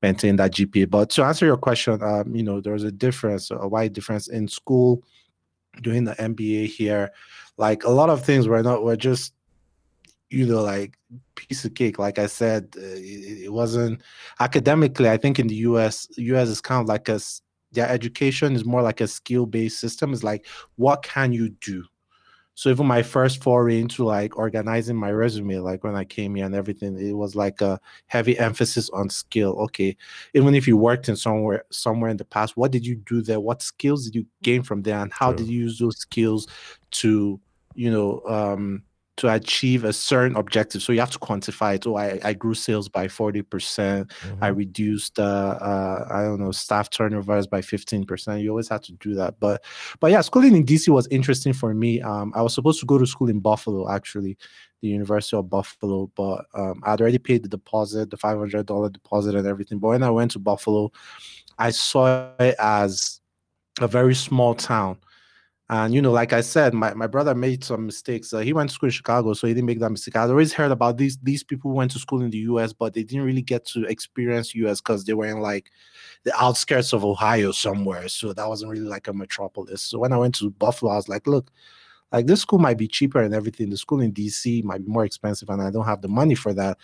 maintain 0.03 0.37
that 0.37 0.53
gpa 0.53 0.89
but 0.89 1.11
to 1.11 1.24
answer 1.24 1.45
your 1.45 1.57
question 1.57 2.01
um 2.03 2.35
you 2.35 2.43
know 2.43 2.61
there's 2.61 2.85
a 2.85 2.93
difference 2.93 3.51
a 3.51 3.68
wide 3.68 3.93
difference 3.93 4.28
in 4.28 4.47
school 4.49 5.03
doing 5.83 6.05
the 6.05 6.14
mba 6.14 6.66
here 6.66 7.11
like 7.57 7.85
a 7.85 7.91
lot 7.91 8.11
of 8.11 8.24
things 8.24 8.47
were 8.49 8.62
not 8.62 8.83
were 8.85 8.97
just 8.97 9.33
you 10.31 10.47
know, 10.47 10.62
like 10.62 10.97
piece 11.35 11.64
of 11.64 11.74
cake. 11.74 11.99
Like 11.99 12.18
I 12.18 12.26
said, 12.26 12.68
uh, 12.76 12.81
it, 12.81 13.45
it 13.45 13.53
wasn't 13.53 14.01
academically. 14.39 15.11
I 15.11 15.16
think 15.16 15.39
in 15.39 15.49
the 15.49 15.57
U.S., 15.57 16.09
U.S. 16.16 16.49
is 16.49 16.61
kind 16.61 16.81
of 16.81 16.89
like 16.89 17.09
a 17.09 17.20
their 17.72 17.89
education 17.89 18.57
is 18.57 18.64
more 18.64 18.83
like 18.83 19.01
a 19.01 19.07
skill 19.07 19.47
based 19.47 19.78
system. 19.78 20.12
It's 20.12 20.24
like 20.24 20.47
what 20.76 21.03
can 21.03 21.33
you 21.33 21.51
do? 21.61 21.85
So 22.55 22.68
even 22.68 22.87
my 22.87 23.03
first 23.03 23.43
foray 23.43 23.81
into 23.81 24.05
like 24.05 24.37
organizing 24.37 24.97
my 24.97 25.11
resume, 25.12 25.61
like 25.61 25.83
when 25.83 25.95
I 25.95 26.05
came 26.05 26.35
here 26.35 26.45
and 26.45 26.55
everything, 26.55 26.99
it 26.99 27.14
was 27.14 27.35
like 27.35 27.62
a 27.62 27.81
heavy 28.09 28.39
emphasis 28.39 28.91
on 28.91 29.09
skill. 29.09 29.53
Okay, 29.62 29.97
even 30.35 30.55
if 30.55 30.68
you 30.68 30.76
worked 30.76 31.09
in 31.09 31.16
somewhere 31.16 31.64
somewhere 31.70 32.11
in 32.11 32.18
the 32.18 32.24
past, 32.24 32.57
what 32.57 32.70
did 32.70 32.85
you 32.85 32.97
do 32.97 33.22
there? 33.22 33.41
What 33.41 33.62
skills 33.62 34.05
did 34.05 34.14
you 34.14 34.26
gain 34.43 34.62
from 34.62 34.83
there, 34.83 34.99
and 34.99 35.12
how 35.12 35.33
did 35.33 35.47
you 35.47 35.61
use 35.61 35.78
those 35.78 35.97
skills 35.99 36.49
to, 36.91 37.41
you 37.74 37.91
know, 37.91 38.20
um, 38.28 38.83
to 39.21 39.33
achieve 39.33 39.85
a 39.85 39.93
certain 39.93 40.37
objective? 40.37 40.83
So 40.83 40.93
you 40.93 41.01
have 41.01 41.11
to 41.12 41.18
quantify 41.18 41.77
it. 41.77 41.87
Oh, 41.87 41.97
I, 41.97 42.18
I 42.25 42.33
grew 42.33 42.55
sales 42.55 42.89
by 42.89 43.09
forty 43.09 43.43
percent. 43.43 44.12
I 44.41 44.49
reduced, 44.49 45.18
uh, 45.18 45.23
uh, 45.61 46.09
I 46.11 46.23
don't 46.23 46.41
know, 46.41 46.53
staff 46.53 46.91
turnovers 46.91 47.47
by 47.47 47.62
fifteen 47.62 48.05
percent. 48.05 48.43
You 48.43 48.51
always 48.51 48.68
have 48.68 48.83
to 48.83 48.93
do 48.95 49.14
that, 49.14 49.39
but 49.41 49.64
but 50.01 50.11
yeah, 50.11 50.21
schooling 50.21 50.57
in 50.57 50.64
DC 50.64 50.89
was 50.89 51.07
interesting 51.09 51.53
for 51.53 51.73
me. 51.75 52.01
Um, 52.01 52.33
I 52.35 52.43
was 52.43 52.55
supposed 52.55 52.81
to 52.81 52.87
go 52.87 52.99
to 52.99 53.07
school 53.07 53.29
in 53.29 53.41
Buffalo, 53.41 53.91
actually, 53.91 54.37
the 54.81 54.89
University 54.89 55.37
of 55.37 55.51
Buffalo, 55.51 56.11
but 56.16 56.47
um, 56.55 56.83
I'd 56.85 57.01
already 57.01 57.18
paid 57.18 57.43
the 57.43 57.49
deposit, 57.49 58.11
the 58.11 58.16
five 58.16 58.39
hundred 58.39 58.66
dollar 58.66 58.91
deposit, 58.91 59.35
and 59.35 59.47
everything. 59.47 59.79
But 59.79 59.89
when 59.89 60.03
I 60.03 60.11
went 60.11 60.33
to 60.33 60.39
Buffalo, 60.39 60.93
I 61.59 61.71
saw 61.71 62.31
it 62.39 62.57
as 62.59 63.21
a 63.81 63.87
very 63.87 64.14
small 64.14 64.55
town. 64.55 64.99
And 65.71 65.95
you 65.95 66.03
know, 66.03 66.11
like 66.11 66.33
I 66.33 66.41
said, 66.41 66.75
my, 66.75 66.95
my 66.95 67.07
brother 67.07 67.33
made 67.33 67.62
some 67.62 67.87
mistakes. 67.87 68.33
Uh, 68.35 68.41
he 68.41 68.53
went 68.53 68.71
to 68.71 68.75
school 68.75 68.89
in 68.89 68.93
Chicago, 68.93 69.35
so 69.35 69.47
he 69.47 69.55
didn't 69.55 69.68
make 69.68 69.79
that 69.79 69.91
mistake. 69.91 70.16
I'd 70.16 70.29
always 70.29 70.53
heard 70.53 70.73
about 70.73 70.99
these 70.99 71.16
these 71.23 71.45
people 71.45 71.71
who 71.71 71.77
went 71.77 71.93
to 71.93 72.01
school 72.01 72.23
in 72.23 72.31
the 72.31 72.39
US, 72.39 72.73
but 72.73 72.93
they 72.93 73.05
didn't 73.05 73.25
really 73.25 73.43
get 73.43 73.66
to 73.68 73.85
experience 73.85 74.53
US 74.57 74.81
because 74.81 75.05
they 75.05 75.14
were 75.14 75.27
in 75.27 75.41
like 75.41 75.71
the 76.25 76.35
outskirts 76.43 76.93
of 76.93 77.05
Ohio 77.05 77.53
somewhere. 77.53 78.09
So 78.09 78.33
that 78.33 78.49
wasn't 78.49 78.73
really 78.73 78.85
like 78.89 79.07
a 79.07 79.12
metropolis. 79.12 79.83
So 79.83 80.01
when 80.01 80.12
I 80.12 80.16
went 80.18 80.35
to 80.37 80.51
Buffalo, 80.51 80.91
I 80.93 80.97
was 80.97 81.09
like, 81.09 81.29
look, 81.29 81.53
like 82.12 82.27
this 82.27 82.43
school 82.43 82.59
might 82.59 82.79
be 82.79 82.89
cheaper 82.89 83.23
and 83.23 83.35
everything. 83.35 83.71
The 83.71 83.77
school 83.79 84.01
in 84.01 84.12
DC 84.12 84.62
might 84.64 84.85
be 84.85 84.91
more 84.93 85.05
expensive, 85.05 85.51
and 85.51 85.62
I 85.62 85.71
don't 85.71 85.87
have 85.87 86.03
the 86.03 86.09
money 86.09 86.35
for 86.35 86.55
that. 86.55 86.79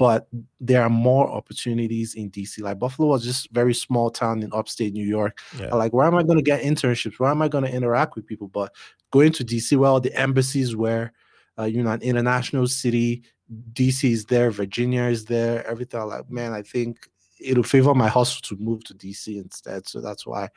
But 0.00 0.28
there 0.60 0.82
are 0.82 0.88
more 0.88 1.30
opportunities 1.30 2.14
in 2.14 2.30
DC. 2.30 2.62
Like 2.62 2.78
Buffalo 2.78 3.10
was 3.10 3.22
just 3.22 3.50
very 3.50 3.74
small 3.74 4.08
town 4.08 4.42
in 4.42 4.50
upstate 4.54 4.94
New 4.94 5.04
York. 5.06 5.38
Yeah. 5.58 5.74
Like, 5.74 5.92
where 5.92 6.06
am 6.06 6.14
I 6.14 6.22
going 6.22 6.38
to 6.38 6.42
get 6.42 6.62
internships? 6.62 7.18
Where 7.18 7.28
am 7.28 7.42
I 7.42 7.48
going 7.48 7.64
to 7.64 7.70
interact 7.70 8.16
with 8.16 8.24
people? 8.26 8.48
But 8.48 8.72
going 9.10 9.30
to 9.32 9.44
DC, 9.44 9.76
well, 9.76 10.00
the 10.00 10.18
embassies 10.18 10.74
were, 10.74 11.12
uh, 11.58 11.64
you 11.64 11.82
know, 11.82 11.90
an 11.90 12.00
international 12.00 12.66
city. 12.66 13.24
DC 13.74 14.10
is 14.10 14.24
there, 14.24 14.50
Virginia 14.50 15.02
is 15.02 15.26
there, 15.26 15.66
everything. 15.66 16.00
I'm 16.00 16.08
like, 16.08 16.30
man, 16.30 16.54
I 16.54 16.62
think 16.62 17.06
it'll 17.38 17.62
favor 17.62 17.94
my 17.94 18.08
hustle 18.08 18.40
to 18.44 18.56
move 18.56 18.82
to 18.84 18.94
DC 18.94 19.36
instead. 19.36 19.86
So 19.86 20.00
that's 20.00 20.26
why 20.26 20.48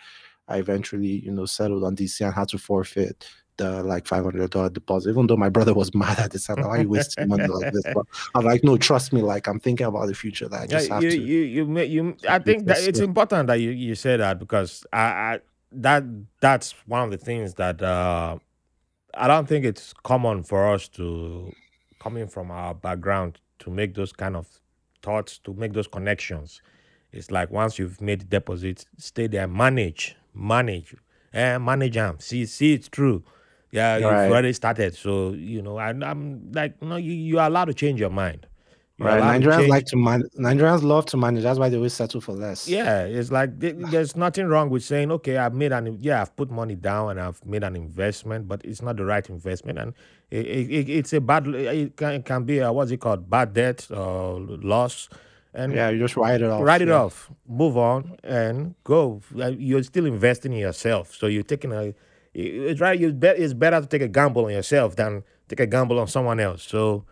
I 0.47 0.59
eventually, 0.59 1.19
you 1.19 1.31
know, 1.33 1.47
settled 1.47 1.83
on 1.83 1.97
DC 1.97 2.25
and 2.25 2.33
had 2.33 2.47
to 2.49 2.57
forfeit 2.57 3.27
the 3.57 3.83
like 3.83 4.07
five 4.07 4.23
hundred 4.23 4.49
dollar 4.51 4.69
deposit. 4.69 5.09
Even 5.11 5.27
though 5.27 5.37
my 5.37 5.49
brother 5.49 5.73
was 5.73 5.93
mad 5.95 6.19
at 6.19 6.31
this 6.31 6.45
time, 6.47 6.57
why 6.59 6.67
are 6.69 6.79
you 6.79 6.89
wasting 6.89 7.27
money 7.27 7.47
like 7.47 7.69
this? 7.71 7.85
But 7.93 8.05
I'm 8.35 8.45
like, 8.45 8.63
no, 8.63 8.77
trust 8.77 9.13
me, 9.13 9.21
like 9.21 9.47
I'm 9.47 9.59
thinking 9.59 9.85
about 9.87 10.07
the 10.07 10.13
future. 10.15 10.47
That 10.49 10.61
I 10.63 10.67
Yeah, 10.67 10.79
just 10.79 10.89
have 10.89 11.01
you 11.03 11.09
to 11.09 11.21
you 11.21 11.39
you 11.65 11.79
you. 11.81 12.17
I 12.27 12.39
think 12.39 12.67
that 12.67 12.81
it's 12.83 12.99
Yeah. 12.99 13.05
important 13.05 13.47
that 13.47 13.55
you 13.59 13.71
you 13.71 13.95
say 13.95 14.17
that 14.17 14.39
because 14.39 14.85
I, 14.93 14.99
I 15.01 15.39
that 15.73 16.03
that's 16.39 16.73
one 16.87 17.03
of 17.03 17.11
the 17.11 17.17
things 17.17 17.55
that 17.55 17.81
uh 17.81 18.37
I 19.13 19.27
don't 19.27 19.47
think 19.47 19.65
it's 19.65 19.93
common 20.03 20.43
for 20.43 20.73
us 20.73 20.87
to 20.89 21.55
coming 21.99 22.27
from 22.27 22.51
our 22.51 22.73
background 22.73 23.39
to 23.59 23.69
make 23.69 23.93
those 23.95 24.11
kind 24.11 24.35
of 24.35 24.47
thoughts, 25.01 25.37
to 25.39 25.53
make 25.53 25.73
those 25.73 25.87
connections. 25.87 26.61
It's 27.11 27.29
like 27.31 27.51
once 27.51 27.77
you've 27.77 28.01
made 28.01 28.29
deposits, 28.29 28.85
stay 28.97 29.27
there, 29.27 29.47
manage, 29.47 30.15
manage, 30.33 30.95
and 31.31 31.63
manage 31.63 31.93
them. 31.93 32.17
See, 32.19 32.45
see 32.45 32.73
it's 32.73 32.89
true. 32.89 33.23
Yeah, 33.73 33.97
you've 33.97 34.11
Right. 34.11 34.29
already 34.31 34.53
started. 34.53 34.95
So, 34.95 35.31
you 35.33 35.61
know, 35.61 35.77
I, 35.77 35.89
I'm 35.89 36.51
like, 36.53 36.79
no, 36.81 36.95
you, 36.95 37.11
you 37.11 37.39
are 37.39 37.47
allowed 37.47 37.65
to 37.65 37.73
change 37.73 37.99
your 37.99 38.11
mind. 38.11 38.45
You're 38.99 39.07
Right. 39.07 39.17
allowed 39.17 39.41
to 39.41 39.47
Nigerians 39.47 39.67
like 39.67 39.85
to 39.87 39.97
man. 39.97 40.23
Nigerians 40.39 40.83
love 40.83 41.07
to 41.07 41.17
manage. 41.17 41.41
That's 41.41 41.57
why 41.57 41.69
they 41.69 41.77
always 41.77 41.93
settle 41.93 42.21
for 42.21 42.33
less. 42.33 42.69
Yeah, 42.69 43.05
it's 43.05 43.31
like 43.31 43.59
th- 43.59 43.75
ah. 43.83 43.89
there's 43.89 44.15
nothing 44.15 44.45
wrong 44.45 44.69
with 44.69 44.83
saying, 44.83 45.11
okay, 45.11 45.37
I've 45.37 45.55
made 45.55 45.71
an 45.71 45.97
yeah, 45.99 46.21
I've 46.21 46.35
put 46.35 46.51
money 46.51 46.75
down 46.75 47.09
and 47.09 47.19
I've 47.19 47.43
made 47.43 47.63
an 47.63 47.75
investment, 47.75 48.47
but 48.47 48.61
it's 48.63 48.83
not 48.83 48.97
the 48.97 49.05
right 49.05 49.27
investment, 49.27 49.79
and 49.79 49.93
it, 50.29 50.45
it, 50.45 50.69
it- 50.71 50.89
it's 50.89 51.11
a 51.13 51.19
bad. 51.19 51.47
It 51.47 51.97
can, 51.97 52.11
it 52.13 52.25
can 52.25 52.43
be 52.43 52.59
a, 52.59 52.71
what's 52.71 52.91
it 52.91 52.97
called, 53.01 53.27
bad 53.27 53.53
debt 53.55 53.87
or 53.89 54.39
loss, 54.39 55.09
and 55.55 55.73
Yeah, 55.73 55.89
you 55.89 55.97
just 55.97 56.15
write 56.15 56.41
it 56.41 56.49
off. 56.51 56.61
write 56.63 56.83
it 56.83 56.89
yeah. 56.89 57.01
off, 57.01 57.31
move 57.49 57.75
on, 57.77 58.15
and 58.23 58.75
go. 58.83 59.21
Uh, 59.35 59.47
you're 59.47 59.81
still 59.81 60.05
investing 60.05 60.53
in 60.53 60.59
yourself, 60.59 61.15
so 61.15 61.25
you're 61.25 61.41
taking 61.41 61.71
a. 61.73 61.95
It's 62.33 62.81
right. 62.81 62.99
You 62.99 63.13
bet 63.13 63.37
it's 63.39 63.53
better 63.53 63.79
to 63.81 63.87
take 63.87 64.01
a 64.01 64.07
gamble 64.07 64.45
on 64.45 64.51
yourself 64.51 64.95
than 64.95 65.23
take 65.47 65.59
a 65.59 65.67
gamble 65.67 65.99
on 65.99 66.07
someone 66.07 66.39
else. 66.39 66.63
So 66.63 67.05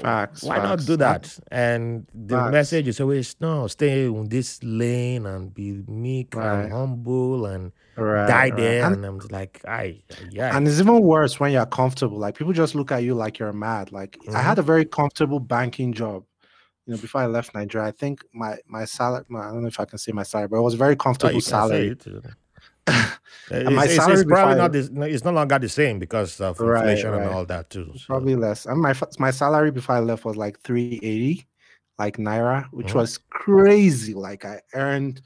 Facts. 0.00 0.42
why 0.42 0.56
not 0.56 0.84
do 0.86 0.96
that? 0.96 1.38
And 1.50 2.06
the 2.14 2.36
Facts. 2.36 2.52
message 2.52 2.88
is 2.88 3.00
always 3.00 3.36
no, 3.40 3.66
stay 3.66 4.06
in 4.06 4.28
this 4.28 4.62
lane 4.62 5.26
and 5.26 5.52
be 5.52 5.82
meek 5.86 6.34
Right. 6.34 6.62
and 6.64 6.72
humble 6.72 7.44
and 7.46 7.72
Right. 7.96 8.26
die 8.26 8.34
right. 8.48 8.56
there. 8.56 8.84
And, 8.86 8.94
And, 8.94 9.04
I'm 9.04 9.18
like, 9.30 9.60
I, 9.68 10.02
yeah. 10.30 10.56
and 10.56 10.66
it's 10.66 10.80
even 10.80 11.02
worse 11.02 11.38
when 11.38 11.52
you're 11.52 11.66
comfortable. 11.66 12.16
Like 12.18 12.34
people 12.36 12.54
just 12.54 12.74
look 12.74 12.90
at 12.90 13.02
you 13.02 13.14
like 13.14 13.38
you're 13.38 13.52
mad. 13.52 13.92
Like 13.92 14.16
I 14.28 14.30
Mhm. 14.40 14.42
had 14.42 14.58
a 14.58 14.62
very 14.62 14.86
comfortable 14.86 15.40
banking 15.40 15.92
job. 15.92 16.24
You 16.86 16.94
know, 16.94 17.00
before 17.00 17.20
I 17.20 17.26
left 17.26 17.54
Nigeria, 17.54 17.88
I 17.88 17.92
think 17.92 18.24
my 18.32 18.56
my 18.66 18.84
salary. 18.86 19.24
I 19.30 19.50
don't 19.52 19.62
know 19.62 19.68
if 19.68 19.78
I 19.80 19.84
can 19.84 19.98
say 19.98 20.12
my 20.12 20.22
salary, 20.22 20.48
but 20.48 20.56
it 20.58 20.62
was 20.62 20.74
a 20.74 20.78
very 20.78 20.94
Oh, 20.94 20.96
comfortable 20.96 21.40
say 21.40 21.50
salary. 21.50 21.88
it. 21.90 22.06
It's, 22.86 23.70
my 23.70 23.84
it's- 23.84 23.96
salary 23.96 24.14
it's 24.20 24.24
probably 24.24 24.54
not 24.56 24.72
this, 24.72 24.88
it's 24.92 25.24
no 25.24 25.30
longer 25.32 25.58
the 25.58 25.68
same 25.68 25.98
because 25.98 26.40
of 26.40 26.58
Right, 26.60 26.80
inflation 26.88 27.14
and 27.14 27.26
all 27.26 27.44
that 27.46 27.70
too. 27.70 27.92
so- 27.94 28.04
Probably 28.06 28.34
less. 28.36 28.66
And 28.66 28.80
my 28.80 28.94
my 29.18 29.30
salary 29.30 29.70
before 29.70 29.96
I 29.96 30.00
left 30.00 30.24
was 30.24 30.36
like 30.36 30.58
380, 30.60 31.46
like 31.98 32.16
naira, 32.16 32.66
which 32.72 32.88
Mhm. 32.88 32.94
was 32.94 33.18
crazy. 33.30 34.14
Like 34.14 34.44
I 34.44 34.60
earned 34.74 35.20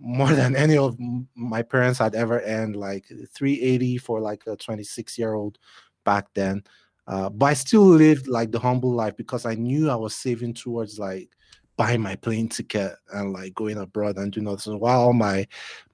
more 0.00 0.28
than 0.52 0.56
any 0.56 0.76
of 0.78 0.96
my 1.34 1.62
parents 1.62 1.98
had 1.98 2.14
ever 2.14 2.40
earned, 2.40 2.76
like 2.76 3.06
380 3.34 3.98
for 3.98 4.20
like 4.20 4.42
a 4.46 4.56
26 4.56 5.18
year 5.18 5.34
old 5.34 5.58
back 6.04 6.26
then. 6.34 6.62
Uh, 7.06 7.28
but 7.28 7.46
I 7.46 7.54
still 7.54 7.84
lived 7.84 8.26
like 8.26 8.50
the 8.52 8.58
humble 8.58 8.92
life 8.94 9.14
because 9.18 9.44
I 9.44 9.54
knew 9.54 9.90
I 9.90 9.94
was 9.96 10.14
saving 10.14 10.54
towards 10.54 10.98
like 10.98 11.28
buying 11.76 12.00
my 12.00 12.14
plane 12.16 12.48
ticket 12.48 12.94
and 13.12 13.32
like 13.32 13.54
going 13.54 13.76
abroad 13.78 14.16
and 14.16 14.32
doing 14.32 14.46
all 14.46 14.54
this. 14.56 14.66
While 14.66 15.00
all 15.00 15.12
my 15.12 15.46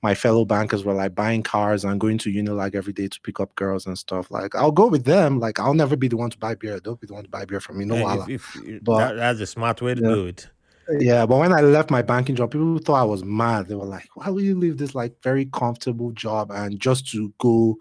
my 0.02 0.14
fellow 0.14 0.44
bankers 0.44 0.84
were 0.84 0.92
like 0.94 1.14
buying 1.14 1.42
cars 1.42 1.84
and 1.84 1.98
going 2.00 2.18
to 2.18 2.30
Unilag 2.32 2.74
every 2.74 2.92
day 2.92 3.08
to 3.08 3.20
pick 3.22 3.40
up 3.40 3.54
girls 3.54 3.86
and 3.86 3.98
stuff. 3.98 4.30
Like 4.30 4.54
I'll 4.54 4.72
go 4.72 4.86
with 4.88 5.04
them. 5.04 5.40
Like 5.40 5.58
I'll 5.58 5.74
never 5.74 5.96
be 5.96 6.08
the 6.08 6.16
one 6.16 6.30
to 6.30 6.38
buy 6.38 6.54
beer. 6.54 6.78
Don't 6.80 7.00
be 7.00 7.06
the 7.06 7.14
one 7.14 7.24
to 7.24 7.30
buy 7.30 7.44
beer 7.44 7.60
from 7.60 7.78
me. 7.78 7.84
No 7.84 8.06
and 8.06 8.30
if, 8.30 8.56
if, 8.56 8.68
eh, 8.68 8.78
But- 8.82 8.98
that, 8.98 9.16
that's 9.16 9.40
a 9.40 9.46
smart 9.46 9.80
way 9.80 9.94
to 9.94 10.02
Yeah. 10.02 10.08
do 10.08 10.26
it. 10.26 10.48
Yeah, 10.98 11.24
but 11.24 11.36
when 11.38 11.52
I 11.52 11.60
left 11.60 11.88
my 11.90 12.02
banking 12.02 12.34
job, 12.34 12.50
people 12.50 12.76
thought 12.78 13.00
I 13.00 13.04
was 13.04 13.22
mad. 13.22 13.68
They 13.68 13.76
were 13.76 13.84
like, 13.84 14.08
"Why 14.14 14.28
would 14.28 14.42
you 14.42 14.56
leave 14.58 14.76
this 14.76 14.92
like 14.92 15.14
very 15.22 15.44
comfortable 15.44 16.10
job 16.10 16.50
and 16.50 16.80
just 16.80 17.06
to 17.12 17.32
go 17.38 17.76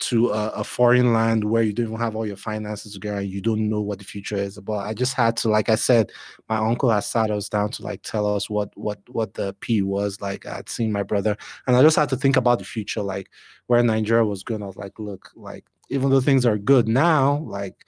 to 0.00 0.30
a, 0.30 0.48
a 0.50 0.64
foreign 0.64 1.12
land 1.12 1.44
where 1.44 1.62
you 1.62 1.72
don't 1.72 1.86
even 1.86 1.98
have 1.98 2.14
all 2.16 2.26
your 2.26 2.36
finances 2.36 2.92
together 2.94 3.18
and 3.18 3.28
you 3.28 3.40
don't 3.40 3.68
know 3.68 3.80
what 3.80 3.98
the 3.98 4.04
future 4.04 4.36
is?" 4.36 4.58
But 4.60 4.78
I 4.86 4.94
just 4.94 5.14
had 5.14 5.36
to, 5.38 5.48
like 5.48 5.68
I 5.68 5.74
said, 5.74 6.10
my 6.48 6.56
uncle 6.56 6.90
has 6.90 7.06
sat 7.06 7.30
us 7.30 7.48
down 7.48 7.70
to 7.72 7.82
like 7.82 8.02
tell 8.02 8.26
us 8.26 8.48
what 8.48 8.70
what 8.76 9.00
what 9.08 9.34
the 9.34 9.54
P 9.60 9.82
was. 9.82 10.20
Like 10.20 10.46
I'd 10.46 10.68
seen 10.68 10.92
my 10.92 11.02
brother, 11.02 11.36
and 11.66 11.76
I 11.76 11.82
just 11.82 11.96
had 11.96 12.08
to 12.10 12.16
think 12.16 12.36
about 12.36 12.58
the 12.58 12.64
future, 12.64 13.02
like 13.02 13.30
where 13.66 13.82
Nigeria 13.82 14.24
was 14.24 14.42
going. 14.42 14.62
I 14.62 14.66
was 14.66 14.76
like, 14.76 14.98
look, 14.98 15.30
like 15.36 15.64
even 15.90 16.10
though 16.10 16.20
things 16.20 16.44
are 16.46 16.58
good 16.58 16.86
now, 16.88 17.38
like 17.46 17.84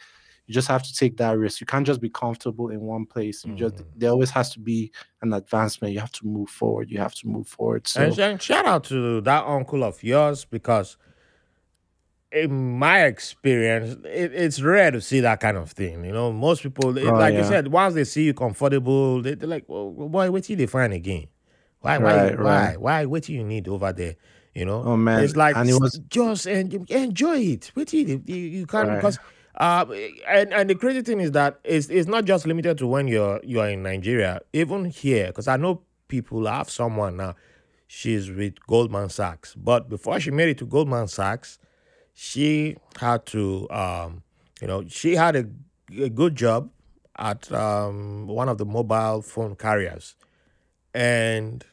you 0.47 0.55
just 0.55 0.67
have 0.69 0.83
to 0.83 0.93
take 0.93 1.17
that 1.19 1.39
risk. 1.39 1.61
You 1.61 1.67
can't 1.67 1.87
just 1.87 2.01
be 2.01 2.11
comfortable 2.11 2.71
in 2.71 2.81
one 2.81 3.07
place. 3.07 3.45
You 3.45 3.55
just 3.55 3.77
Mhm. 3.77 3.85
there 3.95 4.11
always 4.11 4.31
has 4.31 4.51
to 4.55 4.59
be 4.59 4.91
an 5.23 5.33
advancement. 5.33 5.95
You 5.95 6.01
have 6.01 6.11
to 6.13 6.27
move 6.27 6.49
forward. 6.51 6.91
You 6.91 6.99
have 6.99 7.15
to 7.17 7.29
move 7.29 7.47
forward. 7.47 7.87
So 7.87 8.03
And, 8.03 8.19
and 8.19 8.43
shout 8.43 8.67
out 8.67 8.83
to 8.85 9.21
that 9.21 9.45
uncle 9.47 9.85
of 9.85 10.03
yours 10.03 10.45
because, 10.45 10.97
in 12.33 12.78
my 12.78 13.05
experience, 13.05 13.97
it, 14.05 14.33
it's 14.33 14.61
rare 14.62 14.91
to 14.91 15.01
see 15.01 15.20
that 15.20 15.41
kind 15.41 15.57
of 15.57 15.70
thing. 15.72 16.05
You 16.05 16.12
know, 16.12 16.33
most 16.33 16.62
people, 16.62 16.97
it- 16.97 17.07
Oh, 17.07 17.12
like 17.14 17.35
you 17.35 17.41
yeah. 17.41 17.49
said, 17.49 17.68
once 17.68 17.95
they 17.95 18.05
see 18.05 18.24
you 18.24 18.35
comfortable, 18.35 19.20
they, 19.22 19.35
they're 19.35 19.49
like, 19.49 19.64
well, 19.68 19.91
"Why 19.91 20.28
wait 20.28 20.45
till 20.45 20.57
they 20.57 20.66
find 20.66 20.93
again? 20.93 21.26
Why, 21.81 21.99
why, 21.99 22.14
Right, 22.14 22.39
why, 22.39 22.45
right. 22.45 22.81
why? 22.81 23.05
What 23.07 23.24
do 23.24 23.33
you 23.33 23.43
need 23.43 23.66
over 23.68 23.93
there? 23.93 24.16
You 24.55 24.64
know, 24.64 24.83
Oh, 24.85 24.97
man. 24.97 25.22
it's 25.24 25.37
like 25.37 25.57
And 25.57 25.68
it 25.68 25.81
was- 25.81 26.01
just 26.09 26.47
en- 26.47 26.87
enjoy 26.89 27.39
it. 27.39 27.72
Wait 27.74 27.89
till 27.89 28.01
you, 28.09 28.22
you, 28.26 28.37
you 28.37 28.66
can't 28.66 28.89
Right. 28.89 28.97
because. 28.97 29.18
Uh, 29.57 29.85
and 30.28 30.55
and 30.55 30.70
the 30.70 30.74
crazy 30.74 31.03
thing 31.03 31.20
is 31.20 31.33
that 31.33 31.59
it's, 31.64 31.89
it's 31.91 32.09
not 32.09 32.24
just 32.24 32.47
limited 32.47 32.78
to 32.78 32.87
when 32.87 33.07
you're 33.09 33.41
you're 33.43 33.68
in 33.68 33.83
Nigeria. 33.83 34.41
Even 34.55 34.87
here, 34.87 35.26
because 35.26 35.49
I 35.49 35.57
know 35.59 35.83
people 36.09 36.47
I 36.49 36.59
have 36.59 36.70
someone 36.70 37.16
now 37.18 37.35
she's 37.87 38.31
with 38.31 38.55
Goldman 38.66 39.09
Sachs. 39.11 39.55
But 39.57 39.89
before 39.91 40.18
she 40.20 40.31
made 40.31 40.49
it 40.49 40.59
to 40.59 40.66
Goldman 40.66 41.09
Sachs, 41.09 41.59
she 42.23 42.77
had 42.99 43.25
to, 43.25 43.66
um, 43.71 44.23
you 44.61 44.66
know, 44.66 44.85
she 44.87 45.16
had 45.16 45.37
a, 45.37 45.47
a 45.99 46.11
good 46.11 46.37
job 46.37 46.71
at 47.16 47.51
um, 47.51 48.27
one 48.27 48.47
of 48.47 48.59
the 48.59 48.66
mobile 48.66 49.23
phone 49.23 49.57
carriers. 49.57 50.16
And 50.93 51.64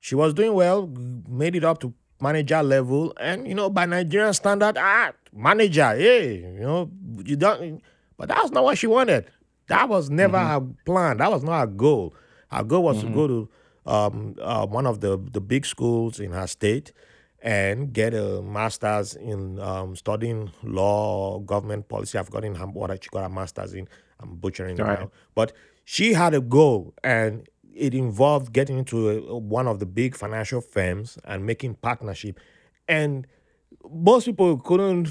she 0.00 0.16
was 0.16 0.34
doing 0.34 0.54
well, 0.54 0.88
made 1.28 1.54
it 1.54 1.62
up 1.62 1.78
to 1.82 1.94
manager 2.20 2.60
level. 2.64 3.14
And, 3.20 3.46
you 3.46 3.54
know, 3.54 3.70
by 3.70 3.86
Nigerian 3.86 4.34
standard, 4.34 4.76
ah, 4.76 5.12
manager, 5.32 5.94
hey, 5.94 6.38
you 6.38 6.60
know, 6.60 6.90
you 7.24 7.36
don't, 7.36 7.80
but 8.16 8.28
that 8.28 8.42
was 8.42 8.50
not 8.50 8.64
what 8.64 8.76
she 8.76 8.88
wanted. 8.88 9.26
That 9.68 9.88
was 9.88 10.10
never 10.10 10.40
her 10.40 10.66
plan. 10.84 11.18
That 11.18 11.30
was 11.30 11.44
not 11.44 11.60
her 11.60 11.66
goal. 11.68 12.12
Her 12.50 12.64
goal 12.64 12.82
was 12.82 13.02
to 13.02 13.08
go 13.08 13.28
to 13.28 13.48
um, 13.86 14.34
uh, 14.42 14.66
one 14.66 14.86
of 14.86 15.00
the, 15.00 15.16
the 15.30 15.40
big 15.40 15.64
schools 15.64 16.18
in 16.18 16.32
her 16.32 16.48
state 16.48 16.90
and 17.42 17.92
get 17.92 18.12
a 18.14 18.42
master's 18.42 19.14
in 19.14 19.58
um, 19.60 19.96
studying 19.96 20.50
law, 20.62 21.38
government 21.40 21.88
policy. 21.88 22.18
I've 22.18 22.30
gotten 22.30 22.54
her, 22.54 22.66
what 22.66 23.02
she 23.02 23.08
got 23.10 23.24
a 23.24 23.28
master's 23.28 23.72
in. 23.74 23.88
I'm 24.20 24.36
butchering 24.36 24.76
Right. 24.76 25.00
now. 25.00 25.10
But 25.34 25.52
she 25.84 26.12
had 26.12 26.34
a 26.34 26.40
goal, 26.40 26.94
and 27.02 27.48
it 27.74 27.94
involved 27.94 28.52
getting 28.52 28.78
into 28.78 29.08
a, 29.10 29.38
one 29.38 29.66
of 29.66 29.78
the 29.78 29.86
big 29.86 30.14
financial 30.14 30.60
firms 30.60 31.18
and 31.24 31.46
making 31.46 31.74
partnership. 31.76 32.38
And 32.86 33.26
most 33.90 34.26
people 34.26 34.58
couldn't, 34.58 35.08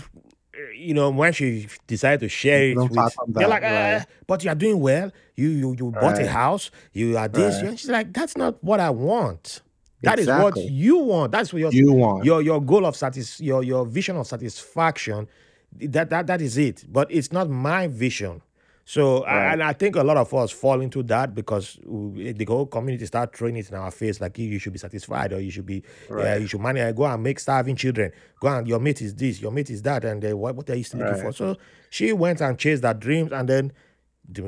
you 0.78 0.94
know, 0.94 1.10
when 1.10 1.34
she 1.34 1.68
decided 1.88 2.20
to 2.20 2.30
share 2.30 2.70
it, 2.70 2.78
with, 2.78 2.92
they're 3.30 3.48
like, 3.48 3.64
"Ah, 3.64 3.68
right. 3.98 4.06
but 4.28 4.44
you 4.44 4.52
are 4.52 4.56
doing 4.56 4.80
well. 4.80 5.12
You 5.36 5.50
you 5.50 5.76
you 5.80 5.92
bought 5.92 6.20
a 6.20 6.28
house. 6.30 6.70
You 6.94 7.18
are 7.18 7.28
this. 7.28 7.56
Right. 7.56 7.66
And 7.70 7.80
she's 7.80 7.90
like, 7.90 8.14
that's 8.14 8.38
not 8.38 8.64
what 8.64 8.80
I 8.80 8.90
want. 8.92 9.62
That 10.02 10.20
is 10.20 10.28
what 10.28 10.58
you 10.58 10.98
want. 10.98 11.32
That's 11.32 11.52
what 11.54 11.60
your 11.60 11.72
You 11.74 11.92
want. 11.94 12.26
your 12.26 12.42
your 12.42 12.62
goal 12.62 12.86
of 12.86 12.96
satis 12.96 13.40
your 13.42 13.64
your 13.64 13.86
vision 13.86 14.16
of 14.18 14.28
satisfaction. 14.28 15.28
That 15.74 16.10
that 16.10 16.28
that 16.28 16.42
is 16.42 16.58
it. 16.58 16.86
But 16.92 17.12
it's 17.12 17.32
not 17.32 17.50
my 17.50 17.88
vision. 17.88 18.42
So 18.86 19.24
I- 19.24 19.36
Right. 19.36 19.54
and 19.54 19.62
I 19.64 19.74
think 19.74 19.96
a 19.98 20.04
lot 20.04 20.18
of 20.18 20.34
us 20.34 20.50
fall 20.52 20.82
into 20.82 21.04
that 21.04 21.36
because 21.36 21.78
we- 21.86 22.32
the 22.32 22.46
whole 22.46 22.66
community 22.66 23.06
start 23.06 23.36
throwing 23.38 23.56
it 23.58 23.70
in 23.70 23.76
our 23.76 23.92
face 23.92 24.20
like 24.20 24.40
you, 24.40 24.58
should 24.58 24.74
be 24.74 24.80
satisfied 24.80 25.32
or 25.32 25.40
you 25.40 25.52
should 25.52 25.68
be 25.68 25.84
uh, 26.10 26.14
Right. 26.16 26.42
you 26.42 26.48
should 26.48 26.60
manage 26.62 26.96
go 26.96 27.06
and 27.06 27.22
make 27.22 27.40
starving 27.40 27.76
children 27.76 28.12
go 28.40 28.48
and 28.48 28.68
your 28.68 28.80
mate 28.80 29.00
is 29.04 29.14
this 29.14 29.40
your 29.44 29.52
mate 29.52 29.70
is 29.70 29.84
that 29.84 30.04
and 30.06 30.26
uh, 30.26 30.36
what 30.36 30.56
what 30.56 30.68
are 30.72 30.76
you 30.76 30.84
still 30.84 31.02
looking 31.02 31.22
for 31.22 31.32
so 31.32 31.56
she 31.92 32.14
went 32.14 32.42
and 32.42 32.58
chased 32.58 32.84
her 32.84 32.96
dreams 32.96 33.32
and 33.32 33.48
then 33.48 33.68
the- 33.68 33.74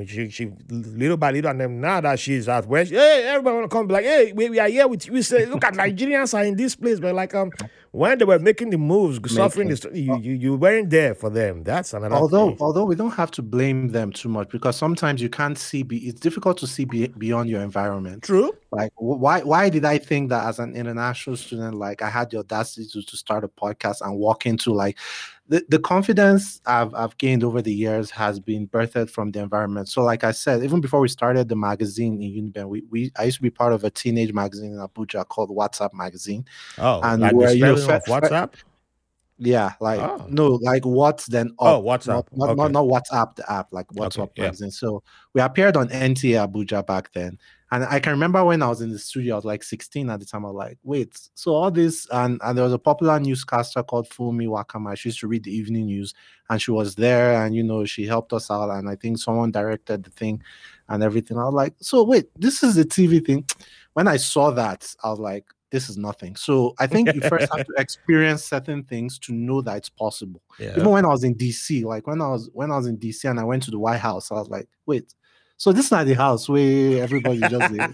she, 0.07 0.29
she 0.29 0.51
little 0.69 1.17
by 1.17 1.31
little 1.31 1.51
and 1.51 1.61
then 1.61 1.81
now 1.81 2.01
that 2.01 2.19
she's 2.19 2.47
at 2.47 2.67
where 2.67 2.85
she, 2.85 2.95
hey 2.95 3.23
everybody 3.27 3.55
wanna 3.55 3.67
come 3.67 3.87
be 3.87 3.93
like 3.93 4.05
hey 4.05 4.31
we, 4.33 4.49
we 4.49 4.59
are 4.59 4.67
here 4.67 4.87
with 4.87 5.05
you. 5.07 5.13
We 5.13 5.21
say 5.21 5.45
look 5.45 5.63
at 5.63 5.73
Nigerians 5.73 6.33
are 6.33 6.43
in 6.43 6.55
this 6.55 6.75
place 6.75 6.99
but 6.99 7.15
like 7.15 7.33
um 7.33 7.51
when 7.91 8.17
they 8.17 8.25
were 8.25 8.39
making 8.39 8.69
the 8.69 8.77
moves 8.77 9.19
suffering 9.33 9.67
this 9.67 9.85
you, 9.93 10.17
you 10.17 10.33
you 10.33 10.55
weren't 10.55 10.89
there 10.89 11.13
for 11.13 11.29
them. 11.29 11.63
That's 11.63 11.93
another 11.93 12.15
although 12.15 12.49
thing. 12.49 12.57
although 12.61 12.85
we 12.85 12.95
don't 12.95 13.11
have 13.11 13.31
to 13.31 13.41
blame 13.41 13.89
them 13.89 14.11
too 14.11 14.29
much 14.29 14.49
because 14.49 14.77
sometimes 14.77 15.21
you 15.21 15.29
can't 15.29 15.57
see 15.57 15.83
be, 15.83 15.97
it's 16.07 16.19
difficult 16.19 16.57
to 16.59 16.67
see 16.67 16.85
be, 16.85 17.07
beyond 17.07 17.49
your 17.49 17.61
environment. 17.61 18.23
True. 18.23 18.55
Like 18.71 18.93
why 18.95 19.41
why 19.41 19.69
did 19.69 19.83
i 19.83 19.97
think 19.97 20.29
that 20.29 20.47
as 20.47 20.59
an 20.59 20.75
international 20.75 21.35
student 21.35 21.75
like 21.75 22.01
i 22.01 22.09
had 22.09 22.29
the 22.29 22.37
audacity 22.37 22.87
to, 22.87 23.01
to 23.01 23.17
start 23.17 23.43
a 23.43 23.49
podcast 23.49 23.99
and 23.99 24.17
walk 24.17 24.45
into 24.45 24.71
like 24.71 24.97
the, 25.51 25.65
the 25.67 25.79
confidence 25.79 26.61
I've, 26.65 26.95
I've 26.95 27.17
gained 27.17 27.43
over 27.43 27.61
the 27.61 27.73
years 27.73 28.09
has 28.11 28.39
been 28.39 28.69
birthed 28.69 29.09
from 29.09 29.31
the 29.31 29.41
environment. 29.41 29.89
So 29.89 30.01
like 30.01 30.23
i 30.23 30.31
said 30.31 30.63
even 30.63 30.79
before 30.79 31.01
we 31.01 31.09
started 31.09 31.49
the 31.49 31.57
magazine 31.57 32.21
in 32.21 32.31
uniben 32.31 32.69
we, 32.69 32.83
we 32.89 33.11
i 33.19 33.25
used 33.25 33.37
to 33.37 33.43
be 33.43 33.49
part 33.49 33.73
of 33.73 33.83
a 33.83 33.89
teenage 33.89 34.31
magazine 34.31 34.71
in 34.71 34.77
abuja 34.77 35.27
called 35.27 35.49
whatsapp 35.49 35.93
magazine. 35.93 36.45
Oh 36.77 37.01
And 37.03 37.21
like 37.21 37.35
where 37.35 37.53
you 37.53 37.75
fe- 37.75 37.99
fe- 37.99 38.11
WhatsApp 38.11 38.53
Yeah, 39.43 39.73
like 39.79 39.99
Oh. 39.99 40.23
no, 40.29 40.47
like 40.61 40.85
what's 40.85 41.25
then 41.25 41.49
Oh, 41.57 41.77
up, 41.79 41.83
WhatsApp. 41.83 42.07
not 42.07 42.27
not, 42.37 42.49
Okay. 42.49 42.55
not 42.61 42.71
not 42.73 42.85
WhatsApp 42.85 43.35
the 43.37 43.51
app, 43.51 43.73
like 43.73 43.87
Okay, 43.91 43.99
WhatsApp 43.99 44.29
yeah. 44.35 44.43
magazine. 44.43 44.69
So 44.69 45.01
we 45.33 45.41
appeared 45.41 45.75
on 45.77 45.89
NTA 45.89 46.47
Abuja 46.47 46.85
back 46.85 47.11
then, 47.13 47.39
and 47.71 47.83
I 47.85 47.99
can 47.99 48.11
remember 48.11 48.45
when 48.45 48.61
I 48.61 48.67
was 48.67 48.81
in 48.81 48.91
the 48.91 48.99
studio, 48.99 49.33
I 49.33 49.37
was 49.37 49.45
like 49.45 49.63
16 49.63 50.11
at 50.11 50.19
the 50.19 50.27
time. 50.27 50.45
I 50.45 50.49
was 50.49 50.55
like, 50.57 50.77
wait, 50.83 51.17
so 51.33 51.55
all 51.55 51.71
this, 51.71 52.05
and 52.11 52.39
and 52.43 52.55
there 52.55 52.63
was 52.63 52.73
a 52.73 52.77
popular 52.77 53.19
newscaster 53.19 53.81
called 53.81 54.07
Funmi 54.09 54.47
Wakama. 54.47 54.95
She 54.95 55.09
used 55.09 55.21
to 55.21 55.27
read 55.27 55.43
the 55.43 55.55
evening 55.55 55.87
news, 55.87 56.13
and 56.51 56.61
she 56.61 56.69
was 56.69 56.93
there, 56.93 57.43
and 57.43 57.55
you 57.55 57.63
know 57.63 57.83
she 57.83 58.05
helped 58.05 58.33
us 58.33 58.51
out, 58.51 58.69
and 58.69 58.87
I 58.87 58.95
think 58.95 59.17
someone 59.17 59.49
directed 59.51 60.03
the 60.03 60.11
thing, 60.11 60.43
and 60.87 61.01
everything. 61.01 61.39
I 61.39 61.45
was 61.45 61.55
like, 61.55 61.73
so 61.79 62.03
wait, 62.03 62.29
this 62.39 62.61
is 62.61 62.75
the 62.75 62.85
TV 62.85 63.25
thing. 63.25 63.45
When 63.93 64.07
I 64.07 64.17
saw 64.17 64.51
that, 64.51 64.93
I 65.03 65.09
was 65.09 65.19
like, 65.19 65.45
this 65.71 65.89
is 65.89 65.97
nothing. 65.97 66.35
So 66.35 66.73
I 66.79 66.87
think 66.87 67.13
you 67.13 67.21
first 67.21 67.47
have 67.55 67.65
to 67.65 67.73
experience 67.77 68.43
certain 68.43 68.83
things 68.83 69.17
to 69.19 69.33
know 69.33 69.61
that 69.61 69.77
it's 69.77 69.89
possible. 69.89 70.41
Yeah. 70.59 70.71
Even 70.71 70.89
when 70.89 71.05
I 71.05 71.09
was 71.09 71.23
in 71.23 71.35
DC, 71.35 71.83
like 71.83 72.07
when 72.07 72.21
I 72.21 72.27
was 72.27 72.49
when 72.53 72.71
I 72.71 72.77
was 72.77 72.87
in 72.87 72.97
DC 72.97 73.29
and 73.29 73.39
I 73.39 73.43
went 73.43 73.63
to 73.63 73.71
the 73.71 73.79
White 73.79 73.99
House, 73.99 74.31
I 74.31 74.35
was 74.35 74.49
like, 74.49 74.67
wait, 74.85 75.13
so 75.61 75.71
this 75.71 75.85
is 75.85 75.91
not 75.91 76.07
the 76.07 76.15
house 76.15 76.49
where 76.49 77.03
everybody 77.03 77.39
just 77.39 77.71
dey 77.71 77.87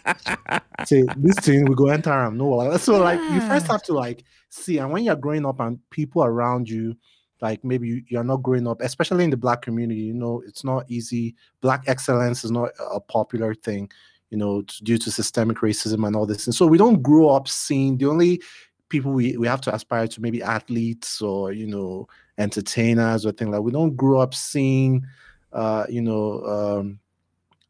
uh, 0.47 0.59
say 0.85 1.03
this 1.17 1.35
thing 1.39 1.65
we 1.65 1.75
go 1.75 1.87
enter 1.87 2.09
them. 2.11 2.37
No, 2.37 2.77
so 2.77 2.97
like 2.97 3.19
you 3.19 3.41
first 3.41 3.67
have 3.67 3.83
to 3.83 3.93
like 3.93 4.23
see, 4.49 4.77
and 4.77 4.91
when 4.91 5.03
you're 5.03 5.17
growing 5.17 5.45
up 5.45 5.59
and 5.59 5.77
people 5.89 6.23
around 6.23 6.69
you, 6.69 6.95
like 7.41 7.63
maybe 7.63 8.05
you're 8.07 8.23
not 8.23 8.41
growing 8.41 8.67
up, 8.67 8.81
especially 8.81 9.25
in 9.25 9.31
the 9.31 9.37
black 9.37 9.61
community, 9.61 9.99
you 9.99 10.13
know, 10.13 10.41
it's 10.47 10.63
not 10.63 10.85
easy. 10.87 11.35
Black 11.59 11.83
excellence 11.87 12.43
is 12.43 12.51
not 12.51 12.69
a 12.91 13.01
popular 13.01 13.53
thing, 13.53 13.91
you 14.29 14.37
know, 14.37 14.61
due 14.83 14.97
to 14.97 15.11
systemic 15.11 15.57
racism 15.57 16.05
and 16.05 16.15
all 16.15 16.25
this. 16.25 16.47
And 16.47 16.55
so 16.55 16.67
we 16.67 16.77
don't 16.77 17.01
grow 17.01 17.29
up 17.29 17.47
seeing 17.47 17.97
the 17.97 18.07
only 18.07 18.41
people 18.89 19.11
we, 19.11 19.37
we 19.37 19.47
have 19.47 19.61
to 19.61 19.73
aspire 19.73 20.07
to 20.07 20.21
maybe 20.21 20.41
athletes 20.41 21.21
or 21.21 21.51
you 21.51 21.67
know 21.67 22.07
entertainers 22.37 23.25
or 23.25 23.31
things 23.31 23.51
like 23.51 23.61
we 23.61 23.71
don't 23.71 23.95
grow 23.95 24.19
up 24.19 24.33
seeing 24.33 25.05
uh 25.53 25.85
you 25.89 26.01
know 26.01 26.43
um 26.45 26.99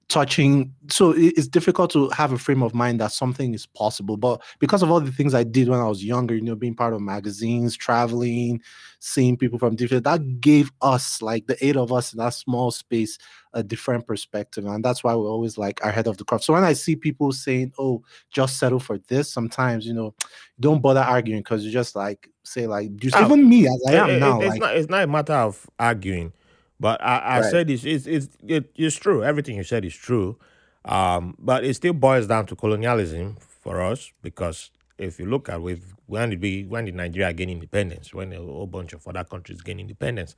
touching 0.10 0.74
so 0.90 1.14
it's 1.18 1.50
difficult 1.50 1.92
to 1.92 2.08
have 2.12 2.32
a 2.32 2.38
frame 2.38 2.64
of 2.64 2.74
mind 2.74 2.98
that 3.02 3.12
something 3.12 3.54
is 3.54 3.66
possible 3.66 4.16
but 4.16 4.42
because 4.60 4.82
of 4.82 4.90
all 4.90 5.02
the 5.02 5.12
things 5.12 5.34
i 5.34 5.44
did 5.44 5.68
when 5.68 5.82
i 5.82 5.88
was 5.88 6.02
younger 6.02 6.34
you 6.34 6.42
know 6.42 6.56
being 6.56 6.74
part 6.74 6.94
of 6.94 7.02
magazines 7.02 7.76
traveling 7.76 8.62
seeing 9.00 9.36
people 9.36 9.60
from 9.60 9.76
different 9.76 10.06
that 10.06 10.40
gave 10.40 10.72
us 10.82 11.22
like 11.22 11.46
the 11.48 11.58
eight 11.66 11.76
of 11.76 11.92
us 11.92 12.14
in 12.14 12.20
that 12.20 12.34
small 12.34 12.72
space 12.72 13.18
a 13.54 13.62
different 13.62 14.08
perspective 14.08 14.66
and 14.66 14.84
that's 14.84 15.04
why 15.04 15.14
we're 15.14 15.28
always 15.28 15.58
like 15.58 15.80
ahead 15.84 16.08
of 16.08 16.16
the 16.18 16.24
curve. 16.24 16.42
So 16.44 16.54
when 16.54 16.64
i 16.64 16.72
see 16.72 16.96
people 16.96 17.34
saying 17.34 17.74
oh 17.78 18.02
just 18.32 18.58
settle 18.60 18.80
for 18.80 19.00
this 19.10 19.30
sometimes 19.32 19.86
you 19.86 19.94
know 19.94 20.16
don't 20.60 20.82
bother 20.82 21.02
arguing 21.02 21.42
because 21.42 21.66
you 21.66 21.72
just 21.72 21.98
like 21.98 22.30
say 22.44 22.66
like 22.66 22.96
just 22.96 23.18
Oh, 23.18 23.26
even 23.26 23.50
me 23.50 23.68
as 23.68 23.84
i 23.90 23.94
It- 23.94 23.98
am 23.98 24.10
it- 24.12 24.20
now 24.20 24.40
it's 24.40 24.50
like 24.52 24.62
not 24.62 24.78
it's 24.78 24.90
not 24.90 25.04
a 25.04 25.08
matter 25.08 25.34
of 25.34 25.70
arguing, 25.80 26.32
but 26.80 27.02
I, 27.04 27.38
I 27.38 27.42
Right. 27.42 27.52
said 27.52 27.70
it's 27.70 27.84
it's 27.86 28.06
it's, 28.08 28.30
it, 28.48 28.72
it's 28.76 28.96
true. 28.98 29.24
Everything 29.24 29.58
you 29.58 29.64
said 29.64 29.86
is 29.86 29.96
true, 29.96 30.38
um, 30.86 31.36
but 31.40 31.64
it 31.64 31.74
still 31.76 31.94
boils 31.94 32.28
down 32.28 32.46
to 32.48 32.56
colonialism 32.56 33.38
for 33.40 33.82
us 33.82 34.12
because 34.22 34.72
if 34.98 35.20
you 35.20 35.26
look 35.26 35.50
at 35.50 35.62
with 35.62 35.94
when 36.08 36.30
did 36.32 36.42
we 36.42 36.64
when 36.66 36.86
did 36.86 36.96
Nigeria 36.96 37.34
gain 37.34 37.50
independence? 37.50 38.14
When 38.14 38.34
a 38.34 38.38
whole 38.38 38.68
bunch 38.68 38.94
of 38.94 39.08
other 39.08 39.24
countries 39.24 39.62
gain 39.62 39.80
independence. 39.80 40.36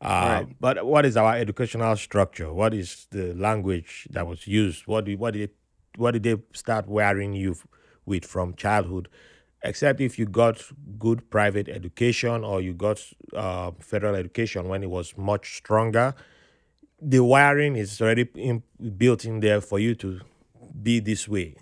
Uh, 0.00 0.44
Right. 0.44 0.48
But 0.60 0.84
what 0.86 1.06
is 1.06 1.16
our 1.16 1.34
educational 1.36 1.96
structure? 1.96 2.52
What 2.52 2.74
is 2.74 3.06
the 3.10 3.34
language 3.34 4.08
that 4.10 4.26
was 4.26 4.46
used? 4.46 4.86
What 4.86 5.04
did 5.04 5.18
what 5.18 5.34
did 5.34 5.50
what 5.96 6.12
did 6.12 6.22
they 6.24 6.36
start 6.52 6.88
wearing 6.88 7.34
you 7.34 7.56
with 8.04 8.24
from 8.24 8.54
childhood? 8.54 9.08
Except 9.64 10.00
if 10.00 10.18
you 10.18 10.26
got 10.26 10.62
good 10.98 11.28
private 11.30 11.68
education 11.68 12.44
or 12.44 12.60
you 12.60 12.72
got 12.72 13.02
uh, 13.34 13.70
federal 13.80 14.14
education 14.14 14.68
when 14.68 14.82
it 14.82 14.90
was 14.90 15.16
much 15.16 15.56
stronger 15.56 16.14
the 17.00 17.18
wiring 17.22 17.76
is 17.76 18.00
already 18.00 18.28
in, 18.34 18.62
built 18.96 19.24
in 19.24 19.40
there 19.40 19.60
for 19.60 19.78
you 19.78 19.94
to 19.94 20.20
be 20.82 21.00
this 21.00 21.28
way 21.28 21.54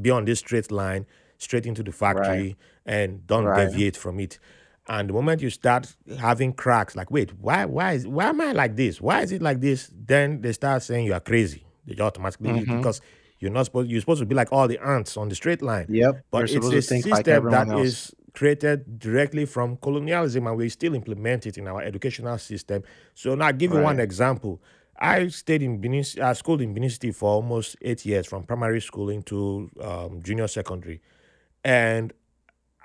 be 0.00 0.10
on 0.10 0.24
this 0.24 0.40
straight 0.40 0.70
line 0.72 1.06
straight 1.38 1.66
into 1.66 1.82
the 1.82 1.92
factory 1.92 2.56
and 2.86 3.26
don't 3.26 3.44
Right. 3.44 3.68
deviate 3.68 3.96
from 3.96 4.18
it. 4.20 4.38
And 4.86 5.08
the 5.08 5.12
moment 5.14 5.40
you 5.42 5.50
start 5.50 5.94
having 6.18 6.52
cracks 6.52 6.94
like 6.96 7.10
wait 7.10 7.32
why 7.38 7.64
why 7.64 7.92
is 7.92 8.06
why 8.06 8.26
am 8.26 8.40
i 8.40 8.52
like 8.52 8.76
this? 8.76 9.00
Why 9.00 9.22
is 9.22 9.32
it 9.32 9.40
like 9.40 9.60
this? 9.60 9.90
Then 9.94 10.40
they 10.42 10.52
start 10.52 10.82
saying 10.82 11.06
you 11.06 11.14
are 11.14 11.20
crazy. 11.20 11.64
They 11.86 11.94
just 11.94 12.02
automatically 12.02 12.50
Mm-hmm. 12.52 12.76
because 12.78 13.00
you're 13.44 13.52
not 13.52 13.66
supposed 13.66 13.90
you're 13.90 14.00
supposed 14.00 14.20
to 14.20 14.26
be 14.26 14.34
like 14.34 14.50
all 14.52 14.66
the 14.66 14.78
ants 14.84 15.16
on 15.16 15.28
the 15.28 15.34
straight 15.34 15.62
line 15.62 15.86
Yep, 15.88 16.24
but 16.30 16.50
it's 16.50 16.54
a 16.54 16.80
think 16.80 17.06
like 17.06 17.26
system 17.26 17.50
that 17.50 17.68
else. 17.68 17.86
is 17.86 18.14
created 18.32 18.98
directly 18.98 19.46
from 19.46 19.76
colonialism 19.76 20.46
and 20.46 20.56
we 20.56 20.68
still 20.68 20.94
implement 20.94 21.46
it 21.46 21.56
in 21.56 21.68
our 21.68 21.80
educational 21.82 22.36
system. 22.36 22.82
So 23.14 23.34
now 23.34 23.46
I'll 23.46 23.52
give 23.52 23.72
you 23.72 23.80
one 23.80 24.00
example. 24.00 24.60
I 24.98 25.28
stayed 25.28 25.62
in 25.62 25.80
Benin, 25.80 26.04
I 26.22 26.32
schooled 26.34 26.60
in 26.60 26.74
Benin 26.74 26.90
City 26.90 27.12
for 27.12 27.30
almost 27.30 27.76
eight 27.82 28.04
years, 28.04 28.26
from 28.26 28.44
primary 28.44 28.80
school 28.80 29.08
into 29.08 29.70
um, 29.80 30.20
junior 30.22 30.48
secondary. 30.48 31.00
And 31.64 32.12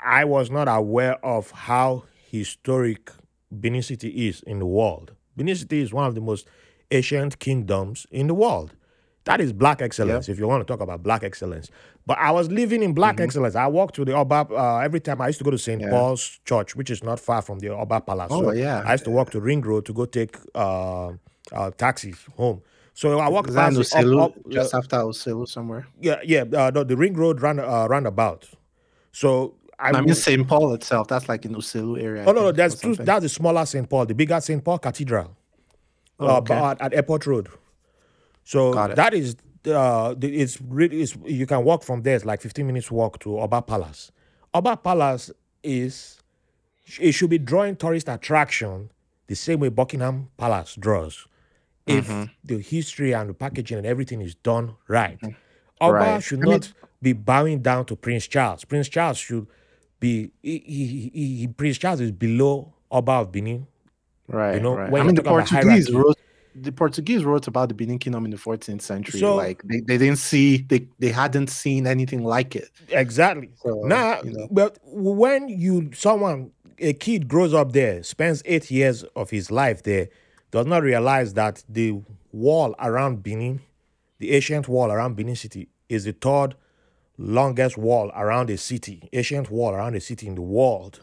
I 0.04 0.26
was 0.26 0.50
not 0.50 0.68
aware 0.68 1.24
of 1.26 1.52
how 1.52 2.04
historic 2.30 3.12
Benin 3.52 3.82
City 3.82 4.28
is 4.28 4.42
in 4.42 4.60
the 4.60 4.66
world. 4.66 5.14
Benin 5.36 5.56
City 5.56 5.82
is 5.82 5.94
one 5.94 6.06
of 6.06 6.16
the 6.16 6.22
most 6.22 6.48
ancient 6.92 7.40
kingdoms 7.40 8.06
in 8.12 8.28
the 8.28 8.34
world. 8.34 8.76
That 9.26 9.42
is 9.42 9.54
black 9.54 9.82
excellence, 9.82 10.30
if 10.30 10.40
you 10.40 10.48
want 10.48 10.66
to 10.66 10.72
talk 10.72 10.82
about 10.82 11.04
black 11.04 11.24
excellence. 11.24 11.70
But 12.06 12.18
I 12.18 12.32
was 12.32 12.50
living 12.50 12.82
in 12.82 12.94
black 12.94 13.20
excellence. 13.20 13.56
I 13.56 13.68
walked 13.68 13.96
to 13.96 14.06
the 14.06 14.14
Oba 14.14 14.48
uh, 14.50 14.78
every 14.80 15.00
time. 15.00 15.22
I 15.22 15.28
used 15.28 15.40
to 15.40 15.44
go 15.44 15.52
to 15.52 15.58
St. 15.58 15.80
Mm-hmm. 15.82 15.92
Yeah. 15.92 16.00
Paul's 16.00 16.40
Church, 16.46 16.76
which 16.76 16.90
is 16.90 17.04
not 17.04 17.20
far 17.20 17.42
from 17.42 17.60
the 17.60 17.70
Oba 17.70 18.02
Palace. 18.02 18.30
Oh, 18.32 18.44
So 18.44 18.52
yeah. 18.54 18.82
I 18.86 18.94
used 18.94 19.04
to 19.04 19.12
walk 19.12 19.30
to 19.32 19.40
Ring 19.40 19.62
Road 19.62 19.86
to 19.86 19.94
go 19.94 20.06
take 20.06 20.36
uh, 20.56 21.10
uh, 21.52 21.72
taxis 21.78 22.18
home. 22.38 22.62
So 22.94 23.20
I 23.20 23.30
walked 23.30 23.50
Is 23.50 23.56
that 23.56 23.70
in 23.72 23.78
past 23.78 23.94
Uselu, 23.94 24.22
up, 24.24 24.36
up, 24.38 24.50
just 24.50 24.74
after 24.74 24.98
Uselu 24.98 25.48
somewhere? 25.48 25.88
yeah, 26.02 26.20
yeah, 26.24 26.44
uh, 26.54 26.72
the, 26.72 26.84
the 26.84 26.98
Ring 26.98 27.14
Road 27.14 27.42
round, 27.42 27.60
uh, 27.60 27.88
roundabout. 27.90 28.50
So 29.12 29.56
I, 29.78 29.92
I 29.92 30.02
mean, 30.02 30.16
St. 30.16 30.48
Paul 30.48 30.74
itself, 30.74 31.08
that's 31.08 31.30
like 31.30 31.46
in 31.46 31.54
Uselu 31.54 32.02
area. 32.02 32.24
I 32.24 32.26
Oh 32.26 32.32
no, 32.32 32.42
no, 32.42 32.52
that's 32.52 32.76
two, 32.76 32.96
that's 32.96 33.22
the 33.24 33.30
smaller 33.30 33.66
St. 33.66 33.88
Paul, 33.90 34.06
the 34.06 34.16
bigger 34.16 34.40
St. 34.42 34.64
Paul 34.64 34.80
Cathedral, 34.80 35.36
Oh, 36.20 36.28
uh, 36.28 36.38
okay. 36.40 36.56
at 36.56 36.94
Airport 36.94 37.26
Road. 37.28 37.48
So 38.50 38.74
that 38.74 39.14
is 39.14 39.36
uh, 39.68 40.16
it's 40.22 40.60
really 40.62 41.02
it's, 41.04 41.16
you 41.24 41.46
can 41.46 41.64
walk 41.64 41.84
from 41.84 42.02
there. 42.02 42.16
It's 42.16 42.26
like 42.26 42.42
fifteen 42.42 42.66
minutes 42.66 42.90
walk 42.90 43.20
to 43.20 43.40
Oba 43.40 43.62
Palace. 43.62 44.12
Oba 44.56 44.76
Palace 44.78 45.30
is 45.62 46.20
it 47.00 47.12
should 47.12 47.30
be 47.30 47.38
drawing 47.38 47.76
tourist 47.76 48.10
attraction 48.10 48.90
the 49.28 49.36
same 49.36 49.60
way 49.60 49.70
Buckingham 49.70 50.30
Palace 50.38 50.76
draws. 50.80 51.28
If 51.86 52.08
Mm-hmm. 52.08 52.24
the 52.44 52.58
history 52.60 53.14
and 53.14 53.30
the 53.30 53.36
packaging 53.36 53.78
and 53.78 53.86
everything 53.86 54.20
is 54.22 54.34
done 54.34 54.76
right, 54.88 55.20
Oba 55.80 55.94
Right. 55.94 56.24
should 56.24 56.40
I 56.40 56.42
mean- 56.44 56.52
not 56.54 56.74
be 57.02 57.14
bowing 57.14 57.62
down 57.62 57.86
to 57.86 57.96
Prince 57.96 58.26
Charles. 58.28 58.66
Prince 58.66 58.90
Charles 58.90 59.20
should 59.20 59.46
be 60.00 60.32
he, 60.42 60.58
he, 60.66 60.86
he, 61.14 61.36
he- 61.42 61.48
Prince 61.48 61.78
Charles 61.78 62.02
is 62.02 62.12
below 62.12 62.74
Oba 62.90 63.12
of 63.12 63.32
Benin. 63.32 63.68
Right, 64.28 64.56
You 64.56 64.60
know, 64.62 64.76
right. 64.76 64.92
when 64.92 65.02
I 65.04 65.06
mean, 65.06 65.16
the 65.16 65.22
Portuguese 65.24 65.90
hierarchy. 65.90 66.20
The 66.62 66.72
Portuguese 66.72 67.24
wrote 67.24 67.48
about 67.48 67.70
the 67.70 67.76
Benin 67.76 68.00
Kingdom 68.00 68.26
in 68.26 68.32
the 68.32 68.38
14th 68.38 68.82
century. 68.82 69.20
So- 69.20 69.36
like 69.36 69.62
they, 69.64 69.80
they 69.82 69.98
didn't 69.98 70.18
see 70.20 70.58
they 70.58 70.88
they 71.00 71.10
hadn't 71.10 71.50
seen 71.50 71.88
anything 71.88 72.24
like 72.24 72.56
it. 72.56 72.70
Exactly. 72.90 73.50
So, 73.64 73.82
now, 73.86 74.22
you 74.24 74.32
know. 74.32 74.48
but 74.52 74.78
when 74.84 75.50
you 75.50 75.92
someone 75.94 76.52
a 76.80 76.94
kid 76.94 77.28
grows 77.28 77.54
up 77.54 77.74
there, 77.74 78.04
spends 78.04 78.42
eight 78.46 78.72
years 78.72 79.04
of 79.16 79.30
his 79.30 79.52
life 79.52 79.84
there, 79.84 80.10
does 80.52 80.66
not 80.66 80.84
realize 80.84 81.34
that 81.34 81.64
the 81.68 82.02
wall 82.32 82.76
around 82.80 83.24
Benin, 83.24 83.62
the 84.20 84.32
ancient 84.32 84.68
wall 84.68 84.92
around 84.92 85.16
Benin 85.16 85.36
City, 85.36 85.70
is 85.90 86.06
the 86.06 86.14
third 86.14 86.56
longest 87.18 87.78
wall 87.78 88.12
around 88.16 88.50
a 88.50 88.58
city, 88.58 89.10
ancient 89.14 89.52
wall 89.52 89.74
around 89.74 89.96
a 89.96 90.00
city 90.00 90.28
in 90.28 90.36
the 90.36 90.42
world, 90.42 91.02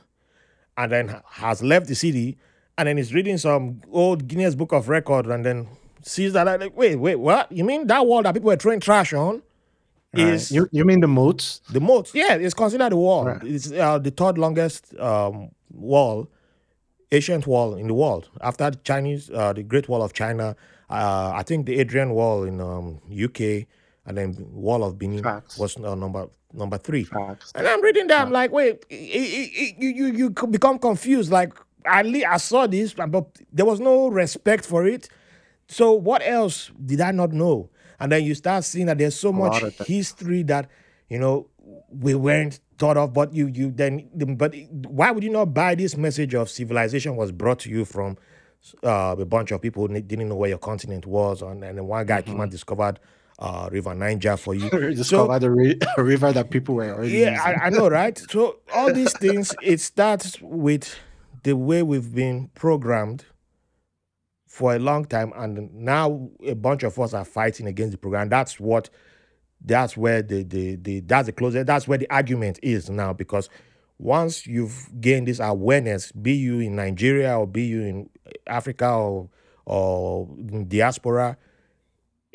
and 0.76 0.90
then 0.90 1.20
has 1.30 1.62
left 1.62 1.86
the 1.86 1.94
city, 1.94 2.38
and 2.78 2.88
then 2.88 2.96
he's 2.96 3.14
reading 3.14 3.38
some 3.38 3.80
old 3.90 4.26
Guinness 4.28 4.54
Book 4.54 4.72
of 4.72 4.88
Record, 4.88 5.26
and 5.26 5.44
then 5.44 5.68
sees 6.02 6.32
that 6.34 6.46
like, 6.46 6.76
wait, 6.76 6.96
wait, 6.96 7.16
what? 7.16 7.50
You 7.50 7.64
mean 7.64 7.86
that 7.88 8.06
wall 8.06 8.22
that 8.22 8.34
people 8.34 8.48
were 8.48 8.56
throwing 8.56 8.80
trash 8.80 9.12
on? 9.12 9.42
Right. 10.14 10.28
Is 10.28 10.50
You 10.52 10.68
you 10.72 10.84
mean 10.84 11.00
the 11.00 11.08
moats? 11.08 11.60
the 11.70 11.80
moats, 11.80 12.12
yeah, 12.14 12.34
it's 12.34 12.54
considered 12.54 12.92
the 12.92 12.96
wall. 12.96 13.26
Right. 13.26 13.42
It's 13.44 13.70
uh, 13.72 13.98
the 13.98 14.10
third 14.10 14.38
longest 14.38 14.94
um, 14.98 15.50
wall, 15.72 16.28
ancient 17.12 17.46
wall 17.46 17.74
in 17.74 17.86
the 17.88 17.94
world. 17.94 18.28
After 18.40 18.70
the 18.70 18.76
Chinese, 18.78 19.30
uh, 19.30 19.52
the 19.52 19.62
Great 19.62 19.88
Wall 19.88 20.02
of 20.02 20.12
China, 20.12 20.56
uh, 20.88 21.32
I 21.34 21.42
think 21.42 21.66
the 21.66 21.78
Adrian 21.78 22.10
Wall 22.10 22.44
in 22.44 22.60
um, 22.60 23.00
UK, 23.12 23.66
and 24.06 24.16
then 24.16 24.36
Wall 24.52 24.84
of 24.84 24.98
Benin 24.98 25.22
Facts. 25.22 25.58
was 25.58 25.76
uh, 25.78 25.94
number 25.94 26.28
number 26.52 26.78
three. 26.78 27.04
Facts. 27.04 27.52
And 27.54 27.66
I'm 27.66 27.82
reading 27.82 28.06
that, 28.06 28.22
I'm 28.22 28.30
like, 28.32 28.52
wait, 28.52 28.86
i- 28.90 28.94
i- 28.94 29.50
i- 29.60 29.76
you 29.78 29.88
you 29.88 30.06
you 30.12 30.30
become 30.30 30.78
confused. 30.78 31.30
Like 31.32 31.52
I 31.88 32.02
le- 32.02 32.24
I 32.26 32.36
saw 32.38 32.66
this, 32.66 32.94
but 32.94 33.26
there 33.52 33.66
was 33.66 33.80
no 33.80 34.08
respect 34.08 34.64
for 34.66 34.86
it. 34.86 35.08
So 35.68 35.92
what 35.92 36.22
else 36.24 36.70
did 36.84 37.00
I 37.00 37.10
not 37.12 37.32
know? 37.32 37.70
And 37.98 38.12
then 38.12 38.24
you 38.24 38.34
start 38.34 38.64
seeing 38.64 38.86
that 38.86 38.98
there's 38.98 39.18
so 39.18 39.32
much 39.32 39.52
lot 39.54 39.62
of 39.64 39.74
things. 39.74 39.88
history 39.88 40.42
that 40.44 40.68
you 41.08 41.18
know 41.18 41.48
we 41.90 42.14
weren't 42.14 42.60
thought 42.78 42.96
of, 42.96 43.12
but 43.12 43.32
you 43.32 43.46
you 43.48 43.70
then 43.70 44.08
but 44.36 44.54
why 44.70 45.10
would 45.10 45.24
you 45.24 45.30
not 45.30 45.54
buy 45.54 45.74
this 45.74 45.96
message 45.96 46.34
of 46.34 46.50
civilization 46.50 47.16
was 47.16 47.32
brought 47.32 47.58
to 47.60 47.70
you 47.70 47.84
from 47.84 48.16
uh, 48.84 49.16
a 49.18 49.24
bunch 49.24 49.50
of 49.52 49.62
people 49.62 49.86
who 49.86 50.00
didn't 50.00 50.28
know 50.28 50.34
where 50.36 50.50
your 50.50 50.58
continent 50.58 51.06
was, 51.06 51.42
and, 51.42 51.64
and 51.64 51.78
then 51.78 51.86
one 51.86 52.04
guy 52.06 52.22
came 52.22 52.38
and 52.40 52.50
discovered 52.50 52.98
uh, 53.38 53.68
River 53.72 53.94
Niger 53.94 54.36
for 54.36 54.54
you. 54.54 54.68
So 54.70 54.90
Discover 54.94 55.38
the 55.38 55.50
ri- 55.50 55.78
river 55.98 56.32
that 56.32 56.50
people 56.50 56.74
were 56.76 56.92
already 56.94 57.12
yeah, 57.18 57.30
using. 57.32 57.60
I, 57.60 57.66
I 57.66 57.70
know, 57.70 57.88
right? 57.88 58.16
So 58.30 58.58
all 58.74 58.92
these 58.92 59.12
things, 59.18 59.54
it 59.62 59.80
starts 59.80 60.40
with 60.40 60.94
the 61.46 61.56
way 61.56 61.80
we've 61.80 62.12
been 62.12 62.50
programmed 62.56 63.24
for 64.48 64.74
a 64.74 64.80
long 64.80 65.04
time, 65.04 65.32
and 65.36 65.72
now 65.72 66.28
a 66.44 66.54
bunch 66.54 66.82
of 66.82 66.98
us 66.98 67.14
are 67.14 67.24
fighting 67.24 67.68
against 67.68 67.92
the 67.92 67.98
program. 67.98 68.28
That's 68.28 68.58
what, 68.58 68.90
that's 69.64 69.96
where 69.96 70.22
the 70.22 70.42
the, 70.42 70.74
the 70.74 71.00
that's 71.00 71.26
the 71.26 71.32
closest. 71.32 71.66
That's 71.66 71.86
where 71.86 71.98
the 71.98 72.10
argument 72.10 72.58
is 72.64 72.90
now 72.90 73.12
because 73.12 73.48
once 73.96 74.44
you've 74.44 74.90
gained 75.00 75.28
this 75.28 75.38
awareness, 75.38 76.10
be 76.10 76.32
you 76.32 76.58
in 76.58 76.74
Nigeria 76.74 77.38
or 77.38 77.46
be 77.46 77.62
you 77.62 77.82
in 77.82 78.10
Africa 78.48 78.90
or 78.90 79.28
or 79.66 80.28
diaspora, 80.66 81.36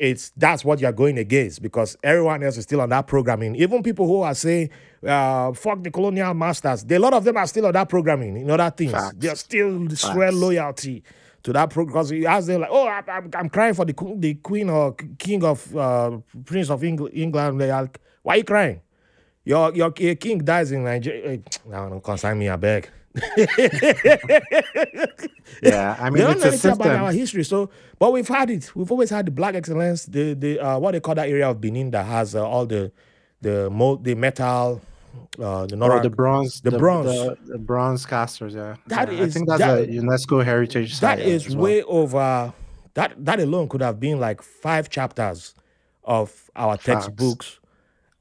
it's 0.02 0.32
that's 0.36 0.64
what 0.64 0.80
you're 0.80 0.90
going 0.90 1.16
against 1.16 1.62
because 1.62 1.96
everyone 2.02 2.42
else 2.42 2.56
is 2.56 2.64
still 2.64 2.80
on 2.80 2.88
that 2.88 3.06
programming. 3.06 3.54
Even 3.54 3.84
people 3.84 4.04
who 4.04 4.22
are 4.22 4.34
saying, 4.34 4.68
uh, 5.06 5.52
fuck 5.52 5.80
the 5.80 5.92
colonial 5.92 6.34
masters, 6.34 6.82
they, 6.82 6.96
a 6.96 6.98
lot 6.98 7.14
of 7.14 7.22
them 7.22 7.36
are 7.36 7.46
still 7.46 7.66
on 7.66 7.72
that 7.72 7.88
programming, 7.88 8.36
in 8.36 8.50
other 8.50 8.68
things. 8.70 8.90
Facts. 8.90 9.14
They're 9.16 9.36
still 9.36 9.88
swear 9.90 10.32
loyalty 10.32 11.04
to 11.44 11.52
that 11.52 11.70
program 11.70 11.92
because 11.92 12.10
you 12.10 12.26
ask 12.26 12.48
them 12.48 12.62
like, 12.62 12.70
oh, 12.72 12.88
I, 12.88 13.00
I'm, 13.06 13.30
I'm 13.32 13.48
crying 13.48 13.74
for 13.74 13.84
the 13.84 13.94
the 14.16 14.34
queen 14.34 14.70
or 14.70 14.92
king 15.18 15.44
of 15.44 15.76
uh, 15.76 16.18
prince 16.46 16.68
of 16.68 16.80
Engl- 16.80 17.10
England. 17.12 17.60
They 17.60 17.70
are 17.70 17.82
like, 17.82 18.00
why 18.22 18.34
are 18.34 18.38
you 18.38 18.44
crying? 18.44 18.80
Your 19.44 19.72
your 19.72 19.92
king 19.92 20.38
dies 20.38 20.72
in 20.72 20.82
Nigeria. 20.82 21.38
Now 21.68 21.88
don't 21.88 22.02
consign 22.02 22.40
me, 22.40 22.48
I 22.48 22.56
beg. 22.56 22.90
Yeah, 25.62 25.96
I 25.98 26.10
mean, 26.10 26.14
They 26.14 26.20
don't 26.22 26.36
it's 26.36 26.42
know 26.42 26.48
a 26.48 26.52
anything 26.52 26.70
about 26.72 26.96
our 26.96 27.12
history. 27.12 27.44
So, 27.44 27.70
but 27.98 28.12
we've 28.12 28.26
had 28.26 28.50
it. 28.50 28.74
We've 28.74 28.90
always 28.90 29.10
had 29.10 29.26
the 29.26 29.30
black 29.30 29.54
excellence. 29.54 30.06
The 30.06 30.34
the 30.34 30.58
uh, 30.58 30.78
what 30.78 30.92
they 30.92 31.00
call 31.00 31.14
that 31.16 31.28
area 31.28 31.48
of 31.48 31.60
Benin 31.60 31.90
that 31.92 32.06
has 32.06 32.34
uh, 32.34 32.46
all 32.46 32.66
the 32.66 32.90
the 33.42 33.68
mold, 33.70 34.02
the 34.04 34.14
metal, 34.14 34.80
uh, 35.38 35.66
the 35.66 35.76
Nora. 35.76 36.02
the 36.02 36.10
bronze, 36.10 36.60
the 36.62 36.70
bronze. 36.72 37.06
the, 37.06 37.36
the 37.44 37.58
bronze 37.58 38.06
casters. 38.06 38.54
Yeah, 38.54 38.76
That 38.86 39.12
Yeah, 39.12 39.22
I 39.24 39.28
think 39.28 39.46
that's 39.48 39.60
that- 39.60 39.78
a 39.84 39.86
UNESCO 39.86 40.44
heritage 40.44 40.98
that 41.00 41.20
is 41.20 41.54
well. 41.54 41.64
way 41.64 41.82
over. 41.82 42.52
That 42.94 43.12
that 43.24 43.40
alone 43.40 43.68
could 43.68 43.82
have 43.82 43.98
been 44.00 44.18
like 44.20 44.42
five 44.42 44.88
chapters 44.90 45.54
of 46.04 46.50
our 46.56 46.76
Facts. 46.76 47.06
textbooks, 47.06 47.58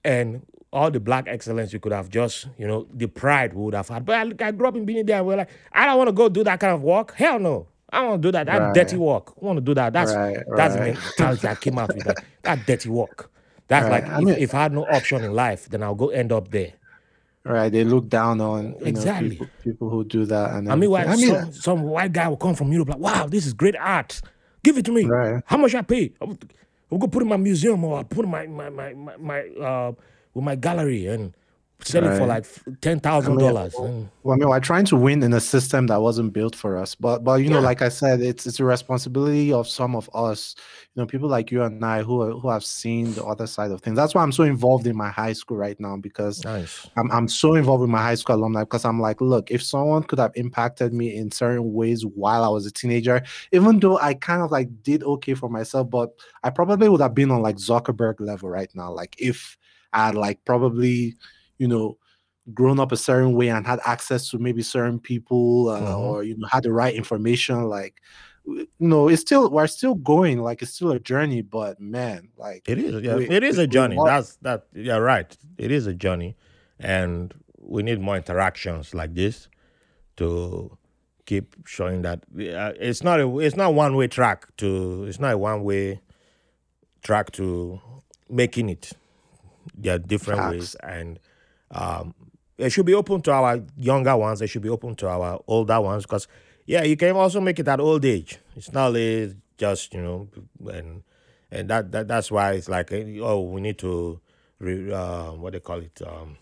and 0.03 0.45
all 0.73 0.89
the 0.89 0.99
black 0.99 1.25
excellence 1.27 1.73
you 1.73 1.79
could 1.79 1.91
have 1.91 2.09
just 2.09 2.47
you 2.57 2.67
know 2.67 2.87
the 2.93 3.07
pride 3.07 3.53
we 3.53 3.61
would 3.63 3.73
have 3.73 3.89
had. 3.89 4.05
But 4.05 4.15
I, 4.41 4.47
I 4.47 4.51
grew 4.51 4.67
up 4.67 4.75
in 4.75 4.85
Benin 4.85 5.05
there. 5.05 5.17
And 5.17 5.27
we're 5.27 5.37
like, 5.37 5.49
I 5.73 5.85
don't 5.85 5.97
want 5.97 6.07
to 6.07 6.13
go 6.13 6.29
do 6.29 6.43
that 6.43 6.59
kind 6.59 6.73
of 6.73 6.81
work. 6.81 7.13
Hell 7.15 7.39
no. 7.39 7.67
I 7.93 7.99
don't 7.99 8.09
want 8.09 8.21
to 8.21 8.27
do 8.27 8.31
that. 8.31 8.45
That 8.45 8.57
Right. 8.61 8.73
dirty 8.73 8.95
work. 8.95 9.33
I 9.41 9.45
want 9.45 9.57
to 9.57 9.61
do 9.61 9.73
that. 9.73 9.91
That's 9.91 10.13
Right, 10.15 10.37
that's 10.55 10.75
the 10.75 10.79
right. 10.79 10.93
mentality 10.95 11.47
I 11.47 11.55
came 11.55 11.77
out 11.77 11.93
with. 11.93 12.05
That, 12.05 12.23
that 12.43 12.65
dirty 12.65 12.89
work. 12.89 13.29
That's 13.67 13.83
Right. 13.89 14.03
like 14.03 14.11
I 14.13 14.17
if, 14.19 14.23
mean- 14.23 14.35
if 14.39 14.53
I 14.55 14.61
had 14.63 14.71
no 14.73 14.85
option 14.85 15.23
in 15.25 15.33
life, 15.33 15.67
then 15.69 15.83
I'll 15.83 15.95
go 15.95 16.07
end 16.09 16.31
up 16.31 16.51
there. 16.51 16.71
Right, 17.43 17.69
they 17.69 17.83
look 17.83 18.07
down 18.07 18.39
on 18.39 18.75
you 18.79 18.85
Exactly. 18.85 19.29
know, 19.29 19.33
people, 19.33 19.47
people 19.63 19.89
who 19.89 20.03
do 20.05 20.25
that. 20.25 20.51
And 20.53 20.71
I 20.71 20.75
mean, 20.75 20.91
why 20.91 21.13
some, 21.15 21.51
some 21.51 21.81
white 21.83 22.13
guy 22.13 22.27
will 22.27 22.37
come 22.37 22.53
from 22.55 22.71
Europe 22.71 22.89
like, 22.89 22.99
wow, 22.99 23.25
this 23.25 23.45
is 23.47 23.53
great 23.53 23.75
art. 23.75 24.21
Give 24.63 24.77
it 24.77 24.85
to 24.85 24.91
me. 24.91 25.05
Right. 25.05 25.41
How 25.47 25.57
much 25.57 25.73
I 25.75 25.81
pay? 25.81 26.13
I 26.21 26.25
I 26.25 26.27
will 26.91 26.99
go 26.99 27.07
put 27.07 27.23
it 27.23 27.25
in 27.25 27.29
my 27.29 27.37
museum 27.37 27.83
or 27.83 27.97
I'll 27.97 28.03
put 28.03 28.19
it 28.19 28.23
in 28.25 28.29
my 28.29 28.45
my 28.47 28.69
my 28.69 28.93
my, 28.93 29.17
my 29.17 29.39
uh 29.59 29.91
with 30.33 30.43
my 30.43 30.55
gallery 30.55 31.07
and 31.07 31.33
selling 31.85 32.11
it 32.11 32.17
for 32.17 32.25
like 32.25 32.45
ten 32.81 32.99
thousand 32.99 33.37
dollars. 33.37 33.73
Well, 33.75 34.35
I 34.35 34.35
mean, 34.35 34.49
we're 34.49 34.59
trying 34.59 34.85
to 34.85 34.95
win 34.95 35.23
in 35.23 35.33
a 35.33 35.39
system 35.39 35.87
that 35.87 36.01
wasn't 36.01 36.33
built 36.33 36.55
for 36.55 36.77
us. 36.77 36.95
But, 36.95 37.23
but 37.23 37.41
you 37.41 37.49
know, 37.49 37.59
like 37.59 37.81
I 37.81 37.89
said, 37.89 38.21
it's 38.21 38.45
it's 38.45 38.59
a 38.59 38.65
responsibility 38.65 39.51
of 39.51 39.67
some 39.67 39.95
of 39.95 40.09
us. 40.13 40.55
You 40.93 41.01
know, 41.01 41.05
people 41.05 41.29
like 41.29 41.51
you 41.51 41.63
and 41.63 41.83
I 41.83 42.03
who 42.03 42.21
are, 42.21 42.31
who 42.31 42.49
have 42.49 42.63
seen 42.63 43.13
the 43.13 43.23
other 43.23 43.47
side 43.47 43.71
of 43.71 43.81
things. 43.81 43.95
That's 43.95 44.13
why 44.13 44.23
I'm 44.23 44.31
so 44.31 44.43
involved 44.43 44.87
in 44.87 44.95
my 44.95 45.09
high 45.09 45.33
school 45.33 45.57
right 45.57 45.79
now 45.79 45.97
because 45.97 46.43
nice. 46.43 46.87
I'm 46.97 47.11
I'm 47.11 47.27
so 47.27 47.55
involved 47.55 47.81
with 47.81 47.89
my 47.89 48.01
high 48.01 48.15
school 48.15 48.35
alumni 48.35 48.61
because 48.61 48.85
I'm 48.85 48.99
like, 48.99 49.21
look, 49.21 49.51
if 49.51 49.63
someone 49.63 50.03
could 50.03 50.19
have 50.19 50.33
impacted 50.35 50.93
me 50.93 51.15
in 51.15 51.31
certain 51.31 51.73
ways 51.73 52.05
while 52.05 52.43
I 52.43 52.49
was 52.49 52.65
a 52.65 52.71
teenager, 52.71 53.23
even 53.51 53.79
though 53.79 53.97
I 53.97 54.13
kind 54.13 54.41
of 54.41 54.51
like 54.51 54.83
did 54.83 55.03
okay 55.03 55.33
for 55.33 55.49
myself, 55.49 55.89
but 55.89 56.11
I 56.43 56.49
probably 56.49 56.89
would 56.89 57.01
have 57.01 57.15
been 57.15 57.31
on 57.31 57.41
like 57.41 57.55
Zuckerberg 57.55 58.19
level 58.19 58.49
right 58.49 58.69
now. 58.75 58.91
Like 58.91 59.15
if 59.17 59.57
had 59.93 60.15
like 60.15 60.43
probably, 60.45 61.15
you 61.57 61.67
know, 61.67 61.97
grown 62.53 62.79
up 62.79 62.91
a 62.91 62.97
certain 62.97 63.33
way 63.33 63.49
and 63.49 63.65
had 63.67 63.79
access 63.85 64.29
to 64.29 64.39
maybe 64.39 64.61
certain 64.63 64.99
people 64.99 65.69
uh, 65.69 65.79
Mhm. 65.81 65.97
or 65.99 66.23
you 66.23 66.35
know 66.37 66.47
had 66.47 66.63
the 66.63 66.71
right 66.73 66.93
information, 66.95 67.63
like 67.65 67.95
you 68.45 68.67
know, 68.79 69.07
it's 69.07 69.21
still 69.21 69.49
we're 69.51 69.67
still 69.67 69.93
going, 69.93 70.39
like 70.41 70.61
it's 70.63 70.73
still 70.73 70.91
a 70.91 70.99
journey, 70.99 71.41
but 71.43 71.79
man, 71.79 72.29
like 72.37 72.67
It 72.67 72.79
is. 72.79 73.03
Yeah, 73.03 73.17
we- 73.17 73.29
it 73.29 73.43
is 73.43 73.57
a 73.59 73.67
journey. 73.67 73.97
That's 74.03 74.37
that. 74.37 74.65
You're 74.73 75.01
right. 75.01 75.35
It 75.59 75.71
is 75.71 75.85
a 75.85 75.93
journey, 75.93 76.35
and 76.79 77.33
we 77.59 77.83
need 77.83 77.99
more 78.01 78.17
interactions 78.17 78.95
like 78.95 79.13
this 79.13 79.47
to 80.17 80.75
keep 81.27 81.55
showing 81.67 82.01
that 82.01 82.23
uh, 82.35 82.73
it's 82.79 83.03
not 83.03 83.19
a 83.19 83.37
it's 83.39 83.55
not 83.55 83.75
one 83.75 83.95
way 83.95 84.07
track 84.07 84.47
to 84.57 85.05
it's 85.05 85.19
not 85.19 85.33
a 85.33 85.37
one 85.37 85.63
way 85.63 86.01
track 87.03 87.31
to 87.33 87.79
making 88.29 88.69
it. 88.69 88.91
There 89.75 89.95
are 89.95 89.99
different 89.99 90.39
Facts. 90.41 90.51
ways, 90.51 90.75
and 90.75 91.19
um, 91.71 92.13
it 92.57 92.71
should 92.71 92.85
be 92.85 92.93
open 92.93 93.21
to 93.21 93.31
our 93.31 93.61
younger 93.77 94.15
ones. 94.17 94.41
It 94.41 94.47
should 94.47 94.61
be 94.61 94.69
open 94.69 94.95
to 94.97 95.07
our 95.09 95.39
older 95.47 95.79
ones 95.81 96.03
because 96.03 96.27
yeah, 96.65 96.83
you 96.83 96.95
can 96.97 97.15
also 97.15 97.39
make 97.41 97.59
it 97.59 97.67
at 97.67 97.79
old 97.79 98.05
age. 98.05 98.37
It's 98.55 98.71
not 98.71 98.87
only 98.87 99.33
just 99.57 99.93
you 99.93 100.01
know 100.01 100.27
and 100.73 101.03
and 101.51 101.69
that, 101.69 101.91
that 101.91 102.07
that's 102.07 102.31
why 102.31 102.53
it's 102.53 102.67
like 102.67 102.91
eh, 102.91 103.19
oh 103.21 103.41
we 103.41 103.61
need 103.61 103.77
to 103.77 104.19
re, 104.59 104.91
uh, 104.91 105.31
what 105.33 105.53
they 105.53 105.59
call 105.59 105.79
it 105.79 106.01
um 106.05 106.35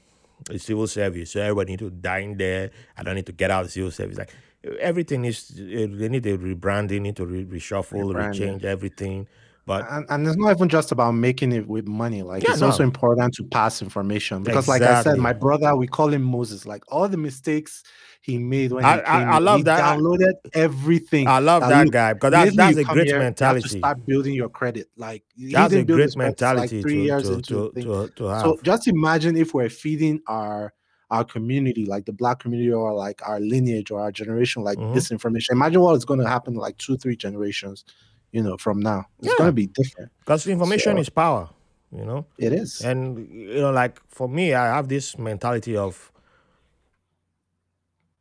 a 0.50 0.58
civil 0.58 0.88
service 0.88 1.32
so 1.32 1.42
everybody 1.42 1.74
need 1.74 1.80
to 1.80 1.90
dine 1.90 2.38
there 2.38 2.72
i 2.98 3.04
don't 3.04 3.16
need 3.16 3.26
to 3.26 3.34
get 3.34 3.52
out 3.52 3.66
of 3.66 3.72
civil 3.72 3.92
service 3.92 4.18
like 4.18 4.34
everything 4.80 5.26
is 5.26 5.52
eh, 5.60 5.86
they 5.90 6.08
need 6.08 6.24
to 6.24 6.38
rebrand 6.38 6.88
they 6.88 7.00
need 7.00 7.16
to 7.18 7.26
re- 7.26 7.44
reshuffle 7.46 8.14
Rebranding. 8.14 8.60
rechange 8.62 8.64
everything 8.64 9.28
but 9.70 9.86
and, 9.92 10.04
and 10.10 10.28
it's 10.28 10.36
not 10.36 10.50
even 10.50 10.68
just 10.68 10.92
about 10.92 11.12
making 11.12 11.52
it 11.52 11.68
with 11.68 11.88
money 11.88 12.24
like 12.24 12.42
Yeah, 12.42 12.54
it's 12.54 12.62
no. 12.62 12.68
also 12.68 12.82
important 12.82 13.36
to 13.36 13.44
pass 13.44 13.84
information. 13.84 14.42
Because 14.42 14.68
like 14.68 14.82
i 14.82 15.04
said 15.04 15.18
my 15.20 15.32
brother 15.32 15.76
we 15.76 15.86
call 15.86 16.12
him 16.12 16.24
moses. 16.24 16.66
Like 16.66 16.84
all 16.88 17.08
the 17.08 17.18
mistakes 17.18 17.84
he 18.22 18.40
made 18.40 18.72
when 18.72 18.84
I- 18.84 18.96
he 18.96 19.02
I- 19.02 19.20
came 19.20 19.30
I 19.30 19.38
in, 19.38 19.44
love 19.46 19.58
he 19.60 19.64
that. 19.66 19.80
downloaded 19.84 20.34
everything 20.54 21.28
i 21.28 21.38
love 21.38 21.62
that 21.70 21.86
look, 21.86 21.94
guy 21.94 22.14
because 22.14 22.32
that's 22.32 22.56
that's 22.56 22.78
a 22.78 22.84
great 22.84 23.06
here, 23.08 23.16
have 23.18 23.22
to 23.22 23.26
mentality. 23.26 23.78
start 23.78 24.06
building 24.08 24.34
your 24.34 24.50
credit. 24.50 24.88
Like 24.98 25.24
that's 25.38 25.74
a 25.74 25.84
great 25.84 26.00
his 26.00 26.16
credit 26.16 26.38
till, 26.38 26.56
mentality 26.56 26.76
like 26.78 26.82
three 26.84 26.96
to, 26.96 27.02
years 27.04 27.24
to, 27.28 27.34
into 27.34 27.72
to, 27.76 28.08
to, 28.16 28.24
have 28.26 28.42
so 28.42 28.58
just 28.64 28.88
imagine 28.88 29.38
if 29.38 29.54
we're 29.54 29.70
feeding 29.70 30.20
our 30.26 30.74
our 31.12 31.24
community 31.24 31.86
like 31.86 32.06
the 32.06 32.14
black 32.14 32.40
community 32.40 32.72
or 32.72 32.94
like 32.94 33.20
our 33.28 33.40
lineage 33.40 33.90
or 33.92 34.00
our 34.00 34.12
generation 34.12 34.64
like 34.64 34.78
Mhm. 34.80 34.94
this 34.96 35.12
information 35.12 35.56
imagine 35.56 35.82
what 35.82 35.96
is 35.96 36.06
going 36.06 36.20
to 36.20 36.28
happen 36.28 36.54
like 36.56 36.76
two 36.78 36.98
three 36.98 37.16
generations 37.16 37.84
you 38.32 38.42
know 38.44 38.58
from 38.58 38.80
now 38.80 39.06
it's 39.20 39.28
Yeah. 39.28 39.34
going 39.38 39.50
to 39.50 39.54
be 39.54 39.68
different 39.68 40.12
because 40.20 40.48
information 40.48 40.96
So- 40.96 41.02
is 41.02 41.10
power 41.10 41.50
you 41.92 42.06
know 42.06 42.26
it 42.38 42.54
is 42.54 42.82
And 42.82 43.28
you 43.30 43.62
know, 43.62 43.72
like 43.72 44.00
for 44.10 44.30
me, 44.30 44.54
I 44.54 44.68
have 44.76 44.88
this 44.90 45.18
mentality 45.18 45.76
of 45.76 46.12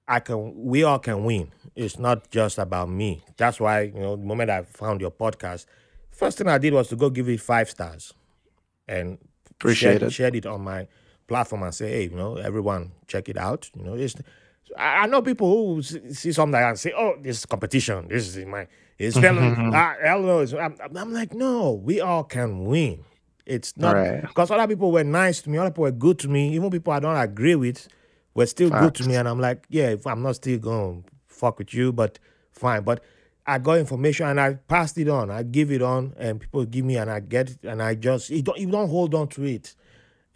I 0.06 0.20
can 0.20 0.55
we 0.64 0.85
all 0.85 0.98
can 0.98 1.24
win. 1.24 1.52
It's 1.76 1.98
not 1.98 2.30
just 2.30 2.59
about 2.59 2.89
me. 2.89 3.22
That's 3.36 3.60
why, 3.60 3.82
you 3.82 4.01
know, 4.01 4.16
the 4.16 4.24
moment 4.24 4.51
I 4.51 4.62
found 4.62 5.01
your 5.01 5.10
podcast, 5.10 5.66
first 6.10 6.39
thing 6.39 6.48
I 6.48 6.59
did 6.59 6.72
was 6.72 6.89
to 6.89 6.97
go 6.97 7.10
give 7.10 7.28
it 7.28 7.40
five 7.40 7.68
stars 7.68 8.14
and 8.89 9.18
Appreciate 9.51 9.90
shared, 10.01 10.02
it. 10.05 10.12
shared 10.12 10.35
it 10.36 10.47
on 10.47 10.62
my 10.62 10.89
platform 11.26 11.62
and 11.62 11.74
say, 11.74 11.90
hey, 11.90 12.02
you 12.05 12.16
know, 12.16 12.36
everyone 12.36 12.93
check 13.06 13.28
it 13.28 13.36
out. 13.36 13.68
You 13.76 13.85
know, 13.85 13.94
it's 13.94 14.14
I 14.77 15.05
I 15.05 15.07
know 15.07 15.23
people 15.23 15.49
who 15.74 15.78
s- 15.81 15.97
see 16.19 16.32
something 16.32 16.53
like 16.53 16.62
that 16.62 16.69
and 16.70 16.78
say, 16.78 16.93
"Oh, 16.97 17.15
this 17.20 17.39
is 17.39 17.47
competition. 17.47 18.09
This 18.09 18.36
is 18.36 18.45
my 18.47 18.66
it's 18.99 19.19
fellow." 19.20 19.40
I, 19.40 19.97
hell 20.03 20.20
no. 20.23 20.40
It's- 20.43 20.59
I'm, 20.81 20.97
I'm 20.97 21.12
like, 21.12 21.35
no, 21.35 21.73
we 21.73 22.01
all 22.01 22.24
can 22.24 22.65
win. 22.65 23.05
It's 23.47 23.77
not 23.78 23.95
Right. 23.97 24.20
because 24.23 24.51
other 24.51 24.66
people 24.69 24.93
were 24.93 25.05
nice 25.05 25.40
to 25.43 25.51
me, 25.51 25.57
other 25.59 25.70
people 25.70 25.85
were 25.85 25.90
good 25.93 26.19
to 26.19 26.28
me, 26.28 26.55
even 26.55 26.70
people 26.70 26.93
I 26.93 27.01
don't 27.01 27.16
agree 27.16 27.55
with 27.55 27.89
were 28.35 28.45
still 28.47 28.69
good 28.70 28.95
to 28.97 29.09
me, 29.09 29.16
and 29.16 29.27
I'm 29.27 29.40
like, 29.40 29.65
yeah, 29.70 29.89
if 29.89 30.07
I'm 30.07 30.23
not 30.23 30.36
still 30.36 30.59
going 30.59 31.03
to 31.05 31.09
fuck 31.27 31.59
with 31.59 31.73
you, 31.73 31.90
but 31.93 32.19
fine. 32.53 32.82
But 32.82 33.03
I 33.47 33.59
got 33.59 33.78
information 33.78 34.27
and 34.27 34.39
I 34.39 34.55
passed 34.55 34.99
it 34.99 35.09
on. 35.09 35.31
I 35.31 35.43
give 35.45 35.73
it 35.73 35.81
on, 35.81 36.12
and 36.19 36.39
people 36.39 36.66
give 36.66 36.85
me, 36.85 36.99
and 36.99 37.11
I 37.11 37.20
get 37.20 37.49
it, 37.51 37.59
and 37.65 37.82
I 37.82 37.95
just 37.95 38.28
you 38.28 38.43
don't 38.43 38.59
you 38.59 38.70
don't 38.70 38.90
hold 38.90 39.15
on 39.15 39.28
to 39.28 39.45
it. 39.45 39.74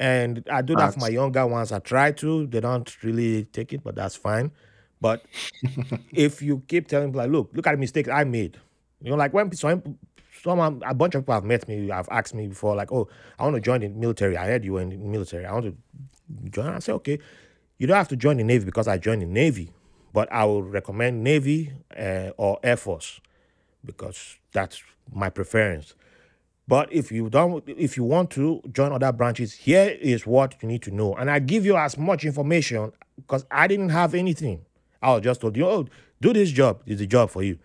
And 0.02 0.42
I 0.50 0.62
do 0.62 0.74
that 0.76 0.94
for 0.94 1.00
my 1.00 1.08
younger 1.08 1.46
ones. 1.46 1.70
I 1.72 1.78
try 1.78 2.12
to. 2.12 2.46
They 2.48 2.60
don't 2.60 2.90
really 3.04 3.44
take 3.46 3.72
it, 3.72 3.84
but 3.84 3.94
that's 3.94 4.16
fine. 4.16 4.50
But 5.00 5.24
if 6.12 6.42
you 6.42 6.62
keep 6.68 6.88
telling 6.88 7.08
people, 7.08 7.20
like, 7.20 7.30
look, 7.30 7.50
look 7.54 7.66
at 7.66 7.72
the 7.72 7.78
mistakes 7.78 8.08
I 8.08 8.24
made. 8.24 8.58
You 9.00 9.10
know, 9.10 9.16
like 9.16 9.32
when 9.32 9.52
some 9.52 9.98
Some 10.42 10.58
a 10.60 10.94
bunch 10.94 11.14
of 11.14 11.22
people 11.22 11.34
have 11.34 11.44
met 11.44 11.68
me, 11.68 11.88
have 11.88 12.08
asked 12.10 12.34
me 12.34 12.48
before, 12.48 12.74
like, 12.74 12.90
oh, 12.92 13.08
I 13.38 13.44
want 13.44 13.54
to 13.56 13.60
join 13.60 13.80
the 13.80 13.88
military. 13.88 14.36
I 14.36 14.46
heard 14.46 14.64
you 14.64 14.72
were 14.74 14.80
in 14.82 14.90
the 14.90 14.96
military. 14.96 15.46
I 15.46 15.52
want 15.52 15.66
to 15.66 15.76
join. 16.50 16.68
I 16.68 16.80
say, 16.80 16.92
okay, 16.94 17.18
you 17.78 17.86
don't 17.86 17.96
have 17.96 18.08
to 18.08 18.16
join 18.16 18.38
the 18.38 18.44
Navy 18.44 18.64
because 18.64 18.88
I 18.88 18.98
joined 18.98 19.22
the 19.22 19.26
Navy, 19.26 19.70
but 20.12 20.32
I 20.32 20.44
would 20.44 20.72
recommend 20.72 21.22
Navy 21.22 21.72
uh, 21.96 22.30
or 22.36 22.58
Air 22.64 22.76
Force 22.76 23.20
because 23.84 24.36
that's 24.52 24.82
my 25.12 25.30
preference. 25.30 25.94
But 26.72 26.90
if 26.90 27.12
you 27.12 27.28
don't, 27.28 27.62
if 27.66 27.98
you 27.98 28.04
want 28.04 28.30
to 28.30 28.62
join 28.72 28.92
other 28.92 29.12
branches, 29.12 29.52
here 29.52 29.94
is 30.00 30.26
what 30.26 30.54
you 30.62 30.68
need 30.68 30.80
to 30.84 30.90
know. 30.90 31.14
And 31.14 31.30
I 31.30 31.38
give 31.38 31.66
you 31.66 31.76
as 31.76 31.98
much 31.98 32.24
information 32.24 32.92
because 33.14 33.44
I 33.50 33.66
didn't 33.66 33.90
have 33.90 34.14
anything. 34.14 34.64
I 35.02 35.12
was 35.12 35.20
just 35.20 35.42
told 35.42 35.54
you, 35.54 35.66
oh, 35.66 35.86
do 36.22 36.32
this 36.32 36.50
job. 36.50 36.80
It's 36.86 37.02
a 37.02 37.06
job 37.06 37.28
for 37.28 37.42
you. 37.42 37.58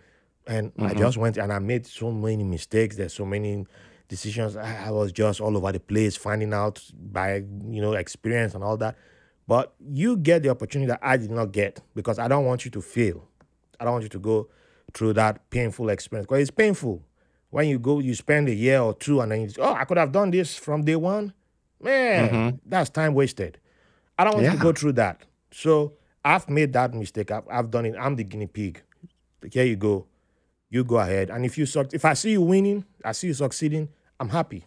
And 0.46 0.72
I 0.78 0.82
mm-hmm. 0.82 0.98
just 0.98 1.16
went 1.16 1.38
and 1.38 1.50
I 1.50 1.58
made 1.58 1.86
so 1.86 2.12
many 2.12 2.44
mistakes. 2.44 2.96
There's 2.96 3.14
so 3.14 3.24
many 3.24 3.66
decisions. 4.08 4.56
I, 4.56 4.88
I 4.88 4.90
was 4.90 5.10
just 5.10 5.40
all 5.40 5.56
over 5.56 5.72
the 5.72 5.80
place, 5.80 6.14
finding 6.14 6.52
out 6.52 6.78
by 6.92 7.36
you 7.36 7.80
know 7.80 7.94
experience 7.94 8.54
and 8.54 8.62
all 8.62 8.76
that. 8.76 8.94
But 9.46 9.72
you 9.90 10.18
get 10.18 10.42
the 10.42 10.50
opportunity 10.50 10.88
that 10.88 11.00
I 11.00 11.16
did 11.16 11.30
not 11.30 11.52
get 11.52 11.80
because 11.94 12.18
I 12.18 12.28
don't 12.28 12.44
want 12.44 12.66
you 12.66 12.70
to 12.72 12.82
fail. 12.82 13.26
I 13.80 13.84
don't 13.84 13.94
want 13.94 14.02
you 14.02 14.10
to 14.10 14.18
go 14.18 14.50
through 14.92 15.14
that 15.14 15.48
painful 15.48 15.88
experience 15.88 16.26
because 16.26 16.42
it's 16.42 16.50
painful. 16.50 17.02
When 17.50 17.66
you 17.68 17.78
go, 17.78 17.98
you 17.98 18.14
spend 18.14 18.48
a 18.48 18.54
year 18.54 18.80
or 18.80 18.94
two, 18.94 19.20
and 19.20 19.32
then 19.32 19.42
you, 19.42 19.50
oh, 19.58 19.72
I 19.72 19.84
could 19.84 19.96
have 19.96 20.12
done 20.12 20.30
this 20.30 20.56
from 20.56 20.84
day 20.84 20.96
one. 20.96 21.32
Man, 21.80 22.60
that's 22.66 22.90
time 22.90 23.14
wasted. 23.14 23.58
I 24.18 24.24
don't 24.24 24.34
want 24.34 24.44
you 24.46 24.52
to 24.52 24.62
go 24.62 24.72
through 24.72 24.92
that. 24.94 25.22
So 25.50 25.94
I've 26.24 26.48
made 26.50 26.72
that 26.74 26.92
mistake. 26.92 27.30
I've, 27.30 27.44
I've 27.50 27.70
done 27.70 27.86
it. 27.86 27.94
I'm 27.98 28.16
the 28.16 28.24
guinea 28.24 28.48
pig. 28.48 28.82
Here 29.52 29.64
you 29.64 29.76
go. 29.76 30.06
You 30.70 30.84
go 30.84 30.98
ahead. 30.98 31.30
And 31.30 31.46
if 31.46 31.56
you 31.56 31.64
suck, 31.64 31.94
if 31.94 32.04
I 32.04 32.14
see 32.14 32.32
you 32.32 32.42
winning, 32.42 32.84
I 33.04 33.12
see 33.12 33.28
you 33.28 33.34
succeeding, 33.34 33.88
I'm 34.20 34.28
happy. 34.28 34.64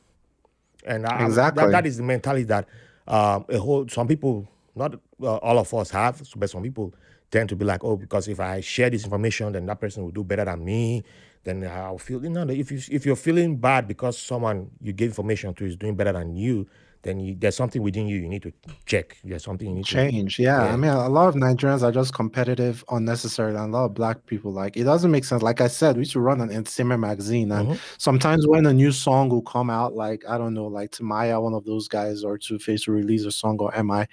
And 0.86 1.06
I, 1.06 1.26
Exactly. 1.26 1.64
that, 1.64 1.72
that 1.72 1.86
is 1.86 1.98
the 1.98 2.04
mentality 2.04 2.46
that 2.46 2.68
um, 3.08 3.46
a 3.50 3.60
whole 3.60 3.88
some 3.88 4.08
people, 4.08 4.48
not 4.74 4.96
uh, 5.22 5.36
all 5.38 5.60
of 5.60 5.72
us 5.74 5.92
have, 5.92 6.24
but 6.38 6.50
some 6.50 6.64
people 6.64 6.94
tend 7.30 7.50
to 7.50 7.56
be 7.56 7.66
like, 7.66 7.84
oh, 7.84 7.96
because 7.98 8.28
if 8.28 8.40
I 8.40 8.62
share 8.62 8.90
this 8.90 9.04
information, 9.04 9.52
then 9.52 9.66
that 9.68 9.80
person 9.80 10.04
will 10.04 10.12
do 10.12 10.24
better 10.24 10.46
than 10.46 10.64
me. 10.66 11.04
Then 11.44 11.64
I'll 11.66 11.98
feel 11.98 12.24
you 12.24 12.30
know 12.30 12.46
if 12.50 12.72
you 12.72 12.80
if 12.92 13.06
you're 13.06 13.16
feeling 13.16 13.58
bad 13.58 13.88
because 13.88 14.18
someone 14.18 14.70
you 14.80 14.94
gave 14.94 15.10
information 15.10 15.54
to 15.56 15.66
is 15.66 15.76
doing 15.76 15.96
better 15.96 16.12
than 16.14 16.36
you, 16.36 16.68
then 17.02 17.20
you, 17.20 17.36
there's 17.36 17.56
something 17.56 17.82
within 17.82 18.06
you 18.08 18.18
you 18.18 18.30
need 18.30 18.44
to 18.44 18.54
check. 18.86 19.18
There's 19.24 19.44
something 19.44 19.68
you 19.68 19.74
need 19.74 19.86
to 19.88 19.92
change. 19.92 20.38
Yeah. 20.38 20.66
Yeah. 20.66 20.74
I 20.74 20.76
mean, 20.76 20.92
a 20.92 21.10
lot 21.10 21.30
of 21.30 21.34
Nigerians 21.34 21.82
are 21.82 21.92
just 21.92 22.14
competitive 22.14 22.84
unnecessarily, 22.92 23.58
and 23.58 23.74
a 23.74 23.78
lot 23.78 23.86
of 23.86 23.96
black 23.96 24.24
people 24.28 24.52
like 24.54 24.78
it 24.78 24.84
doesn't 24.84 25.10
make 25.10 25.26
sense. 25.26 25.42
Like 25.42 25.62
I 25.62 25.68
said, 25.68 25.96
we 25.96 26.02
used 26.02 26.12
to 26.12 26.20
run 26.20 26.42
an 26.42 26.52
entertainment 26.52 27.00
magazine, 27.02 27.52
and 27.52 27.70
Mhm. 27.70 27.80
sometimes 27.98 28.46
when 28.46 28.68
a 28.68 28.74
new 28.74 28.92
song 28.92 29.30
will 29.30 29.42
come 29.42 29.72
out, 29.72 29.96
like 29.96 30.24
I 30.30 30.38
don't 30.38 30.54
know, 30.54 30.68
like 30.68 30.92
Timaya, 30.92 31.42
one 31.42 31.56
of 31.56 31.66
those 31.66 31.88
guys, 31.88 32.24
or 32.24 32.38
Two 32.38 32.60
Face 32.60 32.88
will 32.88 32.94
release 32.96 33.26
a 33.26 33.32
song 33.32 33.58
or 33.60 33.74
MI, 33.76 34.06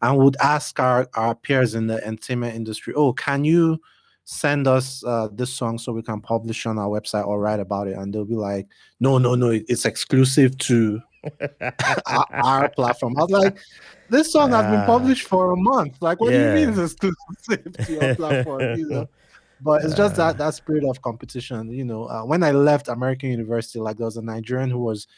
and 0.00 0.16
would 0.16 0.36
ask 0.40 0.80
our 0.80 1.06
our 1.14 1.34
peers 1.34 1.74
in 1.74 1.88
the 1.88 2.02
entertainment 2.06 2.54
industry, 2.54 2.94
"Oh, 2.96 3.12
can 3.12 3.44
you?" 3.44 3.78
Send 4.32 4.68
us 4.68 5.02
uh, 5.04 5.26
this 5.32 5.52
song 5.52 5.76
so 5.76 5.92
we 5.92 6.02
can 6.02 6.20
publish 6.20 6.64
on 6.64 6.78
our 6.78 6.88
website 6.88 7.26
or 7.26 7.40
write 7.40 7.58
about 7.58 7.88
it 7.88 7.96
and 7.98 8.14
they'll 8.14 8.24
be 8.24 8.36
like 8.36 8.64
no 9.00 9.18
no 9.18 9.34
no 9.34 9.50
it's 9.50 9.84
exclusive 9.84 10.56
to 10.56 11.00
our, 12.06 12.26
our 12.32 12.68
platform 12.70 13.12
i 13.18 13.22
was 13.22 13.30
like 13.30 13.58
this 14.08 14.32
song 14.32 14.52
has 14.52 14.64
been 14.66 14.80
Ah. 14.80 14.86
published 14.86 15.26
for 15.26 15.52
a 15.52 15.56
month 15.56 15.96
like 16.00 16.20
what 16.20 16.30
do 16.30 16.36
you 16.38 16.52
mean 16.54 16.68
Yeah. 16.72 16.82
it's 16.84 16.92
exclusive 16.92 17.72
to 17.86 17.92
your 17.92 18.14
platform 18.14 18.78
you 18.78 18.88
know 18.88 19.08
but 19.60 19.84
it's 19.84 19.94
just 19.94 20.14
that 20.16 20.38
that 20.38 20.54
spirit 20.54 20.84
of 20.84 21.02
competition 21.02 21.68
you 21.72 21.84
know 21.84 22.04
uh, 22.04 22.22
when 22.22 22.42
i 22.44 22.52
left 22.52 22.86
american 22.88 23.30
university 23.30 23.80
like 23.80 23.96
there 23.96 24.06
was 24.06 24.16
a 24.16 24.22
nigerian 24.22 24.70
who 24.70 24.78
was 24.78 25.08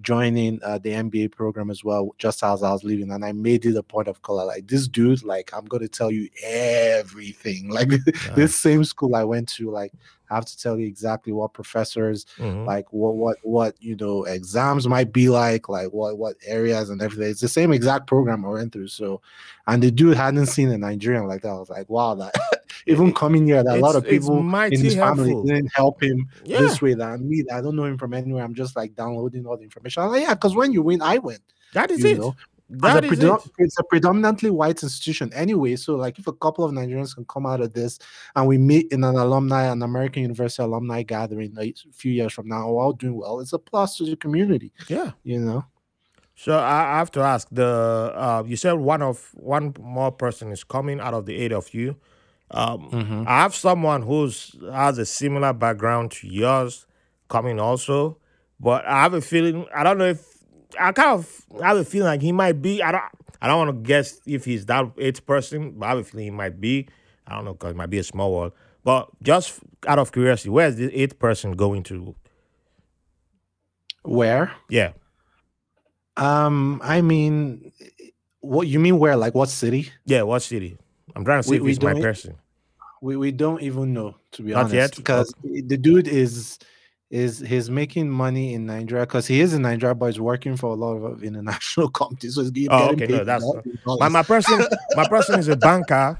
joining 0.00 0.60
uh, 0.62 0.78
the 0.78 0.90
MBA 0.90 1.32
program 1.32 1.70
as 1.70 1.84
well, 1.84 2.14
just 2.18 2.42
as 2.42 2.62
I 2.62 2.72
was 2.72 2.84
leaving, 2.84 3.10
and 3.10 3.24
I 3.24 3.32
made 3.32 3.64
it 3.64 3.76
a 3.76 3.82
point 3.82 4.08
of 4.08 4.22
color. 4.22 4.44
Like 4.44 4.66
this 4.66 4.88
dude, 4.88 5.24
like 5.24 5.50
I'm 5.54 5.64
gonna 5.64 5.88
tell 5.88 6.10
you 6.10 6.28
everything. 6.42 7.70
Like 7.74 7.90
this 8.36 8.54
same 8.54 8.84
school 8.84 9.16
I 9.16 9.24
went 9.24 9.48
to, 9.50 9.70
like 9.70 9.92
I 10.34 10.36
have 10.36 10.44
to 10.46 10.58
tell 10.58 10.78
you 10.78 10.86
exactly 10.86 11.32
what 11.32 11.52
professors, 11.52 12.26
Mhm. 12.38 12.66
like 12.66 12.92
what 12.92 13.14
what 13.14 13.36
what 13.44 13.76
you 13.80 13.94
know 13.96 14.24
exams 14.24 14.88
might 14.88 15.12
be 15.12 15.28
like, 15.28 15.68
like 15.68 15.88
what 15.92 16.18
what 16.18 16.36
areas 16.44 16.90
and 16.90 17.00
everything. 17.00 17.30
It's 17.30 17.40
the 17.40 17.48
same 17.48 17.72
exact 17.72 18.06
program 18.08 18.44
I 18.44 18.48
went 18.48 18.72
through. 18.72 18.88
So, 18.88 19.20
and 19.66 19.82
the 19.82 19.90
dude 19.90 20.16
hadn't 20.16 20.46
seen 20.46 20.70
a 20.70 20.78
Nigerian 20.78 21.26
like 21.28 21.42
that. 21.42 21.50
I 21.50 21.58
was 21.58 21.70
like, 21.70 21.88
wow, 21.88 22.14
that 22.16 22.34
even 22.86 23.14
coming 23.14 23.46
here, 23.46 23.62
that 23.62 23.78
a 23.78 23.80
lot 23.80 23.94
of 23.96 24.04
people 24.04 24.38
in 24.38 24.80
his 24.80 24.94
family 24.96 25.30
helpful. 25.30 25.44
didn't 25.46 25.72
help 25.74 26.02
him 26.02 26.28
Yeah. 26.44 26.60
this 26.60 26.82
way. 26.82 26.94
That 26.94 27.20
me, 27.20 27.44
I 27.52 27.60
don't 27.60 27.76
know 27.76 27.84
him 27.84 27.96
from 27.98 28.12
anywhere. 28.12 28.42
I'm 28.44 28.54
just 28.54 28.74
like 28.76 28.94
downloading 28.96 29.46
all 29.46 29.56
the 29.56 29.62
information. 29.64 30.04
Like, 30.08 30.22
yeah, 30.22 30.34
because 30.34 30.56
when 30.56 30.72
you 30.72 30.82
win, 30.82 31.00
I 31.00 31.18
win. 31.18 31.38
That 31.74 31.90
is 31.90 32.02
you 32.02 32.10
it. 32.10 32.18
know, 32.18 32.34
That 32.70 33.02
the 33.02 33.08
is 33.12 33.18
predom- 33.18 33.44
it. 33.46 33.52
it's 33.58 33.78
a 33.78 33.84
predominantly 33.84 34.50
white 34.50 34.82
institution 34.82 35.30
anyway. 35.34 35.76
So, 35.76 35.96
like, 35.96 36.18
if 36.18 36.26
a 36.26 36.32
couple 36.32 36.64
of 36.64 36.72
Nigerians 36.72 37.14
can 37.14 37.24
come 37.26 37.44
out 37.46 37.60
of 37.60 37.72
this 37.74 37.98
and 38.34 38.46
we 38.46 38.56
meet 38.58 38.90
in 38.90 39.04
an 39.04 39.16
alumni, 39.16 39.64
an 39.64 39.82
American 39.82 40.22
University 40.22 40.62
alumni 40.62 41.02
gathering 41.02 41.52
like, 41.54 41.76
a 41.88 41.92
few 41.92 42.10
years 42.12 42.32
from 42.32 42.48
now, 42.48 42.70
we're 42.70 42.82
all 42.82 42.92
doing 42.94 43.16
well, 43.16 43.40
it's 43.40 43.52
a 43.52 43.58
plus 43.58 43.96
to 43.98 44.04
the 44.06 44.16
community, 44.16 44.72
Yeah. 44.88 45.10
you 45.24 45.38
know? 45.40 45.64
So 46.36 46.58
I 46.58 46.98
have 46.98 47.10
to 47.12 47.20
ask 47.20 47.46
the 47.52 48.12
uh, 48.14 48.42
you 48.44 48.56
said 48.56 48.72
one 48.72 49.02
of 49.02 49.30
one 49.34 49.72
more 49.78 50.10
person 50.10 50.50
is 50.50 50.64
coming 50.64 50.98
out 51.00 51.14
of 51.14 51.26
the 51.26 51.36
eight 51.36 51.52
of 51.52 51.72
you. 51.72 51.94
Um, 52.50 53.24
I 53.28 53.42
have 53.42 53.54
someone 53.54 54.02
who's 54.02 54.56
has 54.72 54.98
a 54.98 55.06
similar 55.06 55.52
background 55.52 56.10
to 56.12 56.26
yours 56.26 56.86
coming 57.28 57.60
also, 57.60 58.18
but 58.58 58.84
I 58.84 59.02
have 59.02 59.14
a 59.14 59.20
feeling 59.20 59.66
I 59.72 59.84
don't 59.84 59.96
know 59.96 60.08
if 60.08 60.33
I 60.78 60.92
kind 60.92 61.10
of 61.18 61.44
have 61.62 61.76
a 61.76 61.84
feeling 61.84 62.06
like 62.08 62.22
he 62.22 62.32
might 62.32 62.60
be. 62.62 62.82
I 62.82 62.92
don't 62.92 63.02
I 63.40 63.46
don't 63.48 63.66
want 63.66 63.70
to 63.84 63.86
guess 63.88 64.20
if 64.26 64.44
he's 64.44 64.66
that 64.66 64.90
eighth 64.98 65.26
person, 65.26 65.72
but 65.72 65.86
I 65.86 65.88
have 65.90 65.98
a 65.98 66.04
feeling 66.04 66.24
he 66.26 66.30
might 66.30 66.60
be. 66.60 66.88
I 67.26 67.34
don't 67.34 67.44
know 67.44 67.52
because 67.54 67.72
it 67.72 67.76
might 67.76 67.90
be 67.90 67.98
a 67.98 68.04
small 68.04 68.32
world. 68.32 68.52
But 68.84 69.08
just 69.22 69.60
out 69.86 69.98
of 69.98 70.12
curiosity, 70.12 70.50
where 70.50 70.68
is 70.68 70.76
the 70.76 70.94
eighth 70.94 71.18
person 71.18 71.52
going 71.52 71.82
to? 71.84 72.14
Where? 74.02 74.52
Yeah, 74.68 74.92
Um, 76.16 76.80
I 76.84 77.00
mean, 77.00 77.72
what 78.40 78.66
you 78.68 78.78
mean 78.78 78.98
where? 78.98 79.16
Like, 79.16 79.34
what 79.34 79.48
city? 79.48 79.90
yeah. 80.04 80.22
What 80.22 80.40
city? 80.42 80.76
I'm 81.16 81.24
trying 81.24 81.40
to 81.40 81.42
see 81.44 81.50
We- 81.52 81.56
if 81.56 81.62
we 81.62 81.70
he's 81.70 81.80
my 81.82 81.94
person. 82.00 82.34
We, 83.02 83.16
we 83.16 83.32
don't 83.32 83.60
even 83.60 83.92
know, 83.92 84.16
to 84.32 84.42
be 84.42 84.52
Not 84.52 84.60
honest, 84.60 84.74
yet? 84.74 84.96
because 84.96 85.34
the 85.42 85.76
dude 85.76 86.08
is 86.08 86.58
is 87.10 87.38
he's 87.40 87.70
making 87.70 88.10
money 88.10 88.54
in 88.54 88.66
Nigeria 88.66 89.06
because 89.06 89.26
he 89.26 89.40
is 89.40 89.52
in 89.54 89.62
Nigeria, 89.62 89.94
but 89.94 90.06
he's 90.06 90.20
working 90.20 90.56
for 90.56 90.70
a 90.70 90.74
lot 90.74 90.94
of 90.96 91.22
international 91.22 91.88
companies. 92.00 92.34
So 92.34 92.40
he's 92.42 92.50
getting 92.50 92.72
Oh, 92.72 92.88
getting 92.92 93.02
okay, 93.04 93.12
no, 93.18 93.24
that's- 93.24 93.52
My 94.00 94.08
my 94.08 94.22
person 94.22 94.60
my 94.96 95.04
person 95.04 95.38
is 95.38 95.48
a 95.48 95.56
banker. 95.56 96.18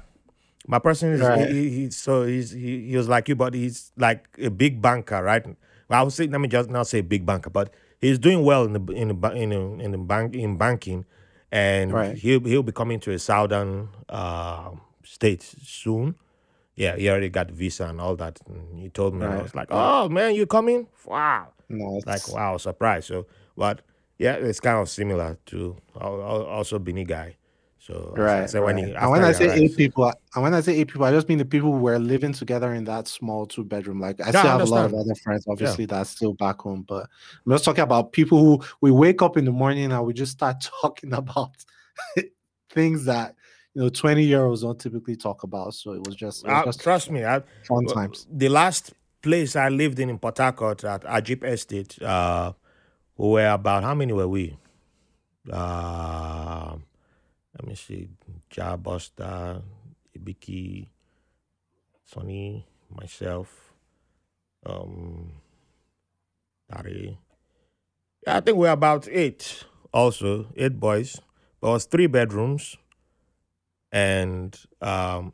My 0.67 0.79
person 0.79 1.13
is 1.13 1.21
Right. 1.21 1.49
he, 1.49 1.69
he, 1.71 1.91
so 1.91 2.25
he's 2.25 2.51
he, 2.53 2.89
he 2.91 2.97
was 2.97 3.09
like 3.09 3.29
you, 3.29 3.37
but 3.37 3.53
he's 3.55 3.93
like 3.99 4.27
a 4.39 4.51
big 4.51 4.81
banker, 4.81 5.23
right? 5.23 5.45
Well, 5.89 6.01
I 6.01 6.03
would 6.03 6.13
say 6.13 6.27
let 6.27 6.41
me 6.41 6.49
just 6.49 6.71
not 6.71 6.87
say 6.87 7.01
big 7.03 7.27
banker, 7.27 7.51
but 7.51 7.73
he's 8.01 8.19
doing 8.19 8.45
well 8.45 8.65
in 8.65 8.73
the 8.73 8.93
in 8.93 9.09
the 9.09 9.31
in 9.33 9.51
the, 9.51 9.61
in 9.85 9.91
the 9.91 9.99
bank 9.99 10.35
in 10.35 10.57
banking, 10.57 11.05
and 11.53 11.93
Right. 11.93 12.17
he'll 12.17 12.41
he'll 12.45 12.63
be 12.63 12.73
coming 12.73 12.99
to 13.01 13.13
a 13.13 13.19
southern 13.19 13.89
uh, 14.09 14.71
state 15.03 15.43
soon. 15.43 16.15
Yeah, 16.77 16.97
he 16.97 17.09
already 17.09 17.29
got 17.29 17.51
visa 17.51 17.87
and 17.87 18.01
all 18.01 18.17
that. 18.17 18.39
And 18.49 18.79
he 18.79 18.89
told 18.89 19.15
me, 19.15 19.25
and 19.25 19.35
I 19.35 19.43
was 19.43 19.55
like, 19.55 19.69
"Oh 19.71 20.09
man, 20.09 20.35
you 20.35 20.47
coming? 20.47 20.89
Wow!" 21.07 21.49
No, 21.69 22.01
like 22.07 22.29
wow 22.29 22.59
surprise 22.59 23.07
so 23.07 23.27
but 23.57 23.81
yeah 24.19 24.35
it's 24.35 24.61
kind 24.61 24.77
of 24.79 24.89
similar 24.89 25.39
to 25.47 25.75
al- 25.99 26.21
al- 26.23 26.45
also 26.45 26.79
Bini 26.79 27.05
guy 27.05 27.37
so 27.79 28.13
as 28.19 28.55
I 28.55 28.59
Right. 28.61 28.67
when 28.67 28.77
right. 28.77 28.85
he, 28.87 28.95
and 28.95 29.11
when 29.11 29.25
I 29.25 29.33
say 29.33 29.47
arrives- 29.47 29.61
eight 29.63 29.77
people, 29.77 30.05
I- 30.05 30.13
and 30.35 30.43
when 30.43 30.53
I 30.55 30.61
say 30.61 30.75
eight 30.77 30.89
people, 30.89 31.05
I 31.07 31.11
just 31.11 31.29
mean 31.29 31.39
the 31.39 31.45
people 31.45 31.73
who 31.73 31.79
were 31.79 31.99
living 31.99 32.33
together 32.35 32.73
in 32.75 32.85
that 32.85 33.09
small 33.09 33.47
two 33.47 33.65
bedroom. 33.65 33.99
Like 34.01 34.21
I 34.21 34.25
Yeah, 34.25 34.29
I 34.29 34.41
still 34.41 34.51
have 34.53 34.61
a 34.61 34.65
lot 34.67 34.85
of 34.87 34.95
other 34.95 35.15
friends, 35.23 35.45
obviously, 35.49 35.85
that's 35.87 36.11
still 36.11 36.33
back 36.35 36.61
home. 36.61 36.85
But 36.87 37.09
I'm 37.47 37.53
just 37.53 37.65
talking 37.65 37.83
about 37.85 38.13
people 38.13 38.39
who 38.39 38.63
we 38.81 38.91
wake 38.91 39.21
up 39.23 39.37
in 39.37 39.45
the 39.47 39.53
morning 39.53 39.91
and 39.93 40.07
we 40.07 40.13
just 40.15 40.33
start 40.33 40.57
talking 40.83 41.13
about 41.15 41.51
things 42.71 43.05
that 43.07 43.35
you 43.75 43.83
know 43.83 43.89
20 43.89 44.25
year 44.25 44.45
olds 44.45 44.63
don't 44.63 44.79
typically 44.79 45.17
talk 45.17 45.43
about. 45.43 45.75
So 45.75 45.93
it 45.93 46.03
was 46.07 46.15
just, 46.17 46.45
it 46.45 46.49
was 46.49 46.59
Uh, 46.59 46.65
just 46.65 46.81
trust 46.83 47.11
me 47.11 47.25
I, 47.25 47.43
fun 47.69 47.87
w- 47.87 47.95
times. 47.95 48.27
the 48.31 48.49
last 48.49 48.95
place 49.23 49.57
I 49.57 49.69
lived 49.69 49.99
in 49.99 50.11
in 50.11 50.19
Port 50.19 50.39
Harcourt 50.39 50.85
at 50.85 51.03
Agip 51.03 51.45
Estate 51.45 52.01
uh 52.03 52.53
we 53.17 53.29
were 53.29 53.49
about 53.49 53.83
how 53.85 53.95
many 53.95 54.13
were 54.13 54.29
we 54.29 54.57
uh, 55.53 56.77
let 57.55 57.67
me 57.67 57.75
see 57.75 58.09
Ja 58.55 58.77
Buster 58.77 59.63
Ibiki 60.19 60.89
Sonny 62.05 62.67
myself 62.91 63.73
um 64.67 65.33
Dari 66.71 67.19
I 68.27 68.41
think 68.41 68.57
we're 68.59 68.71
about 68.73 69.09
eight 69.09 69.65
also 69.93 70.47
eight 70.57 70.79
boys 70.81 71.21
but 71.61 71.69
it 71.69 71.73
was 71.73 71.85
three 71.87 72.07
bedrooms 72.07 72.77
and 73.95 74.61
um 74.83 75.33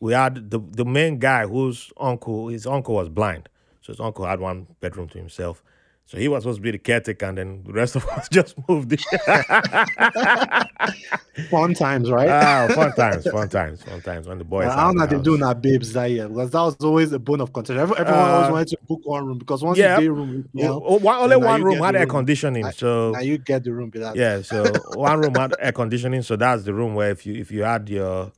we 0.00 0.12
had 0.14 0.50
the 0.50 0.60
the 0.60 0.84
main 0.84 1.18
guy 1.18 1.46
whose 1.46 1.92
uncle 1.98 2.48
his 2.48 2.66
uncle 2.66 2.94
was 2.94 3.08
blind 3.08 3.48
So 3.82 3.92
his 3.92 4.00
uncle 4.00 4.24
had 4.26 4.40
one 4.40 4.68
bedroom 4.80 5.08
to 5.10 5.18
himself. 5.18 5.62
So 6.06 6.18
he 6.18 6.28
was 6.28 6.42
supposed 6.42 6.58
to 6.58 6.62
be 6.62 6.70
the 6.70 6.78
caretaker, 6.78 7.26
and 7.26 7.38
then 7.38 7.62
the 7.64 7.72
rest 7.72 7.96
of 7.96 8.06
us 8.16 8.28
just 8.28 8.56
moved 8.68 8.92
in. 8.92 8.98
Fun 11.50 11.74
times, 11.74 12.10
right? 12.10 12.28
ah, 12.28 12.68
fun 12.72 12.92
times, 12.94 13.26
fun 13.28 13.48
times, 13.48 13.82
fun 13.82 14.00
times 14.02 14.28
when 14.28 14.38
the 14.38 14.44
boys. 14.44 14.68
I 14.68 14.84
don't 14.84 14.96
know 14.96 15.06
they 15.06 15.16
house. 15.16 15.40
that 15.40 15.62
babes 15.62 15.92
that 15.94 16.06
year 16.10 16.28
because 16.28 16.50
that 16.52 16.60
was 16.60 16.76
always 16.80 17.12
a 17.12 17.18
bone 17.18 17.40
of 17.40 17.52
contention. 17.52 17.82
Every- 17.82 17.96
Everyone 17.96 18.30
always 18.30 18.48
Uh, 18.48 18.52
wanted 18.52 18.68
to 18.68 18.78
book 18.86 19.00
one 19.04 19.26
room 19.26 19.38
because 19.38 19.64
once 19.64 19.76
yeah. 19.78 19.96
you 19.98 20.02
get 20.02 20.12
room, 20.12 20.48
you 20.52 20.64
know, 20.64 20.80
Oh, 20.84 20.98
one- 20.98 21.18
only 21.18 21.36
one 21.36 21.60
room 21.62 21.78
had 21.78 21.94
the 21.96 22.00
air 22.00 22.06
conditioning, 22.06 22.66
I- 22.66 22.70
so 22.70 23.10
now 23.12 23.20
you 23.20 23.38
get 23.38 23.64
the 23.64 23.72
room. 23.72 23.90
That 23.94 24.14
yeah, 24.14 24.42
so 24.42 24.64
one 24.94 25.18
room 25.18 25.34
had 25.34 25.54
air 25.58 25.72
conditioning, 25.72 26.22
so 26.22 26.36
that's 26.36 26.62
the 26.64 26.72
room 26.72 26.94
where 26.94 27.10
if 27.10 27.26
you 27.26 27.34
if 27.34 27.50
you 27.50 27.64
had 27.64 27.88
your 27.88 28.30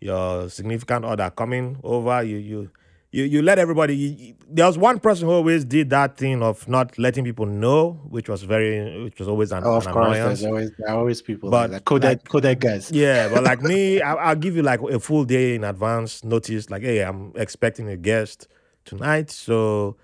your 0.00 0.48
significant 0.48 1.04
other 1.04 1.30
coming 1.30 1.78
over, 1.82 2.22
you 2.22 2.36
you 2.36 2.70
you, 3.16 3.24
you 3.24 3.42
let 3.42 3.58
everybody. 3.58 3.94
You, 3.96 4.34
there 4.48 4.66
was 4.66 4.76
one 4.76 4.98
person 4.98 5.26
who 5.28 5.32
always 5.34 5.64
did 5.64 5.90
that 5.90 6.16
thing 6.16 6.42
of 6.42 6.66
not 6.68 6.98
letting 6.98 7.24
people 7.24 7.46
know, 7.46 7.92
which 8.08 8.28
was 8.28 8.42
very, 8.42 9.04
which 9.04 9.18
was 9.18 9.28
always 9.28 9.52
an, 9.52 9.62
Oh, 9.64 9.74
of 9.76 9.86
an 9.86 9.92
course, 9.92 10.16
annoyance. 10.16 10.40
there's 10.40 10.50
always 10.50 10.70
there 10.78 10.88
are 10.90 10.98
always 10.98 11.22
people 11.22 11.50
But, 11.50 11.70
like 11.70 11.70
that. 11.70 11.84
Coded, 11.84 12.08
like- 12.10 12.28
coded 12.28 12.60
guys. 12.60 12.90
Yeah, 12.90 13.28
but 13.28 13.44
like 13.44 13.62
me, 13.70 14.00
I, 14.02 14.14
I'll 14.14 14.36
give 14.36 14.56
you 14.56 14.62
like 14.62 14.80
a 14.82 14.98
full 14.98 15.24
day 15.24 15.54
in 15.54 15.64
advance 15.64 16.24
notice. 16.24 16.70
Like, 16.70 16.82
hey, 16.82 17.00
I'm 17.04 17.32
expecting 17.36 17.88
a 17.88 17.96
guest 17.96 18.48
tonight, 18.84 19.30
so 19.30 19.96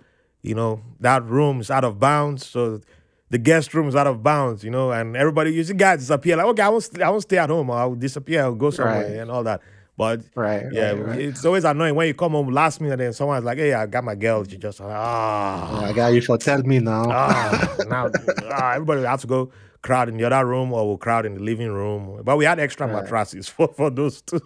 you 0.42 0.54
know 0.54 0.80
that 1.00 1.24
room 1.24 1.60
is 1.60 1.70
out 1.70 1.84
of 1.84 1.98
bounds. 1.98 2.46
So 2.46 2.80
the 3.28 3.38
guest 3.38 3.74
room 3.74 3.88
is 3.88 3.94
out 3.96 4.06
of 4.06 4.22
bounds, 4.22 4.64
you 4.64 4.70
know, 4.70 4.90
and 4.92 5.16
everybody, 5.16 5.52
you 5.52 5.62
see 5.64 5.74
guys 5.74 5.98
disappear. 6.00 6.36
Like, 6.36 6.46
okay, 6.46 6.62
I 6.62 6.68
won't, 6.68 6.82
st- 6.84 7.02
I 7.02 7.10
won't 7.10 7.22
stay 7.22 7.38
at 7.38 7.48
home. 7.50 7.70
I'll 7.70 7.94
disappear. 7.94 8.42
I'll 8.42 8.54
go 8.54 8.70
somewhere 8.70 9.02
Right. 9.02 9.16
and 9.20 9.30
all 9.30 9.44
that. 9.44 9.60
But 10.00 10.22
Right. 10.34 10.64
yeah, 10.72 10.92
right, 10.92 11.04
right. 11.08 11.20
it's 11.20 11.44
always 11.44 11.62
annoying 11.64 11.94
when 11.94 12.06
you 12.06 12.14
come 12.14 12.32
home 12.32 12.48
last 12.48 12.80
minute 12.80 13.02
and 13.02 13.14
someone's 13.14 13.44
like, 13.44 13.58
hey, 13.58 13.74
I 13.74 13.84
got 13.84 14.02
my 14.02 14.14
girl. 14.14 14.46
You 14.46 14.56
just 14.56 14.80
ah. 14.80 15.84
I 15.84 15.92
got 15.92 16.14
you 16.14 16.22
for 16.22 16.38
tell 16.38 16.62
me 16.62 16.78
now. 16.78 17.04
Ah, 17.10 17.76
now 17.86 18.10
ah, 18.50 18.72
everybody 18.76 19.02
have 19.02 19.20
to 19.20 19.26
go 19.26 19.50
crowd 19.82 20.08
in 20.08 20.16
the 20.16 20.24
other 20.24 20.46
room 20.46 20.72
or 20.72 20.86
we'll 20.88 20.96
crowd 20.96 21.26
in 21.26 21.34
the 21.34 21.42
living 21.42 21.68
room. 21.70 22.22
But 22.24 22.38
we 22.38 22.46
had 22.46 22.58
extra 22.58 22.86
Right. 22.86 23.02
mattresses 23.02 23.46
for, 23.54 23.68
for 23.68 23.90
those 23.90 24.22
two. 24.22 24.40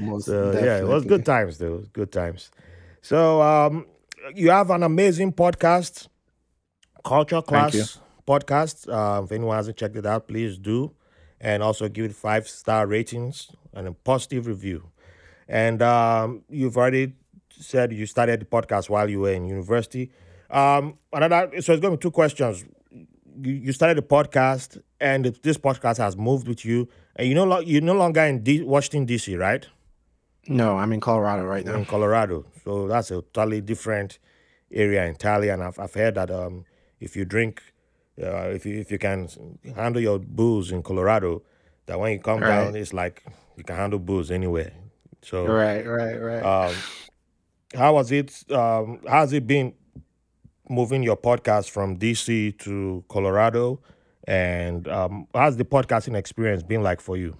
Most 0.00 0.26
so 0.26 0.50
yeah, 0.50 0.78
it 0.78 0.88
was 0.88 1.04
good 1.04 1.24
times 1.24 1.58
though. 1.58 1.84
Good 1.92 2.10
times. 2.10 2.50
So 3.02 3.40
um 3.40 3.86
you 4.34 4.50
have 4.50 4.70
an 4.70 4.82
amazing 4.82 5.32
podcast, 5.32 6.08
Culture 7.04 7.40
Class 7.40 8.00
podcast. 8.26 8.88
Uh, 8.92 9.22
if 9.22 9.30
anyone 9.30 9.54
hasn't 9.54 9.76
checked 9.76 9.94
it 9.94 10.06
out, 10.06 10.26
please 10.26 10.58
do. 10.58 10.90
And 11.40 11.62
also 11.62 11.88
give 11.88 12.04
it 12.04 12.14
five 12.16 12.48
star 12.48 12.88
ratings 12.88 13.48
and 13.74 13.88
a 13.88 13.92
positive 13.92 14.46
review. 14.46 14.88
And 15.48 15.82
um, 15.82 16.42
you've 16.48 16.76
already 16.76 17.14
said 17.50 17.92
you 17.92 18.06
started 18.06 18.40
the 18.40 18.44
podcast 18.46 18.88
while 18.88 19.08
you 19.10 19.20
were 19.20 19.32
in 19.32 19.44
university. 19.46 20.10
Um, 20.50 20.98
another, 21.12 21.50
so 21.60 21.72
it's 21.72 21.80
going 21.80 21.92
to 21.92 21.96
be 21.96 22.00
two 22.00 22.10
questions. 22.10 22.64
You, 22.92 23.52
you 23.52 23.72
started 23.72 23.96
the 23.98 24.02
podcast, 24.06 24.80
and 25.00 25.24
this 25.42 25.56
podcast 25.56 25.98
has 25.98 26.16
moved 26.16 26.46
with 26.48 26.64
you, 26.64 26.88
and 27.16 27.28
you 27.28 27.34
no 27.34 27.44
lo- 27.44 27.60
you're 27.60 27.80
no 27.82 27.94
longer 27.94 28.20
in 28.22 28.42
D- 28.42 28.62
Washington 28.62 29.06
D.C., 29.06 29.34
right? 29.36 29.66
No, 30.48 30.76
I'm 30.78 30.92
in 30.92 31.00
Colorado 31.00 31.44
right 31.44 31.64
now. 31.64 31.74
in 31.74 31.84
Colorado, 31.84 32.44
so 32.64 32.88
that's 32.88 33.10
a 33.10 33.22
totally 33.32 33.60
different 33.60 34.18
area 34.72 35.04
entirely. 35.06 35.48
And 35.48 35.62
I've, 35.62 35.78
I've 35.78 35.94
heard 35.94 36.14
that 36.16 36.30
um, 36.30 36.64
if 36.98 37.14
you 37.16 37.24
drink, 37.24 37.62
uh, 38.22 38.48
if 38.48 38.66
you 38.66 38.78
if 38.80 38.90
you 38.90 38.98
can 38.98 39.28
handle 39.76 40.02
your 40.02 40.18
booze 40.18 40.72
in 40.72 40.82
Colorado, 40.82 41.42
that 41.86 41.98
when 42.00 42.12
you 42.12 42.18
come 42.20 42.40
down, 42.40 42.72
Right. 42.72 42.76
it's 42.76 42.92
like 42.92 43.22
you 43.60 43.64
can 43.64 43.76
handle 43.76 43.98
booze 43.98 44.30
anywhere. 44.30 44.72
So 45.20 45.44
Right, 45.44 45.86
right, 45.86 46.16
right. 46.16 46.42
um, 46.42 46.74
how 47.74 47.92
was 47.92 48.10
it? 48.10 48.42
Um, 48.50 49.00
how's 49.06 49.34
it 49.34 49.46
been 49.46 49.74
moving 50.70 51.02
your 51.02 51.16
podcast 51.16 51.68
from 51.68 51.98
DC 51.98 52.58
to 52.60 53.04
Colorado? 53.10 53.80
And 54.26 54.88
um, 54.88 55.26
how's 55.34 55.58
the 55.58 55.64
podcasting 55.66 56.16
experience 56.16 56.62
been 56.62 56.82
like 56.82 57.02
for 57.02 57.18
you? 57.18 57.36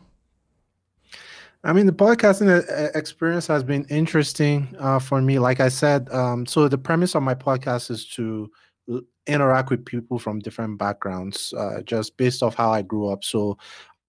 I 1.64 1.72
mean, 1.72 1.86
the 1.86 1.92
podcasting 1.92 2.48
uh, 2.50 2.98
experience 2.98 3.46
has 3.46 3.64
been 3.64 3.84
interesting 3.88 4.74
uh, 4.78 4.98
for 4.98 5.22
me. 5.22 5.38
Like 5.38 5.60
I 5.60 5.70
said, 5.70 6.10
um, 6.10 6.44
so 6.44 6.68
the 6.68 6.78
premise 6.78 7.14
of 7.14 7.22
my 7.22 7.34
podcast 7.34 7.90
is 7.90 8.06
to 8.10 8.50
interact 9.26 9.70
with 9.70 9.84
people 9.84 10.18
from 10.18 10.40
different 10.40 10.78
backgrounds, 10.78 11.54
uh, 11.56 11.80
just 11.82 12.16
based 12.16 12.42
off 12.42 12.54
how 12.54 12.70
I 12.72 12.82
grew 12.82 13.08
up. 13.08 13.24
So 13.24 13.58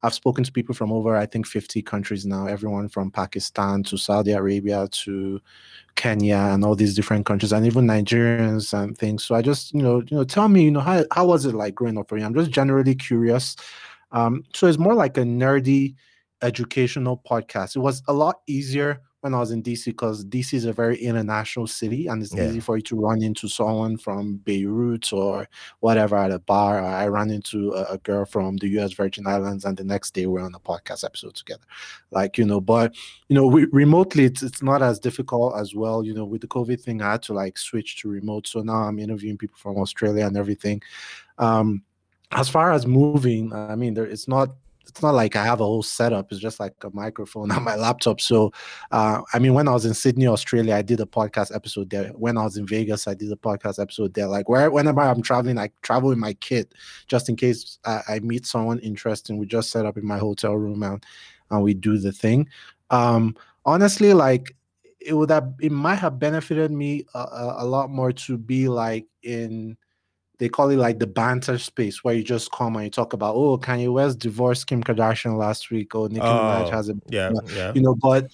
I've 0.04 0.14
spoken 0.14 0.44
to 0.44 0.52
people 0.52 0.74
from 0.74 0.92
over, 0.92 1.16
I 1.16 1.26
think, 1.26 1.46
50 1.46 1.82
countries 1.82 2.26
now, 2.26 2.48
everyone 2.48 2.90
from 2.90 3.12
Pakistan 3.12 3.84
to 3.84 3.98
Saudi 3.98 4.32
Arabia 4.32 4.88
to 5.04 5.40
Kenya 5.96 6.38
and 6.38 6.64
all 6.66 6.76
these 6.76 6.96
different 6.96 7.26
countries, 7.26 7.52
and 7.52 7.66
even 7.66 7.86
Nigerians 7.86 8.74
and 8.74 8.98
things. 8.98 9.24
So 9.24 9.36
I 9.36 9.42
just, 9.42 9.74
you 9.74 9.82
know, 9.82 10.00
you 10.08 10.18
know, 10.18 10.24
tell 10.24 10.48
me, 10.48 10.64
you 10.64 10.72
know, 10.72 10.80
how 10.80 11.06
how 11.12 11.26
was 11.28 11.46
it 11.46 11.54
like 11.54 11.76
growing 11.76 11.98
up 11.98 12.10
for 12.10 12.18
you? 12.18 12.26
I'm 12.26 12.34
just 12.34 12.52
generally 12.52 12.96
curious. 12.96 13.56
Um, 14.12 14.44
so 14.54 14.68
it's 14.68 14.78
more 14.78 14.96
like 14.96 15.18
a 15.18 15.22
nerdy 15.22 15.96
educational 16.42 17.22
podcast. 17.30 17.76
It 17.76 17.80
was 17.80 18.02
a 18.08 18.14
lot 18.14 18.42
easier 18.48 19.02
when 19.22 19.36
I 19.36 19.40
was 19.40 19.52
in 19.52 19.62
DC 19.62 19.86
because 19.86 20.26
DC 20.26 20.54
is 20.56 20.66
a 20.66 20.74
very 20.74 20.98
international 20.98 21.68
city 21.68 22.08
and 22.08 22.22
it's 22.22 22.34
Yeah. 22.36 22.48
easy 22.48 22.60
for 22.60 22.76
you 22.78 22.82
to 22.84 22.96
run 23.00 23.22
into 23.22 23.48
someone 23.48 23.96
from 23.98 24.38
Beirut 24.38 25.14
or 25.14 25.48
whatever 25.80 26.18
at 26.18 26.32
a 26.32 26.40
bar. 26.40 26.82
I 26.84 27.08
ran 27.08 27.30
into 27.30 27.72
a, 27.74 27.94
a 27.94 27.98
girl 28.00 28.26
from 28.26 28.58
the 28.58 28.68
US 28.80 28.94
Virgin 28.94 29.28
Islands 29.28 29.64
and 29.66 29.78
the 29.78 29.84
next 29.84 30.16
day 30.16 30.26
we're 30.26 30.42
on 30.42 30.56
a 30.56 30.60
podcast 30.60 31.04
episode 31.04 31.36
together. 31.36 31.64
Like, 32.10 32.38
you 32.40 32.46
know, 32.46 32.60
but 32.60 32.96
you 33.30 33.36
know, 33.36 33.46
we, 33.46 33.66
remotely 33.66 34.26
it's, 34.26 34.42
it's 34.42 34.64
not 34.64 34.82
as 34.82 35.00
difficult 35.00 35.56
as 35.56 35.76
well. 35.76 36.04
You 36.04 36.16
know, 36.16 36.26
with 36.26 36.42
the 36.42 36.48
COVID 36.48 36.82
thing, 36.82 37.02
I 37.04 37.12
had 37.12 37.24
to 37.24 37.34
like 37.34 37.60
switch 37.60 38.02
to 38.02 38.10
remote. 38.10 38.48
So 38.48 38.62
now 38.62 38.74
I'm 38.74 38.98
interviewing 38.98 39.38
people 39.38 39.58
from 39.58 39.78
Australia 39.78 40.26
and 40.26 40.36
everything. 40.36 40.82
Um, 41.38 41.84
as 42.32 42.50
far 42.50 42.72
as 42.72 42.88
moving, 42.88 43.54
I 43.54 43.76
mean, 43.76 43.94
there 43.94 44.06
it's 44.06 44.28
not 44.28 44.50
it's 44.88 45.02
not 45.02 45.14
like 45.14 45.36
I 45.36 45.44
have 45.44 45.62
a 45.62 45.66
whole 45.66 45.84
setup. 45.84 46.32
It's 46.32 46.42
just 46.42 46.60
like 46.60 46.74
a 46.84 46.90
microphone 46.92 47.52
on 47.54 47.64
my 47.64 47.76
laptop. 47.76 48.20
So, 48.20 48.52
uh, 48.92 49.22
I 49.34 49.40
mean, 49.40 49.54
when 49.54 49.68
I 49.68 49.72
was 49.72 49.86
in 49.86 49.94
Sydney, 49.94 50.28
Australia, 50.28 50.76
I 50.76 50.82
did 50.82 51.00
a 51.00 51.06
podcast 51.06 51.56
episode 51.56 51.90
there. 51.90 52.10
When 52.10 52.38
I 52.38 52.44
was 52.44 52.58
in 52.58 52.68
Vegas, 52.68 53.08
I 53.08 53.14
did 53.14 53.32
a 53.32 53.36
podcast 53.36 53.80
episode 53.80 54.14
there. 54.14 54.28
Like 54.28 54.50
where, 54.50 54.70
whenever 54.72 55.02
I'm 55.02 55.22
traveling, 55.22 55.58
I 55.58 55.70
travel 55.82 56.10
with 56.10 56.18
my 56.18 56.34
kit 56.34 56.74
just 57.08 57.30
in 57.30 57.36
case 57.36 57.80
I, 57.86 58.02
I 58.08 58.20
meet 58.20 58.46
someone 58.46 58.80
interesting. 58.80 59.38
We 59.38 59.46
just 59.46 59.72
set 59.72 59.86
up 59.86 59.98
in 59.98 60.06
my 60.06 60.18
hotel 60.18 60.56
room 60.56 60.84
and 60.84 61.04
and 61.52 61.62
we 61.62 61.74
do 61.74 61.98
the 61.98 62.12
thing. 62.12 62.48
Um, 62.90 63.36
honestly, 63.66 64.14
like 64.14 64.56
it 65.00 65.14
would 65.14 65.30
have, 65.30 65.54
it 65.60 65.72
might 65.72 65.96
have 65.96 66.20
benefited 66.20 66.72
me 66.72 67.06
a, 67.14 67.20
a, 67.20 67.56
a 67.60 67.66
lot 67.66 67.90
more 67.90 68.12
to 68.12 68.38
be 68.38 68.68
like 68.68 69.06
in 69.24 69.78
they 70.42 70.50
call 70.50 70.72
it 70.72 70.78
like 70.78 70.98
the 70.98 71.06
banter 71.06 71.60
space 71.60 72.04
where 72.04 72.16
you 72.16 72.24
just 72.24 72.52
come 72.52 72.76
and 72.76 72.86
you 72.86 72.90
talk 72.90 73.14
about 73.14 73.36
oh 73.36 73.60
Kanye 73.60 73.94
West 73.94 74.18
divorced 74.18 74.66
Kim 74.66 74.84
Kardashian 74.84 75.38
last 75.38 75.70
week. 75.70 75.94
Or 75.94 76.10
Nicki 76.10 76.26
Minaj 76.26 76.66
Oh, 76.66 76.72
has 76.72 76.90
a 76.90 76.96
Yeah, 77.10 77.32
yeah. 77.54 77.72
you 77.76 77.82
know 77.82 77.94
but 77.94 78.26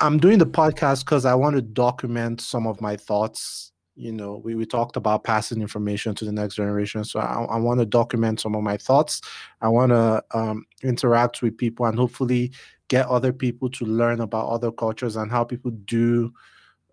I'm 0.00 0.18
doing 0.18 0.38
the 0.38 0.46
podcast 0.46 1.04
because 1.04 1.24
I 1.24 1.36
want 1.36 1.54
to 1.54 1.62
document 1.62 2.40
some 2.40 2.66
of 2.66 2.80
my 2.80 2.96
thoughts 2.96 3.70
you 3.94 4.10
know. 4.10 4.40
We, 4.44 4.56
we 4.56 4.66
talked 4.66 4.96
about 4.96 5.22
passing 5.22 5.60
information 5.60 6.16
to 6.16 6.24
the 6.24 6.32
next 6.32 6.56
generation 6.56 7.04
so 7.04 7.20
I, 7.20 7.44
I 7.44 7.58
want 7.58 7.78
to 7.78 7.86
document 7.86 8.40
some 8.40 8.56
of 8.56 8.64
my 8.64 8.76
thoughts. 8.76 9.20
I 9.60 9.68
want 9.68 9.90
to 9.90 10.24
um, 10.34 10.66
interact 10.82 11.42
with 11.42 11.56
people 11.56 11.86
and 11.86 11.96
hopefully 11.96 12.50
get 12.88 13.06
other 13.06 13.32
people 13.32 13.70
to 13.70 13.84
learn 13.84 14.20
about 14.20 14.48
other 14.48 14.72
cultures 14.72 15.14
and 15.14 15.30
how 15.30 15.44
people 15.44 15.70
do 15.70 16.32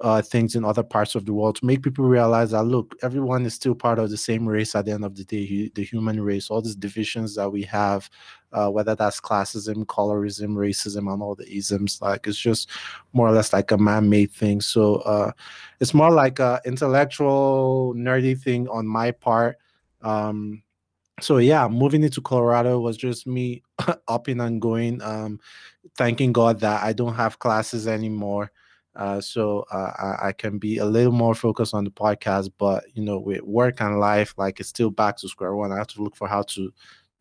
uh, 0.02 0.22
things 0.22 0.56
in 0.56 0.66
other 0.66 0.84
parts 0.84 1.16
of 1.16 1.26
the 1.26 1.34
world 1.34 1.56
to 1.56 1.66
make 1.66 1.82
people 1.82 2.06
realize 2.06 2.52
that 2.52 2.64
look, 2.64 2.96
everyone 3.02 3.46
is 3.46 3.54
still 3.54 3.74
part 3.74 3.98
of 3.98 4.10
the 4.10 4.18
same 4.18 4.48
race 4.48 4.76
at 4.76 4.86
the 4.86 4.92
end 4.92 5.06
of 5.06 5.16
the 5.16 5.24
day, 5.24 5.72
the 5.74 5.84
human 5.84 6.20
race. 6.22 6.50
All 6.50 6.62
these 6.62 6.76
divisions 6.76 7.36
that 7.36 7.50
we 7.50 7.64
have, 7.64 8.10
uh, 8.52 8.70
whether 8.70 8.94
that's 8.94 9.22
classism, 9.22 9.86
colorism, 9.86 10.56
racism, 10.56 11.12
and 11.12 11.22
all 11.22 11.36
the 11.36 11.50
isms, 11.50 12.02
like 12.02 12.28
it's 12.28 12.38
just 12.38 12.70
more 13.14 13.30
or 13.30 13.32
less 13.32 13.54
like 13.54 13.72
a 13.72 13.78
man-made 13.78 14.32
thing. 14.32 14.60
So 14.60 14.96
uh, 14.98 15.32
it's 15.80 15.94
more 15.94 16.12
like 16.12 16.40
a 16.40 16.62
intellectual, 16.66 17.94
nerdy 17.96 18.38
thing 18.38 18.68
on 18.68 18.86
my 18.86 19.12
part. 19.12 19.58
Um, 20.02 20.62
so 21.22 21.38
yeah, 21.38 21.70
moving 21.70 22.04
into 22.04 22.20
Colorado 22.20 22.80
was 22.80 22.98
just 22.98 23.26
me 23.26 23.64
upping 24.10 24.42
and 24.42 24.62
going. 24.62 25.02
Um, 25.02 25.40
thanking 25.98 26.34
God 26.34 26.60
that 26.60 26.84
I 26.84 26.92
don't 26.92 27.16
have 27.16 27.40
classes 27.40 27.88
anymore. 27.88 28.52
Uh, 28.96 29.20
so 29.22 29.66
uh, 29.72 29.92
I, 30.22 30.28
I 30.28 30.32
can 30.32 30.58
be 30.58 30.78
a 30.78 30.86
little 30.86 31.12
more 31.14 31.36
focused 31.36 31.74
on 31.74 31.84
the 31.84 31.92
podcast, 31.92 32.52
but 32.58 32.84
you 32.94 33.04
know, 33.04 33.20
with 33.20 33.42
work 33.42 33.82
and 33.82 34.00
life, 34.00 34.34
like 34.38 34.60
it's 34.60 34.70
still 34.70 34.90
back 34.92 35.18
to 35.18 35.28
square 35.28 35.56
one. 35.56 35.72
I 35.72 35.78
have 35.78 35.88
to 35.88 36.02
look 36.04 36.16
for 36.16 36.28
how 36.28 36.44
to 36.44 36.72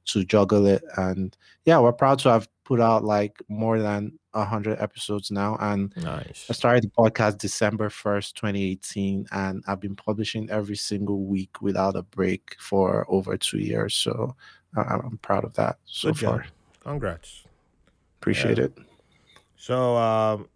to 0.07 0.25
juggle 0.25 0.67
it. 0.67 0.85
And 0.97 1.37
yeah, 1.65 1.79
we're 1.81 1.93
proud 1.93 2.19
to 2.21 2.29
have 2.31 2.47
put 2.65 2.81
out 2.81 3.05
like 3.05 3.43
more 3.49 3.79
than 3.79 4.19
hundred 4.35 4.79
episodes 4.81 5.31
now. 5.31 5.57
And 5.61 5.93
Nice. 5.97 6.47
I 6.51 6.53
started 6.55 6.85
the 6.85 6.89
podcast 6.89 7.39
December 7.39 7.89
first, 7.89 8.37
twenty 8.37 8.71
eighteen, 8.71 9.27
and 9.33 9.63
I've 9.67 9.81
been 9.81 9.97
publishing 9.97 10.51
every 10.51 10.77
single 10.77 11.25
week 11.25 11.63
without 11.63 11.97
a 11.97 12.03
break 12.03 12.57
for 12.59 13.07
over 13.09 13.37
two 13.37 13.59
years. 13.61 13.95
So 13.95 14.37
I- 14.77 14.83
I'm 15.05 15.19
proud 15.23 15.45
of 15.45 15.55
that 15.55 15.79
so 15.85 16.09
Good 16.09 16.17
job. 16.19 16.31
far. 16.31 16.47
Congrats. 16.83 17.45
Appreciate 18.21 18.59
it. 18.59 18.77
So, 19.57 19.97
um, 19.97 20.49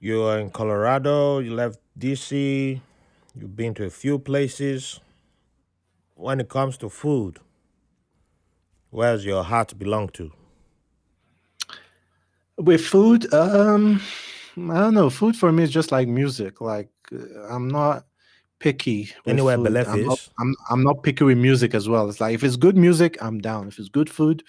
You 0.00 0.22
are 0.22 0.38
in 0.38 0.50
Colorado. 0.50 1.40
You 1.40 1.54
left 1.54 1.80
DC. 1.98 2.80
You've 3.34 3.56
been 3.56 3.74
to 3.74 3.84
a 3.84 3.90
few 3.90 4.18
places. 4.18 5.00
When 6.14 6.40
it 6.40 6.48
comes 6.48 6.76
to 6.78 6.88
food, 6.88 7.38
where's 8.90 9.24
your 9.24 9.44
heart 9.44 9.78
belong 9.78 10.08
to? 10.10 10.32
With 12.56 12.84
food, 12.84 13.32
um, 13.32 14.00
I 14.56 14.74
don't 14.80 14.94
know. 14.94 15.10
Food 15.10 15.36
for 15.36 15.52
me 15.52 15.62
is 15.62 15.70
just 15.70 15.92
like 15.92 16.08
music. 16.08 16.60
Like 16.60 16.90
uh, 17.12 17.44
I'm 17.48 17.68
not 17.68 18.06
picky 18.58 19.10
with 19.24 19.32
Anywhere 19.32 19.56
food. 19.56 19.76
I'm 19.86 20.06
not. 20.06 20.28
I'm. 20.40 20.56
I'm 20.70 20.82
not 20.82 21.02
picky 21.04 21.22
with 21.22 21.38
music 21.38 21.74
as 21.74 21.88
well. 21.88 22.08
It's 22.08 22.20
like 22.20 22.34
if 22.34 22.42
it's 22.42 22.56
good 22.56 22.76
music, 22.76 23.16
I'm 23.20 23.38
down. 23.38 23.68
If 23.68 23.78
it's 23.78 23.88
good 23.88 24.10
food, 24.10 24.42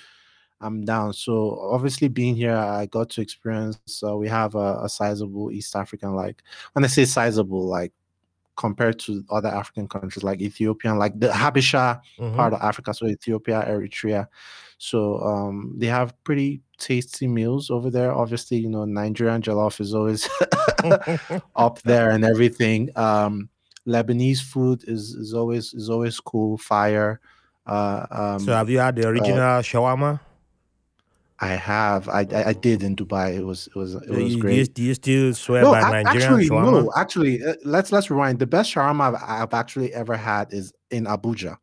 I'm 0.62 0.84
down. 0.84 1.14
So 1.14 1.60
obviously, 1.72 2.08
being 2.08 2.36
here, 2.36 2.56
I 2.56 2.86
got 2.86 3.10
to 3.12 3.22
experience. 3.22 3.80
So 3.86 4.18
we 4.18 4.28
have 4.28 4.56
a, 4.56 4.82
a 4.84 4.90
sizable 4.90 5.52
East 5.52 5.76
African. 5.76 6.16
Like 6.16 6.44
when 6.74 6.84
I 6.84 6.88
say 6.88 7.06
sizable, 7.06 7.66
like 7.66 7.94
compared 8.58 9.00
to 9.00 9.24
other 9.30 9.48
African 9.48 9.88
countries 9.88 10.22
like 10.22 10.42
Ethiopia, 10.42 10.94
like 10.94 11.18
the 11.20 11.30
Habesha 11.30 12.02
hmm 12.18 12.36
part 12.36 12.54
of 12.54 12.62
Africa, 12.62 12.94
so 12.94 13.08
Ethiopia, 13.08 13.66
Eritrea. 13.68 14.28
So 14.78 15.20
um, 15.22 15.74
they 15.78 15.88
have 15.88 16.14
pretty 16.24 16.62
tasty 16.78 17.28
meals 17.28 17.70
over 17.70 17.90
there. 17.90 18.14
Obviously, 18.14 18.58
you 18.58 18.70
know, 18.70 18.86
Nigerian 18.86 19.42
jollof 19.42 19.80
is 19.82 19.94
always 19.94 20.30
up 21.56 21.82
there 21.84 22.10
and 22.12 22.24
everything. 22.24 22.90
Um, 22.96 23.50
Lebanese 23.88 24.42
food 24.42 24.84
is 24.88 25.16
is 25.16 25.34
always 25.34 25.74
is 25.74 25.90
always 25.90 26.20
cool, 26.20 26.58
fire. 26.58 27.20
Uh, 27.66 28.38
so 28.40 28.52
um, 28.52 28.58
have 28.58 28.70
you 28.70 28.80
had 28.80 28.96
the 28.96 29.08
uh, 29.08 29.12
original 29.12 29.62
shawarma? 29.62 30.20
I 31.42 31.50
have, 31.50 32.10
I, 32.10 32.26
I 32.48 32.54
did 32.54 32.84
in 32.84 32.96
Dubai. 32.98 33.38
It 33.38 33.46
was 33.46 33.68
it 33.68 33.76
was 33.76 33.96
it 33.96 34.10
was 34.10 34.18
you, 34.18 34.28
do 34.28 34.36
you, 34.36 34.42
great. 34.42 34.74
do 34.74 34.84
you 34.84 34.94
still 34.94 35.34
swear 35.34 35.62
No, 35.62 35.72
by 35.72 35.82
Nigerian 36.04 36.08
actually, 36.08 36.50
shawarma? 36.50 36.84
no, 36.84 36.92
actually, 36.98 37.44
uh, 37.44 37.56
let's 37.64 37.92
let's 37.94 38.10
rewind. 38.10 38.40
The 38.40 38.48
best 38.48 38.74
shawarma 38.74 39.16
I've, 39.16 39.44
I've 39.44 39.54
actually 39.54 39.94
ever 39.94 40.18
had 40.18 40.54
is 40.54 40.74
in 40.92 41.06
Abuja, 41.06 41.56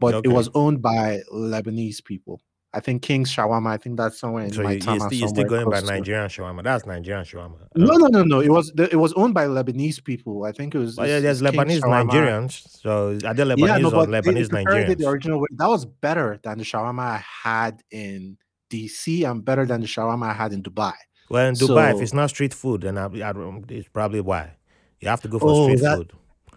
but 0.00 0.24
it 0.24 0.28
was 0.28 0.48
owned 0.54 0.82
by 0.82 1.20
Lebanese 1.32 2.04
people. 2.04 2.40
I 2.72 2.78
think 2.78 3.02
King's 3.02 3.34
Shawarma. 3.34 3.68
I 3.68 3.76
think 3.78 3.96
that's 3.96 4.18
somewhere 4.18 4.44
in 4.44 4.52
So 4.52 4.62
you, 4.62 4.68
you're, 4.68 4.78
Maitama, 4.78 5.18
you're 5.18 5.28
still 5.28 5.44
going 5.44 5.64
by 5.64 5.80
close 5.80 5.88
to. 5.88 5.94
Nigerian 5.94 6.28
shawarma. 6.28 6.62
That's 6.62 6.86
Nigerian 6.86 7.24
shawarma. 7.24 7.66
No, 7.74 7.96
no, 7.96 8.06
no, 8.06 8.22
no. 8.22 8.40
It 8.40 8.50
was 8.50 8.70
the, 8.76 8.88
it 8.92 8.96
was 8.96 9.12
owned 9.14 9.34
by 9.34 9.46
Lebanese 9.46 10.02
people. 10.04 10.44
I 10.44 10.52
think 10.52 10.76
it 10.76 10.78
was 10.78 10.96
yeah, 10.96 11.18
there's 11.18 11.42
Lebanese 11.42 11.80
Shawarma. 11.80 12.10
Nigerians. 12.10 12.68
So 12.80 13.18
are 13.24 13.34
there 13.34 13.46
Yeah, 13.56 13.78
no, 13.78 13.90
Lebanese 13.90 13.92
or 13.92 14.06
Lebanese 14.06 14.88
you 14.88 14.94
the 14.94 15.08
original 15.08 15.40
way, 15.40 15.48
that 15.52 15.68
was 15.68 15.84
better 15.84 16.38
than 16.44 16.58
the 16.58 16.64
shawarma 16.64 17.00
I 17.00 17.24
had 17.42 17.82
in 17.90 18.38
DC 18.70 19.28
and 19.30 19.44
better 19.44 19.66
than 19.66 19.80
the 19.80 19.86
shawarma 19.86 20.30
I 20.30 20.32
had 20.32 20.52
in 20.52 20.62
Dubai. 20.62 20.94
Well, 21.28 21.46
in 21.46 21.54
Dubai, 21.54 21.94
if 21.94 22.02
it's 22.02 22.12
not 22.12 22.30
street 22.30 22.54
food, 22.54 22.82
then 22.82 22.98
I, 22.98 23.06
I, 23.06 23.32
it's 23.68 23.88
probably 23.88 24.20
why. 24.20 24.56
You 25.00 25.08
have 25.08 25.20
to 25.22 25.28
go 25.28 25.38
for 25.38 25.48
oh, 25.48 25.64
street 25.64 25.80
that 25.80 25.96
food. 25.96 26.12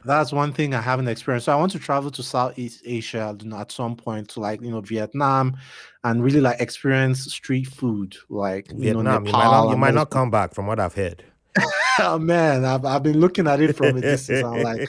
That's 0.05 0.33
one 0.33 0.51
thing 0.51 0.73
I 0.73 0.81
haven't 0.81 1.07
experienced. 1.07 1.45
So 1.45 1.53
I 1.53 1.55
want 1.55 1.71
to 1.73 1.79
travel 1.79 2.11
to 2.11 2.23
Southeast 2.23 2.81
Asia 2.85 3.37
you 3.41 3.47
know, 3.47 3.57
at 3.57 3.71
some 3.71 3.95
point 3.95 4.29
to 4.29 4.41
like 4.41 4.61
you 4.61 4.69
know 4.71 4.81
Vietnam, 4.81 5.57
and 6.03 6.23
really 6.23 6.41
like 6.41 6.59
experience 6.59 7.23
street 7.33 7.67
food, 7.67 8.15
like 8.29 8.69
you 8.69 8.93
know 8.93 9.01
Vietnam, 9.01 9.25
you 9.25 9.31
might 9.31 9.43
not 9.43 9.69
you 9.69 9.77
might 9.77 9.93
not 9.93 10.09
come 10.09 10.29
back 10.29 10.53
from 10.53 10.67
what 10.67 10.79
I've 10.79 10.93
heard. 10.93 11.23
Oh 11.99 12.17
man, 12.17 12.65
I've, 12.65 12.85
I've 12.85 13.03
been 13.03 13.19
looking 13.19 13.47
at 13.47 13.61
it 13.61 13.75
from 13.75 13.95
a 13.95 14.01
distance. 14.01 14.41
I'm 14.41 14.61
like, 14.61 14.81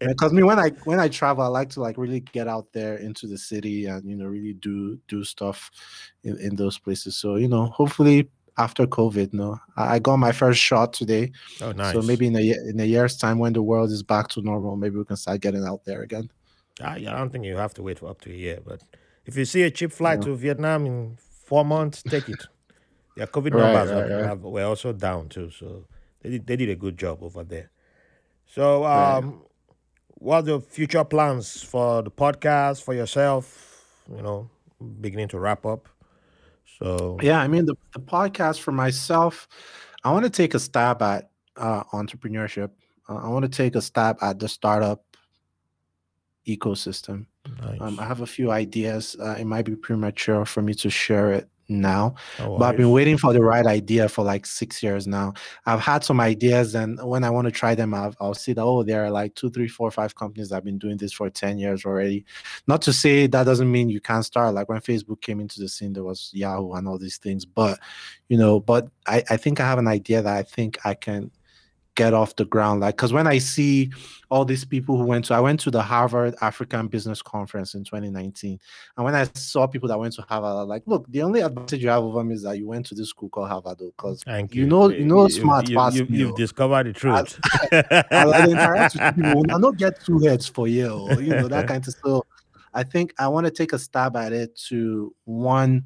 because 0.00 0.32
me 0.32 0.42
when 0.42 0.58
I 0.58 0.70
when 0.84 0.98
I 0.98 1.08
travel, 1.08 1.44
I 1.44 1.46
like 1.48 1.70
to 1.70 1.80
like 1.80 1.96
really 1.96 2.20
get 2.20 2.48
out 2.48 2.72
there 2.72 2.96
into 2.96 3.26
the 3.28 3.38
city 3.38 3.86
and 3.86 4.04
you 4.08 4.16
know 4.16 4.26
really 4.26 4.54
do 4.54 4.98
do 5.06 5.22
stuff 5.22 5.70
in, 6.24 6.36
in 6.38 6.56
those 6.56 6.78
places. 6.78 7.16
So 7.16 7.36
you 7.36 7.48
know, 7.48 7.66
hopefully 7.66 8.28
after 8.58 8.86
COVID, 8.86 9.32
no, 9.32 9.58
I, 9.76 9.94
I 9.94 9.98
got 10.00 10.16
my 10.16 10.32
first 10.32 10.60
shot 10.60 10.92
today. 10.92 11.30
oh, 11.62 11.72
nice. 11.72 11.92
So 11.92 12.02
maybe 12.02 12.26
in 12.26 12.36
a 12.36 12.40
in 12.68 12.80
a 12.80 12.84
year's 12.84 13.16
time, 13.16 13.38
when 13.38 13.52
the 13.52 13.62
world 13.62 13.90
is 13.90 14.02
back 14.02 14.28
to 14.30 14.42
normal, 14.42 14.76
maybe 14.76 14.96
we 14.96 15.04
can 15.04 15.16
start 15.16 15.40
getting 15.40 15.64
out 15.64 15.84
there 15.84 16.02
again. 16.02 16.30
Ah, 16.80 16.92
I, 16.94 16.96
I 16.96 17.00
don't 17.18 17.30
think 17.30 17.44
you 17.44 17.56
have 17.56 17.74
to 17.74 17.82
wait 17.82 17.98
for 17.98 18.08
up 18.08 18.20
to 18.22 18.30
a 18.30 18.34
year, 18.34 18.58
but 18.64 18.82
if 19.26 19.36
you 19.36 19.44
see 19.44 19.62
a 19.62 19.70
cheap 19.70 19.92
flight 19.92 20.18
Yeah. 20.18 20.24
to 20.24 20.34
Vietnam 20.34 20.86
in 20.86 21.16
four 21.44 21.64
months, 21.64 22.02
take 22.02 22.28
it. 22.28 22.48
Their 23.16 23.26
COVID 23.26 23.52
Right, 23.52 23.72
numbers 23.72 23.90
right, 23.90 23.96
have, 24.02 24.10
right, 24.10 24.24
have, 24.24 24.40
were 24.42 24.64
also 24.64 24.92
down 24.92 25.28
too, 25.28 25.50
so 25.50 25.84
they 26.20 26.30
did, 26.30 26.46
they 26.46 26.56
did 26.56 26.70
a 26.70 26.76
good 26.76 26.98
job 26.98 27.22
over 27.22 27.44
there. 27.44 27.70
So, 28.46 28.84
um, 28.84 29.42
what 30.08 30.36
are 30.36 30.42
the 30.42 30.60
future 30.60 31.04
plans 31.04 31.62
for 31.62 32.02
the 32.02 32.10
podcast 32.10 32.82
for 32.82 32.94
yourself? 32.94 34.04
You 34.14 34.22
know, 34.22 34.50
beginning 35.00 35.28
to 35.28 35.38
wrap 35.38 35.64
up. 35.64 35.88
So, 36.78 37.18
Yeah, 37.22 37.40
I 37.40 37.48
mean 37.48 37.64
the, 37.66 37.76
the 37.92 38.00
podcast 38.00 38.60
for 38.60 38.72
myself, 38.72 39.48
I 40.04 40.12
want 40.12 40.24
to 40.24 40.30
take 40.30 40.54
a 40.54 40.58
stab 40.58 41.02
at 41.02 41.30
uh, 41.56 41.84
entrepreneurship. 41.92 42.70
Uh, 43.08 43.16
I 43.16 43.28
want 43.28 43.44
to 43.44 43.48
take 43.48 43.74
a 43.76 43.82
stab 43.82 44.18
at 44.20 44.38
the 44.38 44.48
startup 44.48 45.04
ecosystem. 46.46 47.26
Um, 47.62 47.78
nice. 47.78 47.98
I 47.98 48.04
have 48.04 48.20
a 48.20 48.26
few 48.26 48.50
ideas. 48.50 49.16
Uh, 49.20 49.36
it 49.38 49.44
might 49.44 49.64
be 49.64 49.76
premature 49.76 50.44
for 50.44 50.62
me 50.62 50.74
to 50.74 50.90
share 50.90 51.32
it 51.32 51.48
now, 51.70 52.14
No 52.38 52.58
but 52.58 52.64
I've 52.64 52.76
been 52.76 52.90
waiting 52.90 53.16
for 53.16 53.32
the 53.32 53.42
right 53.42 53.66
idea 53.66 54.08
for 54.08 54.24
like 54.24 54.44
six 54.44 54.82
years 54.82 55.06
now. 55.06 55.32
I've 55.66 55.80
had 55.80 56.04
some 56.04 56.20
ideas, 56.20 56.74
and 56.74 56.98
when 57.02 57.24
I 57.24 57.30
want 57.30 57.46
to 57.46 57.52
try 57.52 57.74
them, 57.74 57.94
I've, 57.94 58.16
I'll 58.20 58.34
see 58.34 58.52
that 58.52 58.62
oh, 58.62 58.82
there 58.82 59.04
are 59.04 59.10
like 59.10 59.34
two, 59.34 59.50
three, 59.50 59.68
four, 59.68 59.90
five 59.90 60.14
companies 60.14 60.48
that 60.48 60.56
have 60.56 60.64
been 60.64 60.78
doing 60.78 60.96
this 60.96 61.12
for 61.12 61.30
ten 61.30 61.58
years 61.58 61.84
already. 61.84 62.24
Not 62.66 62.82
to 62.82 62.92
say 62.92 63.26
that 63.26 63.44
doesn't 63.44 63.70
mean 63.70 63.88
you 63.88 64.00
can't 64.00 64.24
start. 64.24 64.54
Like 64.54 64.68
when 64.68 64.80
Facebook 64.80 65.20
came 65.20 65.40
into 65.40 65.60
the 65.60 65.68
scene, 65.68 65.92
there 65.92 66.04
was 66.04 66.30
Yahoo 66.32 66.72
and 66.72 66.88
all 66.88 66.98
these 66.98 67.18
things, 67.18 67.44
but 67.44 67.78
you 68.28 68.36
know, 68.36 68.60
but 68.60 68.88
I, 69.06 69.22
I 69.30 69.36
think 69.36 69.60
I 69.60 69.66
have 69.66 69.78
an 69.78 69.88
idea 69.88 70.22
that 70.22 70.36
I 70.36 70.42
think 70.42 70.78
I 70.84 70.94
can 70.94 71.30
get 71.96 72.14
off 72.14 72.36
the 72.36 72.44
ground 72.44 72.80
like 72.80 72.96
because 72.96 73.12
when 73.12 73.26
i 73.26 73.36
see 73.36 73.90
all 74.30 74.44
these 74.44 74.64
people 74.64 74.96
who 74.96 75.04
went 75.04 75.24
to 75.24 75.34
i 75.34 75.40
went 75.40 75.58
to 75.58 75.70
the 75.70 75.82
harvard 75.82 76.34
african 76.40 76.86
business 76.86 77.20
conference 77.20 77.74
in 77.74 77.82
2019 77.84 78.58
and 78.96 79.04
when 79.04 79.14
i 79.14 79.24
saw 79.34 79.66
people 79.66 79.88
that 79.88 79.98
went 79.98 80.14
to 80.14 80.22
harvard 80.22 80.50
i 80.50 80.54
was 80.54 80.68
like 80.68 80.82
look 80.86 81.04
the 81.10 81.20
only 81.22 81.40
advantage 81.40 81.82
you 81.82 81.88
have 81.88 82.02
over 82.02 82.22
me 82.22 82.34
is 82.34 82.42
that 82.42 82.56
you 82.56 82.66
went 82.66 82.86
to 82.86 82.94
this 82.94 83.08
school 83.08 83.28
called 83.28 83.48
harvard 83.48 83.78
because 83.78 84.22
you 84.26 84.48
you. 84.50 84.66
know 84.66 84.88
you 84.88 85.04
know 85.04 85.24
You, 85.24 85.30
smart 85.30 85.68
you, 85.68 85.78
you, 85.92 86.04
me 86.06 86.18
you've 86.18 86.32
oh. 86.32 86.36
discovered 86.36 86.86
the 86.86 86.92
truth. 86.92 87.38
and 87.72 88.30
like 88.30 88.44
the 88.44 88.50
interact 88.52 88.94
with 88.94 89.16
people 89.16 89.34
will 89.34 89.44
not 89.58 89.76
get 89.76 90.00
two 90.04 90.20
heads 90.20 90.46
for 90.46 90.68
you 90.68 90.90
or 90.90 91.20
you 91.20 91.30
know 91.30 91.48
that 91.48 91.66
kind 91.68 91.86
of 91.86 91.94
so 92.04 92.24
i 92.72 92.84
think 92.84 93.12
i 93.18 93.26
want 93.26 93.46
to 93.46 93.50
take 93.50 93.72
a 93.72 93.78
stab 93.78 94.16
at 94.16 94.32
it 94.32 94.56
to 94.56 95.14
one 95.24 95.84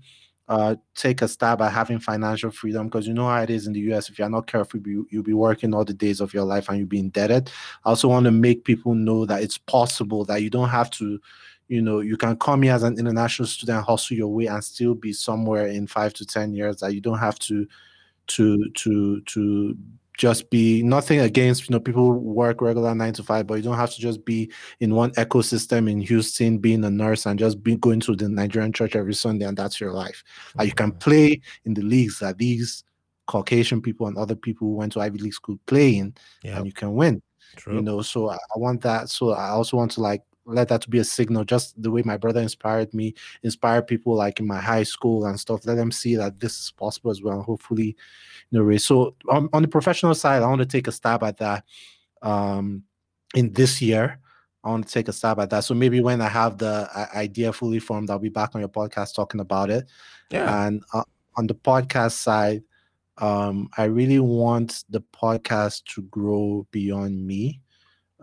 uh 0.49 0.77
take 0.95 1.23
a 1.23 1.29
stab 1.29 1.63
at 1.63 1.73
having 1.73 1.99
financial 1.99 2.51
freedom 2.51 2.87
because 2.87 3.07
you 3.07 3.15
know 3.15 3.27
how 3.27 3.41
it 3.41 3.49
is 3.49 3.67
in 3.67 3.73
the 3.73 3.81
US 3.93 4.11
if 4.11 4.19
you're 4.19 4.29
not 4.29 4.47
careful 4.47 4.81
you, 4.85 5.07
you'll 5.11 5.23
be 5.23 5.33
working 5.33 5.73
all 5.73 5.85
the 5.85 5.95
days 5.95 6.21
of 6.21 6.35
your 6.35 6.45
life 6.45 6.69
and 6.69 6.79
you'll 6.79 6.87
be 6.87 6.99
indebted. 6.99 7.51
I 7.85 7.91
also 7.91 8.09
want 8.09 8.25
to 8.25 8.31
make 8.31 8.65
people 8.65 8.95
know 8.95 9.25
that 9.27 9.43
it's 9.43 9.57
possible 9.57 10.25
that 10.27 10.43
you 10.43 10.51
don't 10.51 10.69
have 10.69 10.91
to 10.91 11.21
you 11.69 11.81
know 11.81 12.01
you 12.01 12.17
can 12.17 12.37
come 12.37 12.63
here 12.63 12.75
as 12.75 12.83
an 12.83 12.99
international 12.99 13.47
student 13.47 13.85
hustle 13.85 14.17
your 14.17 14.29
way 14.29 14.47
and 14.47 14.63
still 14.63 14.95
be 14.95 15.13
somewhere 15.13 15.67
in 15.67 15.87
5 15.87 16.13
to 16.15 16.27
10 16.27 16.53
years 16.53 16.77
that 16.81 16.95
you 16.95 17.01
don't 17.01 17.19
have 17.19 17.39
to 17.41 17.67
to 18.27 18.71
to 18.71 19.21
to 19.23 19.77
just 20.17 20.49
be 20.49 20.83
nothing 20.83 21.21
against 21.21 21.69
you 21.69 21.73
know 21.75 21.81
people 21.81 22.13
work 22.13 22.61
regular 22.61 22.95
nine 22.95 23.13
to 23.15 23.23
five, 23.23 23.47
but 23.47 23.55
you 23.55 23.63
don't 23.63 23.77
have 23.77 23.93
to 23.93 24.01
just 24.01 24.25
be 24.25 24.51
in 24.81 24.95
one 24.95 25.11
ecosystem 25.13 25.91
in 25.91 26.01
Houston, 26.01 26.59
being 26.59 26.85
a 26.85 26.91
nurse 26.91 27.27
and 27.27 27.39
just 27.39 27.63
be 27.63 27.77
going 27.77 28.01
to 28.01 28.15
the 28.15 28.29
Nigerian 28.29 28.73
church 28.73 28.95
every 28.95 29.15
Sunday, 29.15 29.45
and 29.45 29.57
that's 29.57 29.81
your 29.81 29.93
life. 29.93 30.23
Like 30.57 30.69
you 30.69 30.75
can 30.75 30.93
Mhm. 30.93 31.01
play 31.01 31.41
in 31.65 31.75
the 31.75 31.83
leagues 31.83 32.21
that 32.21 32.39
these 32.39 32.85
Caucasian 33.27 33.81
people 33.81 34.07
and 34.07 34.17
other 34.17 34.37
people 34.37 34.69
who 34.69 34.75
went 34.75 34.93
to 34.93 35.01
Ivy 35.01 35.19
League 35.19 35.35
school 35.35 35.59
play 35.67 35.97
in, 35.97 36.15
Yep. 36.43 36.57
and 36.57 36.67
you 36.67 36.73
can 36.73 36.95
win. 36.95 37.23
You 37.77 37.83
know, 37.83 38.03
so 38.03 38.31
I, 38.31 38.35
I 38.35 38.59
want 38.59 38.83
that. 38.83 39.09
So 39.11 39.31
I 39.33 39.49
also 39.51 39.77
want 39.77 39.93
to 39.93 40.01
like 40.01 40.23
let 40.47 40.69
that 40.69 40.83
to 40.83 40.91
be 40.91 40.99
a 40.99 41.05
signal, 41.05 41.45
just 41.45 41.81
the 41.81 41.91
way 41.91 42.03
my 42.05 42.17
brother 42.17 42.41
inspired 42.41 42.93
me, 42.93 43.15
inspire 43.43 43.83
people 43.83 44.15
like 44.15 44.41
in 44.41 44.47
my 44.47 44.61
high 44.61 44.83
school 44.83 45.25
and 45.25 45.39
stuff. 45.39 45.67
Let 45.67 45.77
them 45.77 45.91
see 45.91 46.17
that 46.17 46.41
this 46.41 46.59
is 46.59 46.71
possible 46.71 47.11
as 47.11 47.23
well. 47.23 47.43
Hopefully, 47.43 47.97
you 48.51 48.59
know, 48.59 48.63
raise. 48.63 48.85
So 48.85 49.15
on, 49.29 49.49
on 49.53 49.63
the 49.63 49.69
professional 49.69 50.15
side, 50.15 50.43
I 50.43 50.47
want 50.47 50.61
to 50.61 50.67
take 50.67 50.87
a 50.87 50.93
stab 50.93 51.23
at 51.23 51.39
that 51.39 51.65
um 52.23 52.85
in 53.35 53.53
this 53.53 53.83
year. 53.83 54.19
I 54.63 54.71
want 54.71 54.87
to 54.87 54.93
take 54.93 55.09
a 55.09 55.13
stab 55.13 55.39
at 55.41 55.51
that. 55.51 55.65
So 55.65 55.75
maybe 55.75 56.01
when 56.01 56.23
I 56.23 56.29
have 56.29 56.57
the 56.57 56.89
uh, 56.95 57.07
idea 57.15 57.53
fully 57.53 57.81
formed, 57.81 58.09
I'll 58.09 58.19
be 58.19 58.31
back 58.31 58.55
on 58.55 58.61
your 58.61 58.71
podcast 58.71 59.15
talking 59.15 59.41
about 59.41 59.69
it. 59.69 59.87
Yeah. 60.31 60.67
And 60.67 60.83
uh, 60.95 61.05
on 61.37 61.47
the 61.47 61.55
podcast 61.55 62.13
side, 62.13 62.63
um, 63.19 63.69
I 63.77 63.85
really 63.85 64.21
want 64.21 64.85
the 64.89 65.01
podcast 65.01 65.85
to 65.95 66.03
grow 66.03 66.67
beyond 66.71 67.27
me. 67.27 67.61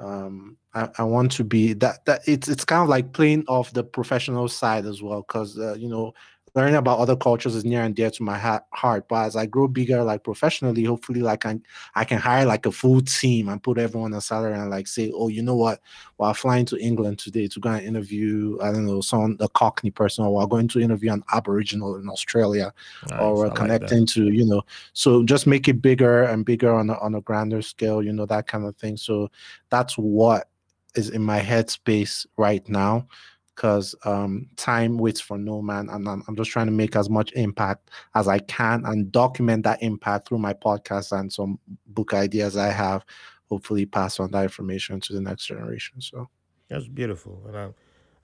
Um, 0.02 0.58
I, 0.74 0.90
I 0.98 1.04
want 1.04 1.32
to 1.34 1.44
be 1.44 1.74
that 1.74 2.06
that 2.06 2.22
it's 2.28 2.48
it's 2.48 2.66
kind 2.66 2.82
of 2.82 2.90
like 2.90 3.14
playing 3.14 3.46
off 3.48 3.72
the 3.72 3.84
professional 3.84 4.48
side 4.48 4.86
as 4.86 5.02
well, 5.02 5.22
because 5.22 5.60
uh, 5.60 5.76
you 5.76 5.90
know 5.90 6.14
learning 6.54 6.76
about 6.76 7.00
other 7.00 7.16
cultures 7.16 7.56
is 7.56 7.64
near 7.64 7.82
and 7.82 7.96
dear 7.96 8.12
to 8.12 8.24
my 8.24 8.38
ha- 8.38 8.64
heart. 8.74 9.08
But 9.08 9.26
as 9.26 9.36
I 9.36 9.46
grow 9.46 9.68
bigger, 9.68 10.04
like 10.04 10.24
professionally, 10.24 10.84
hopefully, 10.84 11.22
like 11.22 11.46
I, 11.46 11.60
I 11.96 12.04
can 12.04 12.20
hire 12.20 12.46
like 12.46 12.66
a 12.66 12.72
full 12.72 13.02
team 13.02 13.48
and 13.48 13.64
put 13.64 13.78
everyone 13.78 14.14
on 14.14 14.22
salary 14.22 14.54
and 14.54 14.70
like 14.70 14.88
say, 14.88 15.12
oh, 15.14 15.30
you 15.30 15.42
know 15.42 15.56
what? 15.56 15.82
While 16.18 16.34
flying 16.34 16.66
to 16.66 16.78
England 16.78 17.20
today 17.20 17.48
to 17.48 17.60
go 17.60 17.70
and 17.70 17.86
interview, 17.86 18.58
I 18.62 18.72
don't 18.72 18.86
know, 18.86 19.02
someone 19.02 19.38
a 19.40 19.50
Cockney 19.50 19.92
person, 19.92 20.26
or 20.26 20.34
we're 20.34 20.48
going 20.48 20.68
to 20.70 20.80
interview 20.80 21.14
an 21.14 21.24
Aboriginal 21.32 21.96
in 21.96 22.10
Australia, 22.10 22.74
nice, 23.10 23.22
or 23.22 23.36
we're 23.36 23.52
connecting 23.52 24.06
to, 24.08 24.30
you 24.30 24.46
know, 24.46 24.62
so 24.94 25.24
just 25.24 25.48
make 25.48 25.68
it 25.68 25.82
bigger 25.82 26.24
and 26.24 26.46
bigger 26.46 26.74
on 26.74 26.90
a, 26.90 26.98
on 27.00 27.16
a 27.16 27.22
grander 27.22 27.62
scale, 27.62 28.04
you 28.04 28.12
know, 28.12 28.26
that 28.26 28.48
kind 28.48 28.66
of 28.66 28.76
thing. 28.76 28.98
So 28.98 29.32
that's 29.70 29.98
what 29.98 30.50
is 30.96 31.10
in 31.10 31.24
my 31.24 31.40
headspace 31.40 32.26
right 32.38 32.68
now 32.68 33.08
because 33.56 33.96
um, 34.06 34.48
time 34.56 34.98
waits 34.98 35.20
for 35.20 35.38
no 35.38 35.62
man 35.62 35.90
and 35.90 36.08
I'm, 36.08 36.24
I'm, 36.28 36.36
just 36.36 36.52
trying 36.52 36.68
to 36.68 36.72
make 36.72 36.96
as 36.96 37.10
much 37.10 37.32
impact 37.34 37.90
as 38.16 38.28
i 38.28 38.40
can 38.40 38.86
and 38.86 39.12
document 39.12 39.64
that 39.64 39.82
impact 39.82 40.28
through 40.28 40.40
my 40.40 40.54
podcast 40.54 41.18
and 41.18 41.32
some 41.32 41.60
book 41.88 42.14
ideas 42.14 42.58
i 42.58 42.70
have 42.70 43.06
hopefully 43.50 43.86
pass 43.86 44.20
on 44.20 44.32
that 44.32 44.44
information 44.44 45.00
to 45.02 45.14
the 45.14 45.22
next 45.22 45.46
generation 45.46 46.00
so. 46.00 46.30
That's 46.70 46.88
beautiful 46.88 47.44
and 47.48 47.58
i, 47.58 47.70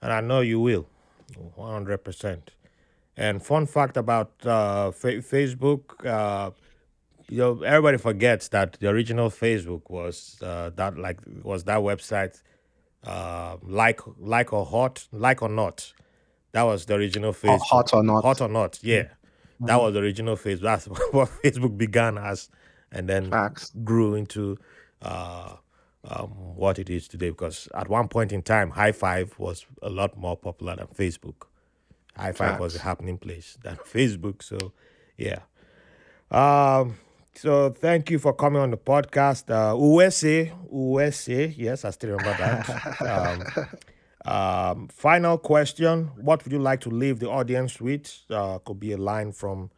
and 0.02 0.12
I 0.12 0.20
know 0.20 0.40
you 0.40 0.60
will 0.60 0.86
100% 1.58 2.40
and 3.16 3.44
fun 3.44 3.66
fact 3.66 3.96
about 3.96 4.32
uh, 4.46 4.90
fa- 4.90 5.18
facebook 5.18 6.06
uh, 6.06 6.50
you 7.28 7.38
know 7.38 7.62
everybody 7.62 7.98
forgets 7.98 8.48
that 8.48 8.74
the 8.80 8.88
original 8.88 9.28
facebook 9.28 9.82
was 9.90 10.38
uh, 10.42 10.70
that 10.76 10.96
like 10.96 11.18
was 11.42 11.64
that 11.64 11.78
website 11.78 12.40
uh, 13.08 13.56
like 13.62 14.00
like 14.18 14.52
or 14.52 14.66
hot, 14.66 15.08
like 15.12 15.42
or 15.42 15.48
not. 15.48 15.92
That 16.52 16.62
was 16.62 16.84
the 16.86 16.94
original 16.94 17.32
Facebook. 17.32 17.60
Hot 17.60 17.94
or 17.94 18.02
not. 18.02 18.22
Hot 18.22 18.40
or 18.42 18.48
not. 18.48 18.78
Yeah, 18.82 19.04
mm-hmm. 19.04 19.66
that 19.66 19.80
was 19.80 19.94
the 19.94 20.00
original 20.00 20.36
phase. 20.36 20.60
That's 20.60 20.86
what 21.12 21.30
Facebook 21.42 21.78
began 21.78 22.18
as, 22.18 22.50
and 22.92 23.08
then 23.08 23.30
Facts. 23.30 23.72
grew 23.82 24.14
into 24.14 24.58
uh, 25.00 25.54
um, 26.04 26.28
what 26.56 26.78
it 26.78 26.90
is 26.90 27.08
today. 27.08 27.30
Because 27.30 27.66
at 27.74 27.88
one 27.88 28.08
point 28.08 28.30
in 28.30 28.42
time, 28.42 28.72
Hi5 28.72 29.38
was 29.38 29.64
a 29.82 29.88
lot 29.88 30.16
more 30.18 30.36
popular 30.36 30.76
than 30.76 30.88
Facebook. 30.88 31.46
Hi5 32.18 32.34
Facts. 32.34 32.60
was 32.60 32.76
a 32.76 32.80
happening 32.80 33.16
place 33.16 33.56
than 33.62 33.76
Facebook. 33.90 34.42
So, 34.42 34.72
yeah. 35.16 35.40
Um, 36.30 36.98
so 37.38 37.70
thank 37.70 38.10
you 38.10 38.18
for 38.18 38.32
coming 38.32 38.60
on 38.60 38.70
the 38.70 38.76
podcast. 38.76 39.48
Uh, 39.48 39.76
USA, 39.78 40.52
USA, 40.72 41.46
yes, 41.46 41.84
I 41.84 41.90
still 41.90 42.10
remember 42.10 42.36
that. 42.36 43.68
um, 44.26 44.32
um, 44.32 44.88
final 44.88 45.38
question: 45.38 46.10
What 46.16 46.44
would 46.44 46.52
you 46.52 46.58
like 46.58 46.80
to 46.80 46.90
leave 46.90 47.20
the 47.20 47.30
audience 47.30 47.80
with? 47.80 48.12
Uh, 48.28 48.58
could 48.58 48.80
be 48.80 48.92
a 48.92 48.96
line 48.96 49.30
from 49.32 49.70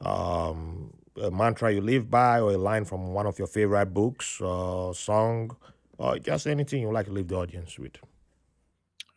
um, 0.00 0.92
a 1.20 1.30
mantra 1.30 1.72
you 1.72 1.80
live 1.80 2.08
by, 2.08 2.40
or 2.40 2.52
a 2.52 2.58
line 2.58 2.84
from 2.84 3.08
one 3.12 3.26
of 3.26 3.38
your 3.38 3.48
favorite 3.48 3.92
books, 3.92 4.40
or 4.40 4.94
song, 4.94 5.56
or 5.98 6.18
just 6.18 6.46
anything 6.46 6.82
you'd 6.82 6.92
like 6.92 7.06
to 7.06 7.12
leave 7.12 7.28
the 7.28 7.36
audience 7.36 7.78
with. 7.78 7.96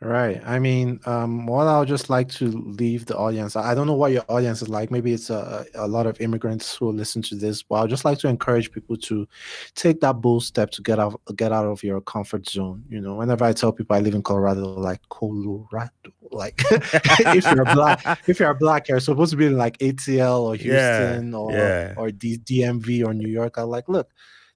Right. 0.03 0.41
I 0.45 0.59
mean, 0.59 0.99
um, 1.05 1.45
what 1.45 1.67
I'll 1.67 1.85
just 1.85 2.09
like 2.09 2.27
to 2.33 2.47
leave 2.47 3.05
the 3.05 3.15
audience. 3.15 3.55
I 3.55 3.73
don't 3.73 3.87
know 3.87 3.93
what 3.93 4.11
your 4.11 4.25
audience 4.27 4.61
is 4.61 4.67
like. 4.67 4.91
Maybe 4.91 5.13
it's 5.13 5.29
a, 5.29 5.65
a 5.75 5.87
lot 5.87 6.07
of 6.07 6.19
immigrants 6.19 6.75
who 6.75 6.91
listen 6.91 7.21
to 7.23 7.35
this, 7.35 7.63
but 7.63 7.75
I'll 7.75 7.87
just 7.87 8.03
like 8.03 8.17
to 8.19 8.27
encourage 8.27 8.71
people 8.71 8.97
to 8.97 9.27
take 9.75 10.01
that 10.01 10.21
bold 10.21 10.43
step 10.43 10.71
to 10.71 10.81
get 10.81 10.99
out 10.99 11.19
get 11.37 11.53
out 11.53 11.65
of 11.65 11.83
your 11.83 12.01
comfort 12.01 12.49
zone. 12.49 12.83
You 12.89 12.99
know, 12.99 13.15
whenever 13.15 13.45
I 13.45 13.53
tell 13.53 13.71
people 13.71 13.95
I 13.95 13.99
live 13.99 14.13
in 14.13 14.23
Colorado, 14.23 14.65
like 14.65 14.99
Colorado, 15.09 15.91
like 16.31 16.61
if 16.69 17.45
you're 17.45 17.65
black, 17.65 18.19
if 18.27 18.39
you're 18.39 18.53
black, 18.55 18.89
you're 18.89 18.99
supposed 18.99 19.31
to 19.31 19.37
be 19.37 19.45
in 19.45 19.57
like 19.57 19.77
ATL 19.77 20.41
or 20.41 20.55
Houston 20.55 21.31
yeah, 21.31 21.37
or 21.37 21.51
yeah. 21.53 21.93
or 21.95 22.11
D- 22.11 22.39
DMV 22.39 23.05
or 23.05 23.13
New 23.13 23.29
York. 23.29 23.57
I'm 23.57 23.69
like, 23.69 23.87
look, 23.87 24.09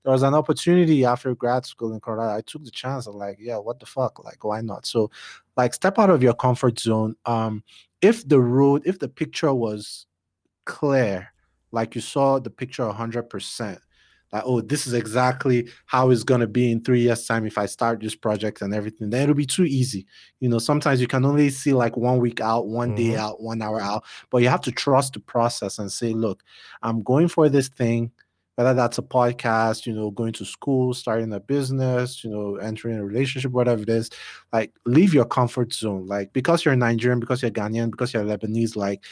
there 0.07 0.13
was 0.13 0.23
an 0.23 0.35
opportunity 0.35 1.03
after 1.03 1.35
grad 1.35 1.65
school 1.65 1.91
in 1.91 1.99
Colorado. 1.99 2.37
I 2.37 2.39
took 2.39 2.63
the 2.63 2.71
chance. 2.71 3.07
I'm 3.07 3.17
like, 3.17 3.35
yeah, 3.41 3.57
what 3.57 3.81
the 3.81 3.85
fuck? 3.85 4.23
Like, 4.23 4.41
why 4.41 4.61
not? 4.61 4.85
So, 4.85 5.11
like, 5.57 5.73
step 5.73 5.99
out 5.99 6.09
of 6.09 6.23
your 6.23 6.33
comfort 6.33 6.79
zone. 6.79 7.17
Um, 7.25 7.61
if 8.01 8.25
the 8.25 8.39
road, 8.39 8.83
if 8.85 8.99
the 8.99 9.09
picture 9.09 9.53
was 9.53 10.05
clear, 10.63 11.27
like 11.73 11.93
you 11.93 11.99
saw 11.99 12.39
the 12.39 12.49
picture 12.49 12.83
100%, 12.83 13.79
like, 14.31 14.43
oh, 14.45 14.61
this 14.61 14.87
is 14.87 14.93
exactly 14.93 15.67
how 15.87 16.09
it's 16.09 16.23
going 16.23 16.39
to 16.39 16.47
be 16.47 16.71
in 16.71 16.81
three 16.85 17.01
years' 17.01 17.25
time 17.25 17.45
if 17.45 17.57
I 17.57 17.65
start 17.65 17.99
this 17.99 18.15
project 18.15 18.61
and 18.61 18.73
everything, 18.73 19.09
then 19.09 19.23
it'll 19.23 19.35
be 19.35 19.45
too 19.45 19.65
easy. 19.65 20.07
You 20.39 20.47
know, 20.47 20.59
sometimes 20.59 21.01
you 21.01 21.07
can 21.07 21.25
only 21.25 21.49
see 21.49 21.73
like 21.73 21.97
one 21.97 22.19
week 22.19 22.39
out, 22.39 22.67
one 22.67 22.95
mm-hmm. 22.95 23.11
day 23.11 23.17
out, 23.17 23.41
one 23.41 23.61
hour 23.61 23.81
out, 23.81 24.05
but 24.29 24.37
you 24.37 24.47
have 24.47 24.61
to 24.61 24.71
trust 24.71 25.15
the 25.15 25.19
process 25.19 25.79
and 25.79 25.91
say, 25.91 26.13
look, 26.13 26.43
I'm 26.81 27.03
going 27.03 27.27
for 27.27 27.49
this 27.49 27.67
thing 27.67 28.13
whether 28.57 28.73
that's 28.73 28.97
a 28.97 29.03
podcast, 29.03 29.85
you 29.85 29.93
know, 29.93 30.09
going 30.09 30.33
to 30.33 30.43
school, 30.43 30.91
starting 30.91 31.31
a 31.31 31.39
business, 31.39 32.23
you 32.23 32.29
know, 32.29 32.55
entering 32.55 32.97
a 32.97 33.05
relationship, 33.05 33.51
whatever 33.51 33.83
it 33.83 33.89
is, 33.89 34.09
like 34.51 34.73
leave 34.85 35.13
your 35.13 35.25
comfort 35.25 35.71
zone. 35.71 36.07
Like 36.07 36.33
because 36.33 36.65
you're 36.65 36.75
Nigerian, 36.75 37.19
because 37.19 37.43
you're 37.43 37.51
Ghanaian, 37.51 37.91
because 37.91 38.15
you're 38.15 38.23
Lebanese, 38.23 38.75
like 38.75 39.05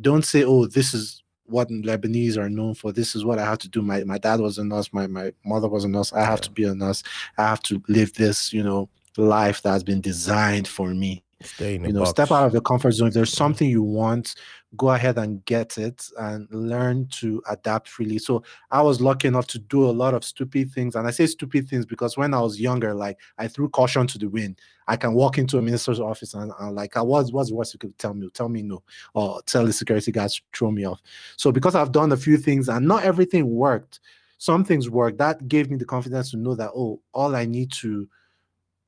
don't 0.00 0.24
say, 0.24 0.44
oh, 0.44 0.66
this 0.66 0.94
is 0.94 1.24
what 1.46 1.68
Lebanese 1.68 2.36
are 2.36 2.48
known 2.48 2.74
for. 2.74 2.92
This 2.92 3.16
is 3.16 3.24
what 3.24 3.40
I 3.40 3.44
have 3.44 3.58
to 3.58 3.68
do. 3.68 3.82
My 3.82 4.04
my 4.04 4.18
dad 4.18 4.38
was 4.38 4.58
a 4.58 4.64
nurse, 4.64 4.92
my 4.92 5.08
my 5.08 5.32
mother 5.44 5.68
was 5.68 5.82
a 5.84 5.88
nurse. 5.88 6.12
I 6.12 6.24
have 6.24 6.40
to 6.42 6.50
be 6.52 6.62
a 6.62 6.74
nurse. 6.74 7.02
I 7.38 7.42
have 7.42 7.62
to 7.64 7.82
live 7.88 8.14
this, 8.14 8.52
you 8.52 8.62
know, 8.62 8.88
life 9.16 9.62
that 9.62 9.72
has 9.72 9.82
been 9.82 10.00
designed 10.00 10.68
for 10.68 10.94
me. 10.94 11.24
Stay 11.44 11.76
in 11.76 11.84
you 11.84 11.92
know, 11.92 12.00
box. 12.00 12.10
step 12.10 12.30
out 12.30 12.46
of 12.46 12.52
your 12.52 12.62
comfort 12.62 12.92
zone. 12.92 13.08
If 13.08 13.14
there's 13.14 13.32
something 13.32 13.68
you 13.68 13.82
want, 13.82 14.34
go 14.76 14.90
ahead 14.90 15.18
and 15.18 15.44
get 15.44 15.76
it 15.78 16.08
and 16.18 16.48
learn 16.50 17.06
to 17.08 17.42
adapt 17.48 17.88
freely. 17.88 18.18
So 18.18 18.42
I 18.70 18.80
was 18.82 19.00
lucky 19.00 19.28
enough 19.28 19.46
to 19.48 19.58
do 19.58 19.84
a 19.84 19.92
lot 19.92 20.14
of 20.14 20.24
stupid 20.24 20.70
things. 20.70 20.94
And 20.94 21.06
I 21.06 21.10
say 21.10 21.26
stupid 21.26 21.68
things 21.68 21.84
because 21.84 22.16
when 22.16 22.32
I 22.32 22.40
was 22.40 22.60
younger, 22.60 22.94
like 22.94 23.18
I 23.38 23.48
threw 23.48 23.68
caution 23.68 24.06
to 24.08 24.18
the 24.18 24.28
wind. 24.28 24.60
I 24.88 24.96
can 24.96 25.14
walk 25.14 25.38
into 25.38 25.58
a 25.58 25.62
minister's 25.62 26.00
office 26.00 26.34
and, 26.34 26.52
and 26.58 26.74
like 26.74 26.96
I 26.96 27.02
was 27.02 27.32
what's 27.32 27.52
worse 27.52 27.72
you 27.72 27.78
could 27.78 27.96
tell 27.98 28.14
me, 28.14 28.28
tell 28.34 28.48
me 28.48 28.62
no, 28.62 28.82
or 29.14 29.40
tell 29.42 29.64
the 29.64 29.72
security 29.72 30.10
guys 30.10 30.36
to 30.36 30.42
throw 30.54 30.70
me 30.70 30.84
off. 30.84 31.00
So 31.36 31.52
because 31.52 31.74
I've 31.74 31.92
done 31.92 32.12
a 32.12 32.16
few 32.16 32.36
things 32.36 32.68
and 32.68 32.86
not 32.88 33.04
everything 33.04 33.48
worked, 33.48 34.00
some 34.38 34.64
things 34.64 34.90
worked. 34.90 35.18
That 35.18 35.46
gave 35.46 35.70
me 35.70 35.76
the 35.76 35.84
confidence 35.84 36.32
to 36.32 36.36
know 36.36 36.56
that 36.56 36.70
oh, 36.74 37.00
all 37.12 37.36
I 37.36 37.44
need 37.44 37.70
to 37.74 38.08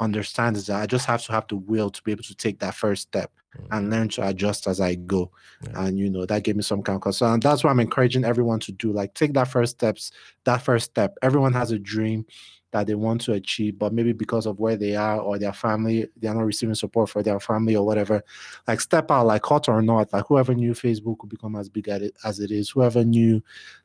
understand 0.00 0.56
is 0.56 0.66
that 0.66 0.80
I 0.80 0.86
just 0.86 1.06
have 1.06 1.22
to 1.24 1.32
have 1.32 1.46
the 1.48 1.56
will 1.56 1.90
to 1.90 2.02
be 2.02 2.12
able 2.12 2.24
to 2.24 2.34
take 2.34 2.58
that 2.60 2.74
first 2.74 3.02
step 3.02 3.30
mm-hmm. 3.56 3.72
and 3.72 3.90
learn 3.90 4.08
to 4.10 4.26
adjust 4.26 4.66
as 4.66 4.80
I 4.80 4.96
go. 4.96 5.30
Yeah. 5.62 5.86
And 5.86 5.98
you 5.98 6.10
know, 6.10 6.26
that 6.26 6.42
gave 6.42 6.56
me 6.56 6.62
some 6.62 6.82
kind 6.82 6.96
of 6.96 7.02
concern. 7.02 7.34
And 7.34 7.42
that's 7.42 7.64
what 7.64 7.70
I'm 7.70 7.80
encouraging 7.80 8.24
everyone 8.24 8.60
to 8.60 8.72
do. 8.72 8.92
Like 8.92 9.14
take 9.14 9.34
that 9.34 9.48
first 9.48 9.76
steps, 9.76 10.12
that 10.44 10.62
first 10.62 10.86
step. 10.86 11.16
Everyone 11.22 11.52
has 11.52 11.70
a 11.70 11.78
dream 11.78 12.26
that 12.72 12.88
they 12.88 12.96
want 12.96 13.20
to 13.20 13.32
achieve, 13.34 13.78
but 13.78 13.92
maybe 13.92 14.12
because 14.12 14.46
of 14.46 14.58
where 14.58 14.76
they 14.76 14.96
are 14.96 15.20
or 15.20 15.38
their 15.38 15.52
family, 15.52 16.08
they're 16.16 16.34
not 16.34 16.44
receiving 16.44 16.74
support 16.74 17.08
for 17.08 17.22
their 17.22 17.38
family 17.38 17.76
or 17.76 17.86
whatever. 17.86 18.20
Like 18.66 18.80
step 18.80 19.12
out, 19.12 19.26
like 19.26 19.44
hot 19.44 19.68
or 19.68 19.80
not, 19.80 20.12
like 20.12 20.24
whoever 20.26 20.54
knew 20.54 20.72
Facebook 20.72 21.18
would 21.20 21.30
become 21.30 21.54
as 21.54 21.68
big 21.68 21.88
as 21.88 22.40
it 22.40 22.50
is, 22.50 22.70
whoever 22.70 23.04
knew 23.04 23.40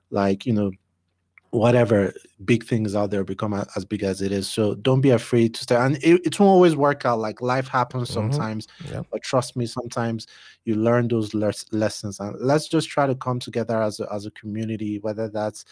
like, 0.09 0.47
you 0.47 0.53
know, 0.53 0.71
whatever 1.51 2.13
big 2.45 2.63
things 2.63 2.95
out 2.95 3.09
there 3.09 3.23
become 3.23 3.53
as 3.75 3.83
big 3.83 4.03
as 4.03 4.21
it 4.21 4.31
is. 4.31 4.47
So 4.47 4.75
don't 4.75 5.01
be 5.01 5.09
afraid 5.09 5.55
to 5.55 5.63
start. 5.63 5.85
And 5.85 6.03
it, 6.03 6.25
it 6.25 6.39
won't 6.39 6.49
always 6.49 6.75
work 6.75 7.05
out. 7.05 7.19
Like 7.19 7.41
life 7.41 7.67
happens 7.67 8.09
mm-hmm. 8.09 8.31
sometimes, 8.31 8.67
yeah. 8.91 9.01
but 9.11 9.23
trust 9.23 9.55
me, 9.55 9.65
sometimes 9.65 10.27
you 10.65 10.75
learn 10.75 11.07
those 11.07 11.33
les- 11.33 11.65
lessons. 11.71 12.19
And 12.19 12.35
let's 12.39 12.67
just 12.67 12.89
try 12.89 13.07
to 13.07 13.15
come 13.15 13.39
together 13.39 13.81
as 13.81 13.99
a, 13.99 14.07
as 14.13 14.25
a 14.25 14.31
community, 14.31 14.99
whether 14.99 15.27
that's 15.27 15.65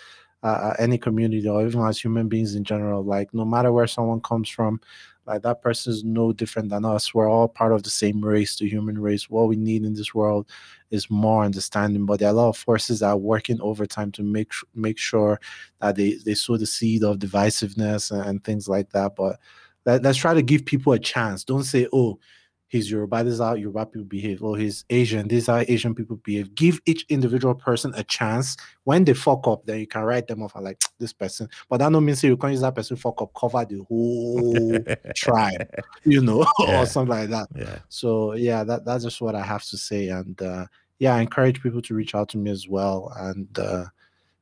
uh, 0.44 0.48
uh 0.48 0.74
any 0.78 0.98
community 1.00 1.48
or 1.48 1.66
even 1.66 1.82
as 1.82 2.00
human 2.00 2.28
beings 2.28 2.56
in 2.56 2.64
general. 2.64 3.04
Like 3.04 3.34
no 3.34 3.46
matter 3.46 3.72
where 3.72 3.88
someone 3.88 4.22
comes 4.22 4.50
from, 4.50 4.80
like 5.28 5.42
that 5.44 5.62
person 5.62 5.92
is 5.92 6.04
no 6.04 6.32
different 6.32 6.70
than 6.70 6.86
us. 6.86 7.14
We're 7.14 7.30
all 7.30 7.48
part 7.48 7.74
of 7.74 7.84
the 7.84 7.90
same 7.90 8.24
race, 8.24 8.56
the 8.56 8.68
human 8.68 9.00
race. 9.00 9.30
What 9.30 9.50
we 9.50 9.58
need 9.58 9.84
in 9.84 9.94
this 9.94 10.16
world 10.16 10.48
is 10.90 11.10
more 11.10 11.44
understanding. 11.44 12.06
But 12.06 12.20
there 12.20 12.30
are 12.30 12.32
a 12.32 12.36
lot 12.36 12.50
of 12.50 12.58
forces 12.58 13.02
that 13.02 13.10
are 13.10 13.18
working 13.18 13.60
overtime 13.62 14.12
to 14.14 14.24
make 14.24 14.52
make 14.74 14.98
sure 14.98 15.40
that 15.82 15.98
they 15.98 16.14
they 16.26 16.34
sow 16.34 16.58
the 16.58 16.66
seed 16.66 17.04
of 17.04 17.20
divisiveness 17.20 18.12
and, 18.12 18.22
and 18.22 18.44
things 18.44 18.70
like 18.70 18.90
that. 18.92 19.16
But 19.16 19.38
let, 19.86 20.02
let's 20.02 20.18
try 20.18 20.34
to 20.34 20.42
give 20.42 20.66
people 20.66 20.94
a 20.94 21.00
chance. 21.00 21.44
Don't 21.44 21.64
say, 21.64 21.88
oh, 21.92 22.20
he's 22.68 22.92
Yoruba, 22.92 23.24
this 23.24 23.36
is 23.36 23.40
how 23.40 23.54
Yoruba 23.54 23.86
people 23.86 24.06
behave, 24.06 24.44
or 24.44 24.58
he's 24.58 24.86
Asian, 24.90 25.28
this 25.28 25.44
is 25.44 25.48
how 25.48 25.64
Asian 25.68 25.96
people 25.96 26.18
behave. 26.18 26.54
Give 26.56 26.80
each 26.86 27.06
individual 27.10 27.56
person 27.56 27.94
a 27.96 28.04
chance. 28.04 28.58
When 28.84 29.04
they 29.06 29.14
fuck 29.14 29.48
up, 29.48 29.66
then 29.66 29.80
you 29.80 29.88
can 29.88 30.04
write 30.04 30.28
them 30.28 30.44
off 30.44 30.56
and 30.56 30.66
like 30.66 30.82
this 31.00 31.14
person. 31.14 31.50
But 31.70 31.78
that 31.78 31.92
no 31.92 32.02
means 32.02 32.24
you 32.24 32.38
can't 32.38 32.54
use 32.54 32.62
that 32.62 32.76
person 32.76 32.98
fuck 32.98 33.22
up, 33.22 33.32
cover 33.34 33.66
the 33.66 33.84
whole 33.88 34.80
tribe, 35.16 35.70
you 36.04 36.22
know, 36.22 36.46
yeah. 36.60 36.82
or 36.82 36.86
something 36.86 37.18
like 37.18 37.30
that. 37.30 37.48
Yeah. 37.56 37.80
So 37.90 38.34
yeah, 38.34 38.64
that, 38.64 38.86
that's 38.86 39.04
just 39.04 39.22
what 39.22 39.36
I 39.36 39.44
have 39.44 39.64
to 39.64 39.78
say. 39.78 40.10
And 40.10 40.42
uh, 40.42 40.66
yeah, 41.00 41.16
I 41.16 41.22
encourage 41.22 41.62
people 41.62 41.82
to 41.82 41.94
reach 41.94 42.16
out 42.16 42.30
to 42.30 42.38
me 42.38 42.52
as 42.52 42.68
well. 42.68 43.14
And 43.18 43.48
uh, 43.58 43.86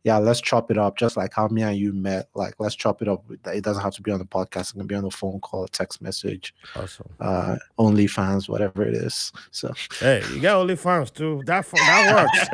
yeah, 0.06 0.20
let's 0.20 0.40
chop 0.40 0.70
it 0.70 0.78
up, 0.78 0.98
just 0.98 1.18
like 1.18 1.34
how 1.34 1.48
me 1.48 1.64
and 1.64 1.76
you 1.76 1.92
met. 1.92 2.30
Like, 2.36 2.54
let's 2.60 2.76
chop 2.76 3.02
it 3.02 3.08
up. 3.08 3.24
It 3.48 3.64
doesn't 3.64 3.82
have 3.82 3.96
to 3.96 4.04
be 4.04 4.12
on 4.12 4.20
the 4.20 4.26
podcast. 4.26 4.70
It 4.70 4.78
can 4.78 4.86
be 4.86 4.94
on 4.94 5.04
a 5.04 5.10
phone 5.10 5.40
call, 5.40 5.68
text 5.68 6.00
message, 6.00 6.54
Awesome. 6.76 7.08
uh, 7.20 7.56
OnlyFans, 7.80 8.48
whatever 8.48 8.84
it 8.84 8.94
is. 8.94 9.32
So, 9.50 9.74
Hey, 10.00 10.22
you 10.32 10.42
got 10.42 10.64
OnlyFans 10.66 11.12
too. 11.12 11.42
That 11.48 11.66
that 11.72 12.16
works. 12.16 12.48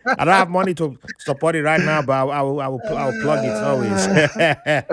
I 0.16 0.24
don't 0.24 0.28
have 0.28 0.48
money 0.48 0.74
to 0.74 0.96
support 1.18 1.56
it 1.56 1.64
right 1.64 1.80
now, 1.80 2.02
but 2.02 2.12
I, 2.12 2.22
will- 2.22 2.32
I 2.32 2.40
will 2.40 2.60
I 2.62 2.68
will 2.68 2.80
I 2.96 3.06
will 3.10 3.20
plug 3.22 3.44
it 3.44 3.50
always. 3.50 4.06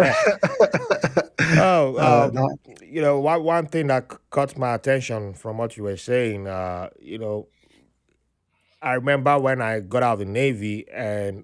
oh, 1.60 1.96
uh, 1.98 2.28
um, 2.28 2.34
that- 2.34 2.58
you 2.92 3.02
know, 3.02 3.20
one 3.20 3.44
one 3.44 3.68
thing 3.68 3.88
that 3.88 4.08
caught 4.32 4.58
my 4.58 4.74
attention 4.74 5.34
from 5.36 5.60
what 5.60 5.78
you 5.78 5.84
were 5.84 5.96
saying, 5.98 6.48
uh, 6.48 6.90
you 7.00 7.20
know, 7.20 7.48
I 8.82 8.94
remember 8.94 9.38
when 9.38 9.62
I 9.62 9.82
got 9.82 10.04
out 10.04 10.14
of 10.14 10.20
the 10.20 10.26
Navy 10.26 10.88
and 10.90 11.44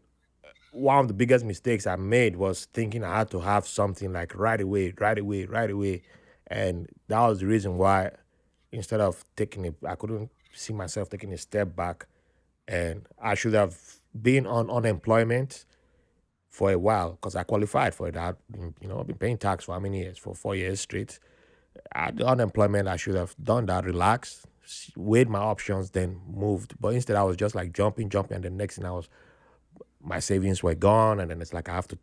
one 0.72 1.00
of 1.00 1.08
the 1.08 1.14
biggest 1.14 1.44
mistakes 1.46 1.86
I 1.86 1.96
made 1.96 2.36
was 2.38 2.66
thinking 2.74 3.04
I 3.04 3.18
had 3.18 3.32
to 3.32 3.40
have 3.40 3.68
something 3.68 4.14
like 4.14 4.36
right 4.36 4.60
away, 4.60 4.94
right 5.00 5.18
away, 5.18 5.46
right 5.46 5.70
away. 5.70 6.02
And 6.48 6.88
that 7.08 7.20
was 7.20 7.40
the 7.40 7.48
reason 7.48 7.78
why 7.78 8.12
instead 8.72 9.02
of 9.02 9.24
taking 9.36 9.66
it, 9.66 9.76
I 9.86 9.96
couldn't 9.96 10.32
see 10.54 10.74
myself 10.74 11.10
taking 11.10 11.34
a 11.34 11.38
step 11.38 11.76
back. 11.76 12.08
And 12.68 13.06
I 13.22 13.36
should 13.36 13.54
have 13.54 13.78
been 14.20 14.48
on 14.48 14.70
unemployment 14.70 15.66
for 16.50 16.72
a 16.72 16.80
while 16.80 17.12
because 17.12 17.36
I 17.36 17.44
qualified 17.44 17.94
for 17.94 18.08
it. 18.08 18.16
I, 18.16 18.34
you 18.82 18.88
know, 18.88 19.00
I've 19.00 19.08
been 19.08 19.18
paying 19.18 19.38
tax 19.38 19.66
for 19.66 19.74
how 19.74 19.80
many 19.80 20.00
years? 20.00 20.18
For 20.18 20.34
four 20.34 20.56
years 20.56 20.80
straight. 20.80 21.20
At 21.94 22.16
the 22.16 22.26
unemployment, 22.26 22.88
I 22.88 22.96
should 22.96 23.16
have 23.16 23.36
done 23.42 23.66
that, 23.66 23.84
relaxed, 23.84 24.46
weighed 24.96 25.30
my 25.30 25.40
options, 25.40 25.92
then 25.92 26.20
moved. 26.28 26.76
But 26.80 26.94
instead, 26.94 27.16
I 27.16 27.24
was 27.24 27.38
just 27.38 27.56
like 27.56 27.74
jumping, 27.74 28.10
jumping, 28.10 28.36
and 28.36 28.44
the 28.44 28.50
next 28.50 28.76
thing 28.78 28.86
I 28.86 28.92
was, 28.92 29.10
my 30.02 30.20
savings 30.20 30.62
were 30.64 30.76
gone, 30.76 31.20
and 31.20 31.30
then 31.32 31.42
it's 31.42 31.54
like 31.54 31.70
I 31.70 31.76
have 31.76 31.88
to 31.90 31.98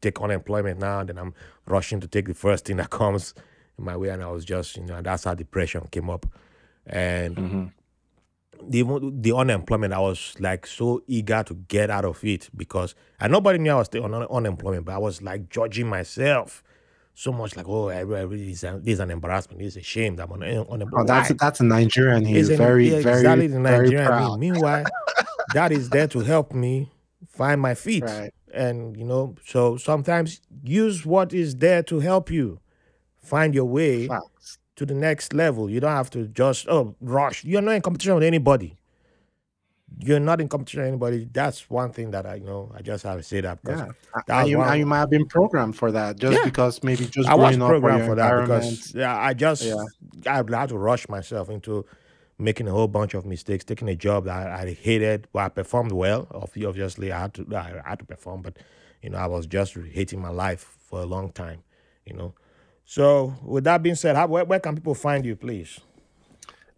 take 0.00 0.20
unemployment 0.20 0.80
now, 0.80 1.00
and 1.00 1.08
then 1.08 1.18
I'm 1.18 1.34
rushing 1.66 2.00
to 2.00 2.06
take 2.06 2.26
the 2.26 2.34
first 2.34 2.64
thing 2.66 2.76
that 2.78 2.90
comes 2.90 3.34
in 3.78 3.84
my 3.84 3.96
way, 3.96 4.08
and 4.08 4.22
I 4.22 4.30
was 4.30 4.44
just, 4.44 4.76
you 4.76 4.84
know, 4.84 4.96
and 4.96 5.06
that's 5.06 5.24
how 5.24 5.34
depression 5.34 5.88
came 5.90 6.10
up, 6.10 6.26
and 6.86 7.36
Mhm. 7.36 7.72
the 8.62 8.82
the 9.20 9.32
unemployment, 9.36 9.92
I 9.92 9.98
was 10.00 10.34
like 10.38 10.66
so 10.66 11.02
eager 11.06 11.42
to 11.42 11.54
get 11.54 11.90
out 11.90 12.04
of 12.04 12.22
it 12.24 12.48
because 12.56 12.94
and 13.20 13.32
nobody 13.32 13.58
knew 13.58 13.70
I 13.72 13.74
was 13.76 13.86
still 13.86 14.04
on 14.04 14.14
un- 14.14 14.26
unemployment, 14.30 14.84
but 14.86 14.94
I 14.94 14.98
was 14.98 15.20
like 15.22 15.48
judging 15.50 15.88
myself 15.88 16.62
so 17.14 17.32
much, 17.32 17.56
like 17.56 17.68
oh, 17.68 17.88
I 17.90 18.00
really 18.00 18.46
this 18.48 18.58
is 18.58 18.64
an, 18.64 18.82
this 18.82 18.94
is 18.94 19.00
an 19.00 19.10
embarrassment, 19.10 19.60
this 19.60 19.68
is 19.68 19.76
a 19.78 19.82
shame 19.82 20.16
that 20.16 20.24
I'm 20.24 20.32
on 20.32 20.42
un- 20.42 20.82
eh, 20.82 20.84
Oh, 20.92 21.04
that's 21.04 21.32
that's 21.34 21.60
a 21.60 21.64
Nigerian. 21.64 22.24
He's 22.24 22.48
It's 22.48 22.58
an- 22.60 22.66
very, 22.66 22.88
yeah, 22.90 23.00
very, 23.00 23.16
exactly 23.18 23.46
the 23.46 23.60
very 23.60 23.78
Nigerian 23.88 24.04
I 24.06 24.08
proud. 24.08 24.40
Meanwhile, 24.40 24.84
that 25.54 25.72
is 25.72 25.90
there 25.90 26.08
to 26.08 26.20
help 26.20 26.52
me 26.52 26.90
find 27.28 27.60
my 27.60 27.74
feet, 27.74 28.02
Right. 28.04 28.32
and 28.52 28.96
you 28.96 29.04
know, 29.04 29.34
so 29.46 29.76
sometimes 29.76 30.40
use 30.64 31.06
what 31.06 31.32
is 31.32 31.56
there 31.56 31.82
to 31.84 32.00
help 32.00 32.30
you 32.30 32.58
find 33.22 33.54
your 33.54 33.64
way 33.66 34.06
Facts. 34.08 34.58
to 34.76 34.84
the 34.84 34.94
next 34.94 35.32
level. 35.32 35.70
You 35.70 35.80
don't 35.80 35.92
have 35.92 36.10
to 36.10 36.26
just 36.26 36.66
oh 36.68 36.94
rush. 37.00 37.44
You're 37.44 37.62
not 37.62 37.72
in 37.76 37.82
competition 37.82 38.14
with 38.14 38.24
anybody. 38.24 38.76
You're 40.00 40.20
not 40.20 40.40
in 40.40 40.48
competition 40.48 40.80
with 40.82 40.88
anybody. 40.88 41.28
That's 41.32 41.68
one 41.70 41.92
thing 41.92 42.10
that 42.12 42.26
I 42.26 42.36
you 42.36 42.44
know. 42.44 42.72
I 42.74 42.82
just 42.82 43.04
have 43.04 43.16
to 43.18 43.22
say 43.22 43.40
that 43.42 43.62
because 43.62 43.80
Yeah. 43.80 43.86
A- 43.86 44.22
that 44.26 44.34
was 44.36 44.40
And 44.42 44.48
you, 44.50 44.58
one- 44.58 44.78
you 44.78 44.86
might 44.86 44.98
have 44.98 45.10
been 45.10 45.26
programmed 45.26 45.76
for 45.76 45.92
that 45.92 46.16
just 46.18 46.36
Yeah. 46.38 46.44
because 46.44 46.82
maybe 46.82 47.06
just 47.06 47.28
I 47.28 47.34
was 47.34 47.56
growing 47.56 47.62
up 47.62 47.68
or 47.68 47.80
programmed 47.80 48.06
for 48.06 48.14
that 48.16 48.40
because 48.42 48.94
yeah, 48.94 49.16
I 49.16 49.34
just 49.34 49.62
Yeah. 49.62 49.84
I 50.26 50.34
had 50.58 50.68
to 50.70 50.78
rush 50.78 51.08
myself 51.08 51.48
into 51.50 51.84
making 52.38 52.66
a 52.66 52.72
whole 52.72 52.88
bunch 52.88 53.14
of 53.14 53.24
mistakes, 53.24 53.64
taking 53.64 53.88
a 53.88 53.94
job 53.94 54.24
that 54.24 54.48
I, 54.48 54.62
I 54.62 54.72
hated. 54.72 55.28
Well, 55.32 55.46
I 55.46 55.48
performed 55.48 55.92
well. 55.92 56.26
Obvi- 56.32 56.66
Obviously, 56.68 57.12
I 57.12 57.20
had 57.20 57.34
to 57.34 57.46
I 57.56 57.80
had 57.88 57.98
to 58.00 58.04
perform, 58.04 58.42
but 58.42 58.56
you 59.02 59.10
know, 59.10 59.18
I 59.18 59.26
was 59.26 59.46
just 59.46 59.76
hating 59.92 60.20
my 60.20 60.30
life 60.30 60.76
for 60.88 61.00
a 61.00 61.06
long 61.06 61.30
time. 61.30 61.62
You 62.06 62.14
know. 62.14 62.34
So, 62.86 63.34
with 63.42 63.64
that 63.64 63.82
being 63.82 63.94
said, 63.94 64.14
how, 64.14 64.26
where, 64.26 64.44
where 64.44 64.60
can 64.60 64.74
people 64.74 64.94
find 64.94 65.24
you, 65.24 65.36
please? 65.36 65.80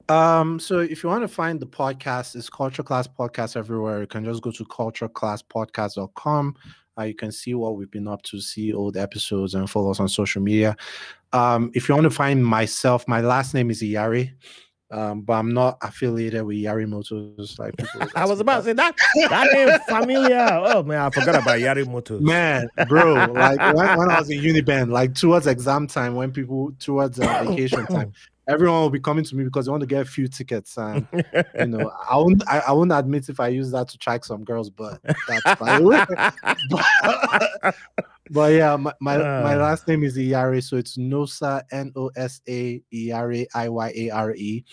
Um, 0.09 0.61
so 0.61 0.79
if 0.79 1.03
you 1.03 1.09
want 1.09 1.23
to 1.23 1.29
find 1.29 1.59
the 1.59 1.67
podcast, 1.67 2.37
it's 2.37 2.49
Culture 2.49 2.83
Class 2.83 3.09
Podcast 3.09 3.57
everywhere. 3.57 4.01
You 4.01 4.07
can 4.07 4.25
just 4.25 4.43
go 4.43 4.53
to 4.53 4.65
cultureclasspodcast.com. 4.65 6.57
Uh, 6.99 7.03
you 7.03 7.15
can 7.15 7.33
see 7.33 7.55
what 7.55 7.77
we've 7.77 7.91
been 7.91 8.09
up 8.09 8.23
to, 8.23 8.41
see 8.41 8.73
old 8.73 8.97
episodes, 8.97 9.55
and 9.55 9.69
follow 9.69 9.91
us 9.91 10.01
on 10.01 10.09
social 10.09 10.41
media. 10.41 10.77
Um, 11.33 11.71
if 11.75 11.89
you 11.89 11.95
want 11.95 12.05
to 12.05 12.11
find 12.11 12.45
myself, 12.45 13.07
my 13.07 13.21
last 13.21 13.53
name 13.53 13.71
is 13.71 13.83
Iyare, 13.83 14.33
um, 14.91 15.23
but 15.23 15.35
I'm 15.35 15.53
not 15.53 15.79
affiliated 15.83 16.43
with 16.45 16.57
Iyare 16.57 16.89
Motors. 16.89 17.59
Like 17.59 17.77
people 17.77 18.09
I 18.17 18.25
was 18.25 18.41
about 18.41 18.59
to 18.59 18.65
say 18.65 18.73
that 18.75 18.95
that 19.29 19.49
name 19.53 19.79
familiar. 19.89 20.49
Oh 20.51 20.83
man, 20.83 21.01
I 21.01 21.11
forgot 21.11 21.35
about 21.37 21.59
Iyare 21.59 21.87
Motors. 21.87 22.21
Man, 22.21 22.69
bro, 22.89 23.15
like 23.15 23.59
when, 23.75 23.99
when 23.99 24.11
I 24.11 24.21
was 24.21 24.31
in 24.31 24.41
Uniben, 24.41 24.91
like 24.91 25.15
towards 25.15 25.47
exam 25.47 25.87
time, 25.87 26.15
when 26.15 26.33
people 26.33 26.73
towards 26.79 27.19
uh, 27.19 27.45
vacation 27.45 27.87
time, 27.91 28.13
everyone 28.49 28.81
will 28.81 28.91
be 28.91 29.01
coming 29.01 29.25
to 29.25 29.37
me 29.37 29.45
because 29.45 29.67
they 29.67 29.71
want 29.71 29.81
to 29.81 29.87
get 29.87 30.03
a 30.03 30.05
few 30.05 30.29
tickets. 30.29 30.77
And 30.79 31.07
you 31.13 31.67
know, 31.67 31.91
I 32.11 32.17
won't, 32.17 32.43
I, 32.49 32.61
I 32.61 32.73
won't 32.73 32.93
admit 32.93 33.29
if 33.29 33.41
I 33.41 33.49
use 33.49 33.71
that 33.73 33.89
to 33.89 33.99
track 33.99 34.25
some 34.25 34.45
girls, 34.45 34.71
but 34.71 35.01
that's 35.29 35.61
way. 35.81 36.05
But, 36.71 37.75
but 38.31 38.53
yeah, 38.53 38.77
my 38.77 38.93
my, 39.01 39.19
my 39.19 39.55
Ah. 39.55 39.59
last 39.59 39.87
name 39.89 40.03
is 40.05 40.17
Iyare, 40.17 40.63
so 40.63 40.77
it's 40.77 40.97
Nosa 40.97 41.63
N 41.71 41.93
O 41.97 42.11
S 42.17 42.41
A 42.49 42.83
Iyare 42.93 43.47
I 43.55 43.69
Y 43.69 43.93
A 43.97 44.11
R 44.11 44.35
E. 44.35 44.65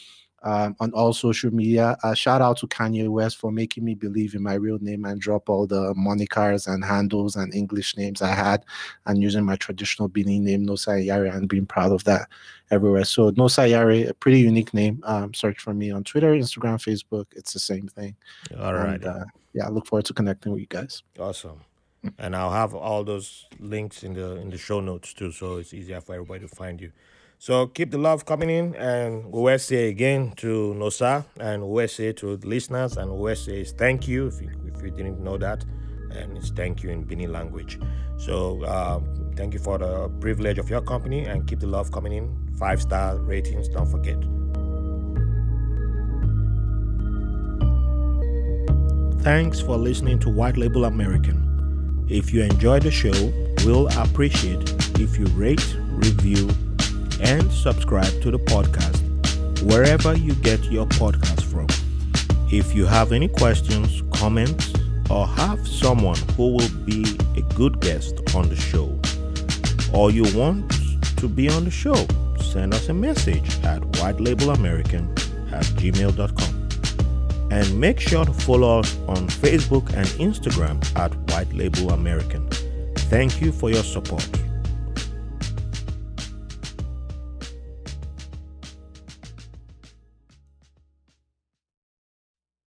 Um, 0.45 0.75
on 0.81 0.91
all 0.91 1.13
social 1.13 1.51
media. 1.53 1.95
Uh, 2.03 2.13
shout 2.13 2.41
out 2.41 2.57
to 2.57 2.67
Kanye 2.67 3.07
West 3.07 3.37
for 3.37 3.49
making 3.49 3.85
me 3.85 3.95
believe 3.95 4.35
in 4.35 4.43
my 4.43 4.55
real 4.55 4.77
name 4.81 5.05
and 5.05 5.21
drop 5.21 5.47
all 5.49 5.65
the 5.65 5.93
monikers 5.93 6.67
and 6.67 6.83
handles 6.83 7.37
and 7.37 7.55
English 7.55 7.95
names 7.95 8.21
I 8.21 8.33
had 8.33 8.65
and 9.05 9.23
using 9.23 9.45
my 9.45 9.55
traditional 9.55 10.09
Benin 10.09 10.43
name, 10.43 10.65
Nosa 10.67 10.99
Iyare, 11.01 11.33
and 11.33 11.47
being 11.47 11.65
proud 11.65 11.93
of 11.93 12.03
that 12.03 12.27
everywhere. 12.71 13.05
So 13.05 13.31
Nosa 13.31 13.69
Iyare, 13.69 14.09
a 14.09 14.13
pretty 14.13 14.41
unique 14.41 14.73
name. 14.73 14.99
Um, 15.05 15.33
search 15.33 15.61
for 15.61 15.73
me 15.73 15.91
on 15.91 16.03
Twitter, 16.03 16.33
Instagram, 16.33 16.75
Facebook. 16.75 17.27
It's 17.31 17.53
the 17.53 17.59
same 17.59 17.87
thing. 17.87 18.13
All 18.59 18.73
right. 18.73 18.95
And, 18.95 19.05
uh, 19.05 19.23
yeah, 19.53 19.67
I 19.67 19.69
look 19.69 19.87
forward 19.87 20.03
to 20.07 20.13
connecting 20.13 20.51
with 20.51 20.59
you 20.59 20.67
guys. 20.67 21.03
Awesome. 21.17 21.61
And 22.17 22.35
I'll 22.35 22.51
have 22.51 22.73
all 22.73 23.03
those 23.03 23.45
links 23.59 24.03
in 24.03 24.13
the 24.13 24.35
in 24.35 24.49
the 24.49 24.57
show 24.57 24.81
notes 24.81 25.13
too, 25.13 25.31
so 25.31 25.57
it's 25.57 25.73
easier 25.73 26.01
for 26.01 26.13
everybody 26.15 26.41
to 26.41 26.53
find 26.53 26.81
you. 26.81 26.91
So 27.39 27.67
keep 27.67 27.91
the 27.91 27.97
love 27.97 28.25
coming 28.25 28.49
in, 28.49 28.75
and 28.75 29.31
we 29.31 29.57
say 29.57 29.89
again 29.89 30.31
to 30.37 30.73
Nosa, 30.77 31.25
and 31.39 31.67
we 31.67 31.87
say 31.87 32.13
to 32.13 32.37
the 32.37 32.47
listeners, 32.47 32.97
and 32.97 33.11
we 33.11 33.35
say 33.35 33.61
is 33.61 33.71
thank 33.73 34.07
you 34.07 34.27
if 34.27 34.41
you, 34.41 34.49
if 34.65 34.81
you 34.81 34.91
didn't 34.91 35.21
know 35.21 35.37
that, 35.37 35.65
and 36.11 36.37
it's 36.37 36.51
thank 36.51 36.83
you 36.83 36.89
in 36.89 37.03
Bini 37.03 37.27
language. 37.27 37.79
So 38.17 38.63
um, 38.65 39.33
thank 39.35 39.53
you 39.53 39.59
for 39.59 39.77
the 39.77 40.09
privilege 40.21 40.57
of 40.57 40.69
your 40.69 40.81
company, 40.81 41.25
and 41.25 41.45
keep 41.47 41.59
the 41.59 41.67
love 41.67 41.91
coming 41.91 42.13
in. 42.13 42.53
Five 42.57 42.81
star 42.81 43.17
ratings, 43.17 43.67
don't 43.67 43.89
forget. 43.89 44.19
Thanks 49.21 49.59
for 49.59 49.77
listening 49.77 50.19
to 50.19 50.29
White 50.29 50.57
Label 50.57 50.85
American. 50.85 51.52
If 52.09 52.33
you 52.33 52.43
enjoy 52.43 52.79
the 52.79 52.91
show, 52.91 53.33
we'll 53.65 53.87
appreciate 53.99 54.73
if 54.99 55.17
you 55.17 55.25
rate, 55.27 55.75
review, 55.89 56.49
and 57.21 57.51
subscribe 57.51 58.21
to 58.21 58.31
the 58.31 58.39
podcast 58.39 58.99
wherever 59.63 60.15
you 60.15 60.33
get 60.35 60.63
your 60.65 60.85
podcast 60.85 61.43
from. 61.43 61.67
If 62.51 62.75
you 62.75 62.85
have 62.85 63.11
any 63.11 63.27
questions, 63.27 64.03
comments, 64.13 64.73
or 65.09 65.25
have 65.25 65.67
someone 65.67 66.17
who 66.35 66.53
will 66.55 66.69
be 66.85 67.17
a 67.37 67.41
good 67.55 67.79
guest 67.79 68.19
on 68.35 68.49
the 68.49 68.55
show, 68.55 68.99
or 69.93 70.11
you 70.11 70.23
want 70.37 70.71
to 71.17 71.27
be 71.27 71.49
on 71.49 71.63
the 71.63 71.71
show, 71.71 71.95
send 72.39 72.73
us 72.73 72.89
a 72.89 72.93
message 72.93 73.63
at 73.63 73.81
whitelabelamerican 73.93 75.09
at 75.53 75.63
gmail.com. 75.77 76.52
And 77.53 77.79
make 77.79 77.99
sure 77.99 78.25
to 78.25 78.33
follow 78.33 78.79
us 78.79 78.97
on 79.07 79.27
Facebook 79.27 79.87
and 79.93 80.07
Instagram 80.17 80.83
at 80.97 81.13
White 81.29 81.53
Label 81.53 81.91
American. 81.91 82.49
Thank 83.11 83.41
you 83.41 83.51
for 83.51 83.69
your 83.69 83.83
support. 83.83 84.27